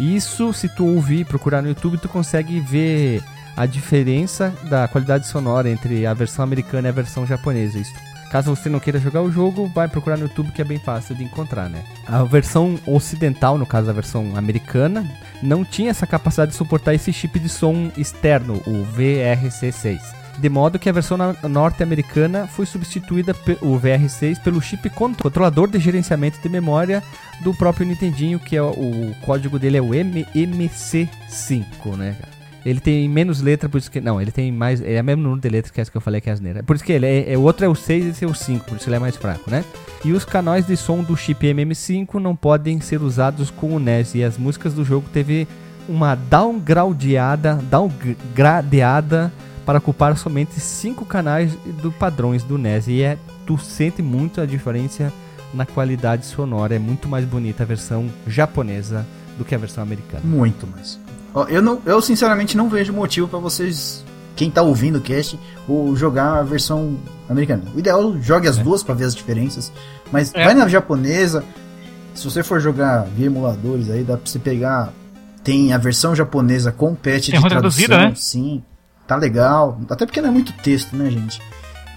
Isso, 0.00 0.52
se 0.52 0.68
tu 0.68 0.86
ouvir 0.86 1.20
e 1.20 1.24
procurar 1.24 1.62
no 1.62 1.68
YouTube, 1.68 1.98
tu 1.98 2.08
consegue 2.08 2.60
ver 2.60 3.22
a 3.56 3.66
diferença 3.66 4.52
da 4.70 4.88
qualidade 4.88 5.26
sonora 5.26 5.68
entre 5.68 6.06
a 6.06 6.14
versão 6.14 6.42
americana 6.42 6.88
e 6.88 6.90
a 6.90 6.94
versão 6.94 7.26
japonesa. 7.26 7.78
Isso 7.78 7.92
Caso 8.32 8.56
você 8.56 8.70
não 8.70 8.80
queira 8.80 8.98
jogar 8.98 9.20
o 9.20 9.30
jogo, 9.30 9.70
vai 9.74 9.86
procurar 9.86 10.16
no 10.16 10.22
YouTube 10.22 10.52
que 10.52 10.62
é 10.62 10.64
bem 10.64 10.78
fácil 10.78 11.14
de 11.14 11.22
encontrar, 11.22 11.68
né? 11.68 11.84
A 12.06 12.24
versão 12.24 12.78
ocidental, 12.86 13.58
no 13.58 13.66
caso 13.66 13.90
a 13.90 13.92
versão 13.92 14.34
americana, 14.34 15.06
não 15.42 15.66
tinha 15.66 15.90
essa 15.90 16.06
capacidade 16.06 16.52
de 16.52 16.56
suportar 16.56 16.94
esse 16.94 17.12
chip 17.12 17.38
de 17.38 17.50
som 17.50 17.92
externo, 17.94 18.54
o 18.66 18.86
VRC6. 18.96 20.00
De 20.38 20.48
modo 20.48 20.78
que 20.78 20.88
a 20.88 20.92
versão 20.92 21.18
norte-americana 21.46 22.46
foi 22.46 22.64
substituída 22.64 23.36
o 23.60 23.78
VR6 23.78 24.42
pelo 24.42 24.62
chip 24.62 24.88
controlador 24.88 25.68
de 25.68 25.78
gerenciamento 25.78 26.40
de 26.40 26.48
memória 26.48 27.02
do 27.42 27.52
próprio 27.52 27.86
Nintendinho, 27.86 28.38
que 28.38 28.56
é 28.56 28.62
o, 28.62 28.70
o 28.70 29.14
código 29.20 29.58
dele 29.58 29.76
é 29.76 29.82
o 29.82 29.90
MMC5, 29.90 31.96
né, 31.98 32.16
cara? 32.18 32.41
Ele 32.64 32.80
tem 32.80 33.08
menos 33.08 33.40
letra, 33.40 33.68
por 33.68 33.78
isso 33.78 33.90
que. 33.90 34.00
Não, 34.00 34.20
ele 34.20 34.30
tem 34.30 34.52
mais. 34.52 34.80
É 34.80 35.00
o 35.00 35.04
mesmo 35.04 35.22
número 35.22 35.40
de 35.40 35.48
letras 35.48 35.70
que 35.70 35.80
essa 35.80 35.90
que 35.90 35.96
eu 35.96 36.00
falei 36.00 36.20
que 36.20 36.30
é 36.30 36.32
asneira. 36.32 36.62
Por 36.62 36.76
isso 36.76 36.84
que 36.84 36.92
ele 36.92 37.06
é, 37.06 37.32
é. 37.32 37.36
O 37.36 37.42
outro 37.42 37.64
é 37.64 37.68
o 37.68 37.74
6 37.74 38.04
e 38.04 38.08
esse 38.08 38.24
é 38.24 38.28
o 38.28 38.34
5, 38.34 38.64
por 38.64 38.76
isso 38.76 38.88
ele 38.88 38.96
é 38.96 38.98
mais 38.98 39.16
fraco, 39.16 39.50
né? 39.50 39.64
E 40.04 40.12
os 40.12 40.24
canais 40.24 40.66
de 40.66 40.76
som 40.76 41.02
do 41.02 41.16
chip 41.16 41.44
MM5 41.46 42.14
não 42.14 42.36
podem 42.36 42.80
ser 42.80 43.02
usados 43.02 43.50
com 43.50 43.74
o 43.74 43.78
NES. 43.78 44.14
E 44.14 44.22
as 44.22 44.38
músicas 44.38 44.74
do 44.74 44.84
jogo 44.84 45.06
teve 45.12 45.48
uma 45.88 46.14
downgradeada, 46.14 47.54
downgradeada 47.68 49.32
para 49.66 49.78
ocupar 49.78 50.16
somente 50.16 50.58
5 50.58 51.04
canais 51.04 51.56
do 51.82 51.90
padrões 51.90 52.44
do 52.44 52.58
NES. 52.58 52.88
E 52.88 53.02
é, 53.02 53.18
tu 53.46 53.58
sente 53.58 54.02
muito 54.02 54.40
a 54.40 54.46
diferença 54.46 55.12
na 55.52 55.66
qualidade 55.66 56.26
sonora. 56.26 56.74
É 56.74 56.78
muito 56.78 57.08
mais 57.08 57.24
bonita 57.24 57.62
a 57.62 57.66
versão 57.66 58.08
japonesa 58.26 59.06
do 59.36 59.44
que 59.44 59.54
a 59.54 59.58
versão 59.58 59.82
americana. 59.82 60.22
Muito 60.24 60.66
mais. 60.66 60.98
Eu, 61.48 61.62
não, 61.62 61.80
eu 61.86 62.00
sinceramente 62.00 62.56
não 62.56 62.68
vejo 62.68 62.92
motivo 62.92 63.26
para 63.26 63.38
vocês, 63.38 64.04
quem 64.36 64.50
tá 64.50 64.62
ouvindo 64.62 64.96
o 64.96 65.00
cast, 65.00 65.38
ou 65.66 65.96
jogar 65.96 66.38
a 66.38 66.42
versão 66.42 66.98
americana. 67.28 67.62
O 67.74 67.78
ideal 67.78 68.16
jogue 68.20 68.48
as 68.48 68.58
é. 68.58 68.62
duas 68.62 68.82
para 68.82 68.94
ver 68.94 69.04
as 69.04 69.14
diferenças, 69.14 69.72
mas 70.10 70.32
é. 70.34 70.44
vai 70.44 70.54
na 70.54 70.68
japonesa. 70.68 71.44
Se 72.14 72.24
você 72.24 72.42
for 72.42 72.60
jogar 72.60 73.06
via 73.16 73.26
emuladores 73.26 73.90
aí, 73.90 74.04
dá 74.04 74.16
pra 74.16 74.26
você 74.26 74.38
pegar. 74.38 74.92
Tem 75.42 75.72
a 75.72 75.78
versão 75.78 76.14
japonesa 76.14 76.70
com 76.70 76.94
patch 76.94 77.30
Tem 77.30 77.40
de 77.40 77.48
tradução, 77.48 77.88
né? 77.88 78.12
sim. 78.14 78.62
Tá 79.06 79.16
legal. 79.16 79.80
Até 79.90 80.06
porque 80.06 80.20
não 80.20 80.28
é 80.28 80.32
muito 80.32 80.52
texto, 80.52 80.94
né, 80.94 81.10
gente? 81.10 81.40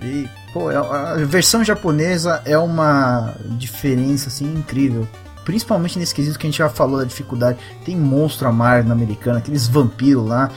E, 0.01 0.27
pô, 0.51 0.71
é, 0.71 0.75
a 0.75 1.15
versão 1.25 1.63
japonesa 1.63 2.41
é 2.45 2.57
uma 2.57 3.33
diferença 3.57 4.29
assim 4.29 4.45
incrível 4.45 5.07
principalmente 5.45 5.97
nesse 5.97 6.13
quesito 6.13 6.37
que 6.37 6.47
a 6.47 6.49
gente 6.49 6.57
já 6.57 6.67
falou 6.67 6.97
da 6.97 7.05
dificuldade. 7.05 7.59
Tem 7.85 7.95
monstro 7.95 8.47
a 8.47 8.51
mar 8.51 8.83
na 8.83 8.93
americana, 8.93 9.37
aqueles 9.37 9.67
vampiros 9.67 10.27
lá. 10.27 10.49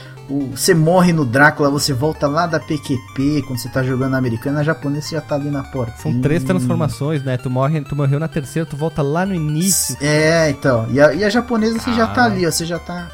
você 0.51 0.73
morre 0.73 1.13
no 1.13 1.23
Drácula, 1.23 1.69
você 1.69 1.93
volta 1.93 2.27
lá 2.27 2.47
da 2.47 2.59
PQP, 2.59 3.43
quando 3.47 3.59
você 3.59 3.69
tá 3.69 3.83
jogando 3.83 4.11
na 4.11 4.17
americana, 4.17 4.59
a 4.59 4.63
japonesa 4.63 5.07
você 5.07 5.15
já 5.15 5.21
tá 5.21 5.35
ali 5.35 5.51
na 5.51 5.63
porta. 5.63 5.93
São 6.01 6.19
três 6.19 6.43
transformações, 6.43 7.23
né? 7.23 7.37
Tu, 7.37 7.49
morre, 7.49 7.79
tu 7.81 7.95
morreu 7.95 8.19
na 8.19 8.27
terceira, 8.27 8.67
tu 8.67 8.75
volta 8.75 9.01
lá 9.01 9.25
no 9.25 9.35
início. 9.35 9.95
É, 10.01 10.49
então. 10.49 10.87
E 10.91 10.99
a, 10.99 11.13
e 11.13 11.23
a 11.23 11.29
japonesa 11.29 11.79
você 11.79 11.91
ah. 11.91 11.93
já 11.93 12.07
tá 12.07 12.25
ali, 12.25 12.45
ó. 12.45 12.51
Você 12.51 12.65
já 12.65 12.79
tá 12.79 13.09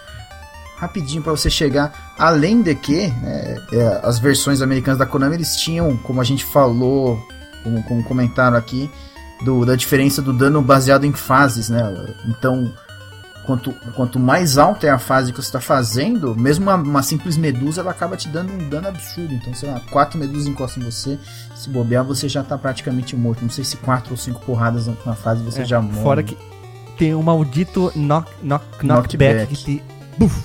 rapidinho 0.78 1.21
para 1.21 1.32
você 1.32 1.49
chegar. 1.49 2.13
Além 2.17 2.61
de 2.61 2.73
que, 2.73 3.07
né, 3.07 3.57
é, 3.73 3.99
as 4.03 4.17
versões 4.17 4.61
americanas 4.61 4.97
da 4.97 5.05
Konami, 5.05 5.36
eles 5.36 5.57
tinham, 5.57 5.97
como 5.97 6.21
a 6.21 6.23
gente 6.23 6.45
falou, 6.45 7.19
como, 7.63 7.84
como 7.84 8.03
comentaram 8.03 8.57
aqui, 8.57 8.89
do, 9.43 9.65
da 9.65 9.75
diferença 9.75 10.21
do 10.21 10.31
dano 10.31 10.61
baseado 10.61 11.05
em 11.05 11.13
fases, 11.13 11.69
né? 11.69 11.81
Então 12.27 12.71
quanto, 13.45 13.71
quanto 13.93 14.19
mais 14.19 14.57
alta 14.57 14.88
é 14.88 14.89
a 14.89 14.97
fase 14.97 15.31
que 15.31 15.41
você 15.41 15.47
está 15.47 15.61
fazendo, 15.61 16.36
mesmo 16.36 16.65
uma, 16.65 16.75
uma, 16.75 17.03
simples 17.03 17.38
medusa, 17.38 17.81
ela 17.81 17.91
acaba 17.91 18.17
te 18.17 18.27
dando 18.27 18.51
um 18.51 18.69
dano 18.69 18.88
absurdo. 18.88 19.33
Então, 19.33 19.53
sei 19.53 19.69
lá, 19.69 19.79
quatro 19.91 20.19
medusas 20.19 20.47
encostam 20.47 20.83
em 20.83 20.86
você, 20.86 21.19
se 21.55 21.69
bobear, 21.69 22.03
você 22.03 22.27
já 22.27 22.41
está 22.41 22.57
praticamente 22.57 23.15
morto. 23.15 23.43
Não 23.43 23.49
sei 23.49 23.63
se 23.63 23.77
quatro 23.77 24.11
ou 24.11 24.17
cinco 24.17 24.41
porradas 24.41 24.88
na 24.88 25.15
fase 25.15 25.43
você 25.43 25.61
é, 25.61 25.65
já 25.65 25.81
morre. 25.81 26.03
Fora 26.03 26.23
que 26.23 26.38
tem 26.97 27.13
um 27.13 27.21
maldito 27.21 27.91
knock, 27.95 28.29
knock, 28.43 28.86
knockback, 28.86 29.47
que 29.47 29.55
te. 29.55 29.83
Buf, 30.17 30.36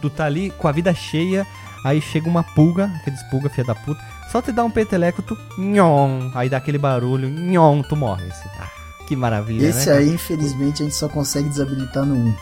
tu 0.00 0.10
tá 0.10 0.24
ali 0.24 0.50
com 0.50 0.68
a 0.68 0.72
vida 0.72 0.94
cheia, 0.94 1.46
aí 1.84 2.00
chega 2.00 2.28
uma 2.28 2.42
pulga, 2.42 2.90
aqueles 2.96 3.22
pulga, 3.24 3.48
filha 3.48 3.66
da 3.66 3.74
puta, 3.74 4.00
só 4.34 4.42
te 4.42 4.50
dá 4.50 4.64
um 4.64 4.70
peteleco, 4.70 5.22
tu. 5.22 5.38
Nhon, 5.56 6.32
aí 6.34 6.48
dá 6.48 6.56
aquele 6.56 6.76
barulho, 6.76 7.28
nhon, 7.28 7.82
tu 7.82 7.94
morre. 7.94 8.24
Assim. 8.24 8.48
Ah. 8.58 8.68
Que 9.06 9.14
maravilha, 9.14 9.68
Esse 9.68 9.88
né, 9.88 9.98
aí, 9.98 10.12
infelizmente, 10.12 10.82
a 10.82 10.86
gente 10.86 10.96
só 10.96 11.08
consegue 11.08 11.48
desabilitar 11.48 12.04
no 12.04 12.16
1. 12.16 12.34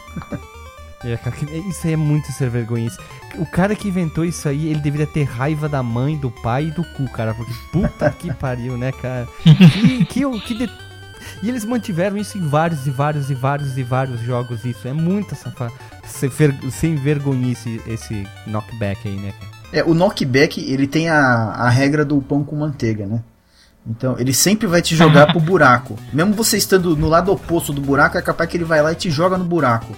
É, 1.05 1.19
isso 1.69 1.85
aí 1.89 1.95
é 1.95 1.97
muito 1.97 2.31
ser 2.31 2.49
vergonhice. 2.49 2.97
O 3.37 3.45
cara 3.45 3.75
que 3.75 3.89
inventou 3.89 4.25
isso 4.25 4.49
aí, 4.49 4.69
ele 4.69 4.79
deveria 4.79 5.05
ter 5.05 5.25
raiva 5.25 5.69
da 5.69 5.83
mãe, 5.83 6.17
do 6.17 6.31
pai 6.31 6.67
e 6.67 6.71
do 6.71 6.85
cu, 6.85 7.11
cara. 7.11 7.35
Porque 7.35 7.53
puta 7.73 8.09
que 8.09 8.31
pariu, 8.39 8.79
né, 8.79 8.93
cara? 8.93 9.27
Que, 9.43 10.05
que, 10.05 10.41
que 10.43 10.55
de... 10.55 10.71
E 11.43 11.49
eles 11.49 11.65
mantiveram 11.65 12.17
isso 12.17 12.39
em 12.39 12.47
vários 12.47 12.87
e 12.87 12.91
vários 12.93 13.31
e 13.31 13.35
vários 13.35 13.77
e 13.77 13.83
vários 13.83 14.21
jogos. 14.21 14.65
Isso 14.65 14.87
é 14.87 14.93
muita 14.93 15.35
safa... 15.35 15.73
sem 16.71 16.95
vergonhice 16.95 17.83
esse 17.85 18.25
knockback 18.47 19.09
aí, 19.09 19.17
né, 19.17 19.33
cara? 19.41 19.52
É, 19.73 19.83
o 19.83 19.95
knockback, 19.95 20.61
ele 20.71 20.87
tem 20.87 21.09
a, 21.09 21.19
a 21.19 21.71
regra 21.71 22.05
do 22.05 22.21
pão 22.21 22.45
com 22.45 22.57
manteiga, 22.57 23.07
né? 23.07 23.23
Então, 23.87 24.17
ele 24.19 24.33
sempre 24.33 24.67
vai 24.67 24.81
te 24.81 24.95
jogar 24.95 25.29
pro 25.29 25.41
buraco. 25.41 25.99
Mesmo 26.13 26.35
você 26.35 26.57
estando 26.57 26.97
no 26.97 27.09
lado 27.09 27.33
oposto 27.33 27.73
do 27.73 27.81
buraco, 27.81 28.17
é 28.17 28.23
capaz 28.23 28.49
que 28.49 28.57
ele 28.57 28.65
vai 28.65 28.83
lá 28.83 28.93
e 28.93 28.97
te 28.97 29.11
joga 29.11 29.37
no 29.37 29.45
buraco. 29.45 29.93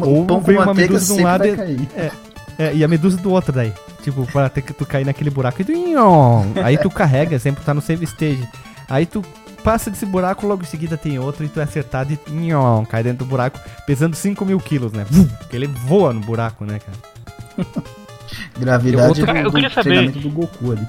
Ou 0.00 0.26
pão 0.26 0.42
com 0.42 0.52
manteiga 0.52 0.98
sempre 0.98 1.24
lado 1.24 1.46
vai 1.46 1.56
cair. 1.56 1.88
É, 1.94 2.10
é, 2.58 2.74
e 2.74 2.82
a 2.82 2.88
medusa 2.88 3.16
do 3.16 3.30
outro 3.30 3.52
daí. 3.52 3.72
Tipo, 4.02 4.26
para 4.32 4.48
ter 4.48 4.62
que 4.62 4.72
tu 4.72 4.84
cair 4.84 5.04
naquele 5.04 5.30
buraco 5.30 5.62
e 5.62 5.64
tu... 5.64 5.72
Aí 6.64 6.76
tu 6.76 6.90
carrega, 6.90 7.38
sempre 7.38 7.64
tá 7.64 7.72
no 7.72 7.80
save 7.80 8.04
stage. 8.04 8.46
Aí 8.88 9.06
tu 9.06 9.22
passa 9.62 9.90
desse 9.90 10.04
buraco, 10.04 10.46
logo 10.46 10.62
em 10.62 10.66
seguida 10.66 10.96
tem 10.96 11.18
outro 11.18 11.44
e 11.44 11.48
tu 11.48 11.60
é 11.60 11.62
acertado 11.62 12.12
e 12.12 12.30
nhon, 12.30 12.84
cai 12.84 13.02
dentro 13.02 13.24
do 13.24 13.28
buraco, 13.28 13.60
pesando 13.86 14.16
5 14.16 14.44
mil 14.44 14.58
quilos, 14.58 14.92
né? 14.92 15.06
Porque 15.38 15.54
ele 15.54 15.68
voa 15.68 16.12
no 16.12 16.20
buraco, 16.20 16.64
né, 16.64 16.80
cara? 16.80 17.68
Gravidade 18.58 19.20
outro... 19.20 19.26
do, 19.26 19.50
do 19.50 19.70
treinamento 19.82 20.18
do 20.18 20.30
Goku 20.30 20.72
ali. 20.72 20.86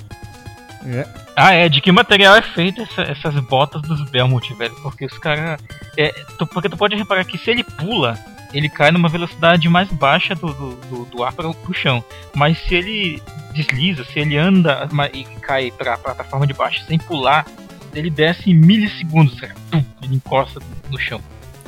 É. 0.86 1.08
Ah, 1.36 1.54
é, 1.54 1.70
de 1.70 1.82
que 1.82 1.92
material 1.92 2.36
é 2.36 2.42
feita 2.42 2.84
essa, 2.84 3.02
essas 3.04 3.36
botas 3.46 3.82
dos 3.84 4.10
Belmont, 4.10 4.54
velho? 4.54 4.76
Porque 4.82 5.06
os 5.06 5.18
caras. 5.18 5.60
É, 5.98 6.14
porque 6.52 6.70
tu 6.70 6.78
pode 6.78 6.96
reparar 6.96 7.24
que 7.24 7.38
se 7.38 7.50
ele 7.50 7.64
pula, 7.64 8.20
ele 8.54 8.70
cai 8.70 8.92
numa 8.92 9.10
velocidade 9.10 9.68
mais 9.70 9.90
baixa 9.90 10.36
do, 10.36 10.54
do, 10.54 10.76
do, 10.76 11.06
do 11.06 11.24
ar 11.24 11.34
para 11.34 11.48
o 11.48 11.74
chão. 11.74 12.04
Mas 12.36 12.58
se 12.60 12.76
ele 12.76 13.22
desliza, 13.54 14.04
se 14.04 14.20
ele 14.20 14.38
anda 14.38 14.88
e 15.14 15.24
cai 15.42 15.72
para 15.72 15.94
a 15.94 15.98
plataforma 15.98 16.46
de 16.46 16.54
baixo 16.54 16.84
sem 16.86 17.00
pular, 17.00 17.46
ele 17.94 18.10
desce 18.10 18.52
em 18.52 18.56
milissegundos, 18.56 19.40
cara. 19.40 19.56
Ele 20.02 20.16
encosta 20.16 20.60
no 20.90 21.00
chão. 21.00 21.22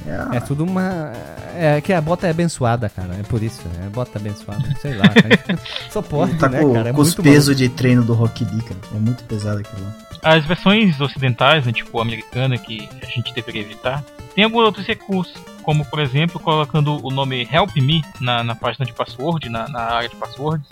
É. 0.07 0.39
tudo 0.39 0.63
uma. 0.63 1.11
É 1.55 1.81
que 1.81 1.91
a 1.93 2.01
bota 2.01 2.27
é 2.27 2.29
abençoada, 2.29 2.89
cara. 2.89 3.15
É 3.15 3.23
por 3.23 3.41
isso. 3.41 3.61
É 3.83 3.89
bota 3.89 4.19
abençoada. 4.19 4.63
Sei 4.81 4.95
lá, 4.95 5.09
cara. 5.09 5.59
Só 5.89 6.01
pode, 6.01 6.35
tá 6.35 6.49
né, 6.49 6.61
com, 6.61 6.73
cara? 6.73 6.89
É 6.89 6.93
com 6.93 7.01
os 7.01 7.15
pesos 7.15 7.55
de 7.55 7.69
treino 7.69 8.03
do 8.03 8.13
Rock 8.13 8.43
Lee, 8.45 8.61
cara. 8.61 8.79
É 8.93 8.99
muito 8.99 9.23
pesado 9.23 9.59
aquilo 9.59 9.83
lá. 9.83 9.95
As 10.21 10.45
versões 10.45 10.99
ocidentais, 10.99 11.65
né, 11.65 11.71
tipo 11.71 11.99
a 11.99 12.01
americana, 12.01 12.57
que 12.57 12.89
a 13.01 13.05
gente 13.05 13.33
deveria 13.33 13.61
evitar, 13.61 14.03
tem 14.33 14.43
alguns 14.43 14.65
outros 14.65 14.85
recursos. 14.85 15.35
Como, 15.61 15.83
por 15.85 15.99
exemplo, 15.99 16.39
colocando 16.39 17.03
o 17.03 17.09
nome 17.09 17.47
Help 17.51 17.75
Me 17.77 18.03
na, 18.19 18.43
na 18.43 18.55
página 18.55 18.85
de 18.85 18.93
password, 18.93 19.49
na, 19.49 19.67
na 19.67 19.81
área 19.81 20.09
de 20.09 20.15
passwords 20.15 20.67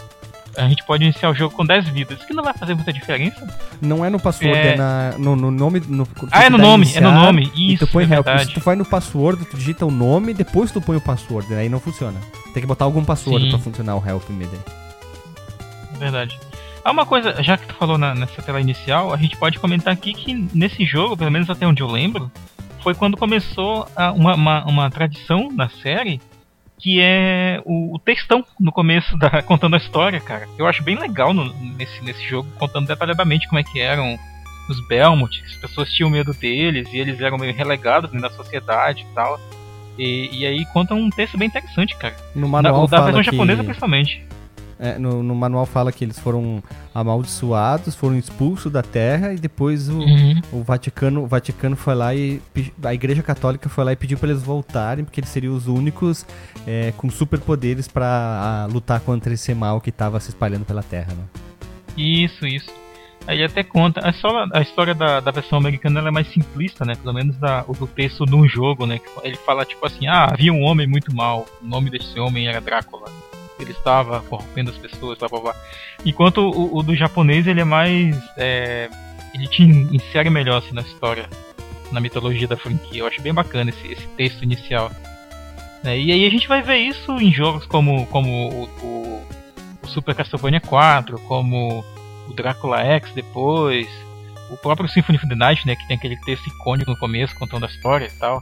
a 0.58 0.68
gente 0.68 0.84
pode 0.86 1.04
iniciar 1.04 1.30
o 1.30 1.34
jogo 1.34 1.56
com 1.56 1.66
10 1.66 1.88
vidas, 1.90 2.24
que 2.24 2.34
não 2.34 2.44
vai 2.44 2.54
fazer 2.54 2.76
muita 2.76 2.94
diferença. 2.94 3.46
Não 3.82 4.06
é 4.06 4.10
no 4.10 4.20
password, 4.20 4.58
é, 4.58 4.74
é 4.74 4.76
na, 4.76 5.14
no, 5.18 5.36
no, 5.36 5.52
nome. 5.52 5.82
No, 5.88 6.08
ah, 6.32 6.44
é 6.44 6.50
no 6.50 6.58
nome, 6.58 6.86
iniciar, 6.86 7.00
é 7.00 7.04
no 7.04 7.12
nome. 7.12 7.52
Isso, 7.56 7.86
tu 7.86 7.92
põe 7.92 8.06
é 8.06 8.16
help. 8.16 8.28
Se 8.40 8.54
tu 8.54 8.60
vai 8.60 8.76
no 8.76 8.86
password, 8.86 9.46
tu 9.46 9.58
digita 9.58 9.86
o 9.86 9.92
nome, 9.92 10.34
depois 10.34 10.72
tu 10.72 10.82
põe 10.82 10.98
o 10.98 11.02
password, 11.02 11.54
aí 11.54 11.70
não 11.70 11.80
funciona. 11.80 12.20
Tem 12.54 12.62
que 12.62 12.68
botar 12.68 12.86
algum 12.86 13.04
password 13.04 13.46
Sim. 13.46 13.50
pra 13.52 13.60
funcionar 13.60 13.96
o 13.96 14.08
help 14.08 14.30
me 14.30 14.48
Verdade. 15.98 16.40
Ah, 16.84 16.92
uma 16.92 17.06
coisa, 17.06 17.42
já 17.42 17.58
que 17.58 17.66
tu 17.66 17.74
falou 17.76 17.98
na, 17.98 18.14
nessa 18.14 18.42
tela 18.42 18.60
inicial, 18.60 19.14
a 19.14 19.18
gente 19.18 19.38
pode 19.38 19.58
comentar 19.58 19.94
aqui 19.94 20.14
que 20.14 20.34
nesse 20.54 20.86
jogo, 20.86 21.16
pelo 21.16 21.32
menos 21.32 21.50
até 21.50 21.66
onde 21.66 21.82
eu 21.82 21.88
lembro, 21.88 22.30
foi 22.82 22.94
quando 22.94 23.16
começou 23.16 23.88
a, 23.96 24.12
uma, 24.12 24.36
uma, 24.36 24.66
uma 24.66 24.92
tradição 24.92 25.50
na 25.52 25.70
série 25.70 26.20
que 26.84 27.00
é 27.02 27.62
o, 27.64 27.96
o, 27.96 28.00
textão 28.00 28.44
no 28.60 28.70
começo 28.70 29.18
da 29.18 29.42
contando 29.48 29.76
a 29.76 29.78
história, 29.78 30.20
cara. 30.20 30.50
Eu 30.60 30.68
acho 30.68 30.84
bem 30.84 30.98
legal 30.98 31.34
no, 31.34 31.46
nesse, 31.78 32.04
nesse 32.04 32.22
jogo, 32.28 32.50
contando 32.60 32.86
detalhadamente 32.86 33.48
como 33.48 33.58
é 33.58 33.64
que 33.64 33.80
eram 33.80 34.20
os 34.70 34.86
Belmont, 34.86 35.42
as 35.46 35.56
pessoas 35.56 35.90
tinham 35.92 36.10
medo 36.10 36.34
deles 36.34 36.92
e 36.92 36.98
eles 36.98 37.22
eram 37.22 37.38
meio 37.38 37.54
relegados 37.54 38.12
na 38.12 38.30
sociedade 38.30 39.06
e 39.10 39.16
tal. 39.16 39.40
E, 39.98 40.42
e 40.42 40.46
aí 40.46 40.66
conta 40.74 40.94
um 40.94 41.10
texto 41.10 41.38
bem 41.38 41.48
interessante, 41.48 41.96
cara. 41.96 42.18
No 42.36 42.50
manual 42.50 42.86
da, 42.86 42.98
da 42.98 43.06
versão 43.06 43.24
japonesa 43.24 43.64
principalmente. 43.64 44.26
É, 44.84 45.00
no, 45.00 45.24
no, 45.24 45.34
manual 45.34 45.66
fala 45.66 45.94
que 45.94 46.04
eles 46.04 46.20
foram 46.20 46.62
amaldiçoados, 46.94 47.96
foram 47.96 48.18
expulsos 48.18 48.70
da 48.70 48.84
terra 48.84 49.32
e 49.32 49.38
depois 49.38 49.88
o, 49.88 49.98
uhum. 49.98 50.42
o 50.52 50.62
Vaticano 50.62 51.24
o 51.24 51.26
Vaticano 51.26 51.78
foi 51.78 51.96
lá 51.96 52.14
e 52.14 52.42
a 52.84 52.94
Igreja 52.94 53.24
Católica 53.24 53.70
foi 53.70 53.86
lá 53.86 53.94
e 53.94 53.96
pediu 53.96 54.18
para 54.18 54.32
eles 54.32 54.44
voltarem 54.44 55.06
porque 55.06 55.22
eles 55.22 55.30
seriam 55.30 55.56
os 55.56 55.68
únicos 55.68 56.26
é, 56.68 56.92
com 56.98 57.10
superpoderes 57.10 57.88
para 57.88 58.68
lutar 58.74 59.00
contra 59.00 59.34
esse 59.34 59.54
mal 59.54 59.80
que 59.80 59.90
estava 59.90 60.20
se 60.20 60.32
espalhando 60.32 60.66
pela 60.66 60.84
terra, 60.84 61.14
né? 61.14 61.24
Isso, 61.96 62.46
isso. 62.46 62.70
Aí 63.26 63.42
até 63.42 63.64
conta, 63.64 64.06
a 64.06 64.10
história, 64.10 64.50
a 64.52 64.62
história 64.62 64.94
da, 64.94 65.22
da 65.22 65.32
versão 65.32 65.58
americana 65.58 66.06
é 66.06 66.12
mais 66.12 66.28
simplista, 66.28 66.84
né? 66.84 66.94
Pelo 66.96 67.14
menos 67.14 67.38
da, 67.38 67.64
o 67.70 67.74
do 67.74 67.88
texto 67.88 68.26
de 68.26 68.36
um 68.36 68.46
jogo, 68.50 68.86
né? 68.86 69.00
Ele 69.24 69.38
fala 69.38 69.64
tipo 69.64 69.86
assim, 69.86 70.08
ah, 70.08 70.26
havia 70.26 70.52
um 70.52 70.62
homem 70.62 70.86
muito 70.86 71.16
mal, 71.16 71.46
o 71.62 71.66
nome 71.66 71.90
desse 71.90 72.20
homem 72.20 72.48
era 72.48 72.60
Drácula 72.60 73.10
ele 73.64 73.72
estava 73.72 74.22
corrompendo 74.22 74.72
as 74.72 74.78
pessoas, 74.78 75.18
blá 75.18 75.28
blá 75.28 75.40
blá. 75.40 75.56
Enquanto 76.06 76.38
o, 76.40 76.78
o 76.78 76.84
do 76.84 76.96
japonês 76.96 77.48
ele 77.48 77.62
é 77.62 77.66
mais. 77.66 78.18
É, 78.38 78.90
ele 79.34 79.48
te 79.48 79.64
insere 79.64 80.30
melhor 80.30 80.58
assim, 80.58 80.74
na 80.74 80.82
história, 80.82 81.28
na 81.92 82.00
mitologia 82.00 82.48
da 82.48 82.58
franquia. 82.58 83.02
Eu 83.02 83.08
acho 83.08 83.22
bem 83.22 83.34
bacana 83.34 83.72
esse, 83.72 83.92
esse 83.92 84.08
texto 84.10 84.44
inicial. 84.44 84.92
É, 85.84 85.98
e 86.00 86.12
aí 86.12 86.26
a 86.26 86.30
gente 86.30 86.48
vai 86.48 86.62
ver 86.62 86.78
isso 86.78 87.12
em 87.20 87.32
jogos 87.32 87.66
como, 87.66 88.06
como 88.08 88.30
o, 88.30 88.64
o, 88.86 89.28
o 89.84 89.88
Super 89.88 90.16
Castlevania 90.16 90.62
4, 90.62 91.20
como 91.22 91.84
o 92.30 92.34
Drácula 92.34 92.80
X 92.82 93.12
depois, 93.14 93.88
o 94.50 94.58
próprio 94.58 94.88
Symphony 94.88 95.18
of 95.18 95.28
the 95.28 95.36
Night, 95.36 95.68
né, 95.68 95.76
que 95.76 95.86
tem 95.88 95.98
aquele 95.98 96.16
texto 96.22 96.48
icônico 96.48 96.92
no 96.92 96.98
começo 96.98 97.36
contando 97.36 97.66
a 97.66 97.70
história 97.70 98.06
e 98.06 98.20
tal. 98.20 98.42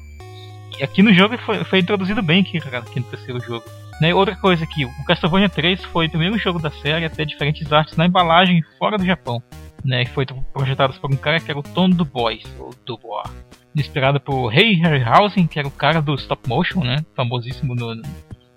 E 0.79 0.83
aqui 0.83 1.01
no 1.01 1.13
jogo 1.13 1.37
foi, 1.39 1.63
foi 1.63 1.79
introduzido 1.79 2.21
bem 2.21 2.41
aqui, 2.41 2.57
aqui 2.57 2.99
no 2.99 3.05
terceiro 3.05 3.39
jogo. 3.39 3.63
Né, 4.01 4.15
outra 4.15 4.35
coisa 4.35 4.63
aqui, 4.63 4.83
o 4.83 5.05
Castlevania 5.05 5.47
3 5.47 5.85
foi 5.85 6.07
o 6.07 6.09
primeiro 6.09 6.35
jogo 6.35 6.57
da 6.57 6.71
série 6.71 7.05
a 7.05 7.09
ter 7.09 7.23
diferentes 7.23 7.71
artes 7.71 7.95
na 7.95 8.07
embalagem 8.07 8.63
fora 8.79 8.97
do 8.97 9.05
Japão. 9.05 9.43
Né, 9.85 10.07
foi 10.07 10.25
projetado 10.25 10.91
por 10.99 11.13
um 11.13 11.15
cara 11.15 11.39
que 11.39 11.51
era 11.51 11.59
o 11.59 11.61
Tom 11.61 11.87
do 11.87 12.03
Boys, 12.03 12.43
ou 12.57 12.73
Dubois. 12.83 13.29
Inspirado 13.75 14.19
por 14.19 14.47
Ray 14.47 14.73
Harryhausen, 14.73 15.45
que 15.45 15.59
era 15.59 15.67
o 15.67 15.71
cara 15.71 16.01
do 16.01 16.15
stop 16.15 16.49
motion, 16.49 16.83
né, 16.83 17.05
famosíssimo 17.15 17.75
no, 17.75 17.93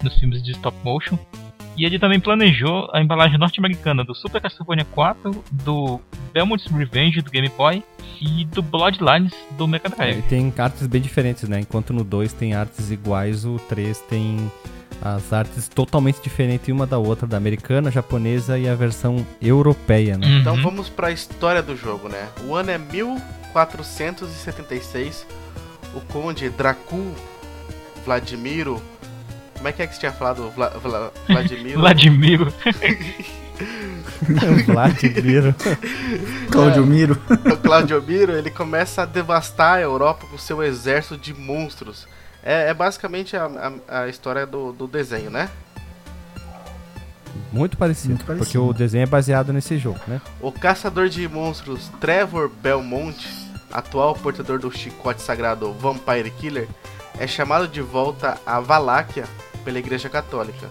nos 0.03 0.19
filmes 0.19 0.43
de 0.43 0.53
stop 0.53 0.79
motion. 0.83 1.19
E 1.77 1.85
ele 1.85 1.99
também 1.99 2.21
planejou 2.21 2.89
a 2.95 3.03
embalagem 3.03 3.37
norte-americana 3.37 4.03
do 4.03 4.15
Super 4.15 4.41
Castlevania 4.41 4.87
4, 4.87 5.45
do 5.53 6.01
Belmont's 6.33 6.73
Revenge 6.73 7.21
do 7.21 7.31
Game 7.31 7.51
Boy 7.51 7.83
e 8.19 8.47
do 8.47 8.63
Bloodlines 8.63 9.35
do 9.59 9.69
Mega 9.69 9.91
Drive. 9.91 10.21
É, 10.21 10.23
tem 10.23 10.51
artes 10.57 10.87
bem 10.87 11.03
diferentes, 11.03 11.47
né? 11.49 11.61
Enquanto 11.61 11.93
no 11.93 12.03
2 12.03 12.33
tem 12.33 12.55
artes 12.55 12.91
iguais, 12.91 13.45
o 13.45 13.59
3 13.69 13.99
tem 14.03 14.51
as 15.05 15.33
artes 15.35 15.69
totalmente 15.69 16.23
diferentes 16.23 16.71
uma 16.71 16.87
da 16.87 16.97
outra, 16.99 17.27
da 17.27 17.37
americana, 17.37 17.91
japonesa 17.91 18.59
e 18.59 18.67
a 18.67 18.75
versão 18.75 19.27
europeia, 19.41 20.17
né? 20.17 20.27
Uhum. 20.27 20.41
Então 20.41 20.63
vamos 20.63 20.89
para 20.89 21.09
a 21.09 21.13
história 21.13 21.63
do 21.63 21.77
jogo, 21.77 22.09
né? 22.09 22.31
O 22.47 22.55
ano 22.55 22.71
é 22.71 22.79
1476. 22.79 25.27
O 25.95 26.01
conde 26.01 26.49
Dracul 26.49 27.15
Vladimiro 28.05 28.83
Como 29.55 29.69
é 29.69 29.73
que 29.73 29.83
é 29.83 29.87
que 29.87 29.93
você 29.95 30.01
tinha 30.01 30.13
falado? 30.13 30.51
Vla, 30.51 30.71
Vla, 30.71 31.13
Vladimiro? 31.29 31.79
Vladimiro. 31.87 32.53
Vladimiro. 34.67 35.55
Claudio 36.51 36.85
Miro. 36.87 37.21
o 37.53 37.57
Claudio 37.59 38.03
Miro, 38.03 38.33
ele 38.33 38.51
começa 38.51 39.03
a 39.03 39.05
devastar 39.05 39.77
a 39.77 39.81
Europa 39.81 40.27
com 40.31 40.39
seu 40.39 40.63
exército 40.63 41.17
de 41.17 41.35
monstros. 41.35 42.07
É, 42.45 42.69
é 42.71 42.75
basicamente 42.75 43.37
a, 43.37 43.47
a, 43.89 44.01
a 44.03 44.09
história 44.09 44.47
do, 44.47 44.73
do 44.73 44.87
desenho, 44.87 45.31
né? 45.31 45.49
Muito 47.53 47.77
parecido, 47.77 48.11
Muito 48.11 48.25
parecido. 48.27 48.45
porque 48.47 48.59
o 48.59 48.73
desenho 48.73 49.03
é 49.03 49.07
baseado 49.07 49.53
nesse 49.53 49.79
jogo, 49.79 49.99
né? 50.07 50.21
O 50.41 50.53
caçador 50.53 51.09
de 51.09 51.27
monstros 51.29 51.89
Trevor 52.01 52.49
Belmont, 52.49 53.17
atual 53.73 54.15
portador 54.15 54.59
do 54.59 54.71
chicote 54.71 55.23
sagrado 55.23 55.73
Vampire 55.73 56.31
Killer, 56.31 56.69
é 57.19 57.27
chamado 57.27 57.67
de 57.69 57.81
volta 57.81 58.39
a 58.45 58.61
Valáquia 58.61 59.25
pela 59.65 59.79
Igreja 59.79 60.09
Católica. 60.09 60.71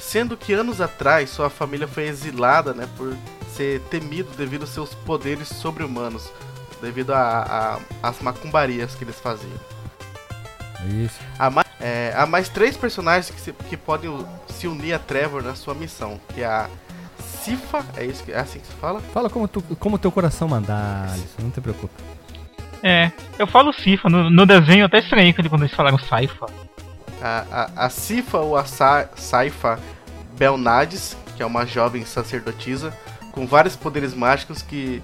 Sendo 0.00 0.36
que 0.36 0.52
anos 0.52 0.80
atrás 0.80 1.30
sua 1.30 1.48
família 1.48 1.86
foi 1.86 2.04
exilada 2.08 2.72
né, 2.74 2.88
por 2.96 3.14
ser 3.54 3.80
temido 3.82 4.30
devido 4.36 4.62
aos 4.62 4.70
seus 4.70 4.94
poderes 4.94 5.48
sobre-humanos, 5.48 6.30
devido 6.80 7.12
a- 7.12 7.78
a- 8.02 8.08
às 8.08 8.20
macumbarias 8.20 8.94
que 8.94 9.04
eles 9.04 9.20
faziam. 9.20 9.52
Isso. 10.88 11.18
Há 11.38 11.50
mais, 11.50 11.66
é, 11.80 12.12
há 12.16 12.26
mais 12.26 12.48
três 12.48 12.76
personagens 12.76 13.30
que, 13.30 13.40
se- 13.40 13.52
que 13.52 13.76
podem 13.76 14.10
se 14.48 14.66
unir 14.66 14.92
a 14.94 14.98
Trevor 14.98 15.42
na 15.42 15.54
sua 15.54 15.74
missão, 15.74 16.20
que 16.34 16.42
é 16.42 16.46
a 16.46 16.68
Sifa, 17.42 17.84
é, 17.96 18.04
isso, 18.04 18.22
que- 18.24 18.32
é 18.32 18.38
assim 18.38 18.58
que 18.60 18.66
se 18.66 18.72
fala? 18.74 19.00
Fala 19.12 19.28
como, 19.30 19.48
tu, 19.48 19.62
como 19.78 19.98
teu 19.98 20.12
coração 20.12 20.48
mandar, 20.48 21.08
Alisson, 21.10 21.42
não 21.42 21.50
te 21.50 21.60
preocupa. 21.60 21.94
É, 22.82 23.10
eu 23.38 23.46
falo 23.46 23.72
Cifa. 23.72 24.08
No, 24.08 24.28
no 24.30 24.44
desenho 24.46 24.84
até 24.84 24.98
estranhei 24.98 25.32
quando 25.32 25.48
quando 25.48 25.62
eles 25.62 25.74
falaram 25.74 25.98
Saifa. 25.98 26.46
A, 27.20 27.44
a, 27.76 27.86
a 27.86 27.88
Sifa 27.90 28.38
ou 28.38 28.56
a 28.56 28.64
Sa 28.64 29.08
Saifa 29.14 29.78
Belnades, 30.36 31.16
que 31.36 31.42
é 31.42 31.46
uma 31.46 31.64
jovem 31.64 32.04
sacerdotisa 32.04 32.92
com 33.30 33.46
vários 33.46 33.76
poderes 33.76 34.14
mágicos 34.14 34.62
que 34.62 35.00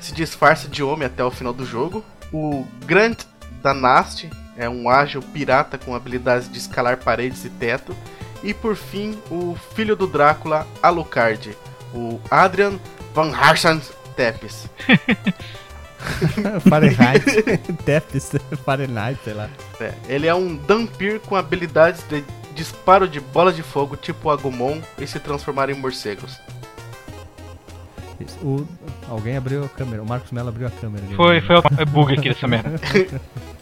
se 0.00 0.12
disfarça 0.14 0.68
de 0.68 0.82
homem 0.82 1.06
até 1.06 1.24
o 1.24 1.30
final 1.30 1.52
do 1.52 1.66
jogo. 1.66 2.04
O 2.32 2.64
Grant 2.86 3.24
Danast 3.62 4.28
é 4.58 4.68
um 4.68 4.90
ágil 4.90 5.22
pirata 5.22 5.78
com 5.78 5.94
habilidades 5.94 6.50
de 6.50 6.58
escalar 6.58 6.98
paredes 6.98 7.44
e 7.44 7.48
teto. 7.48 7.96
E 8.42 8.52
por 8.52 8.76
fim, 8.76 9.16
o 9.30 9.56
filho 9.74 9.96
do 9.96 10.06
Drácula, 10.06 10.66
Alucard, 10.82 11.56
o 11.94 12.20
Adrian 12.30 12.78
Van 13.14 13.32
Harsan 13.34 13.80
Tepes. 14.16 14.68
Fahrenheit. 16.68 17.24
Tepes, 17.84 18.32
Fahrenheit, 18.64 19.18
sei 19.24 19.34
lá. 19.34 19.48
É, 19.80 19.94
ele 20.08 20.26
é 20.26 20.34
um 20.34 20.56
Dampir 20.56 21.20
com 21.20 21.34
habilidades 21.34 22.04
de 22.08 22.24
disparo 22.54 23.08
de 23.08 23.20
bola 23.20 23.52
de 23.52 23.62
fogo 23.62 23.96
tipo 23.96 24.30
Agumon 24.30 24.80
e 24.98 25.06
se 25.06 25.20
transformar 25.20 25.70
em 25.70 25.74
morcegos. 25.74 26.38
O, 28.42 28.66
alguém 29.08 29.36
abriu 29.36 29.64
a 29.64 29.68
câmera, 29.68 30.02
o 30.02 30.06
Marcos 30.06 30.32
Mello 30.32 30.48
abriu 30.48 30.66
a 30.66 30.70
câmera. 30.70 31.04
ali. 31.04 31.14
Foi, 31.14 31.40
foi 31.40 31.56
o 31.56 31.86
bug 31.86 32.12
aqui 32.12 32.28
dessa 32.28 32.48
merda. 32.48 32.72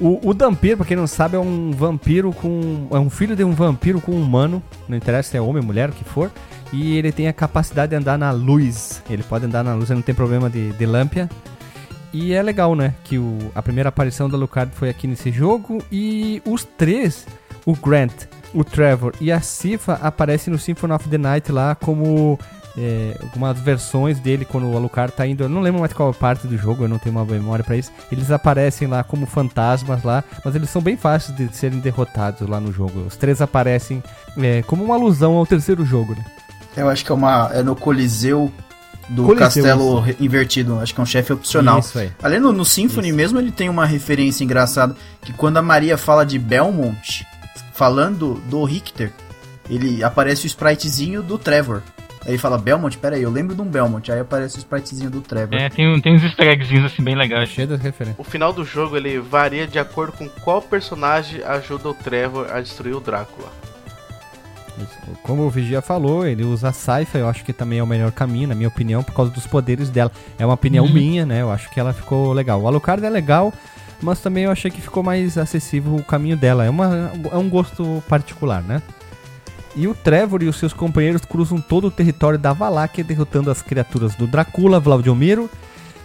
O, 0.00 0.28
o 0.28 0.34
Dampir, 0.34 0.76
pra 0.76 0.86
quem 0.86 0.96
não 0.96 1.06
sabe, 1.06 1.36
é 1.36 1.38
um 1.38 1.70
vampiro 1.70 2.32
com. 2.32 2.88
É 2.90 2.98
um 2.98 3.10
filho 3.10 3.36
de 3.36 3.44
um 3.44 3.52
vampiro 3.52 4.00
com 4.00 4.12
um 4.12 4.22
humano. 4.22 4.62
Não 4.88 4.96
interessa 4.96 5.30
se 5.30 5.36
é 5.36 5.40
homem 5.40 5.62
mulher, 5.62 5.90
o 5.90 5.92
que 5.92 6.04
for. 6.04 6.30
E 6.72 6.96
ele 6.96 7.12
tem 7.12 7.28
a 7.28 7.32
capacidade 7.32 7.90
de 7.90 7.96
andar 7.96 8.18
na 8.18 8.30
luz. 8.30 9.02
Ele 9.08 9.22
pode 9.22 9.44
andar 9.44 9.62
na 9.62 9.74
luz, 9.74 9.90
ele 9.90 9.98
não 9.98 10.02
tem 10.02 10.14
problema 10.14 10.50
de, 10.50 10.72
de 10.72 10.86
lâmpia. 10.86 11.30
E 12.12 12.32
é 12.32 12.42
legal, 12.42 12.74
né? 12.74 12.94
Que 13.04 13.18
o, 13.18 13.38
a 13.54 13.62
primeira 13.62 13.88
aparição 13.88 14.28
do 14.28 14.36
Alucard 14.36 14.74
foi 14.74 14.88
aqui 14.88 15.06
nesse 15.06 15.30
jogo. 15.30 15.82
E 15.90 16.42
os 16.44 16.64
três, 16.64 17.26
o 17.64 17.74
Grant, 17.74 18.12
o 18.52 18.64
Trevor 18.64 19.12
e 19.20 19.30
a 19.30 19.40
Sifa, 19.40 19.94
aparecem 19.94 20.52
no 20.52 20.58
Symphony 20.58 20.92
of 20.92 21.08
the 21.08 21.18
Night 21.18 21.52
lá 21.52 21.74
como 21.74 22.38
é, 22.76 23.16
algumas 23.22 23.58
versões 23.60 24.18
dele 24.18 24.44
quando 24.44 24.68
o 24.70 24.76
Alucard 24.76 25.12
tá 25.14 25.26
indo. 25.26 25.44
Eu 25.44 25.48
não 25.48 25.60
lembro 25.60 25.80
mais 25.80 25.92
qual 25.92 26.12
parte 26.12 26.46
do 26.46 26.56
jogo, 26.58 26.84
eu 26.84 26.88
não 26.88 26.98
tenho 26.98 27.14
uma 27.14 27.24
memória 27.24 27.64
pra 27.64 27.76
isso. 27.76 27.90
Eles 28.10 28.30
aparecem 28.30 28.88
lá 28.88 29.02
como 29.04 29.26
fantasmas 29.26 30.02
lá, 30.02 30.24
mas 30.44 30.54
eles 30.54 30.70
são 30.70 30.82
bem 30.82 30.96
fáceis 30.96 31.36
de 31.36 31.54
serem 31.56 31.78
derrotados 31.80 32.48
lá 32.48 32.58
no 32.60 32.72
jogo. 32.72 33.00
Os 33.06 33.16
três 33.16 33.40
aparecem 33.40 34.02
é, 34.36 34.62
como 34.62 34.84
uma 34.84 34.94
alusão 34.94 35.34
ao 35.34 35.46
terceiro 35.46 35.84
jogo, 35.84 36.14
né? 36.14 36.24
Eu 36.76 36.88
acho 36.88 37.04
que 37.04 37.12
é 37.12 37.14
uma. 37.14 37.50
É 37.54 37.62
no 37.62 37.76
Coliseu 37.76 38.50
do 39.08 39.24
Coliseu, 39.26 39.38
Castelo 39.46 40.00
re- 40.00 40.16
Invertido. 40.18 40.80
Acho 40.80 40.92
que 40.92 41.00
é 41.00 41.02
um 41.02 41.06
chefe 41.06 41.32
opcional. 41.32 41.78
Isso 41.78 41.96
aí. 41.98 42.10
Além 42.20 42.40
no, 42.40 42.52
no 42.52 42.64
Symphony 42.64 43.12
mesmo, 43.12 43.38
ele 43.38 43.52
tem 43.52 43.68
uma 43.68 43.86
referência 43.86 44.42
engraçada. 44.42 44.96
Que 45.22 45.32
quando 45.32 45.58
a 45.58 45.62
Maria 45.62 45.96
fala 45.96 46.26
de 46.26 46.36
Belmont, 46.36 47.24
falando 47.72 48.42
do 48.48 48.64
Richter, 48.64 49.12
ele 49.70 50.02
aparece 50.02 50.46
o 50.46 50.48
spritezinho 50.48 51.22
do 51.22 51.38
Trevor. 51.38 51.82
Aí 52.24 52.32
ele 52.32 52.38
fala, 52.38 52.56
Belmont, 52.56 52.96
pera 52.96 53.16
aí, 53.16 53.22
eu 53.22 53.30
lembro 53.30 53.54
de 53.54 53.60
um 53.60 53.66
Belmont. 53.66 54.10
Aí 54.10 54.20
aparece 54.20 54.56
o 54.56 54.58
spritezinho 54.58 55.10
do 55.10 55.20
Trevor. 55.20 55.54
É, 55.54 55.68
tem, 55.68 56.00
tem 56.00 56.14
uns 56.14 56.22
easter 56.22 56.48
eggzinhos 56.48 56.86
assim 56.86 57.02
bem 57.02 57.14
legais. 57.14 57.50
Cheio 57.50 57.68
das 57.68 57.80
referências. 57.80 58.18
O 58.18 58.28
final 58.28 58.52
do 58.52 58.64
jogo 58.64 58.96
ele 58.96 59.18
varia 59.18 59.66
de 59.66 59.78
acordo 59.78 60.12
com 60.12 60.28
qual 60.28 60.62
personagem 60.62 61.42
ajuda 61.42 61.90
o 61.90 61.94
Trevor 61.94 62.46
a 62.50 62.60
destruir 62.60 62.96
o 62.96 63.00
Drácula. 63.00 63.48
Como 65.22 65.42
o 65.42 65.50
Vigia 65.50 65.80
falou, 65.80 66.26
ele 66.26 66.42
usa 66.42 66.70
a 66.70 66.72
Saifa, 66.72 67.18
eu 67.18 67.28
acho 67.28 67.44
que 67.44 67.52
também 67.52 67.78
é 67.78 67.82
o 67.82 67.86
melhor 67.86 68.10
caminho, 68.10 68.48
na 68.48 68.54
minha 68.54 68.68
opinião, 68.68 69.02
por 69.02 69.14
causa 69.14 69.30
dos 69.30 69.46
poderes 69.46 69.88
dela. 69.88 70.10
É 70.38 70.44
uma 70.44 70.54
opinião 70.54 70.88
minha, 70.88 71.24
né? 71.24 71.42
Eu 71.42 71.50
acho 71.50 71.70
que 71.70 71.78
ela 71.78 71.92
ficou 71.92 72.32
legal. 72.32 72.60
O 72.60 72.66
Alucard 72.66 73.04
é 73.04 73.08
legal, 73.08 73.52
mas 74.02 74.20
também 74.20 74.44
eu 74.44 74.50
achei 74.50 74.70
que 74.70 74.80
ficou 74.80 75.02
mais 75.02 75.38
acessível 75.38 75.94
o 75.94 76.02
caminho 76.02 76.36
dela. 76.36 76.64
É, 76.64 76.70
uma, 76.70 77.12
é 77.32 77.36
um 77.36 77.48
gosto 77.48 78.02
particular, 78.08 78.62
né? 78.62 78.82
E 79.76 79.88
o 79.88 79.94
Trevor 79.94 80.42
e 80.42 80.46
os 80.48 80.56
seus 80.56 80.72
companheiros 80.72 81.22
cruzam 81.24 81.60
todo 81.60 81.88
o 81.88 81.90
território 81.90 82.38
da 82.38 82.52
Valáquia, 82.52 83.02
derrotando 83.02 83.50
as 83.50 83.60
criaturas 83.60 84.14
do 84.14 84.26
Dracula, 84.26 84.78
Vladomiro 84.78 85.50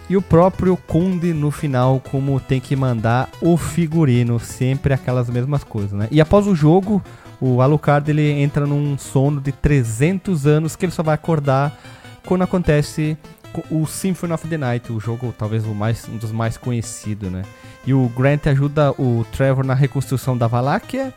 e 0.08 0.16
o 0.16 0.22
próprio 0.22 0.76
Conde 0.76 1.32
no 1.32 1.52
final, 1.52 2.00
como 2.10 2.40
tem 2.40 2.58
que 2.60 2.74
mandar 2.74 3.28
o 3.40 3.56
figurino, 3.56 4.40
sempre 4.40 4.92
aquelas 4.92 5.30
mesmas 5.30 5.62
coisas, 5.62 5.92
né? 5.92 6.08
E 6.10 6.20
após 6.20 6.48
o 6.48 6.54
jogo, 6.54 7.00
o 7.40 7.62
Alucard 7.62 8.10
ele 8.10 8.28
entra 8.28 8.66
num 8.66 8.98
sono 8.98 9.40
de 9.40 9.52
300 9.52 10.48
anos 10.48 10.74
que 10.74 10.84
ele 10.84 10.92
só 10.92 11.04
vai 11.04 11.14
acordar 11.14 11.78
quando 12.26 12.42
acontece 12.42 13.16
co- 13.52 13.62
o 13.70 13.86
Symphony 13.86 14.32
of 14.32 14.48
the 14.48 14.58
Night, 14.58 14.90
o 14.92 14.98
jogo 14.98 15.32
talvez 15.38 15.64
o 15.64 15.72
mais, 15.72 16.08
um 16.08 16.16
dos 16.16 16.32
mais 16.32 16.56
conhecidos, 16.56 17.30
né? 17.30 17.42
E 17.86 17.94
o 17.94 18.08
Grant 18.08 18.48
ajuda 18.48 18.90
o 18.98 19.24
Trevor 19.30 19.64
na 19.64 19.74
reconstrução 19.74 20.36
da 20.36 20.48
Valáquia 20.48 21.14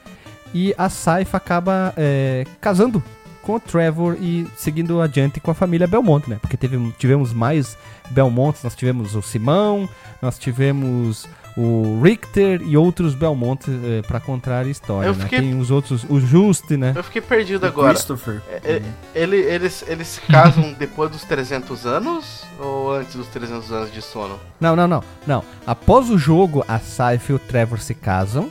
e 0.54 0.74
a 0.78 0.89
Saifa 0.89 1.38
acaba 1.38 1.93
é, 1.97 2.45
casando 2.62 3.01
com 3.41 3.56
o 3.56 3.60
Trevor 3.60 4.16
e 4.22 4.47
seguindo 4.56 5.01
adiante 5.01 5.39
com 5.41 5.51
a 5.51 5.54
família 5.54 5.86
Belmont, 5.88 6.30
né? 6.30 6.38
Porque 6.39 6.56
teve, 6.56 6.78
tivemos 6.97 7.34
mais 7.34 7.78
Belmonts, 8.10 8.64
nós 8.64 8.74
tivemos 8.76 9.16
o 9.16 9.22
Simão, 9.22 9.89
nós 10.22 10.39
tivemos 10.39 11.28
o 11.58 12.01
Richter 12.01 12.62
e 12.66 12.76
outros 12.78 13.14
Belmont 13.14 13.66
é, 13.70 14.01
para 14.01 14.20
contar 14.20 14.66
a 14.66 14.70
história, 14.70 15.08
Eu 15.08 15.14
né? 15.14 15.24
fiquei- 15.26 15.39
Tem 15.41 15.60
os 15.60 15.70
outros, 15.72 16.04
o 16.10 16.20
Juste, 16.22 16.78
né? 16.78 16.93
Eu 16.95 17.04
fiquei 17.04 17.22
perdido 17.22 17.64
O 17.64 17.68
agora. 17.68 17.93
Christopher. 17.93 18.41
É, 18.49 18.56
é, 18.76 18.82
ele- 19.14 19.36
eles, 19.41 19.84
eles 19.88 20.08
se 20.08 20.22
casam 20.22 20.74
depois 20.80 21.12
dos 21.12 21.24
300 21.26 21.86
anos 21.86 22.43
ou 22.58 22.93
antes 22.95 23.14
dos 23.16 23.28
300 23.28 23.72
anos 23.72 23.91
de 23.91 24.01
sono? 24.01 24.39
Não, 24.60 24.74
não, 24.76 24.88
não, 24.88 25.04
não. 25.28 25.43
Após 25.68 26.10
o 26.10 26.18
jogo, 26.18 26.64
a 26.68 26.80
Saifa 26.80 27.34
e 27.34 27.36
o 27.36 27.39
Trevor 27.39 27.80
se 27.80 27.93
casam 27.93 28.49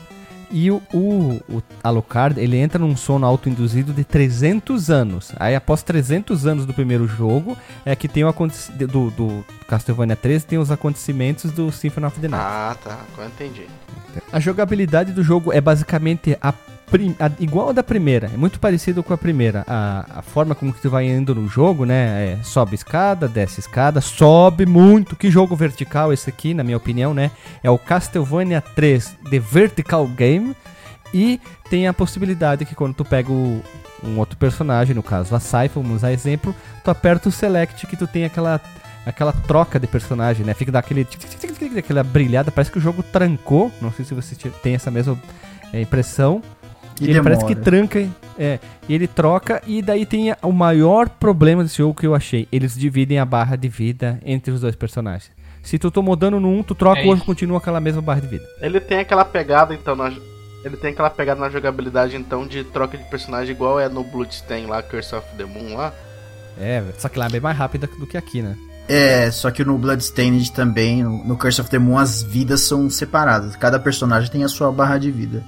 e 0.52 0.70
o, 0.70 0.82
o, 0.92 1.40
o 1.48 1.62
Alucard, 1.82 2.38
ele 2.38 2.56
entra 2.56 2.78
num 2.78 2.96
sono 2.96 3.26
autoinduzido 3.26 3.92
de 3.92 4.04
300 4.04 4.90
anos. 4.90 5.32
Aí 5.36 5.54
após 5.54 5.82
300 5.82 6.46
anos 6.46 6.66
do 6.66 6.74
primeiro 6.74 7.06
jogo, 7.06 7.56
é 7.84 7.96
que 7.96 8.06
tem 8.06 8.24
o 8.24 8.32
do, 8.86 9.10
do 9.10 9.44
Castlevania 9.66 10.14
3 10.14 10.44
tem 10.44 10.58
os 10.58 10.70
acontecimentos 10.70 11.50
do 11.50 11.72
Symphony 11.72 12.06
of 12.06 12.20
the 12.20 12.28
Night. 12.28 12.44
Ah, 12.44 12.76
tá. 12.82 12.98
Agora 13.12 13.28
entendi. 13.28 13.66
A 14.30 14.38
jogabilidade 14.38 15.12
do 15.12 15.22
jogo 15.22 15.52
é 15.52 15.60
basicamente 15.60 16.36
a 16.40 16.52
prim- 16.92 17.16
a- 17.18 17.30
igual 17.40 17.70
a 17.70 17.72
da 17.72 17.82
primeira, 17.82 18.30
é 18.32 18.36
muito 18.36 18.60
parecido 18.60 19.02
com 19.02 19.12
a 19.12 19.18
primeira. 19.18 19.64
A, 19.66 20.04
a 20.18 20.22
forma 20.22 20.54
como 20.54 20.72
que 20.72 20.80
tu 20.80 20.88
vai 20.88 21.06
indo 21.08 21.34
no 21.34 21.48
jogo, 21.48 21.84
né? 21.84 22.34
É, 22.40 22.44
sobe 22.44 22.74
escada, 22.76 23.26
desce 23.26 23.58
escada, 23.58 24.00
sobe 24.00 24.64
muito. 24.66 25.16
Que 25.16 25.30
jogo 25.30 25.56
vertical 25.56 26.12
esse 26.12 26.30
aqui, 26.30 26.54
na 26.54 26.62
minha 26.62 26.76
opinião, 26.76 27.12
né? 27.12 27.30
É 27.64 27.70
o 27.70 27.78
Castlevania 27.78 28.60
3 28.60 29.16
The 29.28 29.38
Vertical 29.40 30.06
Game. 30.06 30.54
E 31.14 31.40
tem 31.68 31.86
a 31.88 31.92
possibilidade 31.92 32.64
que 32.64 32.74
quando 32.74 32.94
tu 32.94 33.04
pega 33.04 33.30
o- 33.32 33.60
um 34.04 34.18
outro 34.18 34.36
personagem, 34.36 34.94
no 34.94 35.02
caso 35.02 35.34
a 35.34 35.40
Saifa, 35.40 35.80
vamos 35.80 35.96
usar 35.96 36.12
exemplo, 36.12 36.54
tu 36.84 36.90
aperta 36.90 37.28
o 37.28 37.32
Select 37.32 37.86
que 37.86 37.96
tu 37.96 38.06
tem 38.06 38.24
aquela 38.24 38.60
aquela 39.04 39.32
troca 39.32 39.80
de 39.80 39.86
personagem, 39.88 40.46
né? 40.46 40.54
Fica 40.54 40.70
daquele 40.70 41.04
aquela 41.76 42.04
brilhada, 42.04 42.50
parece 42.52 42.70
que 42.70 42.78
o 42.78 42.80
jogo 42.80 43.02
trancou. 43.02 43.70
Não 43.80 43.90
sei 43.92 44.04
se 44.04 44.14
você 44.14 44.34
te- 44.36 44.48
tem 44.62 44.74
essa 44.76 44.90
mesma 44.92 45.18
é, 45.72 45.80
impressão. 45.80 46.40
E 47.00 47.10
ele 47.10 47.22
parece 47.22 47.44
que 47.44 47.54
demora. 47.54 47.86
tranca, 47.88 48.08
é, 48.38 48.58
e 48.88 48.94
ele 48.94 49.06
troca 49.06 49.62
e 49.66 49.82
daí 49.82 50.04
tem 50.04 50.34
o 50.42 50.52
maior 50.52 51.08
problema 51.08 51.62
desse 51.62 51.78
jogo 51.78 51.94
que 51.94 52.06
eu 52.06 52.14
achei. 52.14 52.46
Eles 52.52 52.74
dividem 52.74 53.18
a 53.18 53.24
barra 53.24 53.56
de 53.56 53.68
vida 53.68 54.20
entre 54.24 54.52
os 54.52 54.60
dois 54.60 54.74
personagens. 54.74 55.30
Se 55.62 55.78
tu 55.78 55.90
tomou 55.90 56.16
dano 56.16 56.40
no 56.40 56.48
um, 56.48 56.62
tu 56.62 56.74
troca 56.74 57.00
É 57.00 57.04
o 57.04 57.08
outro 57.08 57.24
continua 57.24 57.58
aquela 57.58 57.80
mesma 57.80 58.02
barra 58.02 58.20
de 58.20 58.26
vida. 58.26 58.44
Ele 58.60 58.80
tem 58.80 58.98
aquela 58.98 59.24
pegada, 59.24 59.72
então, 59.72 59.94
na, 59.94 60.12
Ele 60.64 60.76
tem 60.76 60.90
aquela 60.90 61.10
pegada 61.10 61.40
na 61.40 61.48
jogabilidade, 61.48 62.16
então, 62.16 62.46
de 62.46 62.64
troca 62.64 62.98
de 62.98 63.04
personagem 63.04 63.54
igual 63.54 63.78
é 63.78 63.88
no 63.88 64.02
Bloodstain 64.02 64.66
lá, 64.66 64.82
Curse 64.82 65.14
of 65.14 65.26
the 65.36 65.44
Moon 65.44 65.76
lá. 65.76 65.92
É, 66.58 66.82
só 66.98 67.08
que 67.08 67.18
lá 67.18 67.26
é 67.26 67.30
bem 67.30 67.40
mais 67.40 67.56
rápida 67.56 67.86
do 67.86 68.06
que 68.06 68.16
aqui, 68.16 68.42
né? 68.42 68.56
É, 68.88 69.30
só 69.30 69.50
que 69.50 69.64
no 69.64 69.78
Bloodstained 69.78 70.52
também, 70.52 71.04
no, 71.04 71.24
no 71.24 71.36
Curse 71.36 71.60
of 71.60 71.70
the 71.70 71.78
Moon, 71.78 71.96
as 71.96 72.22
vidas 72.22 72.62
são 72.62 72.90
separadas. 72.90 73.54
Cada 73.56 73.78
personagem 73.78 74.30
tem 74.30 74.44
a 74.44 74.48
sua 74.48 74.72
barra 74.72 74.98
de 74.98 75.10
vida. 75.10 75.42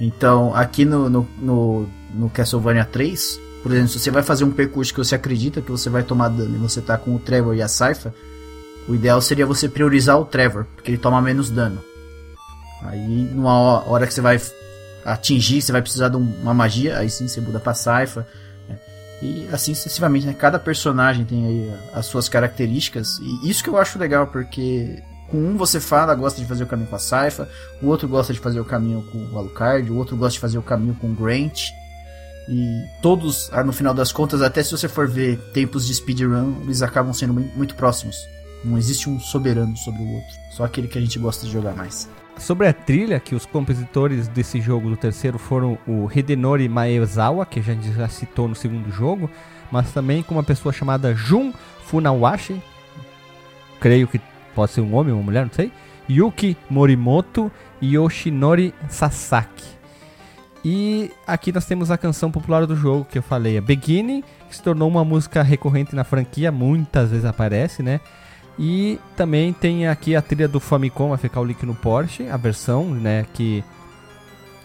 Então, 0.00 0.54
aqui 0.54 0.84
no, 0.84 1.10
no, 1.10 1.28
no, 1.40 1.88
no 2.14 2.30
Castlevania 2.30 2.84
3, 2.84 3.40
por 3.62 3.72
exemplo, 3.72 3.88
se 3.88 3.98
você 3.98 4.10
vai 4.10 4.22
fazer 4.22 4.44
um 4.44 4.50
percurso 4.50 4.92
que 4.92 4.98
você 4.98 5.14
acredita 5.14 5.60
que 5.60 5.70
você 5.70 5.90
vai 5.90 6.02
tomar 6.02 6.28
dano 6.28 6.54
e 6.54 6.58
você 6.58 6.80
tá 6.80 6.96
com 6.96 7.14
o 7.14 7.18
Trevor 7.18 7.54
e 7.56 7.62
a 7.62 7.68
Saifa, 7.68 8.14
o 8.88 8.94
ideal 8.94 9.20
seria 9.20 9.44
você 9.44 9.68
priorizar 9.68 10.18
o 10.18 10.24
Trevor, 10.24 10.64
porque 10.74 10.90
ele 10.90 10.98
toma 10.98 11.20
menos 11.20 11.50
dano. 11.50 11.82
Aí, 12.82 13.28
numa 13.34 13.84
hora 13.88 14.06
que 14.06 14.14
você 14.14 14.20
vai 14.20 14.40
atingir, 15.04 15.60
você 15.60 15.72
vai 15.72 15.82
precisar 15.82 16.08
de 16.08 16.16
uma 16.16 16.54
magia, 16.54 16.98
aí 16.98 17.10
sim 17.10 17.26
você 17.26 17.40
muda 17.40 17.58
pra 17.58 17.74
Saifa. 17.74 18.26
Né? 18.68 18.78
E 19.20 19.48
assim 19.52 19.74
sucessivamente, 19.74 20.26
né? 20.26 20.32
Cada 20.32 20.58
personagem 20.58 21.24
tem 21.24 21.46
aí 21.46 21.74
as 21.92 22.06
suas 22.06 22.28
características. 22.28 23.18
E 23.18 23.50
isso 23.50 23.64
que 23.64 23.70
eu 23.70 23.76
acho 23.76 23.98
legal, 23.98 24.28
porque 24.28 25.02
com 25.30 25.36
um 25.36 25.56
você 25.56 25.80
fala, 25.80 26.14
gosta 26.14 26.40
de 26.40 26.46
fazer 26.46 26.64
o 26.64 26.66
caminho 26.66 26.88
com 26.88 26.96
a 26.96 26.98
Saifa, 26.98 27.48
o 27.82 27.86
outro 27.86 28.08
gosta 28.08 28.32
de 28.32 28.40
fazer 28.40 28.60
o 28.60 28.64
caminho 28.64 29.02
com 29.12 29.18
o 29.18 29.38
Alucard, 29.38 29.90
o 29.90 29.96
outro 29.96 30.16
gosta 30.16 30.34
de 30.34 30.40
fazer 30.40 30.58
o 30.58 30.62
caminho 30.62 30.94
com 30.94 31.08
o 31.08 31.14
Grant. 31.14 31.60
E 32.48 32.84
todos, 33.02 33.50
ah, 33.52 33.62
no 33.62 33.72
final 33.72 33.92
das 33.92 34.10
contas, 34.10 34.40
até 34.40 34.62
se 34.62 34.70
você 34.72 34.88
for 34.88 35.06
ver 35.06 35.38
tempos 35.52 35.86
de 35.86 35.94
speedrun, 35.94 36.62
eles 36.62 36.80
acabam 36.80 37.12
sendo 37.12 37.34
muito 37.34 37.74
próximos. 37.74 38.16
Não 38.64 38.78
existe 38.78 39.08
um 39.08 39.20
soberano 39.20 39.76
sobre 39.76 40.02
o 40.02 40.14
outro. 40.14 40.34
Só 40.50 40.64
aquele 40.64 40.88
que 40.88 40.96
a 40.96 41.00
gente 41.00 41.18
gosta 41.18 41.46
de 41.46 41.52
jogar 41.52 41.76
mais. 41.76 42.08
Sobre 42.38 42.66
a 42.66 42.72
trilha, 42.72 43.20
que 43.20 43.34
os 43.34 43.44
compositores 43.44 44.28
desse 44.28 44.60
jogo 44.60 44.88
do 44.88 44.96
terceiro 44.96 45.38
foram 45.38 45.76
o 45.86 46.08
Hidenori 46.10 46.68
Maezawa, 46.68 47.44
que 47.44 47.60
a 47.60 47.62
gente 47.62 47.92
já 47.92 48.08
citou 48.08 48.48
no 48.48 48.54
segundo 48.54 48.90
jogo, 48.90 49.28
mas 49.70 49.92
também 49.92 50.22
com 50.22 50.34
uma 50.34 50.42
pessoa 50.42 50.72
chamada 50.72 51.14
Jun 51.14 51.52
Funawashi, 51.84 52.62
creio 53.80 54.08
que 54.08 54.20
pode 54.58 54.72
ser 54.72 54.80
um 54.80 54.92
homem 54.96 55.12
ou 55.12 55.20
uma 55.20 55.26
mulher, 55.26 55.44
não 55.44 55.52
sei, 55.52 55.70
Yuki 56.10 56.56
Morimoto 56.68 57.48
e 57.80 57.94
Yoshinori 57.94 58.74
Sasaki. 58.88 59.78
E 60.64 61.12
aqui 61.24 61.52
nós 61.52 61.64
temos 61.64 61.92
a 61.92 61.96
canção 61.96 62.28
popular 62.28 62.66
do 62.66 62.74
jogo 62.74 63.06
que 63.08 63.18
eu 63.18 63.22
falei, 63.22 63.56
a 63.56 63.60
Beginning, 63.60 64.24
que 64.48 64.56
se 64.56 64.60
tornou 64.60 64.88
uma 64.88 65.04
música 65.04 65.44
recorrente 65.44 65.94
na 65.94 66.02
franquia, 66.02 66.50
muitas 66.50 67.10
vezes 67.10 67.24
aparece, 67.24 67.84
né? 67.84 68.00
E 68.58 68.98
também 69.16 69.52
tem 69.52 69.86
aqui 69.86 70.16
a 70.16 70.20
trilha 70.20 70.48
do 70.48 70.58
Famicom, 70.58 71.10
vai 71.10 71.18
ficar 71.18 71.40
o 71.40 71.44
link 71.44 71.64
no 71.64 71.76
Porsche, 71.76 72.28
a 72.28 72.36
versão, 72.36 72.84
né, 72.86 73.26
que 73.32 73.62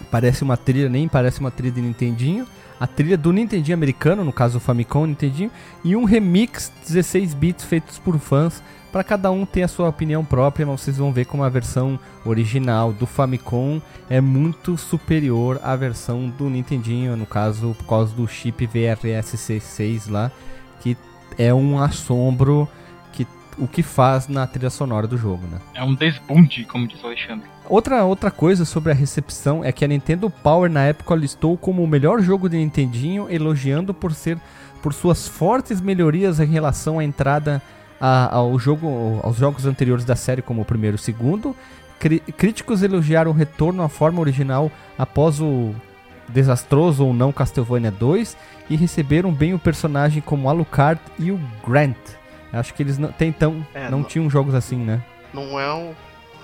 parece 0.10 0.42
uma 0.42 0.58
trilha, 0.58 0.90
nem 0.90 1.08
parece 1.08 1.40
uma 1.40 1.52
trilha 1.52 1.72
de 1.72 1.82
Nintendinho. 1.82 2.48
A 2.80 2.88
trilha 2.88 3.16
do 3.16 3.32
Nintendinho 3.32 3.78
americano, 3.78 4.24
no 4.24 4.34
caso 4.34 4.58
o 4.58 4.60
Famicom 4.60 5.06
Nintendinho, 5.06 5.52
e 5.84 5.96
um 5.96 6.04
remix 6.04 6.72
16 6.88 7.36
bits 7.36 7.64
feitos 7.64 8.00
por 8.00 8.18
fãs 8.18 8.64
para 8.94 9.04
cada 9.04 9.32
um 9.32 9.44
ter 9.44 9.64
a 9.64 9.68
sua 9.68 9.90
opinião 9.90 10.24
própria, 10.24 10.68
mas 10.68 10.82
vocês 10.82 10.98
vão 10.98 11.12
ver 11.12 11.26
como 11.26 11.44
a 11.44 11.50
versão 11.50 12.00
original 12.24 12.94
do 12.94 13.08
Famicom 13.08 13.82
é 14.08 14.22
muito 14.22 14.78
superior 14.78 15.60
à 15.64 15.76
versão 15.76 16.30
do 16.30 16.48
Nintendinho, 16.48 17.18
no 17.18 17.26
caso 17.26 17.76
por 17.80 17.88
causa 17.88 18.14
do 18.14 18.28
chip 18.28 18.68
VRSC6 18.68 20.12
lá, 20.12 20.32
que 20.80 20.96
é 21.40 21.52
um 21.52 21.80
assombro 21.80 22.70
que 23.12 23.26
o 23.58 23.68
que 23.68 23.82
faz 23.82 24.28
na 24.28 24.46
trilha 24.46 24.70
sonora 24.70 25.08
do 25.08 25.18
jogo, 25.18 25.42
né? 25.48 25.58
É 25.74 25.84
um 25.84 25.96
desbunde, 25.96 26.64
como 26.66 26.88
diz 26.88 27.04
o 27.04 27.08
Alexandre. 27.08 27.50
Outra, 27.68 28.04
outra 28.04 28.30
coisa 28.30 28.64
sobre 28.64 28.92
a 28.92 28.96
recepção 28.96 29.66
é 29.66 29.72
que 29.72 29.84
a 29.84 29.88
Nintendo 29.88 30.30
Power 30.30 30.70
na 30.70 30.84
época 30.84 31.16
listou 31.16 31.58
como 31.58 31.84
o 31.84 31.88
melhor 31.88 32.22
jogo 32.22 32.48
de 32.48 32.58
Nintendinho, 32.58 33.26
elogiando 33.28 33.92
por 33.92 34.14
ser 34.14 34.38
por 34.84 34.94
suas 34.94 35.28
fortes 35.28 35.82
melhorias 35.82 36.40
em 36.40 36.46
relação 36.46 37.00
à 37.00 37.04
entrada 37.04 37.60
a, 38.06 38.36
ao 38.36 38.60
jogo, 38.60 39.22
aos 39.24 39.38
jogos 39.38 39.66
anteriores 39.66 40.04
da 40.04 40.14
série, 40.14 40.42
como 40.42 40.62
o 40.62 40.66
primeiro 40.66 40.96
e 40.96 41.00
o 41.00 41.00
segundo. 41.00 41.56
Cri 41.98 42.20
críticos 42.20 42.84
elogiaram 42.84 43.32
o 43.32 43.34
retorno 43.34 43.82
à 43.82 43.88
forma 43.88 44.20
original 44.20 44.70
após 44.98 45.40
o 45.40 45.74
desastroso 46.28 47.06
ou 47.06 47.14
não 47.14 47.32
Castlevania 47.32 47.92
2 47.92 48.36
e 48.70 48.76
receberam 48.76 49.32
bem 49.32 49.54
o 49.54 49.60
personagem 49.60 50.22
como 50.22 50.50
Alucard 50.50 51.00
e 51.18 51.32
o 51.32 51.40
Grant. 51.66 51.96
Acho 52.52 52.74
que 52.74 52.84
eles 52.84 52.98
não, 52.98 53.08
até 53.08 53.26
então 53.26 53.66
é, 53.74 53.90
não, 53.90 54.00
não, 54.00 54.04
tinham 54.04 54.30
jogos 54.30 54.54
assim, 54.54 54.76
né? 54.76 55.02
Não 55.34 55.58
é 55.58 55.74
um, 55.74 55.94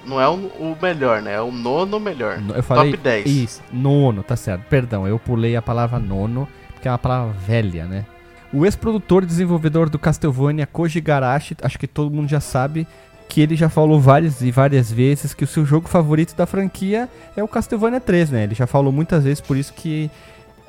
não 0.05 0.21
é 0.21 0.29
o 0.29 0.77
melhor, 0.81 1.21
né? 1.21 1.33
É 1.33 1.41
o 1.41 1.51
nono 1.51 1.99
melhor. 1.99 2.41
Eu 2.55 2.63
falei, 2.63 2.91
Top 2.91 3.03
10. 3.03 3.25
Isso, 3.29 3.61
nono, 3.69 4.23
tá 4.23 4.37
certo. 4.37 4.63
Perdão, 4.69 5.05
eu 5.05 5.19
pulei 5.19 5.57
a 5.57 5.61
palavra 5.61 5.99
nono, 5.99 6.47
porque 6.73 6.87
é 6.87 6.91
uma 6.91 6.97
palavra 6.97 7.33
velha, 7.33 7.83
né? 7.85 8.05
O 8.51 8.65
ex-produtor 8.65 9.23
e 9.23 9.27
desenvolvedor 9.27 9.89
do 9.89 9.99
Castlevania, 9.99 10.65
Koji 10.65 10.99
Garashi, 10.99 11.55
acho 11.61 11.77
que 11.77 11.87
todo 11.87 12.13
mundo 12.13 12.27
já 12.27 12.39
sabe, 12.39 12.87
que 13.27 13.41
ele 13.41 13.55
já 13.55 13.69
falou 13.69 13.99
várias 13.99 14.41
e 14.41 14.49
várias 14.49 14.91
vezes 14.91 15.35
que 15.35 15.43
o 15.43 15.47
seu 15.47 15.63
jogo 15.63 15.87
favorito 15.87 16.35
da 16.35 16.47
franquia 16.47 17.07
é 17.37 17.43
o 17.43 17.47
Castlevania 17.47 18.01
3, 18.01 18.31
né? 18.31 18.43
Ele 18.43 18.55
já 18.55 18.65
falou 18.65 18.91
muitas 18.91 19.23
vezes, 19.23 19.39
por 19.39 19.55
isso 19.55 19.71
que 19.73 20.09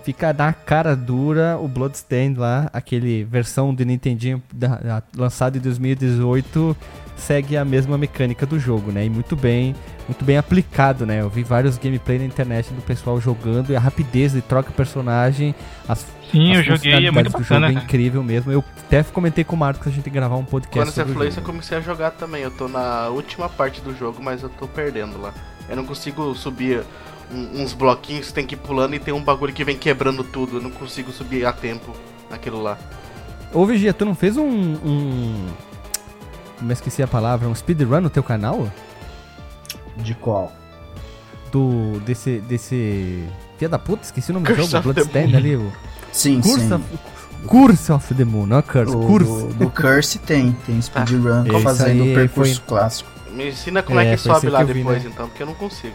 fica 0.05 0.33
na 0.33 0.53
cara 0.53 0.95
dura 0.95 1.59
o 1.59 1.67
Bloodstained 1.67 2.39
lá, 2.39 2.69
aquele 2.73 3.25
versão 3.25 3.75
de 3.75 3.85
Nintendinho 3.85 4.43
da, 4.53 4.77
da, 4.77 5.03
lançado 5.17 5.57
em 5.57 5.61
2018, 5.61 6.77
segue 7.21 7.57
a 7.57 7.65
mesma 7.65 7.97
mecânica 7.97 8.45
do 8.45 8.59
jogo, 8.59 8.91
né? 8.91 9.05
E 9.05 9.11
muito 9.11 9.37
bem, 9.37 9.75
muito 10.09 10.25
bem 10.25 10.37
aplicado, 10.37 11.07
né? 11.07 11.21
Eu 11.21 11.29
vi 11.29 11.43
vários 11.43 11.79
gameplay 11.79 12.19
na 12.19 12.25
internet 12.25 12.73
do 12.73 12.83
pessoal 12.83 13.21
jogando 13.21 13.71
e 13.71 13.77
a 13.77 13.81
rapidez 13.81 14.33
de 14.33 14.41
troca 14.41 14.71
de 14.71 14.75
personagem, 14.75 15.55
as 15.89 16.07
Sim, 16.31 16.55
eu 16.55 16.63
joguei, 16.63 16.93
é 17.07 17.11
muito 17.11 17.31
bacana. 17.31 17.67
Jogo 17.69 17.81
é 17.81 17.83
incrível 17.83 18.23
mesmo. 18.23 18.53
Eu 18.53 18.65
até 18.87 19.03
comentei 19.03 19.43
com 19.43 19.57
o 19.57 19.59
Marcos 19.59 19.83
que 19.83 19.89
a 19.89 19.93
gente 19.93 20.05
tem 20.05 20.13
que 20.13 20.19
gravar 20.19 20.37
um 20.37 20.45
podcast. 20.45 20.79
Quando 20.79 20.95
você 20.95 21.13
falou 21.13 21.29
isso, 21.29 21.41
eu 21.41 21.45
comecei 21.45 21.77
a 21.77 21.81
jogar 21.81 22.13
também. 22.13 22.43
Eu 22.43 22.51
tô 22.51 22.69
na 22.69 23.09
última 23.09 23.49
parte 23.49 23.81
do 23.81 23.95
jogo, 23.97 24.23
mas 24.23 24.43
eu 24.43 24.49
tô 24.49 24.69
perdendo 24.69 25.21
lá. 25.21 25.35
Eu 25.69 25.77
não 25.77 25.85
consigo 25.85 26.35
subir 26.35 26.83
um, 27.33 27.63
uns 27.63 27.73
bloquinhos, 27.73 28.33
tem 28.33 28.47
que 28.47 28.55
ir 28.55 28.59
pulando 28.59 28.95
e 28.95 28.99
tem 28.99 29.13
um 29.13 29.23
bagulho 29.23 29.53
que 29.53 29.65
vem 29.65 29.77
quebrando 29.77 30.23
tudo. 30.23 30.59
Eu 30.59 30.63
não 30.63 30.71
consigo 30.71 31.11
subir 31.11 31.45
a 31.45 31.53
tempo 31.53 31.95
naquilo 32.31 32.63
lá. 32.63 32.79
Ô 33.53 33.67
Vigia, 33.67 33.93
tu 33.93 34.05
não 34.05 34.15
fez 34.15 34.37
um. 34.37 34.47
um... 34.49 35.47
Me 36.61 36.73
esqueci 36.73 37.03
a 37.03 37.07
palavra, 37.07 37.49
um 37.49 37.55
speedrun 37.55 38.01
no 38.01 38.11
teu 38.11 38.23
canal? 38.23 38.71
De 39.97 40.15
qual? 40.15 40.53
Do. 41.51 42.01
desse. 42.01 42.41
desse. 42.41 43.25
Filha 43.59 43.69
da 43.69 43.79
puta, 43.79 44.05
esqueci 44.05 44.31
o 44.31 44.35
nome 44.35 44.47
do 44.47 44.55
jogo, 44.55 44.83
Bloodstained 44.83 45.37
ali. 45.37 45.57
O... 45.57 45.73
Sim, 46.13 46.41
Curse 46.41 46.67
sim. 46.67 46.75
Of, 46.75 46.85
Curse 47.47 47.93
of 47.93 48.15
the 48.15 48.25
Moon, 48.25 48.47
não 48.47 48.63
Curse, 48.63 48.95
o, 48.95 49.01
Curse. 49.01 49.31
Do, 49.31 49.55
do 49.55 49.71
Curse 49.71 50.19
tem, 50.19 50.53
tem 50.67 50.81
speedrun 50.81 51.45
ah, 51.57 51.61
fazendo 51.61 52.05
o 52.05 52.15
percurso 52.15 52.55
foi... 52.57 52.65
clássico. 52.67 53.11
Me 53.33 53.49
ensina 53.49 53.83
como 53.83 54.01
é, 54.01 54.09
é 54.09 54.17
que 54.17 54.21
sobe 54.21 54.49
lá 54.49 54.65
que 54.65 54.73
depois, 54.73 55.03
vi, 55.03 55.09
né? 55.09 55.15
então, 55.15 55.29
porque 55.29 55.43
eu 55.43 55.47
não 55.47 55.55
consigo. 55.55 55.95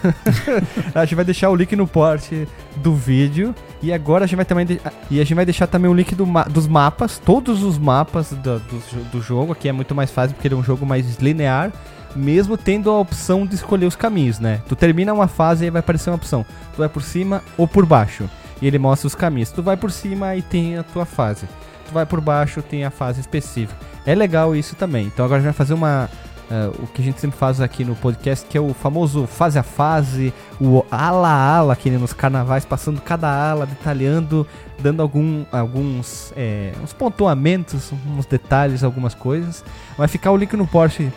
a 0.94 1.04
gente 1.04 1.14
vai 1.14 1.24
deixar 1.24 1.50
o 1.50 1.56
link 1.56 1.74
no 1.76 1.86
porte 1.86 2.48
do 2.76 2.94
vídeo 2.94 3.54
e 3.82 3.92
agora 3.92 4.24
a 4.24 4.26
gente 4.26 4.36
vai 4.36 4.44
também 4.44 4.66
e 5.10 5.20
a 5.20 5.24
gente 5.24 5.34
vai 5.34 5.44
deixar 5.44 5.66
também 5.66 5.90
o 5.90 5.94
link 5.94 6.14
do 6.14 6.26
ma... 6.26 6.44
dos 6.44 6.66
mapas, 6.66 7.18
todos 7.18 7.62
os 7.62 7.78
mapas 7.78 8.30
do, 8.32 8.58
do, 8.58 9.04
do 9.12 9.22
jogo. 9.22 9.52
Aqui 9.52 9.68
é 9.68 9.72
muito 9.72 9.94
mais 9.94 10.10
fácil 10.10 10.34
porque 10.34 10.48
ele 10.48 10.54
é 10.54 10.58
um 10.58 10.64
jogo 10.64 10.84
mais 10.84 11.16
linear 11.18 11.72
mesmo 12.14 12.56
tendo 12.56 12.90
a 12.90 12.98
opção 12.98 13.46
de 13.46 13.54
escolher 13.54 13.86
os 13.86 13.96
caminhos, 13.96 14.38
né? 14.38 14.60
Tu 14.68 14.74
termina 14.74 15.12
uma 15.12 15.28
fase 15.28 15.64
e 15.64 15.70
vai 15.70 15.80
aparecer 15.80 16.10
uma 16.10 16.16
opção. 16.16 16.44
Tu 16.74 16.78
vai 16.78 16.88
por 16.88 17.02
cima 17.02 17.42
ou 17.56 17.68
por 17.68 17.86
baixo 17.86 18.28
e 18.60 18.66
ele 18.66 18.78
mostra 18.78 19.06
os 19.06 19.14
caminhos. 19.14 19.50
Tu 19.50 19.62
vai 19.62 19.76
por 19.76 19.90
cima 19.90 20.34
e 20.36 20.42
tem 20.42 20.76
a 20.76 20.82
tua 20.82 21.04
fase. 21.04 21.46
Tu 21.86 21.92
vai 21.92 22.06
por 22.06 22.20
baixo, 22.20 22.62
tem 22.62 22.84
a 22.84 22.90
fase 22.90 23.20
específica. 23.20 23.78
É 24.04 24.14
legal 24.14 24.54
isso 24.56 24.74
também. 24.76 25.06
Então 25.06 25.24
agora 25.24 25.38
a 25.38 25.42
gente 25.42 25.52
vai 25.52 25.56
fazer 25.56 25.74
uma 25.74 26.08
uh, 26.50 26.82
o 26.82 26.86
que 26.86 27.00
a 27.00 27.04
gente 27.04 27.20
sempre 27.20 27.38
faz 27.38 27.60
aqui 27.60 27.84
no 27.84 27.94
podcast, 27.94 28.46
que 28.46 28.58
é 28.58 28.60
o 28.60 28.74
famoso 28.74 29.26
fase 29.26 29.58
a 29.58 29.62
fase, 29.62 30.34
o 30.60 30.84
ala 30.90 31.28
a 31.28 31.56
ala, 31.56 31.76
que 31.76 31.90
nos 31.90 32.12
carnavais, 32.12 32.64
passando 32.64 33.00
cada 33.00 33.28
ala, 33.28 33.66
detalhando, 33.66 34.46
dando 34.78 35.00
algum, 35.00 35.44
alguns 35.52 36.32
é, 36.36 36.72
uns 36.82 36.92
pontuamentos, 36.92 37.92
uns 38.06 38.26
detalhes, 38.26 38.82
algumas 38.82 39.14
coisas. 39.14 39.64
Vai 39.96 40.08
ficar 40.08 40.30
o 40.32 40.36
link 40.36 40.54
no 40.56 40.66
Porsche 40.66 41.12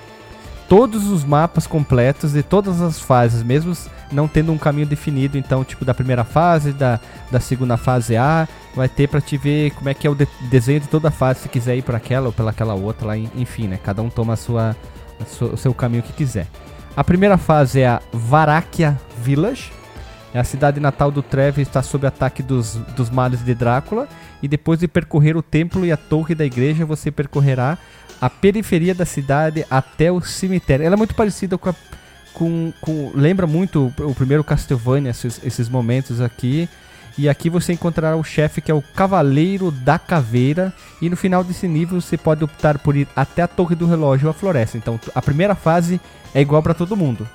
todos 0.68 1.07
os 1.07 1.23
mapas 1.23 1.68
completos 1.68 2.34
de 2.34 2.41
todas 2.41 2.81
as 2.81 2.99
fases, 2.99 3.43
mesmo 3.43 3.76
não 4.11 4.27
tendo 4.27 4.51
um 4.51 4.57
caminho 4.57 4.88
definido, 4.88 5.38
então, 5.38 5.64
tipo, 5.64 5.84
da 5.84 5.93
primeira 5.93 6.23
fase, 6.23 6.72
da, 6.72 6.99
da 7.31 7.39
segunda 7.39 7.77
fase 7.77 8.15
A, 8.15 8.47
vai 8.76 8.88
ter 8.88 9.07
para 9.07 9.22
te 9.22 9.38
ver 9.38 9.72
como 9.72 9.89
é 9.89 9.93
que 9.93 10.07
é 10.07 10.10
o 10.10 10.15
de 10.15 10.27
desenho 10.49 10.80
de 10.80 10.88
toda 10.88 11.10
a 11.10 11.11
fase, 11.11 11.41
se 11.41 11.49
quiser 11.49 11.77
ir 11.77 11.81
para 11.81 11.97
aquela 11.97 12.27
ou 12.27 12.34
pela 12.34 12.51
aquela 12.51 12.73
outra 12.73 13.07
lá, 13.07 13.18
enfim, 13.18 13.68
né? 13.68 13.80
Cada 13.84 14.01
um 14.01 14.10
toma 14.10 14.34
a 14.34 14.35
sua, 14.35 14.76
o 15.41 15.57
seu 15.57 15.73
caminho 15.73 16.03
que 16.03 16.14
quiser. 16.14 16.48
A 16.95 17.03
primeira 17.03 17.38
fase 17.38 17.81
é 17.81 17.88
a 17.88 18.02
Varakia 18.11 18.99
Village, 19.22 19.72
é 20.34 20.40
a 20.40 20.44
cidade 20.44 20.80
natal 20.80 21.11
do 21.11 21.22
Trevor 21.22 21.61
está 21.61 21.84
sob 21.84 22.07
ataque 22.07 22.41
dos, 22.41 22.76
dos 22.95 23.10
males 23.10 23.44
de 23.44 23.53
Drácula. 23.53 24.07
E 24.41 24.48
depois 24.48 24.80
de 24.80 24.88
percorrer 24.88 25.38
o 25.38 25.44
templo 25.44 25.85
e 25.85 25.91
a 25.91 25.98
torre 25.98 26.34
da 26.34 26.44
igreja, 26.44 26.85
você 26.85 27.11
percorrerá 27.11 27.77
a 28.19 28.30
periferia 28.30 28.95
da 28.95 29.06
cidade 29.06 29.65
até 29.69 30.11
o 30.11 30.19
cemitério. 30.22 30.85
Ela 30.85 30.95
é 30.95 30.98
muito 30.98 31.15
parecida 31.15 31.57
com 31.57 31.69
a 31.69 31.76
com, 32.34 32.73
com 32.81 33.11
lembra 33.14 33.45
muito 33.45 33.94
o, 33.99 34.10
o 34.10 34.15
primeiro 34.15 34.44
Castlevania 34.44 35.11
esses, 35.11 35.40
esses 35.44 35.69
momentos 35.69 36.19
aqui. 36.19 36.68
E 37.18 37.30
aqui 37.30 37.49
você 37.49 37.73
encontrará 37.73 38.15
o 38.15 38.23
chefe 38.23 38.61
que 38.61 38.72
é 38.72 38.73
o 38.73 38.81
Cavaleiro 38.81 39.72
da 39.72 39.99
Caveira. 39.99 40.73
E 41.02 41.10
no 41.10 41.15
final 41.15 41.44
desse 41.44 41.68
nível 41.68 42.02
você 42.02 42.18
pode 42.18 42.44
optar 42.44 42.80
por 42.80 42.95
ir 42.95 43.07
até 43.15 43.41
a 43.41 43.48
Torre 43.48 43.76
do 43.76 43.85
Relógio 43.85 44.27
ou 44.27 44.31
a 44.31 44.34
Floresta. 44.34 44.77
Então 44.77 44.99
a 45.14 45.22
primeira 45.22 45.56
fase 45.56 46.02
é 46.34 46.41
igual 46.41 46.64
para 46.64 46.73
todo 46.73 46.98
mundo. 46.98 47.27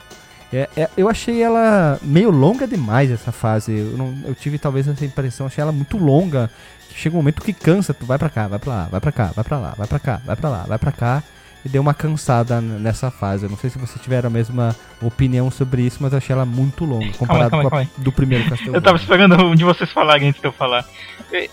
É, 0.53 0.69
é, 0.77 0.89
eu 0.97 1.09
achei 1.09 1.43
ela 1.43 1.99
meio 2.03 2.31
longa 2.31 2.67
demais 2.67 3.11
essa 3.11 3.31
fase. 3.31 3.77
Eu, 3.77 3.97
não, 3.97 4.15
eu, 4.25 4.35
tive 4.35 4.59
talvez 4.59 4.89
essa 4.89 5.05
impressão, 5.05 5.47
achei 5.47 5.63
ela 5.63 5.73
muito 5.73 5.97
longa. 5.99 6.51
Chega 6.95 7.15
um 7.15 7.19
momento 7.19 7.43
que 7.43 7.53
cansa, 7.53 7.95
tu 7.95 8.05
vai 8.07 8.19
pra 8.19 8.31
cá, 8.31 8.49
vai 8.49 8.59
pra 8.59 8.73
lá, 8.73 8.89
vai 8.91 9.01
pra 9.01 9.13
cá, 9.13 9.31
vai 9.35 9.45
pra 9.45 9.59
lá, 9.59 9.75
vai 9.77 9.87
pra 9.87 9.99
cá, 9.99 10.21
vai 10.25 10.37
pra 10.37 10.51
lá, 10.51 10.65
vai 10.67 10.79
pra 10.79 10.91
cá. 10.91 11.23
E 11.65 11.69
deu 11.69 11.83
uma 11.83 11.93
cansada 11.93 12.61
nessa 12.61 13.11
fase. 13.11 13.47
Eu 13.47 13.51
não 13.51 13.57
sei 13.57 13.69
se 13.69 13.79
vocês 13.79 14.01
tiveram 14.01 14.29
a 14.29 14.31
mesma 14.31 14.77
opinião 15.03 15.51
sobre 15.51 15.83
isso, 15.83 15.99
mas 16.01 16.13
eu 16.13 16.19
achei 16.19 16.33
ela 16.33 16.47
muito 16.47 16.85
longa 16.85 17.13
comparado 17.15 17.51
calma, 17.51 17.51
calma, 17.51 17.71
com 17.71 17.77
a, 17.77 17.85
calma 17.85 17.91
do 17.99 18.13
primeiro 18.13 18.45
Castlevania. 18.45 18.77
eu 18.79 18.83
tava 18.83 18.97
esperando 18.97 19.45
um 19.45 19.55
de 19.55 19.65
vocês 19.65 19.91
falarem 19.91 20.29
antes 20.29 20.41
de 20.41 20.47
eu 20.47 20.53
falar. 20.53 20.85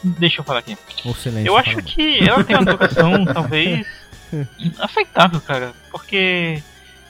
Deixa 0.04 0.42
eu 0.42 0.46
falar 0.46 0.60
aqui. 0.60 0.78
Silêncio, 1.16 1.48
eu 1.48 1.58
acho 1.58 1.78
que 1.78 2.28
ela 2.28 2.44
tem 2.44 2.56
uma 2.56 2.66
duração 2.66 3.26
talvez 3.34 3.88
aceitável, 4.80 5.40
cara, 5.42 5.74
porque 5.92 6.62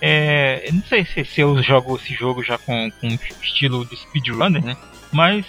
é, 0.02 0.64
eu 0.68 0.74
não 0.74 0.84
sei 0.84 1.06
se, 1.06 1.24
se 1.26 1.42
eu 1.42 1.62
jogo 1.64 1.96
esse 1.96 2.14
jogo 2.14 2.44
já 2.44 2.58
com, 2.58 2.92
com 3.00 3.08
estilo 3.42 3.86
de 3.86 3.96
speedrunner, 3.96 4.64
né? 4.64 4.78
Mas 5.12 5.46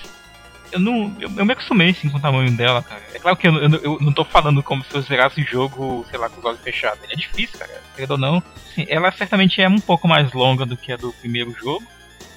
eu 0.73 0.81
não. 0.81 1.15
Eu, 1.21 1.31
eu, 1.37 1.45
me 1.45 1.53
acostumei 1.53 1.91
assim 1.91 2.09
com 2.09 2.19
o 2.19 2.21
tamanho 2.21 2.51
dela, 2.57 2.83
cara. 2.83 3.01
É 3.15 3.19
claro 3.19 3.37
que 3.37 3.47
eu, 3.47 3.55
eu, 3.55 3.71
eu, 3.83 3.99
não 4.01 4.13
tô 4.13 4.25
falando 4.25 4.63
como 4.63 4.85
se 4.85 4.95
eu 4.95 5.03
zerasse 5.03 5.41
o 5.41 5.45
jogo, 5.45 6.05
sei 6.11 6.19
lá, 6.19 6.29
com 6.29 6.39
os 6.39 6.45
olhos 6.45 6.61
fechados. 6.61 7.01
É 7.11 7.15
difícil, 7.15 7.59
cara. 7.59 7.83
Querendo 7.95 8.13
ou 8.13 8.19
não. 8.19 8.43
Assim, 8.71 8.87
ela 8.89 9.11
certamente 9.13 9.61
é 9.61 9.69
um 9.69 9.81
pouco 9.81 10.07
mais 10.07 10.33
longa 10.33 10.67
do 10.67 10.77
que 10.77 10.93
a 10.93 10.97
do 10.97 11.13
primeiro 11.15 11.53
jogo. 11.53 11.85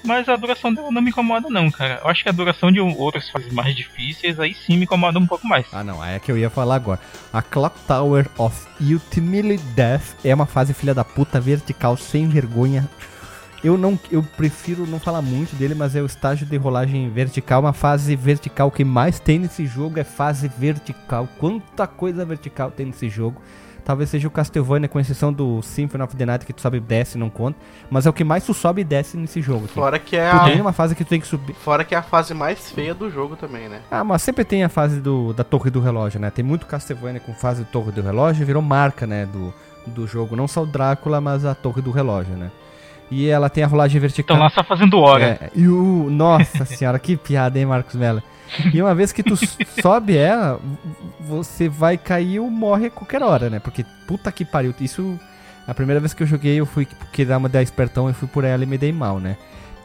Mas 0.02 0.28
a 0.28 0.36
duração 0.36 0.72
dela 0.72 0.90
não 0.90 1.02
me 1.02 1.10
incomoda, 1.10 1.48
não, 1.50 1.70
cara. 1.70 2.00
Eu 2.02 2.08
acho 2.08 2.22
que 2.22 2.28
a 2.28 2.32
duração 2.32 2.72
de 2.72 2.80
outras 2.80 3.28
fases 3.28 3.52
mais 3.52 3.74
difíceis 3.76 4.40
aí 4.40 4.54
sim 4.54 4.76
me 4.76 4.84
incomoda 4.84 5.18
um 5.18 5.26
pouco 5.26 5.46
mais. 5.46 5.66
Ah, 5.72 5.84
não. 5.84 6.02
É 6.02 6.18
que 6.18 6.32
eu 6.32 6.38
ia 6.38 6.48
falar 6.48 6.76
agora. 6.76 7.00
A 7.32 7.42
Clock 7.42 7.78
Tower 7.86 8.26
of 8.38 8.66
Ultimately 8.80 9.58
Death 9.74 10.14
é 10.24 10.34
uma 10.34 10.46
fase 10.46 10.72
filha 10.72 10.94
da 10.94 11.04
puta 11.04 11.38
vertical 11.38 11.96
sem 11.96 12.28
vergonha. 12.28 12.88
Eu 13.62 13.76
não, 13.76 13.98
eu 14.10 14.22
prefiro 14.22 14.86
não 14.86 14.98
falar 14.98 15.20
muito 15.20 15.54
dele, 15.54 15.74
mas 15.74 15.94
é 15.94 16.00
o 16.00 16.06
estágio 16.06 16.46
de 16.46 16.56
rolagem 16.56 17.10
vertical, 17.10 17.60
uma 17.60 17.74
fase 17.74 18.16
vertical 18.16 18.70
que 18.70 18.84
mais 18.84 19.20
tem 19.20 19.38
nesse 19.38 19.66
jogo 19.66 19.98
é 19.98 20.04
fase 20.04 20.48
vertical. 20.48 21.28
Quanta 21.38 21.86
coisa 21.86 22.24
vertical 22.24 22.70
tem 22.70 22.86
nesse 22.86 23.08
jogo. 23.08 23.40
Talvez 23.84 24.10
seja 24.10 24.28
o 24.28 24.30
Castlevania, 24.30 24.88
com 24.88 25.00
exceção 25.00 25.32
do 25.32 25.60
Symphony 25.62 26.04
of 26.04 26.16
the 26.16 26.24
Night, 26.24 26.46
que 26.46 26.52
tu 26.52 26.60
sobe 26.60 26.76
e 26.76 26.80
desce 26.80 27.18
não 27.18 27.28
conta. 27.28 27.58
Mas 27.90 28.06
é 28.06 28.10
o 28.10 28.12
que 28.12 28.22
mais 28.22 28.44
tu 28.44 28.54
sobe 28.54 28.82
e 28.82 28.84
desce 28.84 29.16
nesse 29.16 29.42
jogo. 29.42 29.64
Assim. 29.64 29.74
Fora 29.74 29.98
que 29.98 30.16
é 30.16 30.30
tu 30.30 30.36
a... 30.36 30.44
tem 30.44 30.60
uma 30.60 30.72
fase 30.72 30.94
que 30.94 31.04
tu 31.04 31.08
tem 31.08 31.20
que 31.20 31.26
subir. 31.26 31.54
Fora 31.54 31.84
que 31.84 31.94
é 31.94 31.98
a 31.98 32.02
fase 32.02 32.32
mais 32.32 32.70
feia 32.70 32.94
do 32.94 33.10
jogo 33.10 33.36
também, 33.36 33.68
né? 33.68 33.80
Ah, 33.90 34.04
mas 34.04 34.22
sempre 34.22 34.44
tem 34.44 34.64
a 34.64 34.68
fase 34.68 35.00
do, 35.00 35.32
da 35.32 35.44
Torre 35.44 35.70
do 35.70 35.80
Relógio, 35.80 36.20
né? 36.20 36.30
Tem 36.30 36.44
muito 36.44 36.66
Castlevania 36.66 37.20
com 37.20 37.34
fase 37.34 37.64
de 37.64 37.70
Torre 37.70 37.90
do 37.90 38.02
Relógio, 38.02 38.46
virou 38.46 38.62
marca, 38.62 39.06
né? 39.06 39.26
Do, 39.26 39.52
do 39.86 40.06
jogo. 40.06 40.36
Não 40.36 40.46
só 40.46 40.62
o 40.62 40.66
Drácula, 40.66 41.20
mas 41.20 41.44
a 41.44 41.54
Torre 41.54 41.82
do 41.82 41.90
Relógio, 41.90 42.36
né? 42.36 42.50
E 43.10 43.28
ela 43.28 43.50
tem 43.50 43.64
a 43.64 43.66
rolagem 43.66 44.00
vertical. 44.00 44.36
Estão 44.36 44.44
lá 44.44 44.50
só 44.50 44.62
fazendo 44.62 44.98
hora. 44.98 45.24
É, 45.24 45.50
e 45.54 45.66
o. 45.66 46.08
Nossa 46.10 46.64
senhora, 46.64 46.98
que 46.98 47.16
piada, 47.16 47.58
hein, 47.58 47.66
Marcos 47.66 47.96
Mello? 47.96 48.22
E 48.72 48.80
uma 48.80 48.94
vez 48.94 49.12
que 49.12 49.22
tu 49.22 49.36
sobe 49.80 50.16
ela, 50.16 50.60
você 51.20 51.68
vai 51.68 51.96
cair 51.96 52.40
ou 52.40 52.50
morre 52.50 52.86
a 52.86 52.90
qualquer 52.90 53.22
hora, 53.22 53.48
né? 53.50 53.58
Porque 53.58 53.84
puta 54.06 54.30
que 54.30 54.44
pariu. 54.44 54.74
Isso. 54.80 55.18
A 55.66 55.74
primeira 55.74 56.00
vez 56.00 56.12
que 56.12 56.22
eu 56.22 56.26
joguei, 56.26 56.56
eu 56.56 56.66
fui 56.66 56.86
querer 57.12 57.36
uma 57.36 57.48
da 57.48 57.62
espertão 57.62 58.10
e 58.10 58.12
fui 58.12 58.26
por 58.26 58.42
ela 58.42 58.62
e 58.64 58.66
me 58.66 58.76
dei 58.76 58.92
mal, 58.92 59.20
né? 59.20 59.36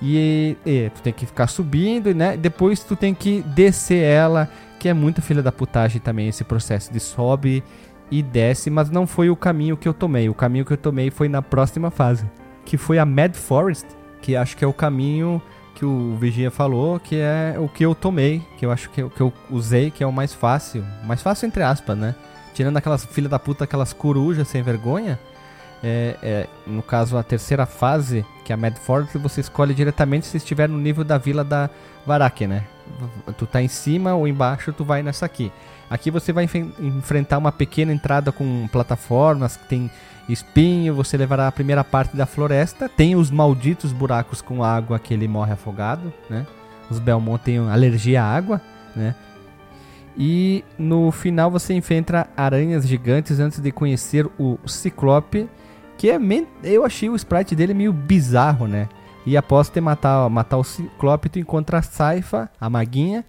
E, 0.01 0.57
e, 0.65 0.89
tu 0.89 1.01
tem 1.01 1.13
que 1.13 1.25
ficar 1.25 1.47
subindo, 1.47 2.13
né? 2.13 2.35
Depois 2.35 2.81
tu 2.81 2.95
tem 2.95 3.13
que 3.13 3.41
descer 3.41 4.03
ela, 4.03 4.49
que 4.79 4.89
é 4.89 4.93
muita 4.93 5.21
filha 5.21 5.43
da 5.43 5.51
putagem 5.51 6.01
também 6.01 6.27
esse 6.27 6.43
processo 6.43 6.91
de 6.91 6.99
sobe 6.99 7.63
e 8.09 8.21
desce, 8.21 8.69
mas 8.69 8.89
não 8.89 9.07
foi 9.07 9.29
o 9.29 9.35
caminho 9.35 9.77
que 9.77 9.87
eu 9.87 9.93
tomei. 9.93 10.29
O 10.29 10.33
caminho 10.33 10.65
que 10.65 10.73
eu 10.73 10.77
tomei 10.77 11.09
foi 11.09 11.27
na 11.27 11.41
próxima 11.41 11.89
fase, 11.89 12.25
que 12.65 12.77
foi 12.77 12.97
a 12.97 13.05
Mad 13.05 13.35
Forest, 13.35 13.85
que 14.21 14.35
acho 14.35 14.57
que 14.57 14.65
é 14.65 14.67
o 14.67 14.73
caminho 14.73 15.41
que 15.75 15.85
o 15.85 16.15
Vigia 16.15 16.49
falou, 16.49 16.99
que 16.99 17.17
é 17.17 17.55
o 17.59 17.67
que 17.67 17.85
eu 17.85 17.93
tomei, 17.93 18.41
que 18.57 18.65
eu 18.65 18.71
acho 18.71 18.89
que, 18.89 19.07
que 19.09 19.21
eu 19.21 19.31
usei, 19.49 19.91
que 19.91 20.03
é 20.03 20.07
o 20.07 20.11
mais 20.11 20.33
fácil. 20.33 20.83
Mais 21.03 21.21
fácil 21.21 21.45
entre 21.45 21.61
aspas, 21.61 21.97
né? 21.97 22.15
Tirando 22.53 22.77
aquelas 22.77 23.05
filha 23.05 23.27
da 23.27 23.37
puta, 23.37 23.65
aquelas 23.65 23.91
corujas 23.91 24.47
sem 24.47 24.63
vergonha. 24.63 25.19
É, 25.83 26.15
é, 26.23 26.47
no 26.65 26.81
caso, 26.81 27.17
a 27.17 27.21
terceira 27.21 27.65
fase, 27.65 28.25
que 28.45 28.53
é 28.53 28.55
a 28.55 28.57
Mad 28.57 28.75
Forest, 28.77 29.17
você 29.17 29.41
escolhe 29.41 29.73
diretamente 29.73 30.25
se 30.25 30.37
estiver 30.37 30.67
no 30.67 30.77
nível 30.77 31.03
da 31.03 31.17
vila 31.17 31.43
da 31.43 31.69
Varaki, 32.05 32.47
né? 32.47 32.63
Tu 33.37 33.45
tá 33.45 33.61
em 33.61 33.67
cima 33.67 34.15
ou 34.15 34.27
embaixo, 34.27 34.71
tu 34.71 34.85
vai 34.85 35.03
nessa 35.03 35.25
aqui. 35.25 35.51
Aqui 35.89 36.09
você 36.09 36.31
vai 36.31 36.49
enfrentar 36.79 37.37
uma 37.37 37.51
pequena 37.51 37.91
entrada 37.91 38.31
com 38.31 38.67
plataformas 38.71 39.57
que 39.57 39.67
tem 39.67 39.91
espinho, 40.27 40.93
você 40.93 41.17
levará 41.17 41.47
a 41.47 41.51
primeira 41.51 41.83
parte 41.83 42.15
da 42.15 42.25
floresta. 42.25 42.89
Tem 42.89 43.15
os 43.15 43.29
malditos 43.29 43.91
buracos 43.91 44.41
com 44.41 44.63
água 44.63 44.99
que 44.99 45.13
ele 45.13 45.27
morre 45.27 45.53
afogado, 45.53 46.11
né? 46.29 46.45
Os 46.89 46.99
Belmont 46.99 47.43
têm 47.43 47.59
alergia 47.69 48.23
à 48.23 48.25
água, 48.25 48.61
né? 48.95 49.15
E 50.17 50.63
no 50.77 51.11
final 51.11 51.51
você 51.51 51.73
enfrenta 51.73 52.27
aranhas 52.37 52.87
gigantes 52.87 53.39
antes 53.39 53.59
de 53.59 53.71
conhecer 53.71 54.25
o 54.39 54.57
Ciclope, 54.65 55.49
que 55.97 56.09
é 56.09 56.19
eu 56.63 56.85
achei 56.85 57.09
o 57.09 57.15
sprite 57.15 57.55
dele 57.55 57.73
meio 57.73 57.91
bizarro, 57.91 58.67
né? 58.67 58.87
E 59.25 59.35
após 59.35 59.69
ter 59.69 59.81
matar, 59.81 60.29
matar 60.29 60.57
o 60.57 60.63
Ciclope, 60.63 61.29
tu 61.29 61.39
encontra 61.39 61.79
a 61.79 61.81
Saifa, 61.81 62.49
a 62.61 62.69
maguinha, 62.69 63.25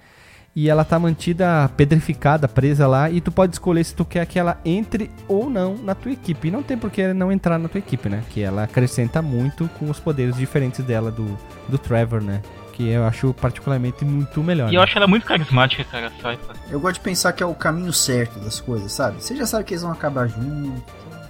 e 0.57 0.70
ela 0.70 0.87
tá 0.87 0.99
mantida 0.99 1.70
pedrificada, 1.77 2.49
presa 2.49 2.87
lá, 2.87 3.11
e 3.11 3.20
tu 3.20 3.31
pode 3.31 3.53
escolher 3.53 3.85
se 3.85 3.95
tu 3.95 4.07
quer 4.07 4.24
que 4.24 4.39
ela 4.39 4.59
entre 4.65 5.11
ou 5.28 5.51
não 5.51 5.77
na 5.77 5.95
tua 5.95 6.12
equipe. 6.12 6.49
E 6.49 6.51
não 6.51 6.62
tem 6.62 6.78
por 6.78 6.91
que 6.91 7.12
não 7.12 7.31
entrar 7.31 7.59
na 7.59 7.69
tua 7.69 7.78
equipe, 7.78 8.09
né? 8.09 8.24
Que 8.31 8.41
ela 8.41 8.62
acrescenta 8.62 9.20
muito 9.20 9.69
com 9.78 9.91
os 9.91 10.01
poderes 10.01 10.35
diferentes 10.35 10.83
dela 10.83 11.11
do, 11.11 11.39
do 11.69 11.77
Trevor, 11.77 12.23
né? 12.23 12.41
Que 12.73 12.89
eu 12.89 13.05
acho 13.05 13.35
particularmente 13.35 14.03
muito 14.03 14.43
melhor. 14.43 14.69
E 14.69 14.73
né? 14.73 14.78
eu 14.78 14.83
acho 14.83 14.97
ela 14.97 15.07
muito 15.07 15.27
carismática, 15.27 15.85
cara, 15.85 16.11
Saifa. 16.23 16.55
Eu 16.70 16.81
gosto 16.81 16.95
de 16.95 17.01
pensar 17.01 17.35
que 17.35 17.43
é 17.43 17.47
o 17.47 17.55
caminho 17.55 17.93
certo 17.93 18.41
das 18.41 18.59
coisas, 18.59 18.91
sabe? 18.91 19.23
Você 19.23 19.37
já 19.37 19.45
sabe 19.45 19.65
que 19.65 19.74
eles 19.74 19.83
vão 19.83 19.93
acabar 19.93 20.27
juntos, 20.27 20.83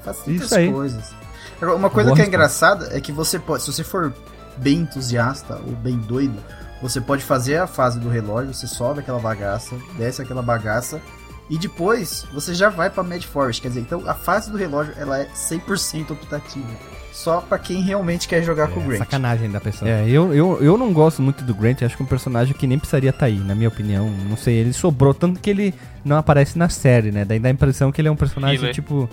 facilita 0.05 0.45
Isso 0.45 0.55
as 0.55 0.61
aí. 0.61 0.71
coisas. 0.71 1.15
Uma 1.61 1.91
coisa 1.91 2.15
que 2.15 2.23
é 2.23 2.27
engraçada 2.27 2.97
é 2.97 3.01
que 3.01 3.11
você 3.11 3.41
pode, 3.41 3.65
se 3.65 3.73
você 3.73 3.83
for 3.83 4.15
bem 4.57 4.81
entusiasta 4.81 5.57
ou 5.67 5.73
bem 5.73 5.99
doido, 5.99 6.39
você 6.81 7.01
pode 7.01 7.25
fazer 7.25 7.59
a 7.59 7.67
fase 7.67 7.99
do 7.99 8.09
relógio, 8.09 8.53
você 8.53 8.67
sobe 8.67 9.01
aquela 9.01 9.19
bagaça, 9.19 9.77
desce 9.97 10.23
aquela 10.23 10.43
bagaça 10.43 11.01
e 11.49 11.57
depois 11.59 12.27
você 12.33 12.55
já 12.55 12.69
vai 12.69 12.91
para 12.91 13.03
Mad 13.03 13.23
Forest, 13.23 13.63
quer 13.63 13.69
dizer, 13.69 13.81
então 13.81 14.03
a 14.07 14.15
fase 14.15 14.51
do 14.51 14.57
relógio 14.57 14.93
ela 14.97 15.19
é 15.19 15.27
100% 15.27 16.11
optativa. 16.11 16.67
Só 17.13 17.41
para 17.41 17.59
quem 17.59 17.81
realmente 17.81 18.29
quer 18.29 18.43
jogar 18.43 18.69
é, 18.69 18.73
com 18.73 18.81
o 18.81 18.83
Grant. 18.83 18.99
Sacanagem 18.99 19.51
da 19.51 19.59
pessoa. 19.59 19.91
É, 19.91 20.07
eu, 20.07 20.35
eu, 20.35 20.63
eu 20.63 20.77
não 20.77 20.93
gosto 20.93 21.23
muito 21.23 21.43
do 21.45 21.55
Grant, 21.55 21.83
acho 21.83 21.97
que 21.97 22.03
é 22.03 22.05
um 22.05 22.09
personagem 22.09 22.53
que 22.53 22.67
nem 22.67 22.79
precisaria 22.79 23.09
estar 23.09 23.21
tá 23.21 23.27
aí, 23.27 23.39
na 23.39 23.55
minha 23.55 23.69
opinião. 23.69 24.11
Não 24.29 24.37
sei, 24.37 24.57
ele 24.57 24.73
sobrou 24.75 25.15
tanto 25.15 25.41
que 25.41 25.49
ele 25.49 25.75
não 26.05 26.17
aparece 26.19 26.59
na 26.59 26.69
série, 26.69 27.11
né? 27.11 27.25
Daí 27.25 27.39
dá 27.39 27.49
a 27.49 27.53
impressão 27.53 27.91
que 27.91 28.01
ele 28.01 28.09
é 28.09 28.11
um 28.11 28.17
personagem 28.17 28.71
tipo 28.71 29.09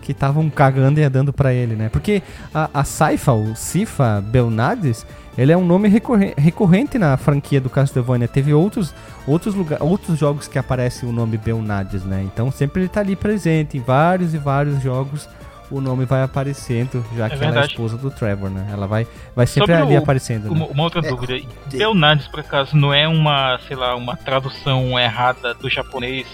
que 0.00 0.12
estavam 0.12 0.48
cagando 0.50 0.98
e 0.98 1.04
andando 1.04 1.32
para 1.32 1.52
ele, 1.52 1.74
né? 1.74 1.88
Porque 1.88 2.22
a, 2.54 2.70
a 2.72 2.84
Saifa, 2.84 3.32
o 3.32 3.54
Sifa 3.54 4.20
Belnades, 4.20 5.06
ele 5.36 5.52
é 5.52 5.56
um 5.56 5.64
nome 5.64 5.88
recorrente, 5.88 6.34
recorrente 6.38 6.98
na 6.98 7.16
franquia 7.16 7.60
do 7.60 7.70
Castlevania. 7.70 8.28
Teve 8.28 8.52
outros, 8.52 8.94
outros, 9.26 9.54
lugar, 9.54 9.82
outros 9.82 10.18
jogos 10.18 10.46
que 10.46 10.58
aparece 10.58 11.06
o 11.06 11.12
nome 11.12 11.38
Belnades, 11.38 12.04
né? 12.04 12.22
Então 12.22 12.50
sempre 12.50 12.82
ele 12.82 12.88
tá 12.88 13.00
ali 13.00 13.16
presente 13.16 13.78
em 13.78 13.80
vários 13.80 14.34
e 14.34 14.38
vários 14.38 14.82
jogos. 14.82 15.28
O 15.70 15.80
nome 15.80 16.04
vai 16.04 16.22
aparecendo, 16.22 17.02
já 17.16 17.26
é 17.26 17.30
que 17.30 17.36
verdade. 17.36 17.44
ela 17.44 17.60
é 17.60 17.62
a 17.62 17.66
esposa 17.66 17.96
do 17.96 18.10
Trevor, 18.10 18.50
né? 18.50 18.68
Ela 18.70 18.86
vai, 18.86 19.06
vai 19.34 19.46
sempre 19.46 19.72
Sobre 19.72 19.86
ali 19.86 19.94
o, 19.94 20.02
aparecendo. 20.02 20.50
Uma, 20.50 20.66
né? 20.66 20.68
uma 20.70 20.82
outra 20.82 21.00
é, 21.00 21.08
dúvida. 21.08 21.40
De... 21.66 21.78
Belnades, 21.78 22.28
por 22.28 22.40
acaso, 22.40 22.76
não 22.76 22.92
é 22.92 23.08
uma, 23.08 23.58
sei 23.66 23.74
lá, 23.74 23.96
uma 23.96 24.14
tradução 24.14 25.00
errada 25.00 25.54
do 25.54 25.70
japonês 25.70 26.26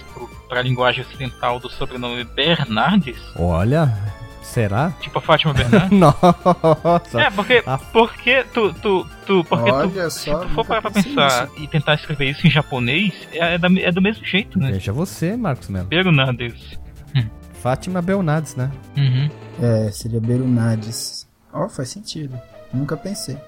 para 0.49 0.59
a 0.59 0.63
linguagem 0.63 1.05
ocidental 1.05 1.61
do 1.61 1.71
sobrenome 1.71 2.25
Bernardes? 2.25 3.21
Olha, 3.37 3.97
Será? 4.49 4.93
Tipo 4.99 5.19
a 5.19 5.21
Fátima 5.21 5.53
Bernardes? 5.53 5.91
Nossa. 5.99 7.21
É, 7.21 7.31
porque, 7.31 7.63
a... 7.67 7.77
porque 7.79 8.45
tu, 8.55 8.73
tu, 8.73 9.07
tu, 9.27 9.45
porque 9.45 9.71
Olha 9.71 9.91
tu, 9.91 10.11
só, 10.11 10.11
se 10.11 10.31
tu 10.31 10.55
for 10.55 10.65
parar 10.65 10.81
pra 10.81 10.91
pensar 10.91 11.49
isso. 11.49 11.63
e 11.63 11.69
tentar 11.69 11.95
escrever 11.95 12.31
isso 12.31 12.47
em 12.47 12.51
japonês, 12.51 13.13
é, 13.31 13.55
é, 13.55 13.59
da, 13.59 13.69
é 13.69 13.93
do 13.93 14.01
mesmo 14.01 14.25
jeito, 14.25 14.59
né? 14.59 14.73
Veja 14.73 14.91
você, 14.91 15.37
Marcos 15.37 15.69
Melo. 15.69 15.87
Bernardes. 15.87 16.79
Hum. 17.15 17.29
Fátima 17.61 18.01
Belnades, 18.01 18.57
né? 18.57 18.71
Uhum. 18.97 19.29
É, 19.61 19.91
seria 19.91 20.21
Berunades. 20.21 21.29
Ó, 21.53 21.67
oh, 21.67 21.69
faz 21.69 21.91
sentido. 21.91 22.41
Nunca 22.73 22.97
pensei. 22.97 23.39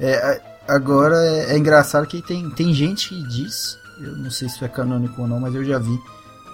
É, 0.00 0.40
agora 0.66 1.14
é, 1.14 1.52
é 1.52 1.58
engraçado 1.58 2.06
que 2.08 2.20
tem, 2.22 2.50
tem 2.50 2.74
gente 2.74 3.10
que 3.10 3.28
diz, 3.28 3.78
eu 4.00 4.16
não 4.16 4.30
sei 4.32 4.48
se 4.48 4.56
isso 4.56 4.64
é 4.64 4.68
canônico 4.68 5.22
ou 5.22 5.28
não, 5.28 5.38
mas 5.38 5.54
eu 5.54 5.64
já 5.64 5.78
vi 5.78 5.96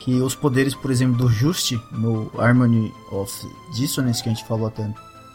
que 0.04 0.20
os 0.20 0.34
poderes, 0.34 0.74
por 0.74 0.90
exemplo, 0.90 1.16
do 1.16 1.30
Just 1.30 1.78
no 1.90 2.30
Harmony 2.38 2.92
of 3.10 3.32
Dissonance 3.72 4.22
que 4.22 4.28
a 4.28 4.32
gente 4.32 4.44
falou 4.44 4.66
até 4.66 4.86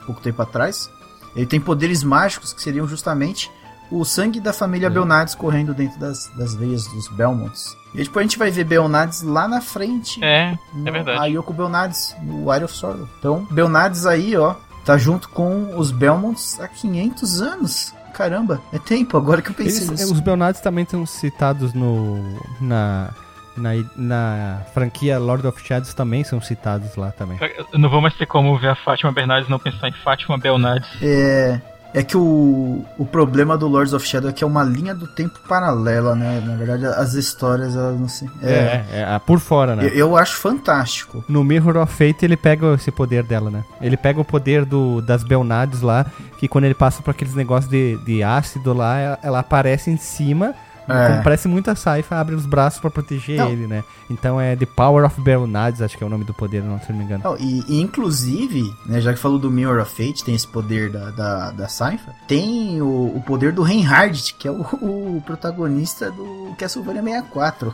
pouco 0.06 0.22
tempo 0.22 0.40
atrás, 0.44 0.90
Ele 1.36 1.48
tem 1.48 1.60
poderes 1.60 2.04
mágicos 2.04 2.54
que 2.54 2.62
seriam 2.62 2.88
justamente 2.88 3.52
o 3.90 4.06
sangue 4.06 4.40
da 4.40 4.54
família 4.54 4.86
é. 4.86 4.90
Belnades 4.90 5.34
correndo 5.34 5.74
dentro 5.74 6.00
das, 6.00 6.28
das 6.36 6.54
veias 6.54 6.86
dos 6.88 7.08
Belmonts. 7.08 7.76
E 7.96 8.04
depois 8.04 8.18
a 8.18 8.28
gente 8.28 8.38
vai 8.38 8.52
ver 8.52 8.64
Belnades 8.64 9.24
lá 9.24 9.48
na 9.48 9.60
frente. 9.60 10.24
É, 10.24 10.56
no, 10.72 10.88
é 10.88 10.92
verdade. 10.92 11.20
A 11.20 11.26
Yoko 11.26 11.52
Belnades 11.52 12.16
no 12.22 12.52
Wire 12.52 12.66
of 12.66 12.74
Sorrow. 12.76 13.08
Então, 13.18 13.48
Belnades 13.50 14.06
aí, 14.06 14.38
ó, 14.38 14.54
tá 14.86 15.00
junto 15.00 15.30
com 15.30 15.76
os 15.76 15.90
Belmonts 15.90 16.60
há 16.60 16.68
500 16.68 17.42
anos. 17.42 17.94
Caramba, 18.14 18.62
é 18.72 18.78
tempo 18.78 19.18
agora 19.18 19.42
que 19.42 19.50
eu 19.50 19.56
pensei 19.56 19.88
Eles, 19.88 19.90
nisso. 19.90 20.14
Os 20.14 20.20
Belnades 20.20 20.62
também 20.62 20.84
estão 20.84 21.04
citados 21.08 21.74
no 21.74 22.20
na 22.62 23.12
na, 23.60 23.72
na 23.96 24.62
franquia 24.74 25.20
Lord 25.20 25.46
of 25.46 25.62
Shadows 25.66 25.94
também 25.94 26.24
são 26.24 26.42
citados 26.42 26.96
lá 26.96 27.12
também. 27.12 27.38
Eu 27.72 27.80
não 27.80 27.90
vou 27.90 28.02
mais 28.02 28.14
ter 28.16 28.26
como 28.26 28.58
ver 28.58 28.70
a 28.70 28.76
Fátima 28.76 29.12
Bernardes 29.12 29.50
não 29.50 29.60
pensar 29.60 29.90
em 29.90 29.94
Fátima 29.94 30.38
Belnades. 30.38 30.90
É. 31.02 31.60
É 31.92 32.04
que 32.04 32.16
o, 32.16 32.86
o 33.00 33.06
problema 33.06 33.58
do 33.58 33.68
Lords 33.68 33.94
of 33.94 34.06
Shadow 34.06 34.30
é 34.30 34.34
que 34.34 34.44
é 34.44 34.48
uma 34.48 34.64
linha 34.64 34.94
do 34.94 35.08
tempo 35.08 35.40
paralela, 35.48 36.16
né? 36.16 36.40
Na 36.46 36.56
verdade, 36.56 36.86
as 36.86 37.16
histórias, 37.16 37.76
elas 37.76 38.00
não 38.00 38.08
sei. 38.08 38.30
É, 38.44 38.86
é, 38.92 39.16
é 39.16 39.20
por 39.20 39.40
fora, 39.40 39.76
né? 39.76 39.88
Eu, 39.88 39.90
eu, 39.96 40.18
acho 40.18 40.36
fantástico. 40.36 41.24
No 41.28 41.44
Mirror 41.44 41.78
of 41.78 41.92
Fate, 41.92 42.24
ele 42.24 42.38
pega 42.38 42.76
esse 42.76 42.92
poder 42.92 43.24
dela, 43.24 43.50
né? 43.50 43.64
Ele 43.82 43.98
pega 43.98 44.22
o 44.22 44.26
poder 44.26 44.66
do, 44.66 45.02
das 45.02 45.24
Belnades 45.24 45.82
lá, 45.82 46.06
que 46.38 46.48
quando 46.48 46.66
ele 46.66 46.76
passa 46.76 47.02
por 47.02 47.10
aqueles 47.10 47.34
negócios 47.34 47.72
de, 47.72 47.98
de 48.06 48.22
ácido 48.22 48.72
lá, 48.72 49.00
ela, 49.00 49.20
ela 49.24 49.40
aparece 49.40 49.90
em 49.90 49.98
cima 49.98 50.54
é. 50.90 51.22
parece 51.22 51.48
muito 51.48 51.70
a 51.70 51.76
Saifa, 51.76 52.16
abre 52.16 52.36
os 52.36 52.46
braços 52.46 52.80
para 52.80 52.90
proteger 52.90 53.38
não. 53.38 53.50
ele, 53.50 53.68
né? 53.68 53.84
Então 54.10 54.40
é 54.40 54.56
The 54.56 54.66
Power 54.66 55.06
of 55.06 55.20
Bernardes, 55.22 55.82
acho 55.82 55.98
que 55.98 56.04
é 56.04 56.08
o 56.08 56.10
nome 56.10 56.24
do 56.24 56.34
poder, 56.34 56.64
não, 56.64 56.80
se 56.80 56.92
não 56.92 57.00
me 57.00 57.06
engano. 57.06 57.24
Não, 57.24 57.38
e, 57.38 57.64
e, 57.68 57.82
inclusive, 57.82 58.74
né, 58.86 59.02
já 59.02 59.14
que 59.14 59.20
falou 59.20 59.40
do 59.40 59.50
Mirror 59.52 59.82
of 59.82 59.92
Fate, 59.92 60.24
tem 60.24 60.36
esse 60.36 60.48
poder 60.48 60.90
da, 60.92 61.12
da, 61.12 61.52
da 61.52 61.68
Saifa, 61.68 62.14
tem 62.28 62.82
o, 62.82 63.16
o 63.16 63.24
poder 63.26 63.52
do 63.52 63.62
Reinhardt, 63.62 64.34
que 64.36 64.48
é 64.48 64.52
o, 64.52 64.62
o 64.62 65.24
protagonista 65.26 66.12
do 66.12 66.56
Castlevania 66.58 67.02
64. 67.04 67.74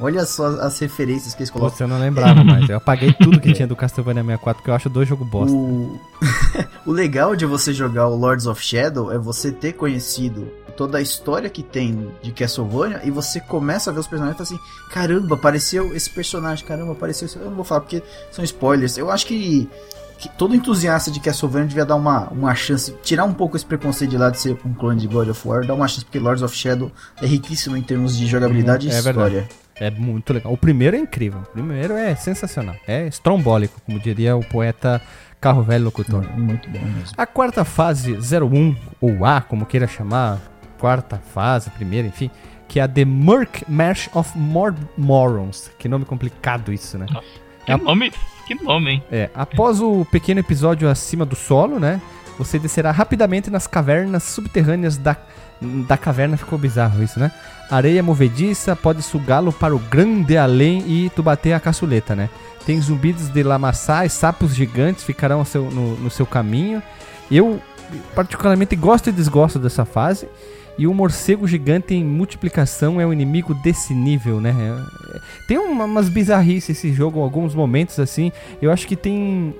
Olha 0.00 0.24
só 0.24 0.46
as 0.46 0.78
referências 0.78 1.34
que 1.34 1.42
eles 1.42 1.50
colocam. 1.50 1.76
Você 1.76 1.86
não 1.86 1.98
lembrava 1.98 2.42
mais. 2.42 2.68
Eu 2.68 2.78
apaguei 2.78 3.12
tudo 3.12 3.40
que 3.40 3.52
tinha 3.52 3.68
do 3.68 3.76
Castlevania 3.76 4.22
64, 4.22 4.60
porque 4.60 4.70
eu 4.70 4.74
acho 4.74 4.88
dois 4.88 5.08
jogos 5.08 5.28
bosta. 5.28 5.54
O... 5.54 6.00
o 6.86 6.92
legal 6.92 7.36
de 7.36 7.44
você 7.46 7.72
jogar 7.72 8.08
o 8.08 8.16
Lords 8.16 8.46
of 8.46 8.62
Shadow 8.62 9.12
é 9.12 9.18
você 9.18 9.52
ter 9.52 9.74
conhecido 9.74 10.50
toda 10.76 10.98
a 10.98 11.00
história 11.00 11.48
que 11.48 11.62
tem 11.62 12.10
de 12.22 12.32
Castlevania 12.32 13.00
e 13.04 13.10
você 13.10 13.40
começa 13.40 13.90
a 13.90 13.92
ver 13.92 14.00
os 14.00 14.06
personagens 14.06 14.40
e 14.40 14.44
fala 14.44 14.60
assim: 14.60 14.90
caramba, 14.90 15.34
apareceu 15.34 15.94
esse 15.94 16.10
personagem, 16.10 16.64
caramba, 16.64 16.92
apareceu 16.92 17.26
esse. 17.26 17.36
Eu 17.36 17.46
não 17.46 17.54
vou 17.54 17.64
falar 17.64 17.80
porque 17.82 18.02
são 18.30 18.44
spoilers. 18.44 18.98
Eu 18.98 19.10
acho 19.10 19.26
que, 19.26 19.68
que 20.18 20.28
todo 20.30 20.54
entusiasta 20.54 21.10
de 21.10 21.20
Castlevania 21.20 21.68
devia 21.68 21.84
dar 21.84 21.96
uma, 21.96 22.28
uma 22.28 22.54
chance, 22.54 22.94
tirar 23.02 23.24
um 23.24 23.34
pouco 23.34 23.56
esse 23.56 23.66
preconceito 23.66 24.10
de 24.10 24.18
lá 24.18 24.30
de 24.30 24.38
ser 24.38 24.58
um 24.64 24.74
clone 24.74 25.00
de 25.00 25.06
God 25.06 25.28
of 25.28 25.48
War, 25.48 25.66
dar 25.66 25.74
uma 25.74 25.88
chance 25.88 26.04
porque 26.04 26.18
Lords 26.18 26.42
of 26.42 26.56
Shadow 26.56 26.90
é 27.20 27.26
riquíssimo 27.26 27.76
em 27.76 27.82
termos 27.82 28.16
de 28.16 28.26
jogabilidade 28.26 28.88
é, 28.88 28.92
e 28.92 28.96
história. 28.96 29.30
Verdade. 29.30 29.62
É 29.76 29.90
muito 29.90 30.32
legal. 30.32 30.52
O 30.52 30.56
primeiro 30.56 30.96
é 30.96 30.98
incrível. 30.98 31.40
O 31.40 31.52
primeiro 31.52 31.94
é 31.94 32.14
sensacional. 32.14 32.76
É 32.86 33.06
estrombólico, 33.06 33.80
como 33.84 33.98
diria 33.98 34.36
o 34.36 34.44
poeta 34.44 35.00
Carro 35.40 35.62
Velho 35.62 35.86
Locutor. 35.86 36.24
Muito 36.38 36.70
bom 36.70 36.78
mesmo. 36.78 37.14
A 37.16 37.26
quarta 37.26 37.64
fase 37.64 38.12
01, 38.12 38.76
ou 39.00 39.24
A, 39.24 39.40
como 39.40 39.66
queira 39.66 39.88
chamar, 39.88 40.40
quarta 40.82 41.16
fase, 41.32 41.70
primeira, 41.70 42.08
enfim, 42.08 42.28
que 42.66 42.80
é 42.80 42.82
a 42.82 42.88
The 42.88 43.04
Murk 43.04 43.64
Marsh 43.68 44.08
of 44.12 44.36
Mor 44.36 44.74
Morons. 44.98 45.70
Que 45.78 45.88
nome 45.88 46.04
complicado 46.04 46.72
isso, 46.72 46.98
né? 46.98 47.06
Nossa, 47.08 47.24
que 47.64 47.70
é, 47.70 47.76
nome, 47.76 48.12
que 48.48 48.54
nome, 48.60 48.90
hein? 48.90 49.04
É, 49.08 49.30
após 49.32 49.80
o 49.80 50.04
pequeno 50.06 50.40
episódio 50.40 50.88
acima 50.88 51.24
do 51.24 51.36
solo, 51.36 51.78
né? 51.78 52.02
Você 52.36 52.58
descerá 52.58 52.90
rapidamente 52.90 53.48
nas 53.48 53.68
cavernas 53.68 54.24
subterrâneas 54.24 54.96
da, 54.96 55.16
da 55.86 55.96
caverna. 55.96 56.36
Ficou 56.36 56.58
bizarro 56.58 57.00
isso, 57.00 57.20
né? 57.20 57.30
Areia 57.70 58.02
movediça 58.02 58.74
pode 58.74 59.02
sugá-lo 59.02 59.52
para 59.52 59.76
o 59.76 59.78
grande 59.78 60.36
além 60.36 60.80
e 60.80 61.10
tu 61.10 61.22
bater 61.22 61.52
a 61.52 61.60
caçuleta, 61.60 62.16
né? 62.16 62.28
Tem 62.66 62.80
zumbidos 62.80 63.28
de 63.28 63.42
lamaçá 63.44 64.04
e 64.04 64.10
sapos 64.10 64.52
gigantes 64.52 65.04
ficarão 65.04 65.44
seu, 65.44 65.70
no, 65.70 65.94
no 65.96 66.10
seu 66.10 66.26
caminho. 66.26 66.82
Eu 67.30 67.60
particularmente 68.16 68.74
gosto 68.74 69.10
e 69.10 69.12
desgosto 69.12 69.60
dessa 69.60 69.84
fase. 69.84 70.26
E 70.78 70.86
o 70.86 70.94
morcego 70.94 71.46
gigante 71.46 71.94
em 71.94 72.04
multiplicação 72.04 73.00
é 73.00 73.06
um 73.06 73.12
inimigo 73.12 73.54
desse 73.54 73.92
nível, 73.92 74.40
né? 74.40 74.54
É, 75.14 75.20
tem 75.46 75.58
uma, 75.58 75.84
umas 75.84 76.08
bizarrices 76.08 76.78
esse 76.78 76.92
jogo, 76.92 77.20
em 77.20 77.22
alguns 77.22 77.54
momentos 77.54 78.00
assim. 78.00 78.32
Eu 78.60 78.72
acho 78.72 78.86
que 78.86 78.96
tem 78.96 79.54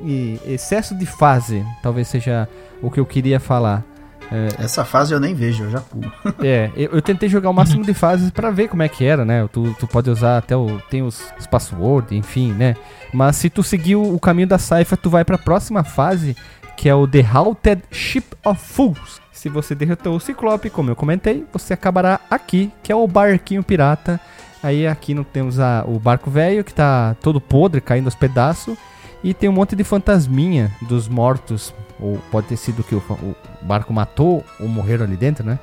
excesso 0.47 0.97
de 0.97 1.07
fase, 1.07 1.65
talvez 1.83 2.09
seja 2.09 2.49
o 2.81 2.91
que 2.91 2.99
eu 2.99 3.07
queria 3.07 3.39
falar. 3.39 3.85
É, 4.31 4.65
Essa 4.65 4.83
fase 4.83 5.13
eu 5.13 5.21
nem 5.21 5.35
vejo, 5.35 5.65
eu 5.65 5.71
já 5.71 5.81
pulo. 5.81 6.11
é, 6.43 6.71
eu, 6.75 6.93
eu, 6.93 7.03
tentei 7.03 7.29
jogar 7.29 7.51
o 7.51 7.53
máximo 7.53 7.85
de 7.85 7.93
fases 7.93 8.31
para 8.31 8.51
ver 8.51 8.69
como 8.69 8.83
é 8.83 8.89
que 8.89 9.05
era, 9.05 9.27
né? 9.27 9.47
Tu, 9.53 9.77
tu 9.79 9.87
pode 9.87 10.09
usar 10.09 10.39
até 10.39 10.57
o. 10.57 10.81
Tem 10.89 11.03
os, 11.03 11.23
os 11.39 11.47
passwords, 11.47 12.13
enfim, 12.13 12.53
né? 12.53 12.75
Mas 13.13 13.37
se 13.37 13.51
tu 13.51 13.63
seguir 13.63 13.97
o, 13.97 14.15
o 14.15 14.19
caminho 14.19 14.49
da 14.49 14.59
Saifa, 14.59 14.97
tu 14.97 15.11
vai 15.11 15.23
para 15.23 15.37
a 15.37 15.39
próxima 15.39 15.85
fase, 15.85 16.35
que 16.77 16.89
é 16.89 16.95
o 16.95 17.07
The 17.07 17.21
Halted 17.21 17.83
Ship 17.91 18.25
of 18.45 18.61
Fools. 18.61 19.21
Se 19.33 19.49
você 19.49 19.75
derrotou 19.75 20.17
o 20.17 20.21
Ciclope, 20.21 20.71
como 20.71 20.91
eu 20.91 20.97
comentei, 20.97 21.45
você 21.53 21.75
acabará 21.75 22.21
aqui, 22.31 22.71
que 22.83 22.93
é 22.93 22.95
o 22.95 23.07
barquinho 23.09 23.63
pirata. 23.63 24.21
Aí 24.63 24.87
aqui 24.87 25.15
não 25.15 25.25
temos 25.25 25.59
a, 25.59 25.85
o 25.87 25.99
barco 25.99 26.31
velho, 26.31 26.63
que 26.63 26.73
tá 26.73 27.17
todo 27.21 27.41
podre, 27.41 27.81
caindo 27.81 28.07
aos 28.07 28.15
pedaços. 28.15 28.77
E 29.25 29.35
tem 29.35 29.49
um 29.49 29.53
monte 29.53 29.75
de 29.75 29.83
fantasminha 29.83 30.71
dos 30.83 31.09
mortos. 31.09 31.75
Ou 31.99 32.19
pode 32.31 32.47
ter 32.47 32.57
sido 32.57 32.85
que 32.85 32.95
o, 32.95 32.99
o 32.99 33.37
barco 33.63 33.93
matou 33.93 34.45
ou 34.61 34.69
morreram 34.69 35.05
ali 35.05 35.17
dentro, 35.17 35.45
né? 35.45 35.59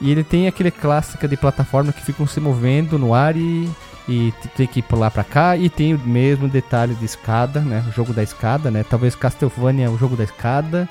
E 0.00 0.10
ele 0.10 0.22
tem 0.22 0.46
aquele 0.46 0.70
clássica 0.70 1.26
de 1.26 1.36
plataforma 1.36 1.92
que 1.92 2.04
ficam 2.04 2.26
se 2.26 2.38
movendo 2.38 2.98
no 2.98 3.12
ar 3.12 3.36
e, 3.36 3.68
e 4.08 4.32
tem 4.56 4.66
que 4.66 4.80
pular 4.80 5.10
para 5.10 5.22
cá. 5.22 5.56
E 5.56 5.68
tem 5.68 5.94
o 5.94 5.98
mesmo 5.98 6.48
detalhe 6.48 6.94
de 6.94 7.04
escada, 7.04 7.60
né? 7.60 7.84
O 7.88 7.92
jogo 7.92 8.12
da 8.12 8.22
escada, 8.22 8.70
né? 8.70 8.82
Talvez 8.82 9.14
Castlevania 9.14 9.86
é 9.86 9.88
o 9.88 9.98
jogo 9.98 10.16
da 10.16 10.24
escada. 10.24 10.88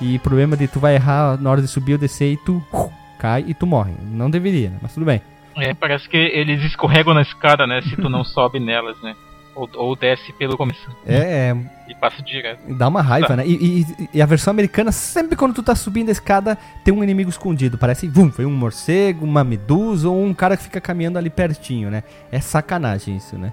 E 0.00 0.18
problema 0.18 0.56
de 0.56 0.68
tu 0.68 0.78
vai 0.78 0.96
errar 0.96 1.40
na 1.40 1.50
hora 1.50 1.62
de 1.62 1.68
subir 1.68 1.92
ou 1.94 1.98
descer 1.98 2.32
e 2.32 2.36
tu 2.36 2.62
uh, 2.72 2.92
cai 3.18 3.44
e 3.46 3.54
tu 3.54 3.66
morre. 3.66 3.94
Não 4.02 4.28
deveria, 4.28 4.70
né? 4.70 4.78
mas 4.82 4.92
tudo 4.92 5.06
bem. 5.06 5.22
É, 5.56 5.72
parece 5.72 6.06
que 6.06 6.18
eles 6.18 6.62
escorregam 6.64 7.14
na 7.14 7.22
escada, 7.22 7.66
né? 7.66 7.80
Se 7.80 7.96
tu 7.96 8.08
não 8.10 8.22
sobe 8.24 8.60
nelas, 8.60 9.00
né? 9.00 9.14
Ou, 9.56 9.68
ou 9.74 9.96
desce 9.96 10.32
pelo 10.34 10.56
começo. 10.56 10.86
É, 11.06 11.16
é. 11.16 11.56
E 11.88 11.94
passa 11.94 12.22
direto. 12.22 12.60
Dá 12.74 12.88
uma 12.88 13.00
raiva, 13.00 13.28
tá. 13.28 13.36
né? 13.36 13.46
E, 13.46 13.80
e, 13.80 14.08
e, 14.14 14.22
a 14.22 14.26
versão 14.26 14.50
americana, 14.50 14.92
sempre 14.92 15.34
quando 15.34 15.54
tu 15.54 15.62
tá 15.62 15.74
subindo 15.74 16.10
a 16.10 16.12
escada, 16.12 16.58
tem 16.84 16.92
um 16.92 17.02
inimigo 17.02 17.30
escondido. 17.30 17.78
Parece, 17.78 18.06
vum, 18.06 18.30
foi 18.30 18.44
um 18.44 18.50
morcego, 18.50 19.24
uma 19.24 19.42
medusa 19.42 20.10
ou 20.10 20.22
um 20.22 20.34
cara 20.34 20.56
que 20.56 20.64
fica 20.64 20.80
caminhando 20.80 21.18
ali 21.18 21.30
pertinho, 21.30 21.90
né? 21.90 22.04
É 22.30 22.38
sacanagem 22.38 23.16
isso, 23.16 23.38
né? 23.38 23.52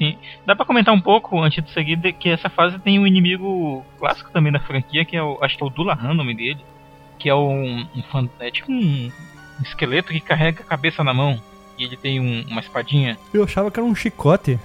Sim. 0.00 0.16
Dá 0.46 0.56
pra 0.56 0.64
comentar 0.64 0.94
um 0.94 1.00
pouco, 1.00 1.38
antes 1.42 1.62
de 1.62 1.70
seguir, 1.72 2.00
que 2.14 2.30
essa 2.30 2.48
fase 2.48 2.78
tem 2.78 2.98
um 2.98 3.06
inimigo 3.06 3.84
clássico 3.98 4.30
também 4.30 4.50
da 4.50 4.58
franquia, 4.60 5.04
que 5.04 5.14
é 5.14 5.22
o. 5.22 5.38
Acho 5.42 5.58
que 5.58 5.62
é 5.62 5.66
o 5.66 5.70
Dulahan, 5.70 6.12
o 6.12 6.14
nome 6.14 6.34
dele. 6.34 6.60
Que 7.18 7.28
é 7.28 7.34
um. 7.34 7.80
um 7.80 8.28
é 8.38 8.50
tipo 8.50 8.72
um, 8.72 8.76
um, 8.78 9.62
esqueleto 9.62 10.12
que 10.12 10.20
carrega 10.20 10.62
a 10.62 10.64
cabeça 10.64 11.04
na 11.04 11.12
mão. 11.12 11.38
E 11.76 11.84
ele 11.84 11.96
tem 11.96 12.18
um, 12.18 12.46
uma 12.48 12.60
espadinha. 12.60 13.18
Eu 13.34 13.44
achava 13.44 13.70
que 13.70 13.78
era 13.78 13.86
um 13.86 13.94
chicote. 13.94 14.58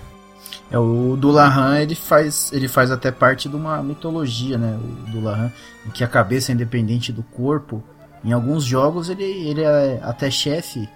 É, 0.72 0.78
o 0.78 1.16
Dulahan, 1.16 1.80
ele 1.80 1.96
faz, 1.96 2.52
ele 2.52 2.68
faz 2.68 2.92
até 2.92 3.12
parte 3.12 3.48
de 3.48 3.56
uma 3.56 3.82
mitologia, 3.84 4.58
né? 4.58 4.78
O 4.82 5.12
Dulahan, 5.12 5.52
em 5.86 5.90
que 5.92 6.04
a 6.04 6.08
cabeça 6.08 6.52
é 6.52 6.54
independente 6.54 7.12
do 7.12 7.24
corpo. 7.24 7.84
Em 8.24 8.32
alguns 8.34 8.64
jogos 8.64 9.10
ele, 9.10 9.24
ele 9.24 9.62
é 9.62 10.00
até 10.02 10.32
chefe 10.32 10.90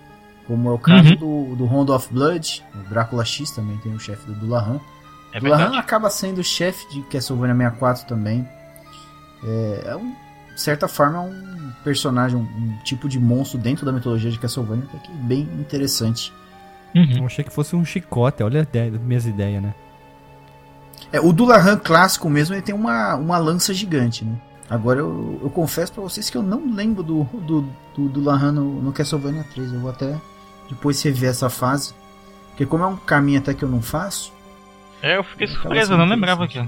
como 0.50 0.68
é 0.68 0.72
o 0.72 0.80
caso 0.80 1.10
uhum. 1.10 1.16
do, 1.16 1.56
do 1.58 1.66
Round 1.68 1.92
of 1.92 2.12
Blood, 2.12 2.66
o 2.74 2.90
Drácula 2.90 3.24
X 3.24 3.52
também 3.52 3.78
tem 3.78 3.94
o 3.94 4.00
chefe 4.00 4.26
do 4.26 4.34
Dulahan. 4.34 4.80
É 5.32 5.40
Dulahan 5.40 5.78
acaba 5.78 6.10
sendo 6.10 6.44
chefe 6.44 6.90
de 6.90 7.04
Castlevania 7.04 7.56
64 7.56 8.08
também. 8.08 8.50
É, 9.44 9.84
é 9.90 9.96
um, 9.96 10.12
de 10.52 10.60
certa 10.60 10.88
forma, 10.88 11.18
é 11.18 11.22
um 11.22 11.72
personagem, 11.84 12.36
um, 12.36 12.42
um, 12.42 12.80
tipo 12.84 13.08
de 13.08 13.20
monstro 13.20 13.60
dentro 13.60 13.86
da 13.86 13.92
mitologia 13.92 14.32
de 14.32 14.40
Castlevania 14.40 14.88
que 14.88 15.12
é 15.12 15.16
bem 15.18 15.42
interessante. 15.60 16.34
Uhum. 16.96 17.18
Eu 17.18 17.26
achei 17.26 17.44
que 17.44 17.52
fosse 17.52 17.76
um 17.76 17.86
chicote, 17.86 18.44
olha 18.44 18.62
as 18.62 19.02
minhas 19.02 19.26
ideias, 19.26 19.62
né? 19.62 19.74
É, 21.12 21.20
o 21.20 21.32
Dulahan 21.32 21.78
clássico 21.78 22.30
mesmo, 22.30 22.56
ele 22.56 22.62
tem 22.62 22.76
uma, 22.76 23.16
uma 23.16 23.38
lança 23.38 23.74
gigante, 23.74 24.26
né? 24.26 24.36
Agora 24.70 25.00
eu, 25.00 25.40
eu 25.42 25.50
confesso 25.50 25.92
para 25.92 26.04
vocês 26.04 26.30
que 26.30 26.38
eu 26.38 26.44
não 26.44 26.72
lembro 26.72 27.02
do, 27.02 27.24
do, 27.24 27.68
do, 27.96 28.10
do 28.10 28.22
Lahan 28.22 28.52
no, 28.52 28.82
no 28.82 28.92
Castlevania 28.92 29.44
3. 29.52 29.74
Eu 29.74 29.80
vou 29.80 29.90
até 29.90 30.16
depois 30.70 31.02
vê 31.02 31.26
essa 31.26 31.50
fase. 31.50 31.94
Porque 32.50 32.66
como 32.66 32.84
é 32.84 32.88
um 32.88 32.96
caminho 32.96 33.40
até 33.40 33.54
que 33.54 33.64
eu 33.64 33.70
não 33.70 33.82
faço. 33.82 34.32
É, 35.02 35.18
eu 35.18 35.24
fiquei 35.24 35.48
surpreso, 35.48 35.94
eu 35.94 35.98
não 35.98 36.06
lembrava 36.06 36.44
aqui. 36.44 36.64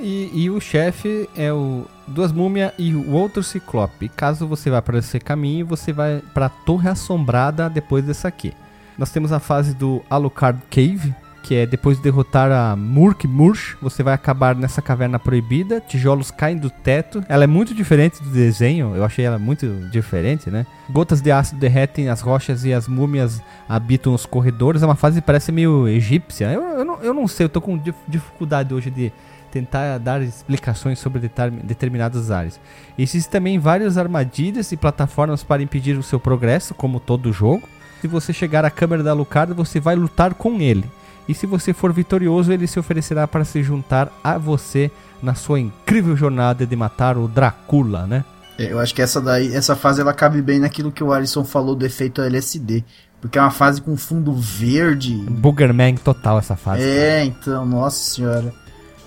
E, 0.00 0.30
e 0.32 0.50
o 0.50 0.60
chefe 0.60 1.28
é 1.36 1.52
o 1.52 1.86
Duas 2.06 2.32
Múmias 2.32 2.72
e 2.76 2.94
o 2.94 3.12
outro 3.12 3.42
Ciclope. 3.42 4.08
Caso 4.08 4.46
você 4.46 4.68
vá 4.70 4.82
para 4.82 4.98
esse 4.98 5.18
caminho, 5.20 5.66
você 5.66 5.92
vai 5.92 6.22
para 6.34 6.46
a 6.46 6.48
Torre 6.50 6.88
Assombrada 6.88 7.70
depois 7.70 8.04
dessa 8.04 8.26
aqui. 8.26 8.52
Nós 8.98 9.10
temos 9.10 9.30
a 9.30 9.38
fase 9.38 9.74
do 9.74 10.02
Alucard 10.10 10.60
Cave, 10.68 11.14
que 11.44 11.54
é 11.54 11.64
depois 11.64 11.98
de 11.98 12.02
derrotar 12.02 12.50
a 12.50 12.74
Murk 12.74 13.28
Mursh, 13.28 13.76
você 13.80 14.02
vai 14.02 14.12
acabar 14.12 14.56
nessa 14.56 14.82
caverna 14.82 15.20
proibida, 15.20 15.80
tijolos 15.80 16.32
caem 16.32 16.56
do 16.56 16.68
teto. 16.68 17.24
Ela 17.28 17.44
é 17.44 17.46
muito 17.46 17.72
diferente 17.72 18.20
do 18.20 18.28
desenho, 18.28 18.96
eu 18.96 19.04
achei 19.04 19.24
ela 19.24 19.38
muito 19.38 19.66
diferente, 19.92 20.50
né? 20.50 20.66
Gotas 20.90 21.22
de 21.22 21.30
ácido 21.30 21.60
derretem 21.60 22.08
as 22.08 22.20
rochas 22.20 22.64
e 22.64 22.72
as 22.72 22.88
múmias 22.88 23.40
habitam 23.68 24.12
os 24.12 24.26
corredores. 24.26 24.82
É 24.82 24.84
uma 24.84 24.96
fase 24.96 25.20
que 25.20 25.26
parece 25.26 25.52
meio 25.52 25.86
egípcia. 25.86 26.46
Eu, 26.52 26.62
eu, 26.62 26.84
não, 26.84 27.00
eu 27.00 27.14
não 27.14 27.28
sei, 27.28 27.46
eu 27.46 27.50
tô 27.50 27.60
com 27.60 27.80
dificuldade 28.08 28.74
hoje 28.74 28.90
de 28.90 29.12
tentar 29.50 29.96
dar 29.98 30.20
explicações 30.20 30.98
sobre 30.98 31.30
determinadas 31.62 32.32
áreas. 32.32 32.60
Existem 32.98 33.30
também 33.30 33.58
várias 33.60 33.96
armadilhas 33.96 34.72
e 34.72 34.76
plataformas 34.76 35.44
para 35.44 35.62
impedir 35.62 35.96
o 35.96 36.02
seu 36.02 36.18
progresso, 36.18 36.74
como 36.74 36.98
todo 36.98 37.32
jogo. 37.32 37.62
Se 38.00 38.06
você 38.06 38.32
chegar 38.32 38.64
à 38.64 38.70
câmera 38.70 39.02
da 39.02 39.12
Lucarda, 39.12 39.54
você 39.54 39.80
vai 39.80 39.96
lutar 39.96 40.34
com 40.34 40.60
ele. 40.60 40.84
E 41.28 41.34
se 41.34 41.46
você 41.46 41.72
for 41.72 41.92
vitorioso, 41.92 42.52
ele 42.52 42.66
se 42.66 42.78
oferecerá 42.78 43.28
para 43.28 43.44
se 43.44 43.62
juntar 43.62 44.10
a 44.24 44.38
você 44.38 44.90
na 45.22 45.34
sua 45.34 45.60
incrível 45.60 46.16
jornada 46.16 46.66
de 46.66 46.74
matar 46.74 47.18
o 47.18 47.28
Drácula, 47.28 48.06
né? 48.06 48.24
É, 48.58 48.72
eu 48.72 48.78
acho 48.78 48.94
que 48.94 49.02
essa 49.02 49.20
daí, 49.20 49.54
essa 49.54 49.76
fase 49.76 50.00
ela 50.00 50.12
cabe 50.12 50.40
bem 50.40 50.58
naquilo 50.58 50.90
que 50.90 51.04
o 51.04 51.12
Alisson 51.12 51.44
falou 51.44 51.74
do 51.74 51.84
efeito 51.84 52.22
LSD. 52.22 52.84
Porque 53.20 53.38
é 53.38 53.40
uma 53.40 53.50
fase 53.50 53.82
com 53.82 53.96
fundo 53.96 54.32
verde. 54.32 55.14
Boogerman 55.28 55.96
total 55.96 56.38
essa 56.38 56.56
fase. 56.56 56.82
É, 56.82 57.10
cara. 57.10 57.24
então, 57.24 57.66
nossa 57.66 57.98
senhora. 57.98 58.52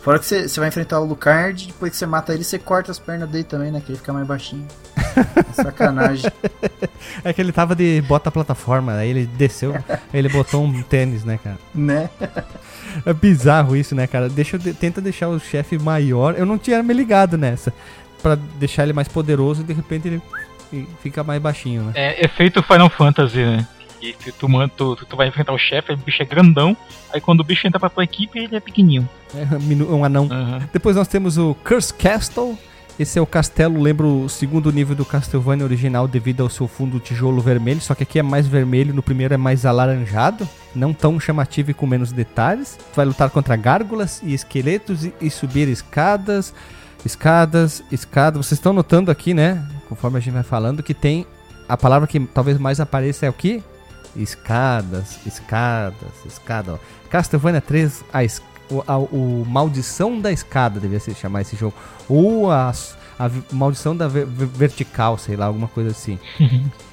Fora 0.01 0.17
que 0.17 0.25
você 0.25 0.59
vai 0.59 0.69
enfrentar 0.69 0.99
o 0.99 1.05
Lucard, 1.05 1.67
depois 1.67 1.91
que 1.91 1.97
você 1.97 2.05
mata 2.07 2.33
ele, 2.33 2.43
você 2.43 2.57
corta 2.57 2.89
as 2.91 2.97
pernas 2.97 3.29
dele 3.29 3.43
também, 3.43 3.71
né? 3.71 3.81
Que 3.85 3.91
ele 3.91 3.99
fica 3.99 4.11
mais 4.11 4.25
baixinho. 4.25 4.67
sacanagem. 5.53 6.31
É 7.23 7.31
que 7.31 7.41
ele 7.41 7.51
tava 7.51 7.75
de 7.75 8.01
bota 8.07 8.31
plataforma, 8.31 8.93
aí 8.93 9.09
ele 9.09 9.25
desceu, 9.25 9.75
ele 10.13 10.27
botou 10.29 10.63
um 10.63 10.81
tênis, 10.81 11.23
né, 11.23 11.39
cara? 11.43 11.57
Né? 11.73 12.09
É 13.05 13.13
bizarro 13.13 13.73
isso, 13.73 13.95
né, 13.95 14.05
cara? 14.05 14.27
Deixa, 14.27 14.59
tenta 14.59 14.99
deixar 14.99 15.29
o 15.29 15.39
chefe 15.39 15.79
maior. 15.79 16.35
Eu 16.37 16.45
não 16.45 16.57
tinha 16.57 16.83
me 16.83 16.93
ligado 16.93 17.37
nessa. 17.37 17.71
para 18.21 18.35
deixar 18.35 18.83
ele 18.83 18.91
mais 18.91 19.07
poderoso 19.07 19.61
e 19.61 19.63
de 19.63 19.71
repente 19.71 20.09
ele 20.09 20.21
fica 21.01 21.23
mais 21.23 21.41
baixinho, 21.41 21.83
né? 21.83 21.93
É 21.95 22.25
efeito 22.25 22.61
Final 22.61 22.89
Fantasy, 22.89 23.37
né? 23.37 23.65
E 24.01 24.13
tu, 24.13 24.31
tu, 24.31 24.95
tu, 24.95 25.05
tu 25.05 25.15
vai 25.15 25.27
enfrentar 25.27 25.53
o 25.53 25.57
chefe, 25.57 25.93
o 25.93 25.97
bicho 25.97 26.23
é 26.23 26.25
grandão, 26.25 26.75
aí 27.13 27.21
quando 27.21 27.41
o 27.41 27.43
bicho 27.43 27.67
entra 27.67 27.79
pra 27.79 27.89
tua 27.89 28.03
equipe, 28.03 28.39
ele 28.39 28.55
é 28.55 28.59
pequenininho. 28.59 29.07
É 29.35 29.93
um 29.93 30.03
anão. 30.03 30.23
Uhum. 30.23 30.59
Depois 30.73 30.95
nós 30.95 31.07
temos 31.07 31.37
o 31.37 31.55
Curse 31.63 31.93
Castle. 31.93 32.57
Esse 32.99 33.17
é 33.17 33.21
o 33.21 33.25
castelo, 33.25 33.81
lembra 33.81 34.05
o 34.05 34.27
segundo 34.29 34.71
nível 34.71 34.95
do 34.95 35.05
Castlevania 35.05 35.63
original 35.63 36.07
devido 36.07 36.43
ao 36.43 36.49
seu 36.49 36.67
fundo 36.67 36.99
tijolo 36.99 37.41
vermelho, 37.41 37.79
só 37.81 37.95
que 37.95 38.03
aqui 38.03 38.19
é 38.19 38.21
mais 38.21 38.45
vermelho, 38.45 38.93
no 38.93 39.01
primeiro 39.01 39.33
é 39.33 39.37
mais 39.37 39.65
alaranjado, 39.65 40.47
não 40.75 40.93
tão 40.93 41.19
chamativo 41.19 41.71
e 41.71 41.73
com 41.73 41.87
menos 41.87 42.11
detalhes. 42.11 42.77
Tu 42.77 42.95
vai 42.95 43.05
lutar 43.05 43.29
contra 43.29 43.55
gárgulas 43.55 44.21
e 44.23 44.33
esqueletos 44.33 45.05
e, 45.05 45.13
e 45.21 45.31
subir 45.31 45.67
escadas, 45.67 46.53
escadas, 47.03 47.81
escadas. 47.91 48.45
Vocês 48.45 48.59
estão 48.59 48.73
notando 48.73 49.09
aqui, 49.09 49.33
né, 49.33 49.65
conforme 49.87 50.17
a 50.17 50.19
gente 50.19 50.33
vai 50.33 50.43
falando, 50.43 50.83
que 50.83 50.93
tem 50.93 51.25
a 51.67 51.77
palavra 51.77 52.07
que 52.07 52.19
talvez 52.19 52.59
mais 52.59 52.79
apareça 52.79 53.25
é 53.25 53.29
o 53.29 53.33
que? 53.33 53.63
Escadas, 54.15 55.19
escadas, 55.25 56.09
escada. 56.25 56.79
Castlevania 57.09 57.61
3, 57.61 58.03
a, 58.11 58.19
o, 58.73 58.83
a, 58.87 58.97
o 58.97 59.45
Maldição 59.47 60.19
da 60.19 60.31
Escada, 60.31 60.79
devia 60.79 60.99
se 60.99 61.13
chamar 61.13 61.41
esse 61.41 61.55
jogo. 61.55 61.75
Ou 62.07 62.51
a, 62.51 62.73
a 63.19 63.29
Maldição 63.51 63.95
da 63.95 64.07
ver, 64.07 64.25
Vertical, 64.25 65.17
sei 65.17 65.35
lá, 65.35 65.45
alguma 65.45 65.67
coisa 65.67 65.91
assim. 65.91 66.17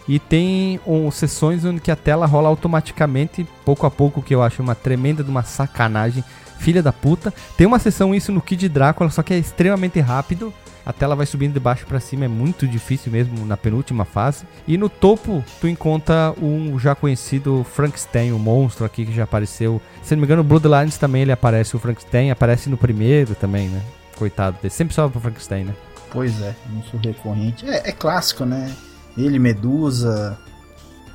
e 0.09 0.19
tem 0.19 0.81
um, 0.87 1.11
sessões 1.11 1.65
onde 1.65 1.81
que 1.81 1.91
a 1.91 1.97
tela 1.97 2.27
rola 2.27 2.49
automaticamente, 2.49 3.47
pouco 3.65 3.87
a 3.87 3.91
pouco, 3.91 4.23
que 4.23 4.35
eu 4.35 4.43
acho 4.43 4.63
uma 4.63 4.75
tremenda 4.75 5.23
de 5.23 5.31
uma 5.31 5.43
sacanagem. 5.43 6.25
Filha 6.59 6.83
da 6.83 6.93
puta. 6.93 7.33
Tem 7.57 7.69
uma 7.69 7.79
sessão 7.79 8.13
isso 8.13 8.33
no 8.33 8.41
Kid 8.41 8.69
Drácula, 8.69 9.11
só 9.11 9.23
que 9.23 9.33
é 9.33 9.39
extremamente 9.39 10.01
rápido 10.01 10.53
a 10.89 10.93
tela 10.95 11.15
vai 11.15 11.27
subindo 11.27 11.53
de 11.53 11.61
baixo 11.61 11.85
para 11.85 12.01
cima, 12.01 12.25
é 12.25 12.29
muito 12.29 12.67
difícil 12.67 13.13
mesmo 13.13 13.45
na 13.45 13.59
penúltima 13.59 14.07
fase. 14.07 14.47
E 14.67 14.79
no 14.79 14.89
topo 14.89 15.45
tu 15.61 15.69
encontra 15.69 16.33
um 16.41 16.79
já 16.79 16.95
conhecido 16.95 17.63
Frankenstein, 17.63 18.33
o 18.33 18.39
monstro 18.39 18.87
aqui 18.87 19.05
que 19.05 19.13
já 19.13 19.25
apareceu. 19.25 19.83
Se 20.03 20.17
não 20.17 20.23
me 20.23 20.27
engano, 20.27 20.43
Bloodlines 20.43 20.97
também 20.97 21.21
ele 21.21 21.33
aparece, 21.33 21.77
o 21.77 21.79
Frankenstein 21.79 22.31
aparece 22.31 22.71
no 22.71 22.79
primeiro 22.79 23.35
também, 23.35 23.69
né? 23.69 23.83
Coitado 24.17 24.57
dele, 24.63 24.71
sempre 24.71 24.95
sobe 24.95 25.13
pro 25.13 25.21
Frankenstein, 25.21 25.65
né? 25.65 25.75
Pois 26.11 26.41
é, 26.41 26.57
monstro 26.71 26.99
recorrente. 27.05 27.69
É, 27.69 27.91
é 27.91 27.93
clássico, 27.93 28.47
né? 28.47 28.75
Ele, 29.15 29.39
Medusa, 29.39 30.39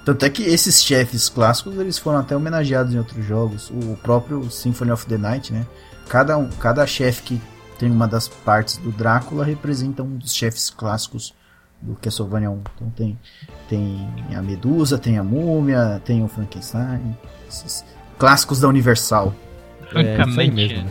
tanto 0.05 0.23
é 0.23 0.29
que 0.29 0.43
esses 0.43 0.83
chefes 0.83 1.29
clássicos 1.29 1.79
eles 1.79 1.97
foram 1.97 2.19
até 2.19 2.35
homenageados 2.35 2.93
em 2.93 2.99
outros 2.99 3.25
jogos. 3.25 3.71
O 3.71 3.97
próprio 4.03 4.51
Symphony 4.51 4.91
of 4.91 5.07
the 5.07 5.17
Night, 5.17 5.51
né? 5.51 5.65
Cada, 6.07 6.37
um, 6.37 6.47
cada 6.47 6.85
chefe 6.85 7.23
que 7.23 7.41
tem 7.83 7.91
uma 7.91 8.07
das 8.07 8.29
partes 8.29 8.77
do 8.77 8.91
Drácula 8.93 9.43
representa 9.43 10.01
um 10.01 10.15
dos 10.15 10.33
chefes 10.33 10.69
clássicos 10.69 11.33
do 11.81 11.95
Castlevania 11.95 12.49
1. 12.49 12.61
Então 12.75 12.89
tem, 12.95 13.19
tem 13.67 14.07
a 14.33 14.41
Medusa, 14.41 14.97
tem 14.97 15.17
a 15.17 15.23
Múmia, 15.23 16.01
tem 16.05 16.23
o 16.23 16.29
Frankenstein, 16.29 17.17
esses 17.45 17.83
clássicos 18.17 18.61
da 18.61 18.69
Universal. 18.69 19.35
Francamente. 19.89 20.75
É, 20.75 20.85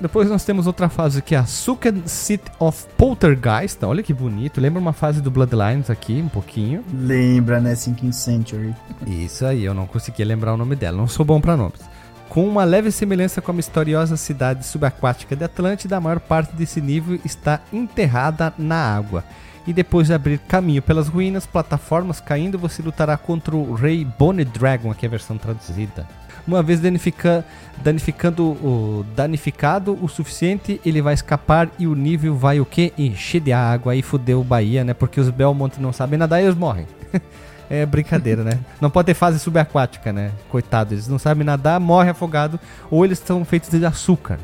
Depois 0.00 0.30
nós 0.30 0.42
temos 0.42 0.66
outra 0.66 0.88
fase 0.88 1.20
que 1.20 1.34
é 1.34 1.38
a 1.38 1.44
Sunken 1.44 2.04
City 2.06 2.50
of 2.58 2.86
Poltergeist. 2.96 3.84
Olha 3.84 4.02
que 4.02 4.14
bonito. 4.14 4.58
Lembra 4.58 4.80
uma 4.80 4.94
fase 4.94 5.20
do 5.20 5.30
Bloodlines 5.30 5.90
aqui, 5.90 6.14
um 6.14 6.30
pouquinho. 6.30 6.82
Lembra, 6.94 7.60
né? 7.60 7.74
Sinking 7.74 8.12
Century. 8.12 8.74
Isso 9.06 9.44
aí, 9.44 9.66
eu 9.66 9.74
não 9.74 9.86
conseguia 9.86 10.24
lembrar 10.24 10.54
o 10.54 10.56
nome 10.56 10.76
dela. 10.76 10.96
Não 10.96 11.06
sou 11.06 11.26
bom 11.26 11.42
para 11.42 11.58
nomes. 11.58 11.91
Com 12.32 12.48
uma 12.48 12.64
leve 12.64 12.90
semelhança 12.90 13.42
com 13.42 13.50
a 13.50 13.54
misteriosa 13.54 14.16
cidade 14.16 14.64
subaquática 14.64 15.36
de 15.36 15.44
Atlântida, 15.44 15.98
a 15.98 16.00
maior 16.00 16.18
parte 16.18 16.56
desse 16.56 16.80
nível 16.80 17.20
está 17.26 17.60
enterrada 17.70 18.54
na 18.56 18.74
água. 18.74 19.22
E 19.66 19.72
depois 19.74 20.06
de 20.06 20.14
abrir 20.14 20.38
caminho 20.38 20.80
pelas 20.80 21.08
ruínas, 21.08 21.44
plataformas 21.44 22.20
caindo, 22.20 22.58
você 22.58 22.80
lutará 22.80 23.18
contra 23.18 23.54
o 23.54 23.74
Rei 23.74 24.06
Bone 24.18 24.46
Dragon, 24.46 24.90
aqui 24.90 25.04
é 25.04 25.08
a 25.08 25.10
versão 25.10 25.36
traduzida. 25.36 26.08
Uma 26.46 26.62
vez 26.62 26.80
danifica, 26.80 27.44
danificando 27.84 28.44
o 28.44 29.04
danificado 29.14 29.98
o 30.02 30.08
suficiente, 30.08 30.80
ele 30.86 31.02
vai 31.02 31.12
escapar 31.12 31.68
e 31.78 31.86
o 31.86 31.94
nível 31.94 32.34
vai 32.34 32.60
o 32.60 32.64
que? 32.64 32.94
Encher 32.96 33.42
de 33.42 33.52
água. 33.52 33.92
Aí 33.92 34.00
fudeu 34.00 34.40
o 34.40 34.44
Bahia, 34.44 34.82
né? 34.82 34.94
Porque 34.94 35.20
os 35.20 35.28
Belmont 35.28 35.78
não 35.78 35.92
sabem 35.92 36.18
nadar 36.18 36.40
e 36.40 36.46
eles 36.46 36.56
morrem. 36.56 36.86
é 37.70 37.86
brincadeira, 37.86 38.42
né? 38.42 38.58
Não 38.80 38.90
pode 38.90 39.06
ter 39.06 39.14
fase 39.14 39.38
subaquática, 39.38 40.12
né? 40.12 40.30
Coitado, 40.48 40.94
eles 40.94 41.08
não 41.08 41.18
sabem 41.18 41.44
nadar, 41.44 41.80
morre 41.80 42.10
afogado, 42.10 42.58
ou 42.90 43.04
eles 43.04 43.18
são 43.18 43.44
feitos 43.44 43.70
de 43.70 43.84
açúcar. 43.84 44.38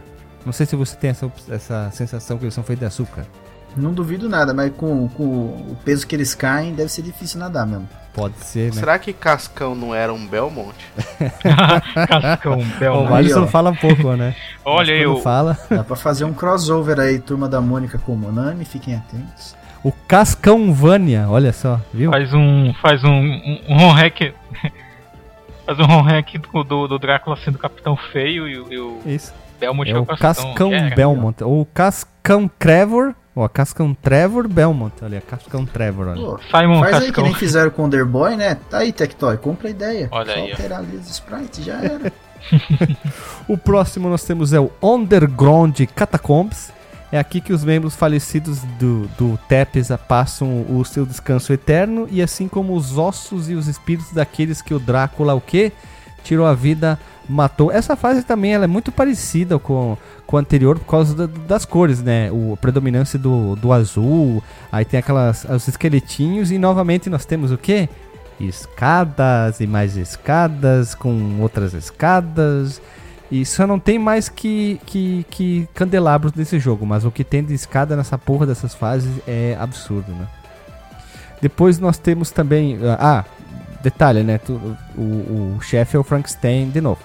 Não 0.44 0.52
sei 0.52 0.66
se 0.66 0.76
você 0.76 0.96
tem 0.96 1.10
essa, 1.10 1.30
essa 1.50 1.90
sensação 1.92 2.38
que 2.38 2.44
eles 2.44 2.54
são 2.54 2.64
feitos 2.64 2.80
de 2.80 2.86
açúcar. 2.86 3.26
Não 3.76 3.92
duvido 3.92 4.28
nada, 4.28 4.54
mas 4.54 4.72
com, 4.74 5.08
com 5.08 5.24
o 5.24 5.76
peso 5.84 6.06
que 6.06 6.16
eles 6.16 6.34
caem, 6.34 6.74
deve 6.74 6.88
ser 6.90 7.02
difícil 7.02 7.38
nadar 7.38 7.66
mesmo. 7.66 7.88
Pode 8.14 8.34
ser, 8.38 8.74
né? 8.74 8.80
Será 8.80 8.98
que 8.98 9.12
Cascão 9.12 9.74
não 9.74 9.94
era 9.94 10.12
um 10.12 10.26
Belmont? 10.26 10.74
Cascão, 11.42 12.58
Belmont. 12.80 13.12
O 13.12 13.14
Alisson 13.14 13.46
fala 13.46 13.72
pouco, 13.72 14.14
né? 14.16 14.34
Olha 14.64 14.92
eu. 14.92 15.18
Fala. 15.18 15.56
Dá 15.70 15.84
pra 15.84 15.94
fazer 15.94 16.24
um 16.24 16.32
crossover 16.32 16.98
aí, 16.98 17.18
turma 17.18 17.48
da 17.48 17.60
Mônica 17.60 17.98
com 17.98 18.14
o 18.14 18.16
Monami, 18.16 18.64
fiquem 18.64 18.96
atentos. 18.96 19.54
O 19.82 19.92
Cascão 19.92 20.72
Vânia, 20.72 21.26
olha 21.28 21.52
só, 21.52 21.80
viu? 21.92 22.10
Faz 22.10 22.34
um. 22.34 22.74
Faz 22.74 23.04
um. 23.04 23.08
Um, 23.10 23.60
um 23.68 23.90
hack. 23.90 24.34
faz 25.64 25.78
um 25.78 26.00
hack 26.02 26.34
do, 26.66 26.88
do 26.88 26.98
Drácula 26.98 27.36
sendo 27.36 27.58
Capitão 27.58 27.96
Feio 27.96 28.48
e, 28.48 28.74
e 28.74 28.78
o. 28.78 29.00
Isso. 29.06 29.32
Belmont 29.58 29.90
é, 29.90 29.94
é 29.94 29.98
o 29.98 30.06
Cascão 30.06 30.72
é, 30.72 30.90
Belmont. 30.94 31.42
Ou 31.42 31.64
Cascão 31.66 32.48
Trevor. 32.58 33.14
Ó, 33.34 33.46
Cascão 33.48 33.94
Trevor 33.94 34.48
Belmont. 34.48 34.94
Olha, 35.02 35.20
Cascão 35.20 35.64
Trevor, 35.64 36.08
olha. 36.08 36.20
Pô, 36.20 36.40
Simon 36.50 36.80
faz 36.80 36.90
Cascão. 36.90 37.06
aí 37.06 37.12
que 37.12 37.22
nem 37.22 37.34
fizeram 37.34 37.70
com 37.70 37.82
o 37.82 37.84
Underboy, 37.86 38.36
né? 38.36 38.56
Tá 38.68 38.78
aí, 38.78 38.92
Tectoy, 38.92 39.36
compra 39.36 39.68
a 39.68 39.70
ideia. 39.70 40.08
Olha 40.10 40.32
Só 40.32 40.40
aí. 40.40 40.50
alterar 40.50 40.78
ali 40.80 40.96
os 40.96 41.08
sprites, 41.08 41.64
já 41.64 41.74
era. 41.74 42.12
o 43.48 43.56
próximo 43.56 44.08
nós 44.08 44.24
temos 44.24 44.52
é 44.52 44.60
o 44.60 44.70
Underground 44.82 45.80
Catacombs. 45.94 46.72
É 47.10 47.18
aqui 47.18 47.40
que 47.40 47.54
os 47.54 47.64
membros 47.64 47.96
falecidos 47.96 48.60
do, 48.78 49.08
do 49.18 49.38
Tepes 49.48 49.88
passam 50.06 50.66
o 50.68 50.84
seu 50.84 51.06
descanso 51.06 51.52
eterno 51.52 52.06
e 52.10 52.20
assim 52.20 52.46
como 52.46 52.74
os 52.74 52.98
ossos 52.98 53.48
e 53.48 53.54
os 53.54 53.66
espíritos 53.66 54.12
daqueles 54.12 54.60
que 54.60 54.74
o 54.74 54.78
Drácula 54.78 55.34
o 55.34 55.40
quê? 55.40 55.72
Tirou 56.22 56.44
a 56.44 56.52
vida, 56.52 56.98
matou. 57.26 57.72
Essa 57.72 57.96
fase 57.96 58.22
também 58.22 58.52
ela 58.52 58.64
é 58.64 58.66
muito 58.66 58.92
parecida 58.92 59.58
com, 59.58 59.96
com 60.26 60.36
a 60.36 60.40
anterior 60.40 60.78
por 60.78 60.84
causa 60.84 61.14
da, 61.14 61.26
das 61.46 61.64
cores, 61.64 62.02
né? 62.02 62.30
O, 62.30 62.52
a 62.52 62.56
predominância 62.58 63.18
do, 63.18 63.56
do 63.56 63.72
azul, 63.72 64.44
aí 64.70 64.84
tem 64.84 65.00
aquelas 65.00 65.44
os 65.44 65.66
esqueletinhos 65.66 66.50
e 66.50 66.58
novamente 66.58 67.08
nós 67.08 67.24
temos 67.24 67.50
o 67.50 67.56
quê? 67.56 67.88
Escadas 68.38 69.60
e 69.60 69.66
mais 69.66 69.96
escadas 69.96 70.94
com 70.94 71.40
outras 71.40 71.72
escadas 71.72 72.82
e 73.30 73.44
só 73.44 73.66
não 73.66 73.78
tem 73.78 73.98
mais 73.98 74.28
que, 74.28 74.80
que, 74.86 75.26
que 75.30 75.68
candelabros 75.74 76.32
nesse 76.32 76.58
jogo, 76.58 76.86
mas 76.86 77.04
o 77.04 77.10
que 77.10 77.22
tem 77.22 77.44
de 77.44 77.52
escada 77.52 77.94
nessa 77.94 78.16
porra 78.16 78.46
dessas 78.46 78.74
fases 78.74 79.20
é 79.26 79.56
absurdo, 79.60 80.12
né? 80.12 80.26
Depois 81.40 81.78
nós 81.78 81.98
temos 81.98 82.30
também. 82.30 82.78
Ah, 82.98 83.24
detalhe, 83.82 84.22
né? 84.22 84.40
O, 84.96 85.56
o, 85.56 85.58
chefe 85.60 85.96
é 85.96 86.00
o 86.00 86.02
Frankenstein 86.02 86.70
de 86.70 86.80
novo. 86.80 87.00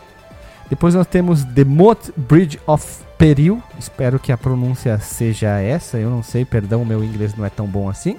Depois 0.69 0.95
nós 0.95 1.05
temos 1.05 1.43
The 1.43 1.63
Moat 1.63 2.11
Bridge 2.17 2.59
of 2.65 3.03
Peril. 3.17 3.61
Espero 3.77 4.17
que 4.17 4.31
a 4.31 4.37
pronúncia 4.37 4.97
seja 4.97 5.59
essa. 5.59 5.97
Eu 5.97 6.09
não 6.09 6.23
sei, 6.23 6.45
perdão, 6.45 6.83
meu 6.83 7.03
inglês 7.03 7.35
não 7.35 7.45
é 7.45 7.49
tão 7.49 7.67
bom 7.67 7.89
assim. 7.89 8.17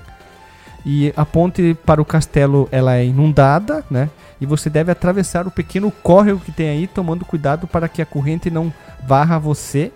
E 0.84 1.12
a 1.16 1.24
ponte 1.24 1.76
para 1.86 2.00
o 2.00 2.04
castelo 2.04 2.68
ela 2.70 2.96
é 2.96 3.06
inundada, 3.06 3.84
né? 3.90 4.10
E 4.40 4.46
você 4.46 4.68
deve 4.68 4.92
atravessar 4.92 5.46
o 5.46 5.50
pequeno 5.50 5.90
córrego 5.90 6.40
que 6.40 6.52
tem 6.52 6.68
aí, 6.68 6.86
tomando 6.86 7.24
cuidado 7.24 7.66
para 7.66 7.88
que 7.88 8.02
a 8.02 8.06
corrente 8.06 8.50
não 8.50 8.72
varra 9.06 9.38
você. 9.38 9.90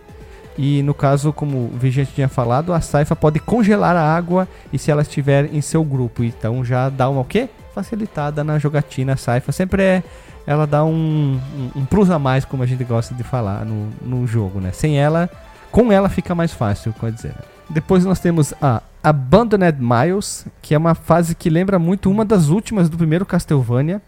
E 0.57 0.83
no 0.83 0.95
caso, 0.95 1.33
como 1.33 1.57
o 1.57 1.79
Vigente 1.79 2.13
tinha 2.15 2.29
falado, 2.29 2.73
a 2.73 2.81
Saifa 2.81 3.15
pode 3.15 3.39
congelar 3.39 3.95
a 3.95 4.17
água 4.17 4.49
e 4.73 4.79
se 4.79 4.91
ela 4.91 5.03
estiver 5.03 5.55
em 5.55 5.61
seu 5.61 5.85
grupo. 5.85 6.25
Então 6.25 6.65
já 6.65 6.89
dá 6.89 7.09
uma 7.09 7.21
o 7.21 7.25
quê? 7.25 7.49
Facilitada 7.75 8.43
na 8.43 8.59
jogatina. 8.59 9.13
A 9.13 9.17
Saifa 9.17 9.53
sempre 9.53 9.83
é. 9.83 10.03
Ela 10.47 10.67
dá 10.67 10.83
um, 10.83 11.39
um, 11.57 11.81
um 11.81 11.85
plus 11.85 12.11
a 12.11 12.19
mais, 12.19 12.45
como 12.45 12.63
a 12.63 12.67
gente 12.67 12.83
gosta 12.83 13.15
de 13.15 13.23
falar 13.23 13.67
no, 13.67 13.91
no 14.03 14.27
jogo, 14.27 14.61
né? 14.61 14.73
Sem 14.73 14.99
ela, 14.99 15.29
com 15.71 15.93
ela 15.93 16.09
fica 16.09 16.35
mais 16.35 16.53
fácil, 16.53 16.95
pode 16.99 17.17
dizer. 17.17 17.35
Depois 17.69 18.05
nós 18.05 18.19
temos 18.19 18.55
a 18.61 18.83
Abandoned 19.09 19.79
Miles, 19.81 20.47
que 20.61 20.75
é 20.75 20.79
uma 20.79 20.95
fase 20.95 21.35
que 21.35 21.49
lembra 21.49 21.79
muito 21.79 22.11
uma 22.11 22.25
das 22.25 22.49
últimas 22.49 22.89
do 22.89 22.97
primeiro 22.97 23.25
Castlevania. 23.25 24.03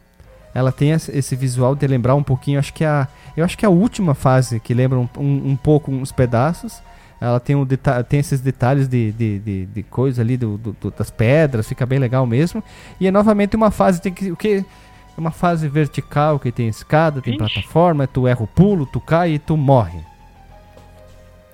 Ela 0.54 0.70
tem 0.72 0.90
esse 0.90 1.36
visual 1.36 1.74
de 1.74 1.86
lembrar 1.86 2.14
um 2.14 2.22
pouquinho, 2.22 2.58
acho 2.58 2.74
que 2.74 2.84
é 2.84 2.88
a, 2.88 3.08
eu 3.36 3.44
acho 3.44 3.56
que 3.56 3.64
é 3.64 3.68
a 3.68 3.70
última 3.70 4.14
fase 4.14 4.58
que 4.58 4.74
lembra 4.74 4.98
um, 4.98 5.08
um, 5.16 5.50
um 5.50 5.56
pouco 5.56 5.90
uns 5.90 6.12
pedaços. 6.12 6.82
Ela 7.20 7.38
tem, 7.38 7.54
um 7.54 7.66
tem 8.08 8.20
esses 8.20 8.40
detalhes 8.40 8.88
de, 8.88 9.12
de, 9.12 9.38
de, 9.38 9.66
de 9.66 9.82
coisa 9.84 10.22
ali 10.22 10.36
do, 10.36 10.58
do, 10.58 10.90
das 10.90 11.10
pedras, 11.10 11.68
fica 11.68 11.86
bem 11.86 11.98
legal 11.98 12.26
mesmo. 12.26 12.62
E 12.98 13.06
é 13.06 13.10
novamente 13.10 13.56
uma 13.56 13.70
fase 13.70 14.00
tem 14.00 14.12
que 14.12 14.32
o 14.32 14.36
que 14.36 14.64
uma 15.16 15.30
fase 15.30 15.68
vertical 15.68 16.38
que 16.38 16.50
tem 16.50 16.68
escada, 16.68 17.20
tem 17.20 17.34
Ixi. 17.34 17.38
plataforma, 17.38 18.06
tu 18.06 18.26
erra 18.26 18.42
o 18.42 18.46
pulo, 18.46 18.86
tu 18.86 19.00
cai 19.00 19.32
e 19.32 19.38
tu 19.38 19.56
morre. 19.56 20.00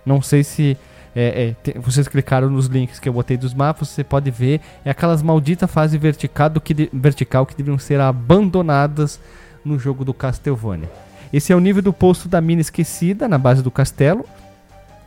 Não 0.05 0.23
sei 0.23 0.45
se 0.45 0.77
é, 1.19 1.49
é, 1.49 1.55
tem, 1.63 1.81
vocês 1.81 2.07
clicaram 2.07 2.51
nos 2.51 2.67
links 2.67 3.01
que 3.01 3.09
eu 3.09 3.13
botei 3.15 3.39
dos 3.39 3.55
mapas, 3.55 3.89
você 3.89 4.05
pode 4.05 4.31
ver 4.31 4.61
é 4.85 4.91
aquelas 4.91 5.23
malditas 5.23 5.71
fases 5.71 5.99
vertical, 5.99 6.51
que 6.63 6.75
de, 6.75 6.91
vertical 6.93 7.47
que 7.47 7.57
deveriam 7.57 7.79
ser 7.79 7.99
abandonadas 7.99 9.19
no 9.65 9.79
jogo 9.79 10.05
do 10.05 10.13
Castlevania. 10.13 10.91
Esse 11.33 11.55
é 11.55 11.57
o 11.57 11.61
nível 11.61 11.81
do 11.81 11.93
poço 11.93 12.29
da 12.29 12.39
mina 12.39 12.61
esquecida 12.61 13.27
na 13.27 13.39
base 13.39 13.63
do 13.63 13.71
castelo, 13.71 14.27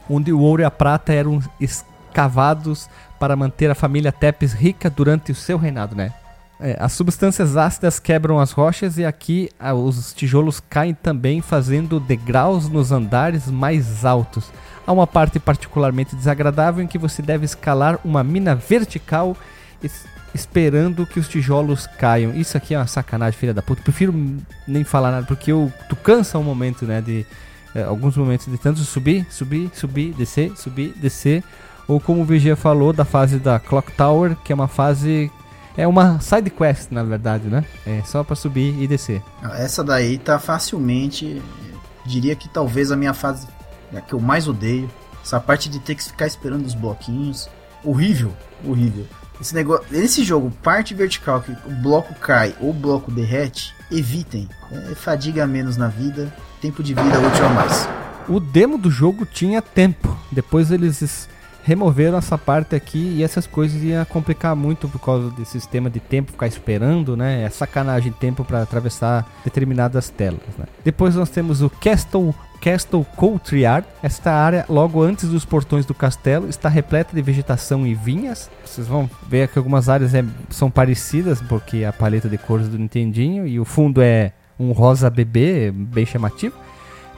onde 0.09 0.33
o 0.33 0.39
ouro 0.39 0.63
e 0.63 0.65
a 0.65 0.71
prata 0.71 1.13
eram 1.13 1.39
escavados 1.61 2.89
para 3.19 3.35
manter 3.35 3.69
a 3.69 3.75
família 3.75 4.11
Tepes 4.11 4.51
rica 4.51 4.89
durante 4.89 5.31
o 5.31 5.35
seu 5.35 5.59
reinado, 5.59 5.95
né? 5.95 6.11
É, 6.59 6.75
as 6.77 6.91
substâncias 6.91 7.55
ácidas 7.55 7.99
quebram 7.99 8.37
as 8.37 8.51
rochas 8.51 8.97
e 8.97 9.05
aqui 9.05 9.49
ah, 9.57 9.73
os 9.73 10.11
tijolos 10.11 10.59
caem 10.59 10.93
também, 10.93 11.39
fazendo 11.39 11.99
degraus 11.99 12.67
nos 12.67 12.91
andares 12.91 13.47
mais 13.47 14.03
altos. 14.03 14.51
Há 14.89 14.91
uma 14.91 15.05
parte 15.05 15.39
particularmente 15.39 16.15
desagradável 16.15 16.83
em 16.83 16.87
que 16.87 16.97
você 16.97 17.21
deve 17.21 17.45
escalar 17.45 17.99
uma 18.03 18.23
mina 18.23 18.55
vertical 18.55 19.37
es 19.83 20.03
esperando 20.33 21.05
que 21.05 21.19
os 21.19 21.27
tijolos 21.27 21.85
caiam. 21.85 22.33
Isso 22.33 22.57
aqui 22.57 22.73
é 22.73 22.77
uma 22.79 22.87
sacanagem, 22.87 23.39
filha 23.39 23.53
da 23.53 23.61
puta. 23.61 23.83
Prefiro 23.83 24.11
nem 24.67 24.83
falar 24.83 25.11
nada, 25.11 25.27
porque 25.27 25.51
eu, 25.51 25.71
tu 25.87 25.95
cansa 25.95 26.39
um 26.39 26.43
momento, 26.43 26.85
né? 26.85 27.01
De 27.01 27.23
é, 27.75 27.83
alguns 27.83 28.17
momentos 28.17 28.47
de 28.47 28.57
tanto 28.57 28.79
subir, 28.79 29.27
subir, 29.29 29.69
subir, 29.75 30.11
descer, 30.13 30.57
subir, 30.57 30.95
descer. 30.97 31.43
Ou 31.87 31.99
como 31.99 32.21
o 32.21 32.25
Vigia 32.25 32.55
falou, 32.55 32.91
da 32.91 33.05
fase 33.05 33.37
da 33.37 33.59
Clock 33.59 33.91
Tower, 33.91 34.35
que 34.43 34.51
é 34.51 34.55
uma 34.55 34.67
fase 34.67 35.31
é 35.77 35.87
uma 35.87 36.19
side 36.19 36.49
quest, 36.49 36.89
na 36.89 37.03
verdade, 37.03 37.47
né? 37.47 37.63
É 37.85 38.01
só 38.05 38.23
para 38.23 38.35
subir 38.35 38.75
e 38.81 38.87
descer. 38.87 39.21
Essa 39.53 39.83
daí 39.83 40.17
tá 40.17 40.39
facilmente, 40.39 41.39
diria 42.07 42.35
que 42.35 42.49
talvez 42.49 42.91
a 42.91 42.95
minha 42.95 43.13
fase 43.13 43.47
né, 43.91 44.01
que 44.05 44.13
eu 44.13 44.19
mais 44.19 44.47
odeio. 44.47 44.89
Essa 45.23 45.39
parte 45.39 45.69
de 45.69 45.79
ter 45.79 45.95
que 45.95 46.03
ficar 46.03 46.27
esperando 46.27 46.65
os 46.65 46.73
bloquinhos. 46.73 47.49
Horrível, 47.83 48.33
horrível. 48.65 49.05
Esse 49.39 49.55
negócio, 49.55 49.85
nesse 49.89 50.23
jogo, 50.23 50.51
parte 50.63 50.93
vertical 50.93 51.41
que 51.41 51.51
o 51.51 51.71
bloco 51.81 52.13
cai 52.15 52.55
ou 52.59 52.71
o 52.71 52.73
bloco 52.73 53.11
derrete, 53.11 53.73
evitem. 53.91 54.49
É 54.91 54.95
fadiga 54.95 55.47
menos 55.47 55.77
na 55.77 55.87
vida, 55.87 56.33
tempo 56.61 56.83
de 56.83 56.93
vida 56.93 57.19
útil 57.19 57.45
a 57.45 57.49
mais. 57.49 57.89
O 58.27 58.39
demo 58.39 58.77
do 58.77 58.91
jogo 58.91 59.25
tinha 59.25 59.61
tempo. 59.61 60.17
Depois 60.31 60.71
eles 60.71 61.29
removeram 61.63 62.17
essa 62.17 62.37
parte 62.37 62.75
aqui 62.75 63.15
e 63.17 63.23
essas 63.23 63.45
coisas 63.45 63.81
iam 63.83 64.03
complicar 64.05 64.55
muito 64.55 64.87
por 64.87 64.99
causa 64.99 65.29
desse 65.31 65.51
sistema 65.51 65.89
de 65.89 65.99
tempo, 65.99 66.31
ficar 66.31 66.47
esperando, 66.47 67.15
né? 67.15 67.43
É 67.43 67.49
sacanagem 67.49 68.11
tempo 68.11 68.43
para 68.43 68.61
atravessar 68.61 69.29
determinadas 69.43 70.09
telas, 70.09 70.39
né? 70.57 70.65
Depois 70.83 71.15
nós 71.15 71.29
temos 71.29 71.61
o 71.61 71.69
Castle 71.69 72.33
Castle 72.61 73.05
Courtyard. 73.15 73.87
Esta 74.03 74.31
área, 74.31 74.65
logo 74.69 75.01
antes 75.01 75.29
dos 75.29 75.45
portões 75.45 75.85
do 75.85 75.93
castelo, 75.93 76.49
está 76.49 76.69
repleta 76.69 77.15
de 77.15 77.21
vegetação 77.21 77.87
e 77.87 77.95
vinhas. 77.95 78.49
Vocês 78.65 78.87
vão 78.87 79.09
ver 79.27 79.47
que 79.47 79.57
algumas 79.57 79.89
áreas 79.89 80.13
é, 80.13 80.23
são 80.49 80.69
parecidas, 80.69 81.41
porque 81.41 81.83
a 81.83 81.93
paleta 81.93 82.29
de 82.29 82.37
cores 82.37 82.67
do 82.67 82.77
Nintendinho 82.77 83.47
e 83.47 83.59
o 83.59 83.65
fundo 83.65 84.01
é 84.01 84.33
um 84.59 84.71
rosa 84.73 85.09
bebê, 85.09 85.71
bem 85.71 86.05
chamativo. 86.05 86.55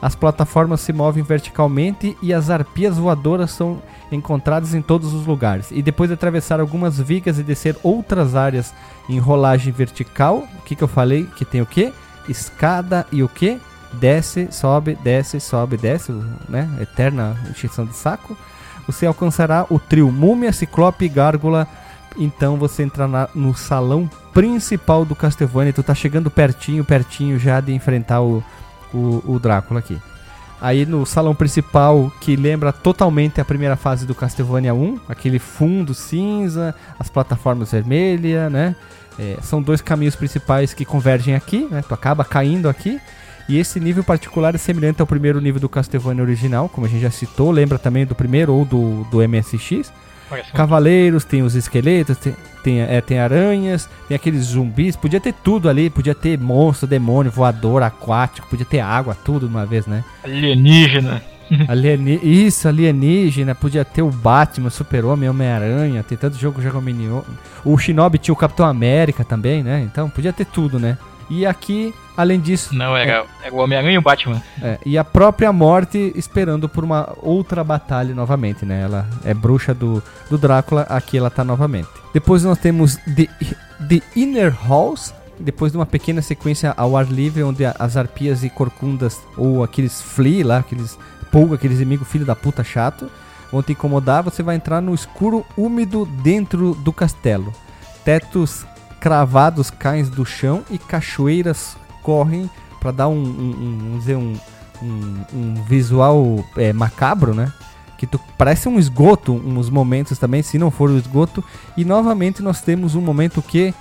As 0.01 0.15
plataformas 0.15 0.81
se 0.81 0.91
movem 0.91 1.23
verticalmente 1.23 2.17
e 2.21 2.33
as 2.33 2.49
arpias 2.49 2.97
voadoras 2.97 3.51
são 3.51 3.81
encontradas 4.11 4.73
em 4.73 4.81
todos 4.81 5.13
os 5.13 5.27
lugares. 5.27 5.67
E 5.69 5.81
depois 5.81 6.09
de 6.09 6.15
atravessar 6.15 6.59
algumas 6.59 6.99
vigas 6.99 7.37
e 7.37 7.43
descer 7.43 7.77
outras 7.83 8.35
áreas 8.35 8.73
em 9.07 9.19
rolagem 9.19 9.71
vertical, 9.71 10.47
o 10.57 10.61
que, 10.63 10.75
que 10.75 10.83
eu 10.83 10.87
falei? 10.87 11.25
Que 11.35 11.45
tem 11.45 11.61
o 11.61 11.65
que? 11.65 11.93
Escada 12.27 13.05
e 13.11 13.21
o 13.21 13.29
que? 13.29 13.59
Desce, 13.93 14.47
sobe, 14.51 14.97
desce, 15.03 15.39
sobe, 15.39 15.77
desce, 15.77 16.11
né? 16.49 16.67
Eterna 16.79 17.37
extinção 17.51 17.85
de 17.85 17.95
saco. 17.95 18.35
Você 18.87 19.05
alcançará 19.05 19.67
o 19.69 19.77
trio 19.77 20.11
Múmia, 20.11 20.51
Ciclope 20.51 21.05
e 21.05 21.09
Gárgula. 21.09 21.67
Então 22.17 22.57
você 22.57 22.83
entrará 22.83 23.29
no 23.35 23.53
salão 23.53 24.09
principal 24.33 25.05
do 25.05 25.15
Castlevania. 25.15 25.73
Tu 25.73 25.83
tá 25.83 25.93
chegando 25.93 26.31
pertinho, 26.31 26.83
pertinho 26.83 27.37
já 27.37 27.61
de 27.61 27.73
enfrentar 27.73 28.21
o, 28.21 28.43
o, 28.93 29.23
o 29.25 29.39
Drácula 29.39 29.79
aqui. 29.79 29.99
Aí 30.61 30.85
no 30.85 31.05
salão 31.07 31.33
principal, 31.33 32.11
que 32.21 32.35
lembra 32.35 32.71
totalmente 32.71 33.41
a 33.41 33.45
primeira 33.45 33.75
fase 33.75 34.05
do 34.05 34.13
Castlevania 34.13 34.75
1, 34.75 34.99
aquele 35.09 35.39
fundo 35.39 35.93
cinza, 35.95 36.75
as 36.99 37.09
plataformas 37.09 37.71
vermelhas, 37.71 38.51
né? 38.51 38.75
É, 39.17 39.37
são 39.41 39.61
dois 39.61 39.81
caminhos 39.81 40.15
principais 40.15 40.71
que 40.73 40.85
convergem 40.85 41.33
aqui, 41.33 41.67
né? 41.69 41.83
Tu 41.87 41.93
acaba 41.93 42.23
caindo 42.23 42.69
aqui. 42.69 43.01
E 43.49 43.57
esse 43.57 43.79
nível 43.79 44.03
particular 44.03 44.53
é 44.53 44.57
semelhante 44.59 45.01
ao 45.01 45.07
primeiro 45.07 45.41
nível 45.41 45.59
do 45.59 45.67
Castlevania 45.67 46.23
original, 46.23 46.69
como 46.69 46.85
a 46.85 46.89
gente 46.89 47.01
já 47.01 47.11
citou, 47.11 47.49
lembra 47.51 47.79
também 47.79 48.05
do 48.05 48.13
primeiro 48.13 48.53
ou 48.53 48.63
do, 48.63 49.03
do 49.05 49.17
MSX. 49.27 49.91
Cavaleiros, 50.53 51.23
tem 51.23 51.41
os 51.43 51.55
esqueletos, 51.55 52.17
tem, 52.17 52.35
tem, 52.63 52.81
é, 52.81 53.01
tem 53.01 53.19
aranhas, 53.19 53.89
tem 54.07 54.15
aqueles 54.15 54.45
zumbis. 54.45 54.95
Podia 54.95 55.19
ter 55.19 55.33
tudo 55.33 55.69
ali, 55.69 55.89
podia 55.89 56.15
ter 56.15 56.37
monstro, 56.39 56.87
demônio, 56.87 57.31
voador, 57.31 57.83
aquático, 57.83 58.47
podia 58.47 58.65
ter 58.65 58.79
água, 58.79 59.15
tudo 59.15 59.47
de 59.47 59.53
uma 59.53 59.65
vez, 59.65 59.85
né? 59.85 60.03
Alienígena. 60.23 61.21
Alieni 61.67 62.19
Isso, 62.23 62.67
alienígena, 62.67 63.53
podia 63.53 63.83
ter 63.83 64.01
o 64.01 64.09
Batman, 64.09 64.69
Super-Homem, 64.69 65.29
Homem-Aranha, 65.29 66.03
tem 66.03 66.17
tanto 66.17 66.37
jogo 66.37 66.61
já 66.61 66.71
com 66.71 66.77
o 67.65 67.77
Shinobi 67.77 68.17
tinha 68.17 68.33
o 68.33 68.37
Capitão 68.37 68.65
América 68.65 69.23
também, 69.23 69.61
né? 69.61 69.81
Então 69.81 70.09
podia 70.09 70.31
ter 70.31 70.45
tudo, 70.45 70.79
né? 70.79 70.97
E 71.31 71.45
aqui, 71.45 71.93
além 72.17 72.41
disso. 72.41 72.75
Não, 72.75 72.95
era, 72.95 73.21
é, 73.21 73.45
era 73.45 73.55
o 73.55 73.59
Homem-Aranha 73.59 73.95
e 73.95 73.97
o 73.97 74.01
Batman. 74.01 74.43
É, 74.61 74.77
e 74.85 74.97
a 74.97 75.03
própria 75.03 75.53
morte 75.53 76.11
esperando 76.13 76.67
por 76.67 76.83
uma 76.83 77.13
outra 77.21 77.63
batalha 77.63 78.13
novamente, 78.13 78.65
né? 78.65 78.81
Ela 78.81 79.07
é 79.23 79.33
bruxa 79.33 79.73
do, 79.73 80.03
do 80.29 80.37
Drácula, 80.37 80.81
aqui 80.89 81.17
ela 81.17 81.29
tá 81.29 81.41
novamente. 81.41 81.87
Depois 82.13 82.43
nós 82.43 82.57
temos 82.57 82.97
The, 82.97 83.29
The 83.87 84.01
Inner 84.13 84.53
Halls, 84.53 85.13
depois 85.39 85.71
de 85.71 85.77
uma 85.77 85.85
pequena 85.85 86.21
sequência 86.21 86.73
ao 86.75 86.97
ar 86.97 87.05
livre, 87.05 87.43
onde 87.43 87.63
as 87.63 87.95
arpias 87.95 88.43
e 88.43 88.49
corcundas, 88.49 89.21
ou 89.37 89.63
aqueles 89.63 90.01
flea 90.01 90.45
lá, 90.45 90.57
aqueles 90.57 90.99
pulga, 91.31 91.55
aqueles 91.55 91.77
inimigos 91.77 92.09
filho 92.09 92.25
da 92.25 92.35
puta 92.35 92.61
chato, 92.61 93.09
vão 93.49 93.63
te 93.63 93.71
incomodar, 93.71 94.21
você 94.21 94.43
vai 94.43 94.57
entrar 94.57 94.81
no 94.81 94.93
escuro 94.93 95.45
úmido 95.55 96.05
dentro 96.21 96.75
do 96.75 96.91
castelo. 96.91 97.53
Tetos 98.03 98.65
cravados 99.01 99.71
caem 99.71 100.03
do 100.05 100.23
chão 100.23 100.63
e 100.69 100.77
cachoeiras 100.77 101.75
correm 102.03 102.49
para 102.79 102.91
dar 102.91 103.07
um, 103.07 103.21
um, 103.21 103.93
um, 103.93 103.97
dizer, 103.97 104.15
um, 104.15 104.37
um 104.81 105.63
visual 105.67 106.45
é, 106.55 106.71
macabro, 106.71 107.33
né? 107.33 107.51
Que 107.97 108.05
tu, 108.07 108.19
parece 108.37 108.69
um 108.69 108.79
esgoto, 108.79 109.33
uns 109.33 109.69
momentos 109.69 110.17
também, 110.17 110.41
se 110.41 110.57
não 110.57 110.71
for 110.71 110.89
o 110.89 110.97
esgoto. 110.97 111.43
E 111.75 111.83
novamente 111.83 112.41
nós 112.41 112.61
temos 112.61 112.95
um 112.95 113.01
momento 113.01 113.41
que 113.41 113.73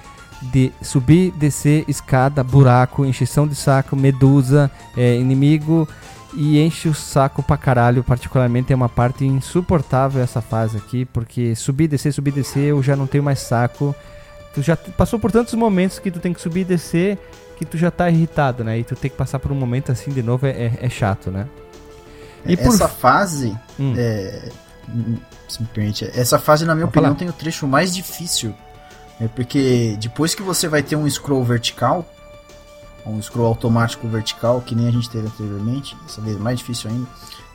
de 0.42 0.72
subir, 0.82 1.32
descer, 1.32 1.84
escada, 1.86 2.42
buraco, 2.42 3.04
encheção 3.04 3.46
de 3.46 3.54
saco, 3.54 3.94
medusa, 3.94 4.70
é, 4.96 5.16
inimigo 5.16 5.86
e 6.34 6.58
enche 6.58 6.88
o 6.88 6.94
saco 6.94 7.42
pra 7.42 7.58
caralho. 7.58 8.02
Particularmente 8.02 8.72
é 8.72 8.76
uma 8.76 8.88
parte 8.88 9.24
insuportável 9.26 10.22
essa 10.22 10.40
fase 10.40 10.78
aqui, 10.78 11.04
porque 11.04 11.54
subir, 11.54 11.88
descer, 11.88 12.12
subir, 12.12 12.32
descer, 12.32 12.70
eu 12.70 12.82
já 12.82 12.96
não 12.96 13.06
tenho 13.06 13.24
mais 13.24 13.40
saco 13.40 13.94
Tu 14.54 14.62
já 14.62 14.76
passou 14.76 15.18
por 15.18 15.30
tantos 15.30 15.54
momentos 15.54 15.98
que 15.98 16.10
tu 16.10 16.18
tem 16.18 16.32
que 16.32 16.40
subir 16.40 16.60
e 16.60 16.64
descer 16.64 17.18
que 17.56 17.64
tu 17.64 17.76
já 17.76 17.90
tá 17.90 18.10
irritado, 18.10 18.64
né? 18.64 18.78
E 18.78 18.84
tu 18.84 18.96
tem 18.96 19.10
que 19.10 19.16
passar 19.16 19.38
por 19.38 19.52
um 19.52 19.54
momento 19.54 19.92
assim 19.92 20.10
de 20.10 20.22
novo 20.22 20.46
é, 20.46 20.50
é, 20.50 20.78
é 20.80 20.88
chato, 20.88 21.30
né? 21.30 21.46
E 22.44 22.54
essa 22.54 22.88
por... 22.88 22.96
fase, 22.96 23.56
hum. 23.78 23.94
é, 23.96 24.48
se 25.46 25.60
me 25.60 25.68
permite, 25.68 26.10
essa 26.14 26.38
fase, 26.38 26.64
na 26.64 26.74
minha 26.74 26.86
Vou 26.86 26.90
opinião, 26.90 27.10
falar. 27.10 27.18
tem 27.18 27.28
o 27.28 27.32
trecho 27.32 27.66
mais 27.66 27.94
difícil. 27.94 28.54
É 29.20 29.28
porque 29.28 29.96
depois 30.00 30.34
que 30.34 30.42
você 30.42 30.66
vai 30.66 30.82
ter 30.82 30.96
um 30.96 31.08
scroll 31.08 31.44
vertical, 31.44 32.06
um 33.04 33.20
scroll 33.20 33.46
automático 33.46 34.08
vertical, 34.08 34.62
que 34.62 34.74
nem 34.74 34.88
a 34.88 34.90
gente 34.90 35.10
teve 35.10 35.26
anteriormente, 35.26 35.96
essa 36.06 36.20
vez 36.20 36.38
mais 36.38 36.58
difícil 36.58 36.90
ainda, 36.90 37.06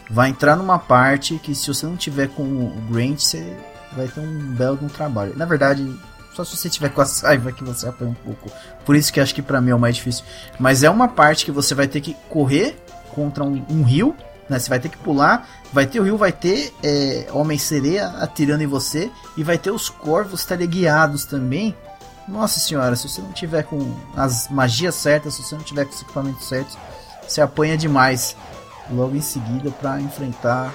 vai 0.10 0.30
entrar 0.30 0.56
numa 0.56 0.78
parte 0.78 1.40
que 1.40 1.56
se 1.56 1.68
você 1.68 1.86
não 1.88 1.98
tiver 1.98 2.28
com 2.30 2.44
o 2.44 2.82
Grant, 2.92 3.20
você 3.20 3.58
vai 3.94 4.08
ter 4.08 4.20
um 4.20 4.54
belo 4.54 4.78
um 4.82 4.88
trabalho. 4.88 5.34
Na 5.36 5.46
verdade, 5.46 5.92
só 6.36 6.44
se 6.44 6.58
você 6.58 6.70
tiver 6.70 6.90
com 6.90 7.02
a 7.02 7.06
saiva 7.06 7.52
que 7.52 7.64
você 7.64 7.88
apanha 7.88 8.12
um 8.12 8.14
pouco. 8.14 8.52
Por 8.86 8.96
isso 8.96 9.12
que 9.12 9.20
acho 9.20 9.34
que 9.34 9.42
para 9.42 9.62
mim 9.62 9.72
é 9.72 9.76
o 9.76 9.80
mais 9.80 9.96
difícil. 9.96 10.26
Mas 10.60 10.84
é 10.84 10.90
uma 10.90 11.08
parte 11.08 11.46
que 11.46 11.52
você 11.52 11.74
vai 11.74 11.88
ter 11.88 12.02
que 12.02 12.16
correr 12.30 12.78
contra 13.14 13.44
um, 13.44 13.66
um 13.70 13.84
rio 13.84 14.16
né? 14.50 14.60
Você 14.60 14.70
vai 14.70 14.80
ter 14.80 14.90
que 14.90 14.98
pular, 14.98 15.48
vai 15.74 15.86
ter 15.86 16.00
o 16.00 16.04
rio, 16.04 16.18
vai 16.18 16.32
ter 16.32 16.74
é, 16.84 17.28
Homem-Sereia 17.32 18.08
atirando 18.20 18.62
em 18.62 18.68
você 18.68 19.12
e 19.36 19.44
vai 19.44 19.58
ter 19.58 19.72
os 19.72 19.90
corvos 19.90 20.46
teleguiados 20.46 21.26
também. 21.26 21.76
Nossa 22.28 22.60
senhora, 22.60 22.96
se 22.96 23.08
você 23.08 23.22
não 23.22 23.32
tiver 23.32 23.64
com 23.64 23.96
as 24.16 24.50
magias 24.50 24.96
certas, 24.96 25.36
se 25.36 25.44
você 25.44 25.56
não 25.56 25.64
tiver 25.64 25.86
com 25.86 25.92
os 25.92 26.02
equipamentos 26.02 26.48
certos, 26.48 26.78
você 27.28 27.42
apanha 27.42 27.78
demais 27.78 28.36
logo 28.90 29.16
em 29.16 29.22
seguida 29.22 29.72
para 29.72 30.00
enfrentar 30.00 30.74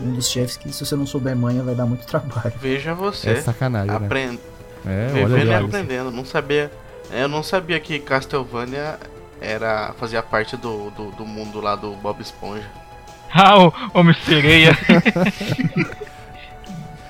um 0.00 0.12
dos 0.12 0.28
chefes 0.28 0.56
que 0.56 0.72
se 0.72 0.84
você 0.84 0.94
não 0.94 1.06
souber 1.06 1.34
manha 1.36 1.62
vai 1.62 1.74
dar 1.74 1.86
muito 1.86 2.06
trabalho. 2.06 2.52
Veja 2.60 2.94
você. 2.94 3.30
É 3.30 3.40
sacanagem, 3.40 3.94
aprend... 3.94 4.34
né? 4.34 4.38
É, 4.86 5.08
Vivendo 5.12 5.46
e 5.46 5.54
aprendendo. 5.54 6.10
Não 6.10 6.24
sabia, 6.24 6.70
eu 7.10 7.28
não 7.28 7.42
sabia 7.42 7.78
que 7.80 7.98
Castlevania 7.98 8.98
era 9.40 9.94
fazia 9.98 10.22
parte 10.22 10.56
do, 10.56 10.90
do, 10.90 11.10
do 11.12 11.26
mundo 11.26 11.60
lá 11.60 11.76
do 11.76 11.92
Bob 11.92 12.20
Esponja. 12.20 12.68
Ah, 13.30 13.58
o 13.58 13.74
Homem-Sereia. 13.92 14.72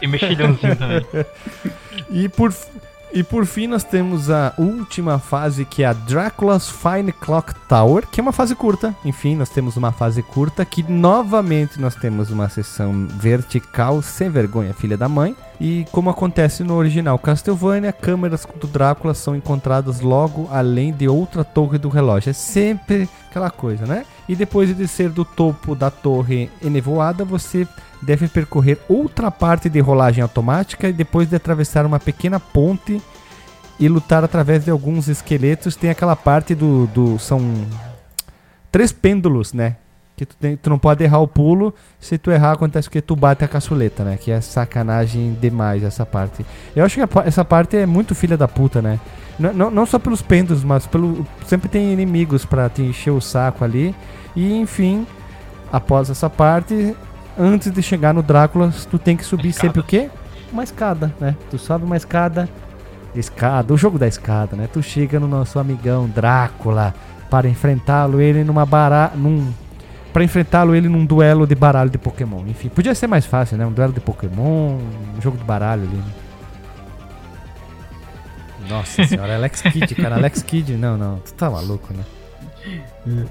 e 0.03 0.07
mexilhãozinho 0.09 0.75
também. 0.75 1.07
E 2.11 2.29
por, 2.29 2.53
e 3.13 3.23
por 3.23 3.47
fim 3.47 3.67
nós 3.67 3.85
temos 3.85 4.31
a 4.31 4.53
última 4.59 5.19
fase 5.19 5.65
que 5.65 5.83
é 5.83 5.87
a 5.87 5.93
Dracula's 5.93 6.69
Fine 6.69 7.13
Clock 7.13 7.55
Tower, 7.69 8.07
que 8.07 8.21
é 8.21 8.23
uma 8.23 8.33
fase 8.33 8.55
curta. 8.55 8.95
Enfim, 9.05 9.35
nós 9.35 9.49
temos 9.49 9.77
uma 9.77 9.93
fase 9.93 10.23
curta 10.23 10.65
que 10.65 10.83
novamente 10.83 11.81
nós 11.81 11.95
temos 11.95 12.31
uma 12.31 12.49
sessão 12.49 13.07
vertical 13.09 14.03
sem 14.03 14.29
vergonha, 14.29 14.75
filha 14.75 14.97
da 14.97 15.09
mãe. 15.09 15.35
E 15.61 15.87
como 15.91 16.11
acontece 16.11 16.63
no 16.63 16.75
original 16.75 17.19
Castlevania, 17.19 17.93
câmeras 17.93 18.47
do 18.61 18.67
Drácula 18.67 19.15
são 19.15 19.35
encontradas 19.35 20.01
logo 20.01 20.49
além 20.53 20.93
de 20.93 21.09
outra 21.09 21.43
torre 21.43 21.79
do 21.79 21.89
relógio. 21.89 22.31
É 22.31 22.35
sempre 22.35 23.09
aquela 23.29 23.51
coisa, 23.51 23.85
né? 23.87 24.05
E 24.29 24.37
depois 24.37 24.69
de 24.69 24.75
descer 24.75 25.11
do 25.11 25.25
topo 25.25 25.75
da 25.75 25.91
torre 25.91 26.51
enevoada, 26.63 27.25
você 27.25 27.67
deve 28.03 28.29
percorrer 28.29 28.79
outra 28.89 29.31
parte 29.31 29.69
de 29.69 29.81
rolagem 29.81 30.23
automática 30.23 30.89
e 30.89 30.93
depois 30.93 31.29
de 31.29 31.37
atravessar 31.37 31.85
uma 31.85 31.99
pequena 31.99 32.39
ponte 32.39 33.01
e 33.79 33.89
lutar 33.89 34.25
através 34.25 34.65
de 34.65 34.71
alguns 34.71 35.09
esqueletos. 35.09 35.77
Tem 35.77 35.91
aquela 35.91 36.17
parte 36.17 36.55
do. 36.55 36.87
do 36.89 37.19
são 37.19 37.41
três 38.71 38.93
pêndulos, 38.93 39.53
né? 39.53 39.77
Que 40.17 40.27
tu, 40.27 40.35
tem, 40.37 40.57
tu 40.57 40.69
não 40.69 40.79
pode 40.79 41.05
errar 41.05 41.21
o 41.21 41.29
pulo. 41.29 41.73
Se 42.01 42.19
tu 42.19 42.31
errar, 42.31 42.53
acontece 42.53 42.91
que 42.91 43.01
tu 43.01 43.15
bate 43.15 43.45
a 43.45 43.49
caçuleta, 43.49 44.03
né? 44.03 44.17
Que 44.17 44.33
é 44.33 44.41
sacanagem 44.41 45.37
demais 45.41 45.85
essa 45.85 46.05
parte. 46.05 46.45
Eu 46.75 46.85
acho 46.85 46.97
que 46.97 47.03
a, 47.03 47.09
essa 47.25 47.45
parte 47.45 47.77
é 47.77 47.87
muito 47.87 48.15
filha 48.17 48.37
da 48.37 48.49
puta, 48.49 48.83
né? 48.83 48.99
Não, 49.39 49.53
não, 49.53 49.71
não 49.71 49.87
só 49.87 49.99
pelos 49.99 50.21
pêndulos, 50.21 50.65
mas 50.65 50.87
pelo. 50.87 51.25
Sempre 51.47 51.69
tem 51.69 51.93
inimigos 51.93 52.45
para 52.45 52.69
te 52.69 52.83
encher 52.83 53.13
o 53.13 53.21
saco 53.21 53.65
ali. 53.65 53.95
E 54.35 54.55
enfim, 54.55 55.07
após 55.73 56.11
essa 56.11 56.29
parte, 56.29 56.97
antes 57.39 57.71
de 57.71 57.83
chegar 57.83 58.13
no 58.13 58.23
Drácula, 58.23 58.73
tu 58.91 58.99
tem 58.99 59.17
que 59.17 59.25
subir 59.25 59.53
sempre 59.53 59.81
o 59.81 59.85
quê? 59.85 60.11
Uma 60.53 60.65
escada, 60.65 61.15
né? 61.21 61.37
Tu 61.51 61.59
sobe 61.59 61.85
uma 61.85 61.97
escada, 61.97 62.49
escada, 63.15 63.73
o 63.73 63.77
jogo 63.77 63.99
da 63.99 64.09
escada, 64.09 64.57
né? 64.57 64.69
Tu 64.73 64.83
chega 64.83 65.21
no 65.21 65.29
nosso 65.29 65.59
amigão 65.59 66.09
Drácula 66.09 66.95
para 67.31 67.49
enfrentá-lo 67.49 68.21
ele 68.21 68.45
numa 68.45 68.67
barra, 68.67 69.13
num 69.15 69.53
para 70.13 70.25
enfrentá-lo 70.25 70.75
ele 70.75 70.89
num 70.89 71.05
duelo 71.05 71.47
de 71.47 71.55
baralho 71.55 71.91
de 71.91 71.99
Pokémon. 71.99 72.45
Enfim, 72.47 72.69
podia 72.69 72.95
ser 72.95 73.07
mais 73.07 73.27
fácil, 73.27 73.57
né? 73.57 73.67
Um 73.67 73.73
duelo 73.73 73.93
de 73.93 74.01
Pokémon, 74.01 74.79
um 75.17 75.21
jogo 75.21 75.37
de 75.37 75.45
baralho 75.45 75.83
ali. 75.83 75.97
Né? 75.97 76.13
Nossa 78.69 79.05
senhora, 79.07 79.37
Alex 79.37 79.63
Kidd, 79.63 79.95
cara, 79.95 80.17
Alex 80.17 80.43
Kidd, 80.43 80.77
não, 80.77 80.97
não, 80.97 81.19
tu 81.21 81.33
tá 81.35 81.49
maluco, 81.49 81.95
né? 81.95 82.05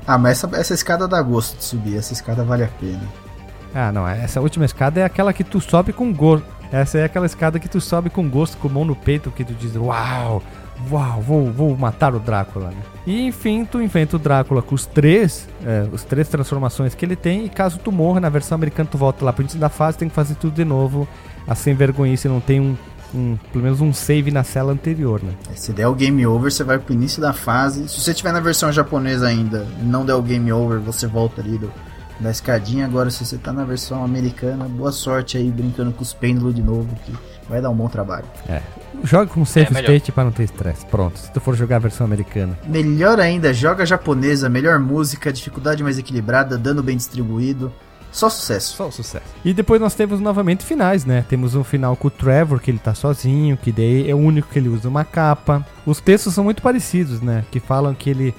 Ah, 0.07 0.17
mas 0.17 0.43
essa, 0.43 0.55
essa 0.55 0.73
escada 0.73 1.07
dá 1.07 1.21
gosto 1.21 1.57
de 1.57 1.63
subir, 1.63 1.97
essa 1.97 2.13
escada 2.13 2.43
vale 2.43 2.63
a 2.63 2.67
pena. 2.67 3.26
Ah, 3.73 3.91
não, 3.91 4.07
essa 4.07 4.41
última 4.41 4.65
escada 4.65 4.99
é 4.99 5.03
aquela 5.03 5.33
que 5.33 5.43
tu 5.43 5.59
sobe 5.59 5.93
com 5.93 6.13
gosto. 6.13 6.45
Essa 6.71 6.97
é 6.97 7.03
aquela 7.05 7.25
escada 7.25 7.59
que 7.59 7.69
tu 7.69 7.79
sobe 7.79 8.09
com 8.09 8.29
gosto, 8.29 8.57
com 8.57 8.67
mão 8.67 8.83
no 8.83 8.95
peito, 8.95 9.31
que 9.31 9.43
tu 9.43 9.53
diz, 9.53 9.75
uau, 9.75 10.43
uau, 10.91 11.21
vou, 11.21 11.51
vou 11.51 11.77
matar 11.77 12.13
o 12.13 12.19
Drácula, 12.19 12.67
né? 12.69 12.77
E 13.05 13.25
enfim, 13.25 13.63
tu 13.63 13.81
enfrenta 13.81 14.17
o 14.17 14.19
Drácula 14.19 14.61
com 14.61 14.75
os 14.75 14.85
três, 14.85 15.47
é, 15.65 15.87
os 15.91 16.03
três 16.03 16.27
transformações 16.27 16.93
que 16.93 17.05
ele 17.05 17.15
tem, 17.15 17.45
e 17.45 17.49
caso 17.49 17.79
tu 17.79 17.91
morra, 17.91 18.19
na 18.19 18.29
versão 18.29 18.55
americana 18.55 18.89
tu 18.91 18.97
volta 18.97 19.23
lá 19.23 19.31
pro 19.31 19.43
início 19.43 19.59
da 19.59 19.69
fase, 19.69 19.97
tem 19.97 20.09
que 20.09 20.15
fazer 20.15 20.35
tudo 20.35 20.55
de 20.55 20.65
novo, 20.65 21.07
assim 21.47 21.73
vergonha, 21.73 22.17
se 22.17 22.27
não 22.27 22.41
tem 22.41 22.59
um, 22.59 22.75
um, 23.15 23.37
pelo 23.51 23.63
menos 23.63 23.79
um 23.79 23.93
save 23.93 24.29
na 24.29 24.43
cela 24.43 24.73
anterior, 24.73 25.23
né? 25.23 25.31
É, 25.51 25.55
se 25.55 25.71
der 25.71 25.87
o 25.87 25.95
game 25.95 26.25
over, 26.27 26.51
você 26.51 26.65
vai 26.65 26.77
pro 26.77 26.93
início 26.93 27.21
da 27.21 27.31
fase. 27.31 27.87
Se 27.87 28.01
você 28.01 28.13
tiver 28.13 28.33
na 28.33 28.41
versão 28.41 28.71
japonesa 28.71 29.27
ainda, 29.27 29.65
não 29.81 30.05
der 30.05 30.15
o 30.15 30.21
game 30.21 30.51
over, 30.51 30.79
você 30.79 31.07
volta 31.07 31.41
ali 31.41 31.57
do, 31.57 31.71
da 32.19 32.31
escadinha. 32.31 32.85
Agora, 32.85 33.09
se 33.09 33.25
você 33.25 33.37
tá 33.37 33.53
na 33.53 33.63
versão 33.63 34.03
americana, 34.03 34.65
boa 34.65 34.91
sorte 34.91 35.37
aí 35.37 35.49
brincando 35.51 35.91
com 35.91 36.01
os 36.01 36.13
pêndulos 36.13 36.55
de 36.55 36.61
novo, 36.61 36.87
que 37.05 37.13
vai 37.49 37.61
dar 37.61 37.69
um 37.69 37.75
bom 37.75 37.87
trabalho. 37.87 38.25
É. 38.47 38.61
Joga 39.03 39.31
com 39.31 39.45
save 39.45 39.75
é, 39.75 39.81
state 39.81 40.11
para 40.11 40.23
não 40.23 40.31
ter 40.31 40.43
estresse. 40.43 40.85
Pronto, 40.85 41.19
se 41.19 41.31
tu 41.31 41.39
for 41.39 41.55
jogar 41.55 41.77
a 41.77 41.79
versão 41.79 42.05
americana. 42.05 42.57
Melhor 42.65 43.19
ainda, 43.19 43.53
joga 43.53 43.85
japonesa, 43.85 44.49
melhor 44.49 44.79
música, 44.79 45.31
dificuldade 45.31 45.83
mais 45.83 45.97
equilibrada, 45.99 46.57
dano 46.57 46.81
bem 46.81 46.97
distribuído. 46.97 47.71
Só 48.17 48.31
sucesso. 48.31 48.75
Só 48.75 48.89
sucesso. 48.89 49.25
E 49.45 49.53
depois 49.53 49.79
nós 49.79 49.93
temos 49.93 50.19
novamente 50.19 50.65
finais, 50.65 51.05
né? 51.05 51.23
Temos 51.29 51.53
um 51.53 51.63
final 51.63 51.95
com 51.95 52.07
o 52.07 52.11
Trevor, 52.11 52.59
que 52.59 52.71
ele 52.71 52.79
tá 52.79 52.95
sozinho, 52.95 53.55
que 53.55 53.71
daí 53.71 54.09
é 54.09 54.15
o 54.15 54.17
único 54.17 54.47
que 54.47 54.57
ele 54.57 54.69
usa 54.69 54.89
uma 54.89 55.05
capa. 55.05 55.63
Os 55.85 56.01
textos 56.01 56.33
são 56.33 56.43
muito 56.43 56.63
parecidos, 56.63 57.21
né? 57.21 57.45
Que 57.51 57.59
falam 57.59 57.93
que 57.93 58.09
ele. 58.09 58.33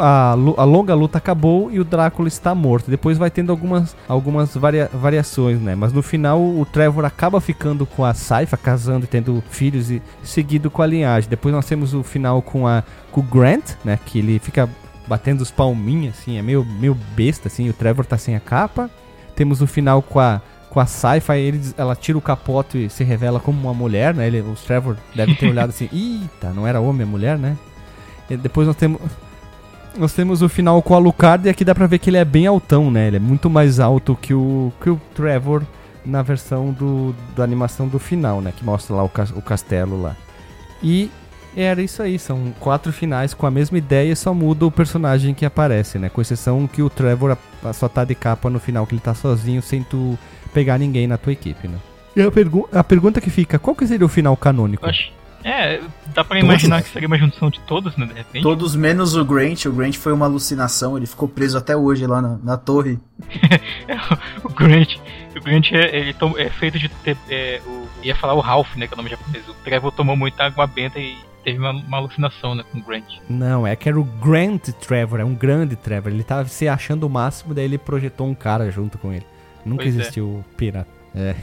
A, 0.00 0.30
a 0.30 0.64
longa 0.64 0.94
luta 0.94 1.18
acabou 1.18 1.68
e 1.68 1.80
o 1.80 1.84
Drácula 1.84 2.28
está 2.28 2.54
morto. 2.54 2.88
Depois 2.88 3.18
vai 3.18 3.28
tendo 3.28 3.50
algumas, 3.50 3.96
algumas 4.06 4.54
varia, 4.54 4.88
variações, 4.92 5.60
né? 5.60 5.74
Mas 5.74 5.92
no 5.92 6.00
final 6.00 6.40
o 6.40 6.64
Trevor 6.64 7.04
acaba 7.04 7.40
ficando 7.40 7.84
com 7.84 8.04
a 8.04 8.14
Saifa, 8.14 8.56
casando 8.56 9.04
e 9.04 9.08
tendo 9.08 9.42
filhos 9.50 9.90
e 9.90 10.00
seguido 10.22 10.70
com 10.70 10.80
a 10.80 10.86
linhagem. 10.86 11.28
Depois 11.28 11.52
nós 11.52 11.66
temos 11.66 11.92
o 11.92 12.04
final 12.04 12.40
com, 12.40 12.68
a, 12.68 12.84
com 13.10 13.20
o 13.20 13.24
Grant, 13.24 13.72
né? 13.84 13.98
Que 14.06 14.20
ele 14.20 14.38
fica 14.38 14.70
batendo 15.08 15.40
os 15.40 15.50
palminhos, 15.50 16.14
assim, 16.16 16.38
é 16.38 16.42
meio, 16.42 16.64
meio 16.64 16.94
besta, 17.16 17.48
assim. 17.48 17.68
O 17.68 17.72
Trevor 17.72 18.06
tá 18.06 18.16
sem 18.16 18.36
a 18.36 18.40
capa. 18.40 18.88
Temos 19.34 19.60
o 19.60 19.66
final 19.66 20.02
com 20.02 20.20
a 20.20 20.40
com 20.74 20.80
a 20.80 20.86
Sci-Fi, 20.86 21.74
ela 21.78 21.94
tira 21.94 22.18
o 22.18 22.20
capoto 22.20 22.76
e 22.76 22.90
se 22.90 23.04
revela 23.04 23.38
como 23.38 23.60
uma 23.60 23.72
mulher, 23.72 24.12
né? 24.12 24.26
Ele, 24.26 24.40
o 24.40 24.56
Trevor 24.56 24.96
deve 25.14 25.36
ter 25.36 25.48
olhado 25.48 25.68
assim, 25.68 25.88
eita, 25.94 26.50
não 26.52 26.66
era 26.66 26.80
homem, 26.80 27.02
é 27.02 27.04
mulher, 27.04 27.38
né? 27.38 27.56
E 28.28 28.36
depois 28.36 28.66
nós 28.66 28.74
temos 28.74 29.00
nós 29.96 30.12
temos 30.12 30.42
o 30.42 30.48
final 30.48 30.82
com 30.82 30.94
a 30.94 30.96
Alucard 30.96 31.46
e 31.46 31.50
aqui 31.50 31.64
dá 31.64 31.76
pra 31.76 31.86
ver 31.86 31.98
que 31.98 32.10
ele 32.10 32.16
é 32.16 32.24
bem 32.24 32.48
altão, 32.48 32.90
né? 32.90 33.06
Ele 33.06 33.16
é 33.16 33.20
muito 33.20 33.48
mais 33.48 33.78
alto 33.78 34.18
que 34.20 34.34
o, 34.34 34.72
que 34.82 34.90
o 34.90 35.00
Trevor 35.14 35.62
na 36.04 36.22
versão 36.22 36.72
do, 36.72 37.14
da 37.36 37.44
animação 37.44 37.86
do 37.86 38.00
final, 38.00 38.40
né? 38.40 38.52
Que 38.56 38.64
mostra 38.64 38.96
lá 38.96 39.04
o, 39.04 39.10
o 39.36 39.42
castelo 39.42 40.02
lá. 40.02 40.16
E 40.82 41.08
era 41.62 41.82
isso 41.82 42.02
aí, 42.02 42.18
são 42.18 42.52
quatro 42.58 42.92
finais 42.92 43.32
com 43.34 43.46
a 43.46 43.50
mesma 43.50 43.78
ideia, 43.78 44.14
só 44.16 44.34
muda 44.34 44.66
o 44.66 44.70
personagem 44.70 45.34
que 45.34 45.44
aparece, 45.44 45.98
né? 45.98 46.08
Com 46.08 46.20
exceção 46.20 46.66
que 46.66 46.82
o 46.82 46.90
Trevor 46.90 47.36
só 47.72 47.88
tá 47.88 48.04
de 48.04 48.14
capa 48.14 48.50
no 48.50 48.58
final, 48.58 48.86
que 48.86 48.94
ele 48.94 49.00
tá 49.00 49.14
sozinho 49.14 49.62
sem 49.62 49.82
tu 49.82 50.18
pegar 50.52 50.78
ninguém 50.78 51.06
na 51.06 51.16
tua 51.16 51.32
equipe, 51.32 51.68
né? 51.68 51.78
E 52.16 52.22
a, 52.22 52.30
pergu 52.30 52.68
a 52.72 52.84
pergunta 52.84 53.20
que 53.20 53.30
fica, 53.30 53.58
qual 53.58 53.74
que 53.74 53.86
seria 53.86 54.06
o 54.06 54.08
final 54.08 54.36
canônico? 54.36 54.86
Acho, 54.86 55.12
é, 55.44 55.78
dá 56.14 56.24
pra 56.24 56.40
imaginar 56.40 56.82
que 56.82 56.88
seria 56.88 57.06
uma 57.06 57.18
junção 57.18 57.50
de 57.50 57.60
todos, 57.60 57.94
né, 57.98 58.06
de 58.06 58.14
repente. 58.14 58.42
Todos 58.42 58.74
menos 58.74 59.14
o 59.14 59.22
Grant, 59.22 59.66
o 59.66 59.72
Grant 59.72 59.94
foi 59.96 60.12
uma 60.12 60.24
alucinação, 60.24 60.96
ele 60.96 61.06
ficou 61.06 61.28
preso 61.28 61.58
até 61.58 61.76
hoje 61.76 62.06
lá 62.06 62.22
na, 62.22 62.38
na 62.42 62.56
torre. 62.56 62.98
o 64.42 64.48
Grant, 64.48 64.96
o 65.36 65.40
Grant 65.42 65.70
é, 65.72 65.98
ele 65.98 66.14
tom, 66.14 66.32
é 66.38 66.48
feito 66.48 66.78
de 66.78 66.88
ter, 66.88 67.16
é, 67.28 67.60
o, 67.66 67.86
ia 68.02 68.16
falar 68.16 68.32
o 68.32 68.40
Ralph, 68.40 68.74
né, 68.76 68.86
que 68.86 68.94
é 68.94 68.94
o 68.94 68.96
nome 68.96 69.10
japonês, 69.10 69.46
o 69.46 69.54
Trevor 69.62 69.92
tomou 69.92 70.16
muita 70.16 70.44
água 70.44 70.66
benta 70.66 70.98
e 70.98 71.14
teve 71.44 71.58
uma, 71.58 71.70
uma, 71.70 71.96
alucinação, 71.98 72.54
né, 72.54 72.64
com 72.72 72.78
o 72.78 72.82
Grant. 72.82 73.04
Não, 73.28 73.66
é 73.66 73.76
que 73.76 73.88
era 73.88 74.00
o 74.00 74.04
Grant 74.04 74.70
Trevor, 74.80 75.20
é 75.20 75.24
um 75.24 75.34
grande 75.34 75.76
Trevor. 75.76 76.12
Ele 76.12 76.24
tava 76.24 76.48
se 76.48 76.66
achando 76.66 77.04
o 77.04 77.10
máximo, 77.10 77.54
daí 77.54 77.64
ele 77.64 77.78
projetou 77.78 78.26
um 78.26 78.34
cara 78.34 78.70
junto 78.70 78.98
com 78.98 79.12
ele. 79.12 79.26
Nunca 79.64 79.84
pois 79.84 79.94
é. 79.94 80.00
existiu 80.00 80.44
é. 80.50 80.56
pirata. 80.56 81.04
É. 81.14 81.36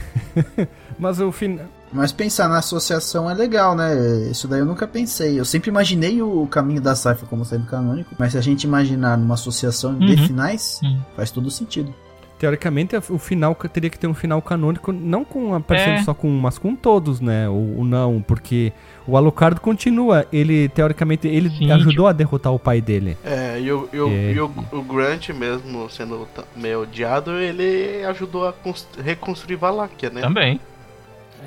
Mas 0.98 1.18
o 1.18 1.32
final. 1.32 1.66
Mas 1.92 2.12
pensar 2.12 2.48
na 2.48 2.58
associação 2.58 3.30
é 3.30 3.34
legal, 3.34 3.74
né? 3.74 3.94
Isso 4.30 4.48
daí 4.48 4.60
eu 4.60 4.66
nunca 4.66 4.86
pensei. 4.86 5.38
Eu 5.38 5.44
sempre 5.44 5.70
imaginei 5.70 6.22
o 6.22 6.46
caminho 6.46 6.80
da 6.80 6.94
Saifa 6.94 7.26
como 7.26 7.44
sendo 7.44 7.66
canônico, 7.66 8.14
mas 8.18 8.32
se 8.32 8.38
a 8.38 8.40
gente 8.40 8.64
imaginar 8.64 9.18
numa 9.18 9.34
associação 9.34 9.92
uhum. 9.92 10.06
de 10.06 10.16
finais, 10.26 10.80
uhum. 10.82 11.00
faz 11.14 11.30
todo 11.30 11.50
sentido. 11.50 11.94
Teoricamente, 12.38 12.96
o 12.96 13.18
final 13.18 13.54
teria 13.54 13.90
que 13.90 13.98
ter 13.98 14.06
um 14.06 14.14
final 14.14 14.40
canônico, 14.40 14.90
não 14.90 15.22
com 15.22 15.54
aparecendo 15.54 16.00
é. 16.00 16.02
só 16.02 16.14
com 16.14 16.28
um, 16.28 16.40
mas 16.40 16.58
com 16.58 16.74
todos, 16.74 17.20
né? 17.20 17.48
Ou, 17.48 17.78
ou, 17.78 17.84
não, 17.84 18.22
porque 18.22 18.72
o 19.06 19.16
Alucard 19.16 19.60
continua. 19.60 20.26
Ele, 20.32 20.68
teoricamente, 20.68 21.26
ele 21.28 21.50
Sim, 21.50 21.70
ajudou 21.70 21.92
tipo... 21.92 22.06
a 22.06 22.12
derrotar 22.12 22.52
o 22.52 22.58
pai 22.58 22.80
dele. 22.80 23.16
É, 23.24 23.60
e 23.60 23.72
o, 23.72 23.88
e 23.92 23.98
o, 23.98 24.08
é. 24.08 24.32
e 24.32 24.40
o, 24.40 24.52
o 24.72 24.82
Grant, 24.82 25.30
mesmo 25.30 25.88
sendo 25.90 26.28
meio 26.56 26.82
odiado, 26.82 27.32
ele 27.32 28.04
ajudou 28.04 28.48
a 28.48 28.54
reconstruir 29.02 29.56
Valáquia, 29.56 30.10
né? 30.10 30.20
Também. 30.20 30.60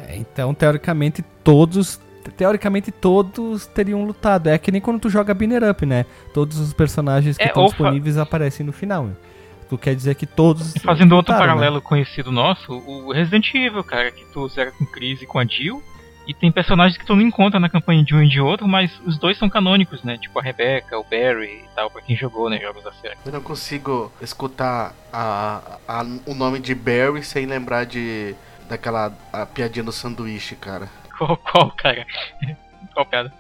É, 0.08 0.18
então, 0.18 0.54
teoricamente, 0.54 1.24
todos 1.44 2.00
teoricamente 2.38 2.92
todos 2.92 3.68
teriam 3.68 4.04
lutado. 4.04 4.48
É 4.48 4.58
que 4.58 4.72
nem 4.72 4.82
quando 4.82 5.00
tu 5.00 5.10
joga 5.10 5.34
Binner 5.34 5.64
Up, 5.70 5.86
né? 5.86 6.06
Todos 6.34 6.58
os 6.58 6.74
personagens 6.74 7.38
que 7.38 7.44
é, 7.44 7.48
estão 7.48 7.66
disponíveis 7.66 8.18
aparecem 8.18 8.66
no 8.66 8.74
final. 8.74 9.10
Tu 9.70 9.78
quer 9.78 9.96
dizer 9.96 10.16
que 10.16 10.26
todos. 10.26 10.74
Fazendo 10.84 11.16
outro 11.16 11.34
né? 11.34 11.40
paralelo 11.40 11.76
né? 11.76 11.82
conhecido 11.82 12.32
nosso, 12.32 12.72
o 12.74 13.12
Resident 13.12 13.54
Evil, 13.54 13.84
cara, 13.84 14.12
que 14.12 14.26
tu 14.26 14.48
zera 14.48 14.72
com 14.72 14.86
crise 14.86 15.26
com 15.26 15.40
a 15.40 15.46
Jill. 15.46 15.82
E 16.28 16.34
tem 16.34 16.52
personagens 16.52 16.98
que 16.98 17.06
tu 17.06 17.16
não 17.16 17.22
encontra 17.22 17.60
na 17.60 17.70
campanha 17.70 18.04
de 18.04 18.16
um 18.16 18.22
e 18.22 18.28
de 18.28 18.42
outro, 18.42 18.68
mas 18.68 18.92
os 19.06 19.18
dois 19.18 19.38
são 19.38 19.50
canônicos, 19.50 20.04
né? 20.04 20.18
Tipo 20.18 20.40
a 20.40 20.42
Rebecca, 20.42 20.98
o 20.98 21.04
Barry 21.04 21.64
e 21.64 21.70
tal, 21.76 21.90
pra 21.90 22.02
quem 22.02 22.16
jogou, 22.16 22.50
né? 22.50 22.60
Jogos 22.60 22.84
da 22.84 22.92
série. 22.94 23.16
Eu 23.26 23.32
não 23.32 23.42
consigo 23.42 24.12
escutar 24.22 24.94
a, 25.14 25.78
a, 25.88 26.04
o 26.26 26.34
nome 26.34 26.60
de 26.60 26.74
Barry 26.74 27.24
sem 27.24 27.46
lembrar 27.46 27.86
de 27.86 28.36
daquela 28.68 29.14
a 29.32 29.46
piadinha 29.46 29.84
do 29.84 29.92
sanduíche, 29.92 30.56
cara. 30.56 30.90
Qual, 31.18 31.38
qual, 31.38 31.72
cara? 31.72 32.06
qual 32.94 33.06
piada? 33.06 33.32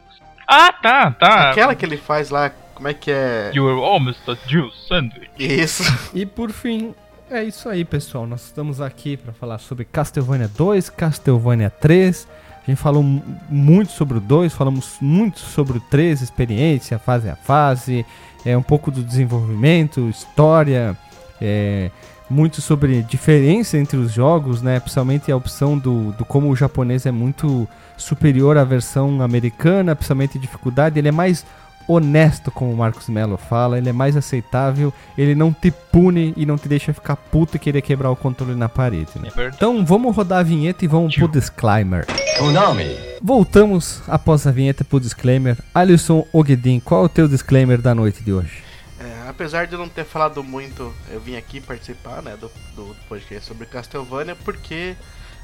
Ah, 0.47 0.71
tá, 0.71 1.11
tá. 1.11 1.49
Aquela 1.51 1.75
que 1.75 1.83
ele 1.83 1.97
faz 1.97 2.29
lá, 2.29 2.51
como 2.73 2.87
é 2.87 2.93
que 2.93 3.11
é? 3.11 3.51
You 3.53 3.67
are 3.67 3.81
almost 3.81 4.21
a 4.29 4.37
Jew 4.47 4.71
sandwich. 4.87 5.29
Isso. 5.37 5.83
E 6.13 6.25
por 6.25 6.51
fim, 6.51 6.93
é 7.29 7.43
isso 7.43 7.67
aí, 7.67 7.83
pessoal. 7.83 8.25
Nós 8.27 8.45
estamos 8.45 8.79
aqui 8.79 9.17
para 9.17 9.33
falar 9.33 9.57
sobre 9.57 9.83
Castlevania 9.83 10.47
2, 10.47 10.89
Castlevania 10.89 11.69
3. 11.69 12.27
A 12.67 12.71
gente 12.71 12.81
falou 12.81 13.03
muito 13.47 13.91
sobre 13.91 14.17
o 14.17 14.21
2, 14.21 14.53
falamos 14.53 14.97
muito 14.99 15.39
sobre 15.39 15.77
o 15.77 15.81
3, 15.81 16.21
experiência, 16.21 16.97
fase 16.97 17.29
a 17.29 17.35
fase, 17.35 18.03
é 18.43 18.57
um 18.57 18.63
pouco 18.63 18.89
do 18.89 19.03
desenvolvimento, 19.03 20.09
história, 20.09 20.97
é, 21.39 21.91
muito 22.27 22.61
sobre 22.61 23.03
diferença 23.03 23.77
entre 23.77 23.97
os 23.97 24.11
jogos, 24.11 24.63
né? 24.63 24.79
Principalmente 24.79 25.31
a 25.31 25.37
opção 25.37 25.77
do, 25.77 26.11
do 26.13 26.25
como 26.25 26.49
o 26.49 26.55
japonês 26.55 27.05
é 27.05 27.11
muito 27.11 27.67
superior 27.97 28.57
à 28.57 28.63
versão 28.63 29.21
americana, 29.21 29.95
principalmente 29.95 30.39
dificuldade, 30.39 30.97
ele 30.97 31.07
é 31.07 31.11
mais 31.11 31.45
honesto, 31.87 32.51
como 32.51 32.71
o 32.71 32.77
Marcos 32.77 33.07
Mello 33.09 33.37
fala, 33.37 33.77
ele 33.77 33.89
é 33.89 33.93
mais 33.93 34.15
aceitável, 34.15 34.93
ele 35.17 35.35
não 35.35 35.53
te 35.53 35.71
pune 35.71 36.33
e 36.35 36.45
não 36.45 36.57
te 36.57 36.67
deixa 36.67 36.93
ficar 36.93 37.15
puto 37.15 37.55
e 37.55 37.59
querer 37.59 37.81
quebrar 37.81 38.09
o 38.11 38.15
controle 38.15 38.55
na 38.55 38.69
parede. 38.69 39.11
Né? 39.15 39.29
É 39.35 39.47
então 39.47 39.85
vamos 39.85 40.15
rodar 40.15 40.39
a 40.39 40.43
vinheta 40.43 40.85
e 40.85 40.87
vamos 40.87 41.13
Tio. 41.13 41.27
pro 41.27 41.39
disclaimer. 41.39 42.05
O 42.39 42.51
nome. 42.51 42.97
Voltamos 43.21 44.01
após 44.07 44.45
a 44.45 44.51
vinheta 44.51 44.83
pro 44.83 44.99
disclaimer. 44.99 45.57
Alisson 45.73 46.27
Ogedin, 46.33 46.79
qual 46.79 47.03
é 47.03 47.05
o 47.05 47.09
teu 47.09 47.27
disclaimer 47.27 47.81
da 47.81 47.95
noite 47.95 48.23
de 48.23 48.33
hoje? 48.33 48.63
É, 48.99 49.29
apesar 49.29 49.67
de 49.67 49.73
eu 49.73 49.79
não 49.79 49.89
ter 49.89 50.05
falado 50.05 50.43
muito, 50.43 50.93
eu 51.09 51.19
vim 51.19 51.35
aqui 51.35 51.59
participar 51.59 52.21
né, 52.21 52.35
do, 52.39 52.51
do 52.75 52.95
podcast 53.07 53.47
sobre 53.47 53.65
Castlevania 53.65 54.35
porque 54.35 54.95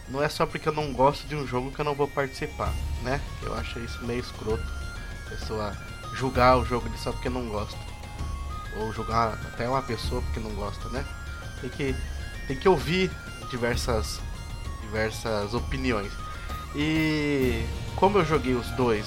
não 0.10 0.22
é 0.22 0.30
só 0.30 0.46
porque 0.46 0.68
eu 0.68 0.74
não 0.74 0.92
gosto 0.92 1.28
de 1.28 1.36
um 1.36 1.48
jogo 1.48 1.72
que 1.72 1.80
eu 1.80 1.86
não 1.86 1.96
vou 1.96 2.08
participar, 2.08 2.74
né? 3.04 3.22
Eu 3.42 3.54
acho 3.56 3.80
isso 3.80 4.04
meio 4.06 4.20
escroto. 4.20 4.64
Pessoa 5.30 5.74
julgar 6.14 6.58
o 6.58 6.66
jogo 6.66 6.90
só 6.98 7.12
porque 7.12 7.30
não 7.30 7.48
gosta. 7.48 7.78
Ou 8.78 8.94
julgar 8.94 9.34
até 9.54 9.68
uma 9.68 9.82
pessoa 9.82 10.22
porque 10.22 10.40
não 10.40 10.52
gosta, 10.52 10.88
né? 10.90 11.06
Tem 11.60 11.70
que, 11.70 11.96
tem 12.48 12.58
que 12.58 12.70
ouvir 12.70 13.12
diversas, 13.50 14.20
diversas 14.82 15.54
opiniões. 15.54 16.12
E 16.76 17.66
como 17.96 18.20
eu 18.20 18.26
joguei 18.26 18.54
os 18.54 18.68
dois, 18.72 19.06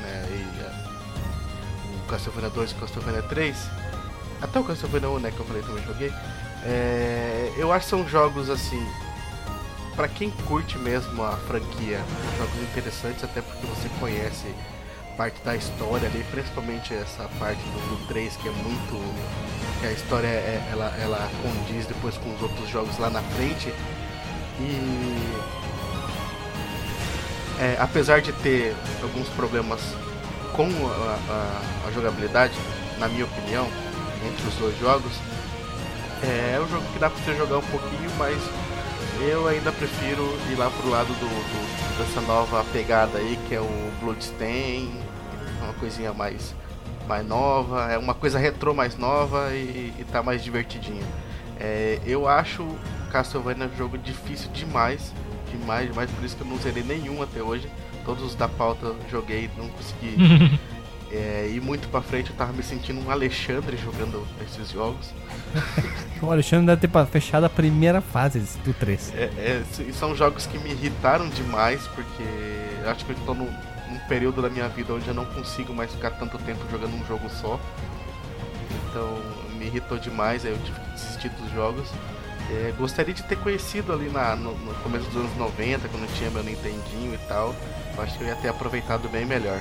né? 0.00 0.26
E, 0.30 0.62
uh, 0.62 2.04
o 2.04 2.06
Castlevania 2.08 2.50
2 2.50 2.70
e 2.70 2.74
o 2.74 2.76
Castlevania 2.78 3.22
3, 3.22 3.56
até 4.42 4.60
o 4.60 4.64
Castlevania 4.64 5.08
1, 5.08 5.18
né? 5.20 5.30
Que 5.30 5.40
eu 5.40 5.46
falei 5.46 5.62
também 5.62 5.84
joguei. 5.84 6.12
É, 6.64 7.52
eu 7.56 7.72
acho 7.72 7.86
que 7.86 7.90
são 7.90 8.08
jogos 8.08 8.50
assim. 8.50 8.84
Para 9.94 10.08
quem 10.08 10.30
curte 10.30 10.76
mesmo 10.76 11.22
a 11.22 11.32
franquia, 11.32 12.04
jogos 12.36 12.62
interessantes, 12.62 13.24
até 13.24 13.40
porque 13.40 13.66
você 13.66 13.88
conhece 13.98 14.54
parte 15.16 15.40
da 15.42 15.56
história 15.56 16.08
ali, 16.08 16.24
principalmente 16.30 16.94
essa 16.94 17.28
parte 17.38 17.62
do, 17.62 17.96
do 17.96 18.06
3 18.06 18.36
que 18.36 18.48
é 18.48 18.52
muito. 18.52 19.80
que 19.80 19.86
a 19.86 19.92
história 19.92 20.26
é, 20.26 20.68
ela, 20.70 20.94
ela 21.00 21.30
condiz 21.42 21.86
depois 21.86 22.16
com 22.18 22.34
os 22.34 22.42
outros 22.42 22.68
jogos 22.68 22.96
lá 22.98 23.10
na 23.10 23.22
frente. 23.22 23.72
E 24.60 25.46
é, 27.58 27.76
apesar 27.80 28.20
de 28.20 28.32
ter 28.32 28.74
alguns 29.02 29.28
problemas 29.30 29.80
com 30.54 30.64
a, 30.64 31.18
a, 31.30 31.88
a, 31.88 31.92
jogabilidade, 31.92 32.54
na 32.98 33.08
minha 33.08 33.24
opinião, 33.24 33.66
entre 34.26 34.46
os 34.46 34.54
dois 34.54 34.78
jogos, 34.78 35.12
é, 36.22 36.54
é 36.56 36.60
um 36.60 36.68
jogo 36.68 36.84
que 36.92 36.98
dá 36.98 37.10
pra 37.10 37.22
você 37.22 37.34
jogar 37.34 37.58
um 37.58 37.66
pouquinho, 37.66 38.10
mas 38.18 38.38
eu 39.20 39.48
ainda 39.48 39.72
prefiro 39.72 40.22
ir 40.50 40.56
lá 40.56 40.70
pro 40.70 40.90
lado 40.90 41.08
do, 41.08 41.28
do, 41.28 41.98
dessa 41.98 42.20
nova 42.22 42.64
pegada 42.72 43.18
aí, 43.18 43.38
que 43.48 43.54
é 43.54 43.60
o 43.60 43.92
Bloodstain, 44.00 45.05
uma 45.64 45.72
coisinha 45.74 46.12
mais, 46.12 46.54
mais 47.06 47.26
nova, 47.26 47.90
é 47.90 47.98
uma 47.98 48.14
coisa 48.14 48.38
retrô 48.38 48.74
mais 48.74 48.96
nova 48.96 49.52
e, 49.52 49.92
e 49.98 50.06
tá 50.10 50.22
mais 50.22 50.42
divertidinha. 50.42 51.04
É, 51.58 52.00
eu 52.04 52.28
acho 52.28 52.66
Castlevania 53.10 53.66
um 53.66 53.76
jogo 53.76 53.96
difícil 53.96 54.50
demais, 54.52 55.12
demais, 55.50 55.88
demais, 55.88 56.10
por 56.10 56.24
isso 56.24 56.36
que 56.36 56.42
eu 56.42 56.46
não 56.46 56.58
zerei 56.58 56.82
nenhum 56.82 57.22
até 57.22 57.42
hoje. 57.42 57.68
Todos 58.04 58.22
os 58.22 58.34
da 58.34 58.46
pauta 58.46 58.94
joguei, 59.10 59.50
não 59.56 59.68
consegui 59.68 60.58
é, 61.10 61.50
ir 61.50 61.60
muito 61.60 61.88
pra 61.88 62.00
frente. 62.00 62.30
Eu 62.30 62.36
tava 62.36 62.52
me 62.52 62.62
sentindo 62.62 63.00
um 63.00 63.10
Alexandre 63.10 63.76
jogando 63.76 64.24
esses 64.44 64.70
jogos. 64.70 65.12
o 66.22 66.30
Alexandre 66.30 66.66
deve 66.76 66.86
ter 66.86 67.06
fechado 67.06 67.44
a 67.44 67.48
primeira 67.48 68.00
fase 68.00 68.40
do 68.64 68.72
3. 68.74 69.12
É, 69.14 69.24
é, 69.24 69.64
são 69.92 70.14
jogos 70.14 70.46
que 70.46 70.58
me 70.58 70.70
irritaram 70.70 71.28
demais, 71.28 71.80
porque 71.94 72.24
acho 72.88 73.04
que 73.04 73.12
eu 73.12 73.16
tô 73.26 73.34
no, 73.34 73.48
período 74.08 74.42
da 74.42 74.48
minha 74.48 74.68
vida 74.68 74.92
onde 74.92 75.06
eu 75.06 75.14
não 75.14 75.24
consigo 75.24 75.74
mais 75.74 75.90
ficar 75.90 76.10
tanto 76.12 76.38
tempo 76.38 76.60
jogando 76.70 76.94
um 76.94 77.06
jogo 77.06 77.28
só. 77.28 77.60
Então 78.88 79.18
me 79.58 79.66
irritou 79.66 79.98
demais, 79.98 80.44
aí 80.44 80.52
eu 80.52 80.58
tive 80.58 80.78
que 80.80 80.90
desistir 80.90 81.28
dos 81.30 81.50
jogos. 81.52 81.88
É, 82.50 82.72
gostaria 82.78 83.12
de 83.12 83.24
ter 83.24 83.36
conhecido 83.36 83.92
ali 83.92 84.08
na, 84.08 84.36
no, 84.36 84.52
no, 84.52 84.74
começo 84.76 85.06
dos 85.06 85.16
anos 85.16 85.36
90, 85.36 85.88
quando 85.88 86.14
tinha 86.14 86.30
meu 86.30 86.44
Nintendinho 86.44 87.14
e 87.14 87.18
tal. 87.28 87.54
Eu 87.96 88.02
acho 88.02 88.16
que 88.16 88.22
eu 88.22 88.28
ia 88.28 88.36
ter 88.36 88.48
aproveitado 88.48 89.08
bem 89.08 89.24
melhor. 89.24 89.60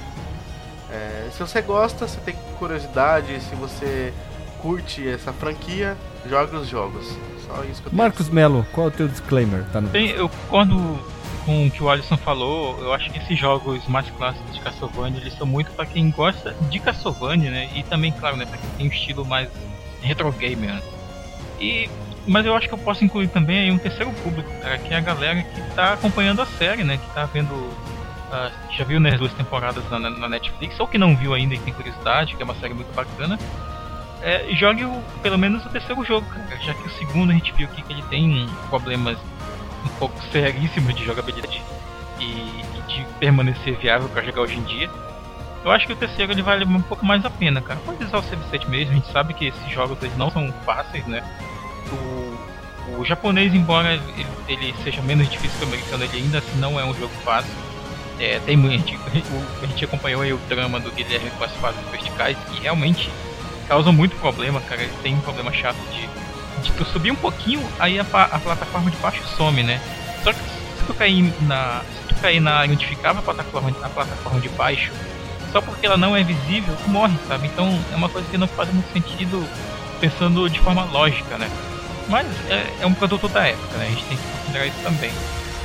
É, 0.91 1.29
se 1.31 1.39
você 1.39 1.61
gosta, 1.61 2.07
se 2.07 2.17
tem 2.17 2.35
curiosidade, 2.59 3.39
se 3.41 3.55
você 3.55 4.13
curte 4.61 5.07
essa 5.07 5.33
franquia, 5.33 5.97
jogue 6.29 6.55
os 6.55 6.67
jogos. 6.67 7.07
Só 7.47 7.63
isso 7.63 7.81
que 7.81 7.87
eu 7.87 7.93
Marcos 7.93 8.29
Melo, 8.29 8.65
qual 8.71 8.87
é 8.87 8.89
o 8.89 8.91
teu 8.91 9.07
disclaimer? 9.07 9.63
Tá 9.71 9.81
no... 9.81 9.89
Bem, 9.89 10.11
eu 10.11 10.29
concordo 10.29 10.99
com 11.45 11.67
o 11.67 11.71
que 11.71 11.83
o 11.83 11.89
Alisson 11.89 12.17
falou, 12.17 12.77
eu 12.79 12.93
acho 12.93 13.09
que 13.11 13.19
esses 13.19 13.37
jogos 13.37 13.85
mais 13.87 14.09
clássicos 14.11 14.53
de 14.53 14.59
Castlevania, 14.61 15.21
eles 15.21 15.33
são 15.37 15.45
muito 15.45 15.71
para 15.71 15.85
quem 15.85 16.09
gosta 16.09 16.53
de 16.69 16.79
Castlevania, 16.79 17.51
né? 17.51 17.69
E 17.75 17.83
também, 17.83 18.11
claro, 18.11 18.35
né, 18.35 18.45
para 18.45 18.57
quem 18.57 18.69
tem 18.71 18.87
um 18.87 18.89
estilo 18.89 19.23
mais 19.23 19.49
retro 20.01 20.31
gamer. 20.31 20.73
Né? 20.73 20.81
E 21.59 21.89
mas 22.27 22.45
eu 22.45 22.55
acho 22.55 22.67
que 22.67 22.73
eu 22.73 22.77
posso 22.77 23.05
incluir 23.05 23.27
também 23.27 23.59
aí 23.59 23.71
um 23.71 23.77
terceiro 23.77 24.11
público, 24.11 24.49
cara, 24.59 24.77
que 24.79 24.93
é 24.93 24.97
a 24.97 25.01
galera 25.01 25.43
que 25.43 25.61
tá 25.75 25.93
acompanhando 25.93 26.41
a 26.41 26.45
série, 26.45 26.83
né? 26.83 26.97
Que 26.97 27.13
tá 27.13 27.25
vendo. 27.25 27.53
Uh, 27.53 28.51
já 28.75 28.83
viu 28.83 28.99
né, 28.99 29.11
as 29.11 29.19
duas 29.19 29.31
temporadas 29.33 29.87
na, 29.91 29.99
na, 29.99 30.27
Netflix, 30.27 30.79
ou 30.79 30.87
que 30.87 30.97
não 30.97 31.15
viu 31.15 31.35
ainda 31.35 31.53
e 31.53 31.59
tem 31.59 31.71
curiosidade, 31.71 32.35
que 32.35 32.41
é 32.41 32.45
uma 32.45 32.55
série 32.55 32.73
muito 32.73 32.91
bacana. 32.95 33.37
É, 34.21 34.47
jogue 34.55 34.83
o, 34.83 35.03
pelo 35.21 35.37
menos 35.37 35.63
o 35.63 35.69
terceiro 35.69 36.03
jogo, 36.03 36.25
cara, 36.27 36.59
já 36.59 36.73
que 36.73 36.87
o 36.87 36.89
segundo 36.89 37.29
a 37.29 37.33
gente 37.33 37.53
viu 37.53 37.67
aqui 37.67 37.83
que 37.83 37.93
ele 37.93 38.01
tem 38.03 38.49
problemas 38.69 39.19
um 39.85 39.99
pouco 39.99 40.21
seríssimo 40.31 40.91
de 40.91 41.05
jogabilidade 41.05 41.61
e, 42.19 42.23
e 42.23 42.81
de 42.87 43.05
permanecer 43.19 43.77
viável 43.77 44.09
para 44.09 44.23
jogar 44.23 44.41
hoje 44.41 44.57
em 44.57 44.63
dia. 44.63 44.89
Eu 45.63 45.71
acho 45.71 45.87
que 45.87 45.93
o 45.93 45.95
terceiro 45.95 46.31
ele 46.31 46.41
vale 46.41 46.63
um 46.63 46.81
pouco 46.81 47.05
mais 47.05 47.25
a 47.25 47.29
pena, 47.29 47.61
cara. 47.61 47.79
Pode 47.85 48.03
usar 48.03 48.19
o 48.19 48.23
save 48.23 48.43
state 48.45 48.69
mesmo, 48.69 48.91
a 48.91 48.95
gente 48.95 49.11
sabe 49.11 49.33
que 49.33 49.47
esses 49.47 49.71
jogos 49.71 49.97
eles 50.01 50.15
não 50.17 50.29
são 50.29 50.51
fáceis, 50.63 51.05
né? 51.07 51.23
O, 51.91 52.99
o 52.99 53.05
japonês, 53.05 53.53
embora 53.53 53.93
ele, 53.93 54.27
ele, 54.47 54.75
seja 54.83 55.01
menos 55.01 55.27
difícil 55.29 55.57
que 55.57 55.65
o 55.65 55.67
americano, 55.67 56.03
ele 56.03 56.17
ainda 56.17 56.37
assim 56.37 56.57
não 56.59 56.79
é 56.79 56.85
um 56.85 56.93
jogo 56.93 57.13
fácil. 57.23 57.51
É, 58.19 58.39
tem 58.45 58.63
a 58.63 58.69
gente, 58.69 58.97
a 59.61 59.65
gente 59.65 59.85
acompanhou 59.85 60.21
aí 60.21 60.31
o 60.31 60.37
drama 60.47 60.79
do 60.79 60.91
Guilherme 60.91 61.31
com 61.31 61.43
as 61.43 61.51
fases 61.53 61.81
verticais 61.89 62.37
que 62.49 62.61
realmente 62.61 63.09
causam 63.67 63.91
muito 63.91 64.15
problema, 64.17 64.61
cara. 64.61 64.83
Ele 64.83 64.93
tem 65.01 65.15
um 65.15 65.21
problema 65.21 65.51
chato 65.51 65.77
de 65.91 66.07
de 66.65 66.71
tu 66.73 66.85
subir 66.85 67.11
um 67.11 67.15
pouquinho, 67.15 67.65
aí 67.79 67.99
a, 67.99 68.03
a, 68.03 68.39
plataforma 68.39 68.91
de 68.91 68.97
baixo 68.97 69.23
some, 69.37 69.63
né? 69.63 69.79
Só 70.23 70.33
que 70.33 70.39
se 70.39 70.85
tu 70.85 70.93
cair 70.93 71.33
na. 71.41 71.81
Se 72.01 72.07
tu 72.07 72.15
cair 72.15 72.39
na 72.39 72.55
área 72.55 72.73
onde 72.73 72.85
ficava 72.85 73.19
a 73.19 73.21
plataforma, 73.21 73.69
a 73.81 73.89
plataforma 73.89 74.39
de 74.39 74.49
baixo, 74.49 74.91
só 75.51 75.61
porque 75.61 75.85
ela 75.85 75.97
não 75.97 76.15
é 76.15 76.23
visível, 76.23 76.75
tu 76.83 76.89
morre, 76.89 77.17
sabe? 77.27 77.47
Então 77.47 77.79
é 77.91 77.95
uma 77.95 78.09
coisa 78.09 78.27
que 78.29 78.37
não 78.37 78.47
faz 78.47 78.71
muito 78.73 78.91
sentido 78.91 79.47
pensando 79.99 80.49
de 80.49 80.59
forma 80.59 80.83
lógica, 80.85 81.37
né? 81.37 81.49
Mas 82.07 82.27
é, 82.49 82.81
é 82.81 82.85
um 82.85 82.93
produto 82.93 83.27
da 83.27 83.47
época, 83.47 83.77
né? 83.77 83.85
A 83.85 83.89
gente 83.89 84.03
tem 84.05 84.17
que 84.17 84.23
considerar 84.23 84.67
isso 84.67 84.79
também. 84.83 85.11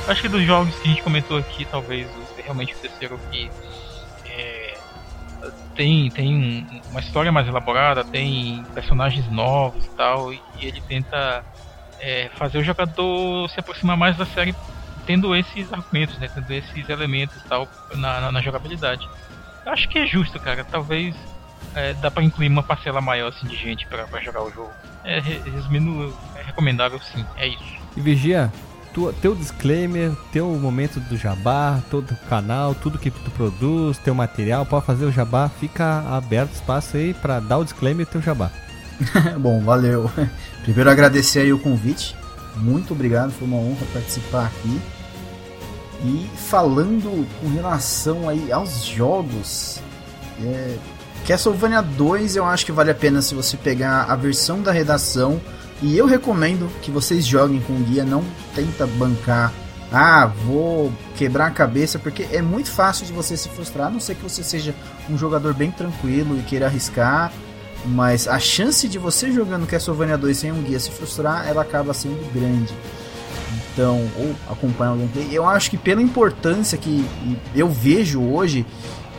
Acho 0.07 0.21
que 0.21 0.27
dos 0.27 0.43
jogos 0.45 0.73
que 0.75 0.87
a 0.87 0.91
gente 0.91 1.03
comentou 1.03 1.37
aqui, 1.37 1.65
talvez 1.65 2.07
realmente 2.43 2.73
o 2.73 2.77
terceiro 2.77 3.19
que 3.29 3.49
tem, 5.75 6.09
tem 6.09 6.81
uma 6.89 6.99
história 6.99 7.31
mais 7.31 7.47
elaborada, 7.47 8.03
tem 8.03 8.63
personagens 8.73 9.29
novos 9.29 9.85
e 9.85 9.89
tal, 9.89 10.33
e 10.33 10.41
ele 10.61 10.81
tenta 10.81 11.43
é, 11.99 12.29
fazer 12.35 12.57
o 12.57 12.63
jogador 12.63 13.49
se 13.49 13.59
aproximar 13.59 13.97
mais 13.97 14.17
da 14.17 14.25
série 14.25 14.55
tendo 15.05 15.35
esses 15.35 15.71
argumentos, 15.73 16.17
né, 16.19 16.29
tendo 16.33 16.51
esses 16.51 16.89
elementos 16.89 17.41
tal 17.49 17.67
na, 17.95 18.21
na, 18.21 18.31
na 18.31 18.41
jogabilidade. 18.41 19.07
Acho 19.65 19.87
que 19.89 19.99
é 19.99 20.05
justo, 20.05 20.39
cara. 20.39 20.63
Talvez 20.63 21.15
é, 21.75 21.93
dá 21.93 22.09
para 22.09 22.23
incluir 22.23 22.47
uma 22.47 22.63
parcela 22.63 23.01
maior 23.01 23.29
assim, 23.29 23.47
de 23.47 23.55
gente 23.55 23.85
para 23.87 24.05
jogar 24.21 24.43
o 24.43 24.51
jogo. 24.51 24.71
É, 25.03 25.19
resumindo, 25.19 26.15
é 26.35 26.43
recomendável 26.43 26.99
sim, 26.99 27.25
é 27.37 27.47
isso. 27.47 27.81
E 27.95 28.01
Vigia, 28.01 28.51
tua, 28.93 29.13
teu 29.13 29.35
disclaimer, 29.35 30.11
teu 30.31 30.47
momento 30.47 30.99
do 30.99 31.17
jabá, 31.17 31.79
todo 31.89 32.11
o 32.11 32.29
canal, 32.29 32.75
tudo 32.75 32.99
que 32.99 33.11
tu 33.11 33.31
produz, 33.31 33.97
teu 33.97 34.13
material, 34.13 34.65
pode 34.65 34.85
fazer 34.85 35.05
o 35.05 35.11
jabá, 35.11 35.49
fica 35.49 35.99
aberto 36.09 36.53
espaço 36.53 36.97
aí 36.97 37.13
para 37.13 37.39
dar 37.39 37.59
o 37.59 37.63
disclaimer 37.63 38.05
e 38.07 38.11
teu 38.11 38.21
jabá. 38.21 38.51
Bom, 39.39 39.61
valeu. 39.61 40.09
Primeiro 40.63 40.89
agradecer 40.89 41.39
aí 41.39 41.53
o 41.53 41.59
convite. 41.59 42.15
Muito 42.57 42.93
obrigado, 42.93 43.31
foi 43.31 43.47
uma 43.47 43.57
honra 43.57 43.85
participar 43.93 44.45
aqui. 44.45 44.81
E 46.03 46.29
falando 46.49 47.27
com 47.39 47.47
relação 47.49 48.27
aí 48.27 48.51
aos 48.51 48.83
jogos, 48.83 49.79
é, 50.43 50.77
Castlevania 51.27 51.81
2 51.81 52.35
eu 52.35 52.45
acho 52.45 52.65
que 52.65 52.71
vale 52.71 52.89
a 52.89 52.95
pena 52.95 53.21
se 53.21 53.35
você 53.35 53.55
pegar 53.55 54.05
a 54.05 54.15
versão 54.15 54.61
da 54.61 54.71
redação 54.71 55.39
e 55.81 55.97
eu 55.97 56.05
recomendo 56.05 56.69
que 56.81 56.91
vocês 56.91 57.25
joguem 57.25 57.59
com 57.61 57.81
guia, 57.81 58.03
não 58.03 58.23
tenta 58.53 58.85
bancar. 58.85 59.51
Ah, 59.91 60.25
vou 60.25 60.91
quebrar 61.17 61.47
a 61.47 61.51
cabeça, 61.51 61.99
porque 61.99 62.27
é 62.31 62.41
muito 62.41 62.71
fácil 62.71 63.05
de 63.05 63.11
você 63.11 63.35
se 63.35 63.49
frustrar, 63.49 63.87
a 63.87 63.89
não 63.89 63.99
ser 63.99 64.15
que 64.15 64.23
você 64.23 64.43
seja 64.43 64.73
um 65.09 65.17
jogador 65.17 65.53
bem 65.53 65.71
tranquilo 65.71 66.37
e 66.39 66.43
queira 66.43 66.67
arriscar. 66.67 67.31
Mas 67.83 68.27
a 68.27 68.39
chance 68.39 68.87
de 68.87 68.99
você 68.99 69.31
jogando 69.31 69.65
Castlevania 69.65 70.17
2 70.17 70.37
sem 70.37 70.51
um 70.51 70.61
guia 70.61 70.79
se 70.79 70.91
frustrar, 70.91 71.47
ela 71.47 71.63
acaba 71.63 71.93
sendo 71.93 72.31
grande. 72.31 72.73
Então, 73.73 74.07
ou 74.17 74.35
acompanhar 74.49 74.93
o 74.93 74.97
gameplay. 74.97 75.29
Eu 75.31 75.47
acho 75.47 75.69
que 75.69 75.77
pela 75.77 76.01
importância 76.01 76.77
que 76.77 77.05
eu 77.55 77.67
vejo 77.67 78.21
hoje 78.21 78.65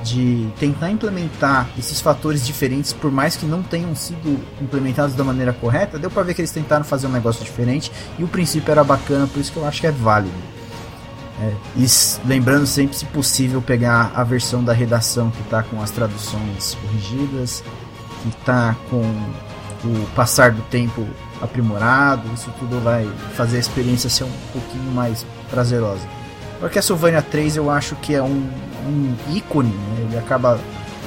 de 0.02 0.48
tentar 0.58 0.90
implementar 0.90 1.68
esses 1.78 2.00
fatores 2.00 2.44
diferentes, 2.44 2.92
por 2.92 3.10
mais 3.10 3.36
que 3.36 3.46
não 3.46 3.62
tenham 3.62 3.94
sido 3.94 4.40
implementados 4.60 5.14
da 5.14 5.24
maneira 5.24 5.52
correta, 5.52 5.98
deu 5.98 6.10
para 6.10 6.22
ver 6.22 6.34
que 6.34 6.40
eles 6.40 6.50
tentaram 6.50 6.84
fazer 6.84 7.06
um 7.06 7.12
negócio 7.12 7.44
diferente 7.44 7.92
e 8.18 8.24
o 8.24 8.28
princípio 8.28 8.70
era 8.70 8.82
bacana, 8.82 9.26
por 9.26 9.40
isso 9.40 9.52
que 9.52 9.58
eu 9.58 9.66
acho 9.66 9.80
que 9.80 9.86
é 9.86 9.92
válido. 9.92 10.34
É, 11.40 11.52
e 11.76 11.86
lembrando 12.26 12.66
sempre, 12.66 12.96
se 12.96 13.04
possível, 13.06 13.60
pegar 13.60 14.12
a 14.14 14.22
versão 14.22 14.62
da 14.62 14.72
redação 14.72 15.30
que 15.30 15.40
está 15.40 15.62
com 15.62 15.80
as 15.82 15.90
traduções 15.90 16.76
corrigidas, 16.80 17.64
que 18.22 18.28
está 18.28 18.76
com 18.88 19.02
o 19.84 20.06
passar 20.14 20.52
do 20.52 20.62
tempo 20.62 21.06
aprimorado, 21.40 22.22
isso 22.32 22.52
tudo 22.58 22.80
vai 22.80 23.08
fazer 23.34 23.56
a 23.56 23.60
experiência 23.60 24.08
ser 24.08 24.24
um 24.24 24.32
pouquinho 24.52 24.92
mais 24.92 25.26
prazerosa. 25.50 26.06
O 26.62 26.68
Castlevania 26.68 27.20
3 27.20 27.56
eu 27.56 27.68
acho 27.68 27.96
que 27.96 28.14
é 28.14 28.22
um, 28.22 28.48
um 28.86 29.14
ícone, 29.34 29.70
né? 29.70 30.06
ele 30.08 30.18
acaba. 30.18 30.58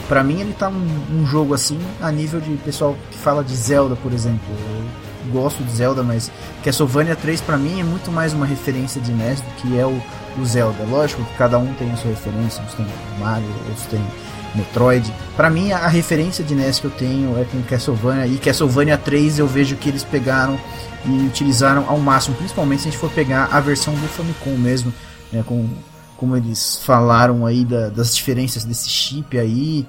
Pra 0.08 0.24
mim, 0.24 0.40
ele 0.40 0.54
tá 0.54 0.70
um, 0.70 0.88
um, 1.12 1.26
jogo 1.26 1.54
assim 1.56 1.80
a 2.00 2.12
nível 2.12 2.40
de 2.40 2.52
pessoal 2.58 2.96
que 3.10 3.18
fala 3.18 3.44
de 3.44 3.56
Zelda, 3.56 3.96
por 3.96 4.14
exemplo. 4.14 4.46
Eu 4.50 5.32
gosto 5.32 5.64
de 5.64 5.72
Zelda, 5.72 6.04
mas 6.04 6.32
Castlevania 6.64 7.16
3 7.16 7.42
para 7.42 7.58
mim 7.58 7.80
é 7.80 7.84
muito 7.84 8.12
mais 8.12 8.32
uma 8.32 8.46
referência 8.46 9.02
de 9.02 9.12
NES 9.12 9.42
do 9.42 9.50
que 9.56 9.80
é 9.80 9.86
o, 9.86 10.00
o 10.40 10.46
Zelda. 10.46 10.84
Lógico 10.84 11.24
que 11.24 11.36
cada 11.36 11.58
um 11.58 11.74
tem 11.74 11.92
a 11.92 11.98
sua 11.98 12.12
referência, 12.12 12.64
uns 12.64 12.76
tem 12.76 12.86
Mario, 13.20 13.48
outros 13.68 13.88
tem 13.88 14.06
Metroid. 14.54 15.12
Para 15.36 15.50
mim, 15.50 15.72
a, 15.72 15.80
a, 15.80 15.88
referência 15.88 16.44
de 16.44 16.54
NES 16.54 16.80
que 16.80 16.86
eu 16.86 16.92
tenho 16.92 17.40
é 17.40 17.44
com 17.46 17.62
Castlevania 17.64 18.28
e 18.28 18.38
Castlevania 18.38 19.00
3 19.00 19.40
eu 19.40 19.48
vejo 19.48 19.76
que 19.76 19.90
eles 19.90 20.04
pegaram 20.04 20.60
e 21.06 21.26
utilizaram 21.26 21.86
ao 21.88 21.98
máximo, 21.98 22.36
principalmente 22.36 22.84
se 22.84 22.88
a 22.88 22.92
gente 22.92 23.00
for 23.00 23.10
pegar 23.10 23.50
a 23.52 23.60
versão 23.60 23.94
do 23.96 24.08
Famicom 24.08 24.56
mesmo 24.58 24.94
né, 25.32 25.44
com, 25.46 25.68
como 26.18 26.36
eles 26.36 26.78
falaram 26.78 27.46
aí 27.46 27.66
da, 27.66 27.90
das 27.90 28.16
diferenças 28.16 28.64
desse 28.64 28.90
chip 28.90 29.38
aí 29.38 29.86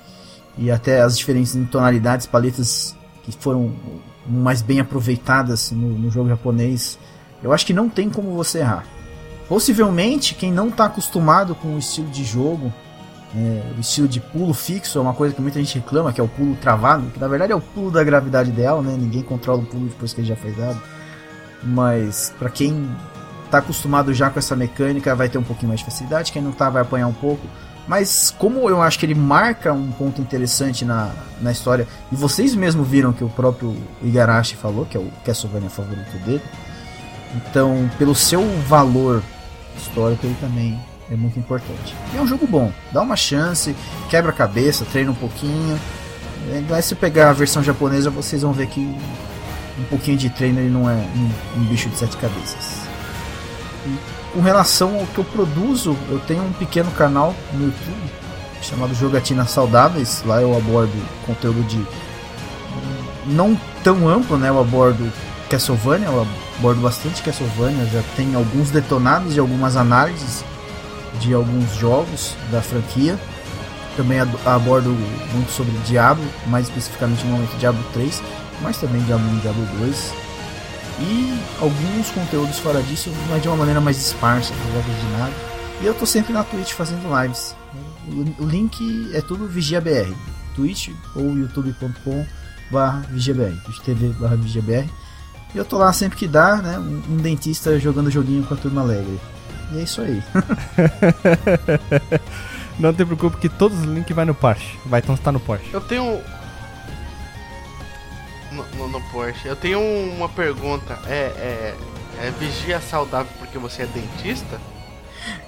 e 0.58 0.70
até 0.70 1.02
as 1.02 1.16
diferenças 1.16 1.56
em 1.56 1.64
tonalidades, 1.64 2.26
paletas 2.26 2.96
que 3.22 3.32
foram 3.32 3.74
mais 4.26 4.62
bem 4.62 4.80
aproveitadas 4.80 5.70
no, 5.70 5.88
no 5.88 6.10
jogo 6.10 6.28
japonês. 6.28 6.98
Eu 7.42 7.52
acho 7.52 7.66
que 7.66 7.72
não 7.72 7.88
tem 7.88 8.08
como 8.08 8.34
você 8.34 8.58
errar. 8.58 8.84
Possivelmente, 9.48 10.34
quem 10.34 10.50
não 10.50 10.68
está 10.68 10.86
acostumado 10.86 11.54
com 11.54 11.74
o 11.74 11.78
estilo 11.78 12.08
de 12.08 12.24
jogo, 12.24 12.72
é, 13.34 13.62
o 13.76 13.80
estilo 13.80 14.08
de 14.08 14.18
pulo 14.18 14.52
fixo, 14.52 14.98
é 14.98 15.00
uma 15.00 15.14
coisa 15.14 15.34
que 15.34 15.40
muita 15.40 15.58
gente 15.58 15.76
reclama, 15.76 16.12
que 16.12 16.20
é 16.20 16.24
o 16.24 16.28
pulo 16.28 16.56
travado, 16.56 17.10
que 17.10 17.20
na 17.20 17.28
verdade 17.28 17.52
é 17.52 17.56
o 17.56 17.60
pulo 17.60 17.90
da 17.90 18.02
gravidade 18.02 18.50
ideal, 18.50 18.82
né? 18.82 18.96
Ninguém 18.98 19.22
controla 19.22 19.60
o 19.62 19.66
pulo 19.66 19.86
depois 19.86 20.12
que 20.12 20.20
ele 20.20 20.28
já 20.28 20.36
foi 20.36 20.52
dado. 20.52 20.80
Mas 21.62 22.32
para 22.38 22.50
quem 22.50 22.88
tá 23.50 23.58
acostumado 23.58 24.12
já 24.12 24.30
com 24.30 24.38
essa 24.38 24.56
mecânica, 24.56 25.14
vai 25.14 25.28
ter 25.28 25.38
um 25.38 25.42
pouquinho 25.42 25.68
mais 25.68 25.80
de 25.80 25.86
facilidade. 25.86 26.32
Quem 26.32 26.42
não 26.42 26.52
tá, 26.52 26.68
vai 26.68 26.82
apanhar 26.82 27.06
um 27.06 27.12
pouco. 27.12 27.46
Mas 27.86 28.34
como 28.36 28.68
eu 28.68 28.82
acho 28.82 28.98
que 28.98 29.06
ele 29.06 29.14
marca 29.14 29.72
um 29.72 29.92
ponto 29.92 30.20
interessante 30.20 30.84
na, 30.84 31.10
na 31.40 31.52
história, 31.52 31.86
e 32.10 32.16
vocês 32.16 32.54
mesmo 32.54 32.82
viram 32.82 33.12
que 33.12 33.22
o 33.22 33.28
próprio 33.28 33.76
Igarashi 34.02 34.56
falou, 34.56 34.84
que 34.84 34.96
é 34.96 35.00
o 35.00 35.08
Castlevania 35.24 35.70
favorito 35.70 36.18
dele, 36.24 36.42
então 37.34 37.88
pelo 37.96 38.14
seu 38.14 38.42
valor 38.66 39.22
histórico 39.76 40.26
ele 40.26 40.36
também 40.40 40.80
é 41.08 41.14
muito 41.14 41.38
importante. 41.38 41.94
E 42.12 42.16
é 42.16 42.20
um 42.20 42.26
jogo 42.26 42.44
bom, 42.44 42.72
dá 42.90 43.02
uma 43.02 43.14
chance, 43.14 43.76
quebra 44.10 44.30
a 44.32 44.34
cabeça, 44.34 44.84
treina 44.90 45.12
um 45.12 45.14
pouquinho. 45.14 45.78
Mas 46.68 46.86
se 46.86 46.94
pegar 46.96 47.30
a 47.30 47.32
versão 47.32 47.62
japonesa, 47.62 48.10
vocês 48.10 48.42
vão 48.42 48.52
ver 48.52 48.66
que 48.66 48.80
um 48.80 49.84
pouquinho 49.84 50.16
de 50.16 50.28
treino 50.28 50.58
ele 50.58 50.70
não 50.70 50.90
é 50.90 50.94
um, 50.94 51.60
um 51.60 51.64
bicho 51.66 51.88
de 51.88 51.96
sete 51.96 52.16
cabeças 52.16 52.85
com 54.32 54.40
relação 54.40 55.00
ao 55.00 55.06
que 55.06 55.18
eu 55.18 55.24
produzo, 55.24 55.96
eu 56.10 56.18
tenho 56.20 56.42
um 56.42 56.52
pequeno 56.52 56.90
canal 56.92 57.34
no 57.52 57.66
YouTube 57.66 58.10
chamado 58.62 58.94
Jogatinas 58.94 59.50
Saudáveis. 59.50 60.22
Lá 60.26 60.40
eu 60.40 60.56
abordo 60.56 60.92
conteúdo 61.24 61.62
de 61.64 61.82
não 63.26 63.58
tão 63.82 64.08
amplo, 64.08 64.36
né? 64.36 64.48
Eu 64.48 64.60
abordo 64.60 65.10
Castlevania, 65.48 66.06
eu 66.06 66.26
abordo 66.58 66.80
bastante 66.80 67.22
Castlevania, 67.22 67.86
já 67.86 68.02
tem 68.14 68.34
alguns 68.34 68.70
detonados 68.70 69.36
e 69.36 69.40
algumas 69.40 69.76
análises 69.76 70.44
de 71.20 71.32
alguns 71.32 71.74
jogos 71.76 72.34
da 72.50 72.60
franquia. 72.60 73.18
Também 73.96 74.20
abordo 74.44 74.90
muito 75.32 75.50
sobre 75.50 75.72
Diablo, 75.86 76.24
mais 76.46 76.68
especificamente 76.68 77.24
no 77.24 77.32
momento 77.32 77.56
Diablo 77.56 77.82
3, 77.94 78.22
mas 78.60 78.76
também 78.76 79.00
Diablo 79.02 79.26
1 79.30 79.36
e 79.36 79.40
Diablo 79.40 79.66
2 79.78 80.25
e 80.98 81.38
alguns 81.60 82.10
conteúdos 82.10 82.58
fora 82.58 82.82
disso, 82.82 83.10
mas 83.28 83.42
de 83.42 83.48
uma 83.48 83.56
maneira 83.56 83.80
mais 83.80 83.98
esparsa, 83.98 84.54
não 84.54 84.72
jogos 84.72 85.00
de 85.00 85.18
nada. 85.18 85.32
E 85.80 85.86
eu 85.86 85.94
tô 85.94 86.06
sempre 86.06 86.32
na 86.32 86.42
Twitch 86.42 86.72
fazendo 86.72 87.08
lives. 87.22 87.54
O, 88.40 88.46
link 88.46 89.10
é 89.12 89.20
tudo 89.20 89.46
VigiaBR. 89.46 90.14
Twitch 90.54 90.90
ou 91.14 91.36
youtube.com 91.36 92.24
barra 92.70 93.04
VigiaBR. 93.10 93.54
TV 93.84 94.08
barra 94.18 94.36
VigiaBR. 94.36 94.88
E 95.54 95.58
eu 95.58 95.64
tô 95.64 95.76
lá 95.76 95.92
sempre 95.92 96.16
que 96.16 96.26
dá, 96.26 96.56
né? 96.56 96.78
Um, 96.78 97.02
um 97.10 97.16
dentista 97.18 97.78
jogando 97.78 98.10
joguinho 98.10 98.42
com 98.44 98.54
a 98.54 98.56
turma 98.56 98.80
alegre. 98.80 99.20
E 99.72 99.78
é 99.78 99.82
isso 99.82 100.00
aí. 100.00 100.22
Não 102.78 102.92
te 102.92 103.04
preocupe 103.04 103.38
que 103.38 103.48
todos 103.48 103.78
os 103.78 103.84
links 103.84 104.14
vai 104.14 104.24
no 104.24 104.34
Porsche. 104.34 104.78
Vai 104.86 105.00
então 105.00 105.14
estar 105.14 105.32
no 105.32 105.40
Porsche. 105.40 105.72
Eu 105.72 105.80
tenho 105.80 106.20
no, 108.56 108.88
no, 108.88 109.00
Porsche. 109.10 109.46
Eu 109.46 109.56
tenho 109.56 109.80
uma 109.80 110.28
pergunta. 110.28 110.98
É, 111.06 111.32
é, 111.38 111.74
é 112.22 112.30
vigia 112.38 112.80
saudável 112.80 113.30
porque 113.38 113.58
você 113.58 113.82
é 113.82 113.86
dentista? 113.86 114.58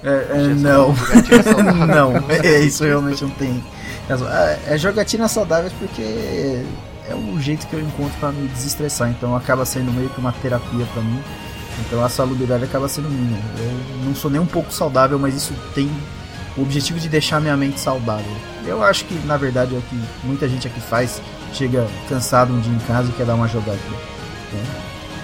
É, 0.03 0.27
é, 0.31 0.37
não. 0.55 0.93
não, 1.87 2.29
é, 2.29 2.59
isso 2.59 2.83
realmente 2.83 3.23
não 3.23 3.31
tem. 3.31 3.63
É, 4.09 4.73
é 4.73 4.77
jogatina 4.77 5.27
saudáveis 5.27 5.73
porque 5.73 6.01
é 6.01 7.15
o 7.15 7.39
jeito 7.39 7.67
que 7.67 7.73
eu 7.73 7.79
encontro 7.79 8.17
para 8.19 8.31
me 8.31 8.47
desestressar. 8.47 9.09
Então 9.09 9.35
acaba 9.35 9.65
sendo 9.65 9.91
meio 9.91 10.09
que 10.09 10.19
uma 10.19 10.31
terapia 10.31 10.85
para 10.93 11.01
mim. 11.01 11.21
Então 11.79 12.03
a 12.03 12.09
salubridade 12.09 12.63
acaba 12.63 12.87
sendo 12.87 13.09
minha. 13.09 13.39
Eu 13.57 14.05
não 14.05 14.15
sou 14.15 14.29
nem 14.29 14.39
um 14.39 14.45
pouco 14.45 14.71
saudável, 14.71 15.17
mas 15.17 15.35
isso 15.35 15.53
tem 15.73 15.89
o 16.57 16.61
objetivo 16.61 16.99
de 16.99 17.07
deixar 17.07 17.39
minha 17.39 17.55
mente 17.55 17.79
saudável. 17.79 18.31
Eu 18.65 18.83
acho 18.83 19.05
que 19.05 19.13
na 19.25 19.37
verdade 19.37 19.75
é 19.75 19.77
o 19.77 19.81
que 19.81 19.99
muita 20.23 20.47
gente 20.47 20.67
aqui 20.67 20.79
faz 20.79 21.21
chega 21.53 21.87
cansado 22.07 22.53
um 22.53 22.59
dia 22.59 22.73
em 22.73 22.79
casa 22.79 23.09
e 23.09 23.13
quer 23.13 23.25
dar 23.25 23.35
uma 23.35 23.47
jogadinha. 23.47 23.99
Né? 24.53 24.63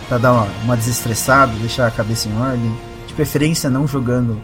Pra 0.07 0.18
dar 0.18 0.34
uma, 0.34 0.47
uma 0.64 0.77
desestressada, 0.77 1.52
deixar 1.60 1.88
a 1.88 1.91
cabeça 1.91 2.30
em 2.30 2.38
ordem. 2.39 2.77
preferência 3.15 3.69
não 3.69 3.88
jogando 3.88 4.41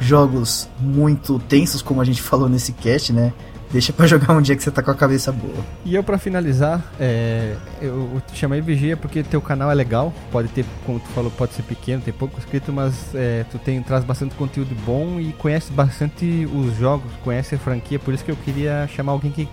jogos 0.00 0.68
muito 0.78 1.38
tensos, 1.40 1.82
como 1.82 2.00
a 2.00 2.04
gente 2.04 2.20
falou 2.22 2.48
nesse 2.48 2.72
cast, 2.72 3.12
né? 3.12 3.32
Deixa 3.72 3.90
pra 3.90 4.06
jogar 4.06 4.34
um 4.34 4.42
dia 4.42 4.54
que 4.54 4.62
você 4.62 4.70
tá 4.70 4.82
com 4.82 4.90
a 4.90 4.94
cabeça 4.94 5.32
boa. 5.32 5.64
E 5.82 5.94
eu, 5.94 6.04
pra 6.04 6.18
finalizar, 6.18 6.84
é, 7.00 7.56
eu 7.80 8.20
te 8.30 8.38
chamei 8.38 8.60
Vigia 8.60 8.98
porque 8.98 9.22
teu 9.22 9.40
canal 9.40 9.70
é 9.70 9.74
legal. 9.74 10.12
Pode 10.30 10.48
ter, 10.48 10.66
como 10.84 11.00
tu 11.00 11.08
falou, 11.08 11.30
pode 11.30 11.54
ser 11.54 11.62
pequeno, 11.62 12.02
tem 12.02 12.12
pouco 12.12 12.38
inscrito, 12.38 12.70
mas 12.70 13.14
é, 13.14 13.46
tu 13.50 13.58
tem, 13.58 13.82
traz 13.82 14.04
bastante 14.04 14.34
conteúdo 14.34 14.76
bom 14.84 15.18
e 15.18 15.32
conhece 15.32 15.72
bastante 15.72 16.46
os 16.52 16.76
jogos, 16.76 17.10
conhece 17.24 17.54
a 17.54 17.58
franquia. 17.58 17.98
Por 17.98 18.12
isso 18.12 18.22
que 18.22 18.30
eu 18.30 18.36
queria 18.36 18.86
chamar 18.94 19.12
alguém 19.12 19.30
que, 19.30 19.48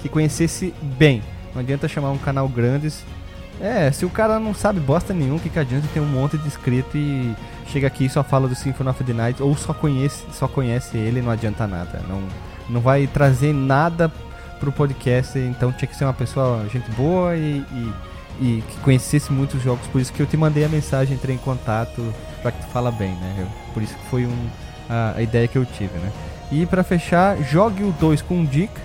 que 0.00 0.08
conhecesse 0.08 0.74
bem. 0.98 1.22
Não 1.54 1.60
adianta 1.60 1.88
chamar 1.88 2.10
um 2.10 2.18
canal 2.18 2.48
grande. 2.48 2.92
É, 3.60 3.90
se 3.92 4.04
o 4.04 4.10
cara 4.10 4.38
não 4.38 4.54
sabe 4.54 4.80
bosta 4.80 5.12
nenhum, 5.12 5.38
que, 5.38 5.50
que 5.50 5.58
adianta 5.58 5.86
ter 5.92 6.00
um 6.00 6.06
monte 6.06 6.38
de 6.38 6.46
inscrito 6.46 6.96
e 6.96 7.34
chega 7.66 7.86
aqui 7.86 8.06
e 8.06 8.10
só 8.10 8.24
fala 8.24 8.48
do 8.48 8.54
Symphony 8.54 8.88
of 8.88 9.04
the 9.04 9.12
Night 9.12 9.42
ou 9.42 9.54
só 9.56 9.74
conhece, 9.74 10.24
só 10.32 10.48
conhece 10.48 10.96
ele, 10.96 11.20
não 11.20 11.30
adianta 11.30 11.66
nada. 11.66 12.02
Não 12.08 12.22
não 12.70 12.80
vai 12.80 13.06
trazer 13.06 13.52
nada 13.52 14.10
pro 14.58 14.70
podcast, 14.70 15.38
então 15.38 15.72
tinha 15.72 15.88
que 15.88 15.96
ser 15.96 16.04
uma 16.04 16.14
pessoa, 16.14 16.66
gente 16.70 16.90
boa 16.92 17.34
e, 17.34 17.64
e, 17.72 17.92
e 18.40 18.62
que 18.62 18.78
conhecesse 18.80 19.32
muitos 19.32 19.62
jogos, 19.62 19.86
por 19.88 20.00
isso 20.00 20.12
que 20.12 20.20
eu 20.20 20.26
te 20.26 20.36
mandei 20.36 20.64
a 20.64 20.68
mensagem, 20.68 21.14
entrei 21.14 21.34
em 21.34 21.38
contato 21.38 22.14
para 22.42 22.52
que 22.52 22.64
tu 22.64 22.68
fala 22.68 22.92
bem, 22.92 23.10
né? 23.10 23.36
Eu, 23.40 23.72
por 23.72 23.82
isso 23.82 23.94
que 23.94 24.06
foi 24.06 24.26
um, 24.26 24.46
a, 24.88 25.14
a, 25.16 25.22
ideia 25.22 25.48
que 25.48 25.56
eu 25.56 25.64
tive, 25.64 25.98
né? 25.98 26.12
E 26.52 26.66
para 26.66 26.84
fechar, 26.84 27.42
jogue 27.42 27.82
o 27.82 27.92
2 27.92 28.22
com 28.22 28.44
dica, 28.44 28.80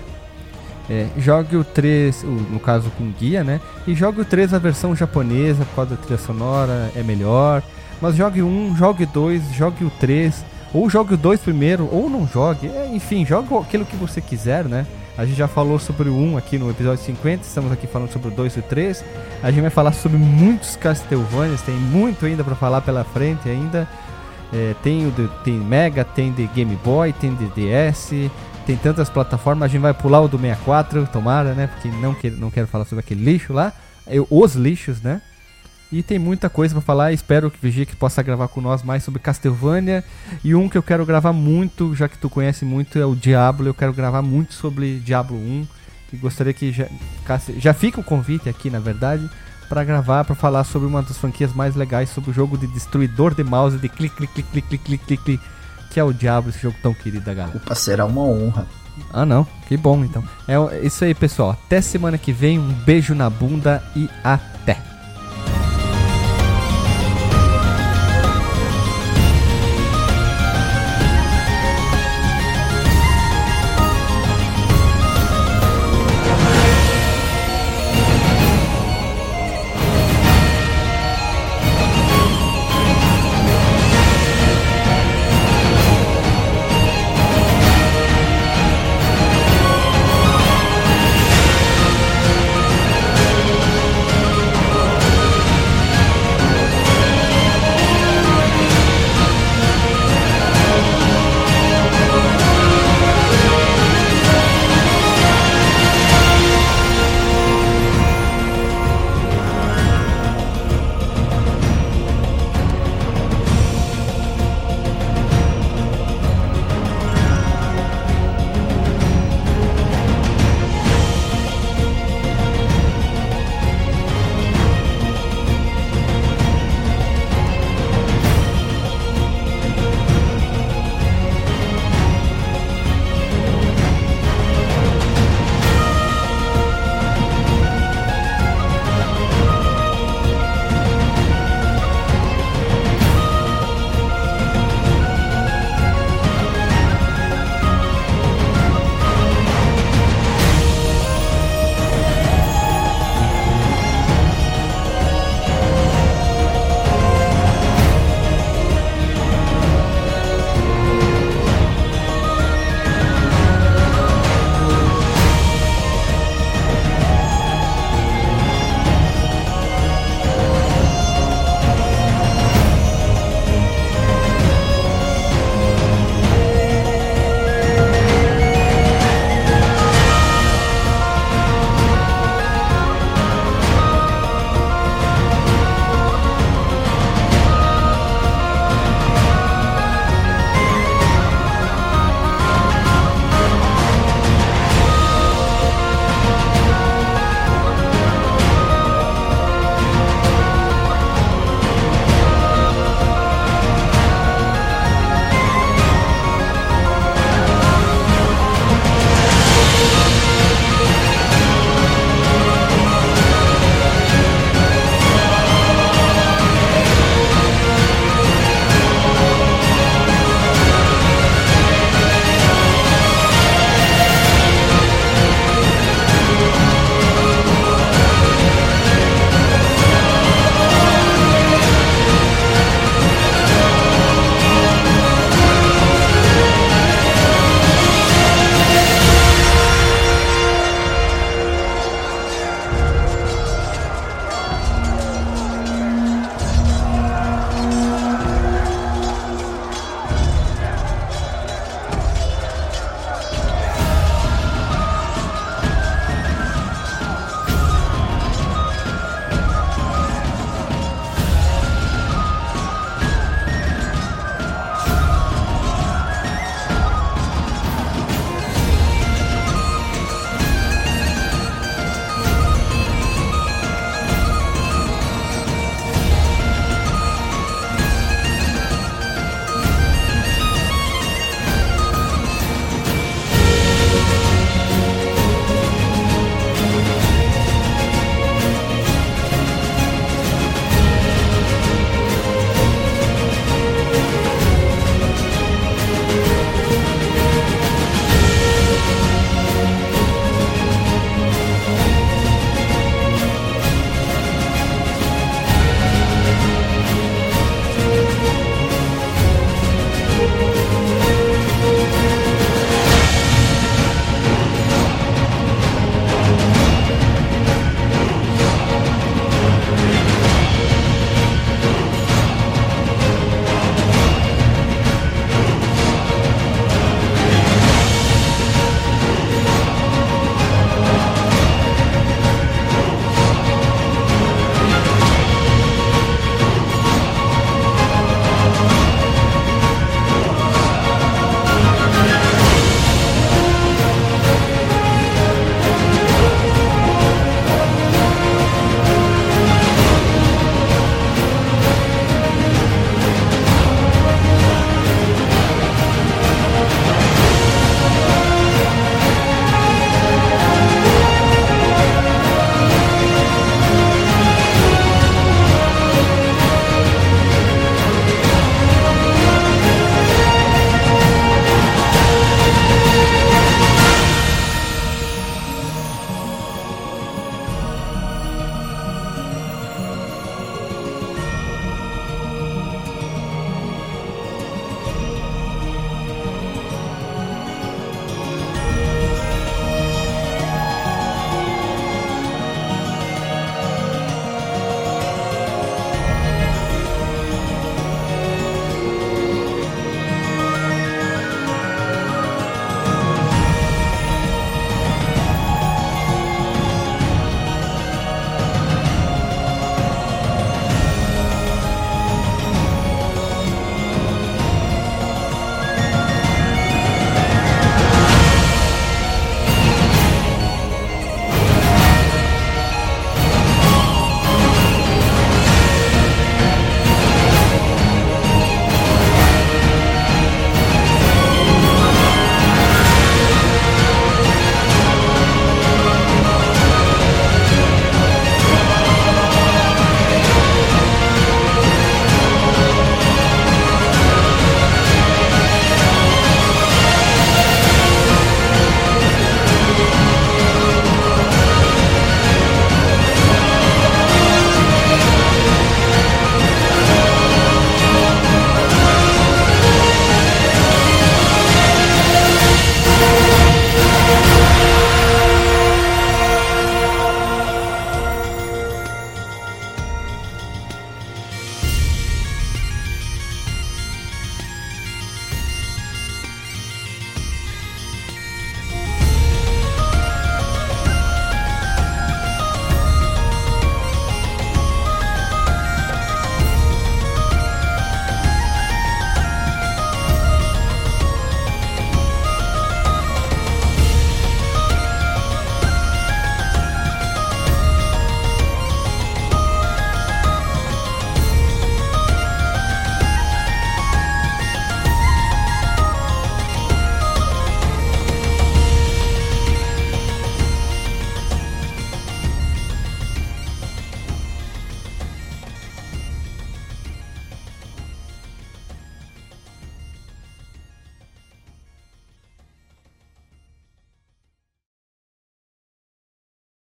é, 0.88 1.08
jogue 1.18 1.56
o 1.56 1.64
3, 1.64 2.22
no 2.22 2.60
caso 2.60 2.90
com 2.96 3.10
guia, 3.10 3.42
né? 3.42 3.60
E 3.86 3.94
jogue 3.94 4.20
o 4.20 4.24
3 4.24 4.54
a 4.54 4.58
versão 4.58 4.94
japonesa, 4.94 5.64
por 5.64 5.74
causa 5.74 5.90
da 5.90 5.96
trilha 5.96 6.18
sonora, 6.18 6.90
é 6.94 7.02
melhor. 7.02 7.62
Mas 8.00 8.14
jogue 8.14 8.42
um, 8.42 8.76
jogue 8.76 9.06
dois, 9.06 9.42
jogue 9.54 9.84
o 9.84 9.90
3 9.90 10.44
ou 10.74 10.90
jogue 10.90 11.14
o 11.14 11.16
2 11.16 11.40
primeiro, 11.40 11.88
ou 11.90 12.10
não 12.10 12.26
jogue. 12.26 12.68
É, 12.68 12.88
enfim, 12.92 13.24
jogue 13.24 13.54
aquilo 13.56 13.84
que 13.84 13.96
você 13.96 14.20
quiser, 14.20 14.64
né? 14.64 14.86
A 15.16 15.24
gente 15.24 15.38
já 15.38 15.48
falou 15.48 15.78
sobre 15.78 16.10
o 16.10 16.14
1 16.14 16.36
aqui 16.36 16.58
no 16.58 16.70
episódio 16.70 17.02
50, 17.02 17.42
estamos 17.42 17.72
aqui 17.72 17.86
falando 17.86 18.12
sobre 18.12 18.28
o 18.28 18.30
2 18.30 18.56
e 18.56 18.58
o 18.58 18.62
3. 18.62 19.04
A 19.42 19.50
gente 19.50 19.62
vai 19.62 19.70
falar 19.70 19.92
sobre 19.92 20.18
muitos 20.18 20.76
Castlevanias, 20.76 21.62
tem 21.62 21.74
muito 21.74 22.26
ainda 22.26 22.44
para 22.44 22.54
falar 22.54 22.82
pela 22.82 23.02
frente 23.04 23.48
ainda. 23.48 23.88
É, 24.52 24.74
tem 24.82 25.06
o 25.06 25.10
de, 25.10 25.28
tem 25.42 25.54
Mega, 25.54 26.04
tem 26.04 26.30
de 26.32 26.46
Game 26.48 26.78
Boy, 26.84 27.12
tem 27.14 27.34
de 27.34 27.46
DS, 27.46 28.30
tem 28.66 28.76
tantas 28.76 29.08
plataformas. 29.08 29.66
A 29.66 29.68
gente 29.68 29.80
vai 29.80 29.94
pular 29.94 30.20
o 30.20 30.28
do 30.28 30.36
64, 30.36 31.06
tomara, 31.06 31.54
né? 31.54 31.68
Porque 31.68 31.88
não, 31.88 32.14
que, 32.14 32.28
não 32.28 32.50
quero 32.50 32.66
falar 32.66 32.84
sobre 32.84 33.00
aquele 33.04 33.24
lixo 33.24 33.52
lá. 33.52 33.72
Eu, 34.06 34.26
os 34.28 34.54
lixos, 34.54 35.00
né? 35.00 35.22
E 35.90 36.02
tem 36.02 36.18
muita 36.18 36.50
coisa 36.50 36.74
para 36.74 36.82
falar. 36.82 37.12
Espero 37.12 37.48
que 37.48 37.58
Vigia 37.62 37.86
que 37.86 37.94
possa 37.94 38.22
gravar 38.22 38.48
com 38.48 38.60
nós 38.60 38.82
mais 38.82 39.04
sobre 39.04 39.20
Castlevania. 39.20 40.04
E 40.42 40.54
um 40.54 40.68
que 40.68 40.76
eu 40.76 40.82
quero 40.82 41.06
gravar 41.06 41.32
muito, 41.32 41.94
já 41.94 42.08
que 42.08 42.18
tu 42.18 42.28
conhece 42.28 42.64
muito, 42.64 42.98
é 42.98 43.06
o 43.06 43.14
Diablo. 43.14 43.68
Eu 43.68 43.74
quero 43.74 43.92
gravar 43.92 44.20
muito 44.20 44.52
sobre 44.52 44.98
Diablo 44.98 45.36
1. 45.36 45.66
E 46.12 46.16
gostaria 46.16 46.52
que 46.52 46.72
já, 46.72 46.88
já 47.58 47.72
fica 47.72 48.00
o 48.00 48.04
convite 48.04 48.48
aqui, 48.48 48.68
na 48.68 48.80
verdade, 48.80 49.28
para 49.68 49.84
gravar, 49.84 50.24
para 50.24 50.34
falar 50.34 50.64
sobre 50.64 50.88
uma 50.88 51.02
das 51.02 51.18
franquias 51.18 51.52
mais 51.52 51.76
legais 51.76 52.10
sobre 52.10 52.30
o 52.30 52.34
jogo 52.34 52.58
de 52.58 52.66
destruidor 52.66 53.34
de 53.34 53.44
mouse 53.44 53.78
de 53.78 53.88
clique, 53.88 54.16
clique, 54.16 54.42
clique, 54.42 54.78
clique, 54.78 55.16
clique, 55.16 55.40
que 55.96 56.00
é 56.00 56.04
o 56.04 56.12
Diablo, 56.12 56.50
esse 56.50 56.60
jogo 56.60 56.76
tão 56.82 56.92
querido 56.92 57.24
da 57.24 57.32
galera. 57.32 57.56
Opa, 57.56 57.74
será 57.74 58.04
uma 58.04 58.20
honra. 58.20 58.66
Ah, 59.10 59.24
não. 59.24 59.46
Que 59.66 59.78
bom, 59.78 60.04
então. 60.04 60.22
É 60.46 60.84
isso 60.84 61.02
aí, 61.06 61.14
pessoal. 61.14 61.52
Até 61.52 61.80
semana 61.80 62.18
que 62.18 62.32
vem. 62.32 62.58
Um 62.58 62.70
beijo 62.70 63.14
na 63.14 63.30
bunda 63.30 63.82
e 63.96 64.06
até. 64.22 64.76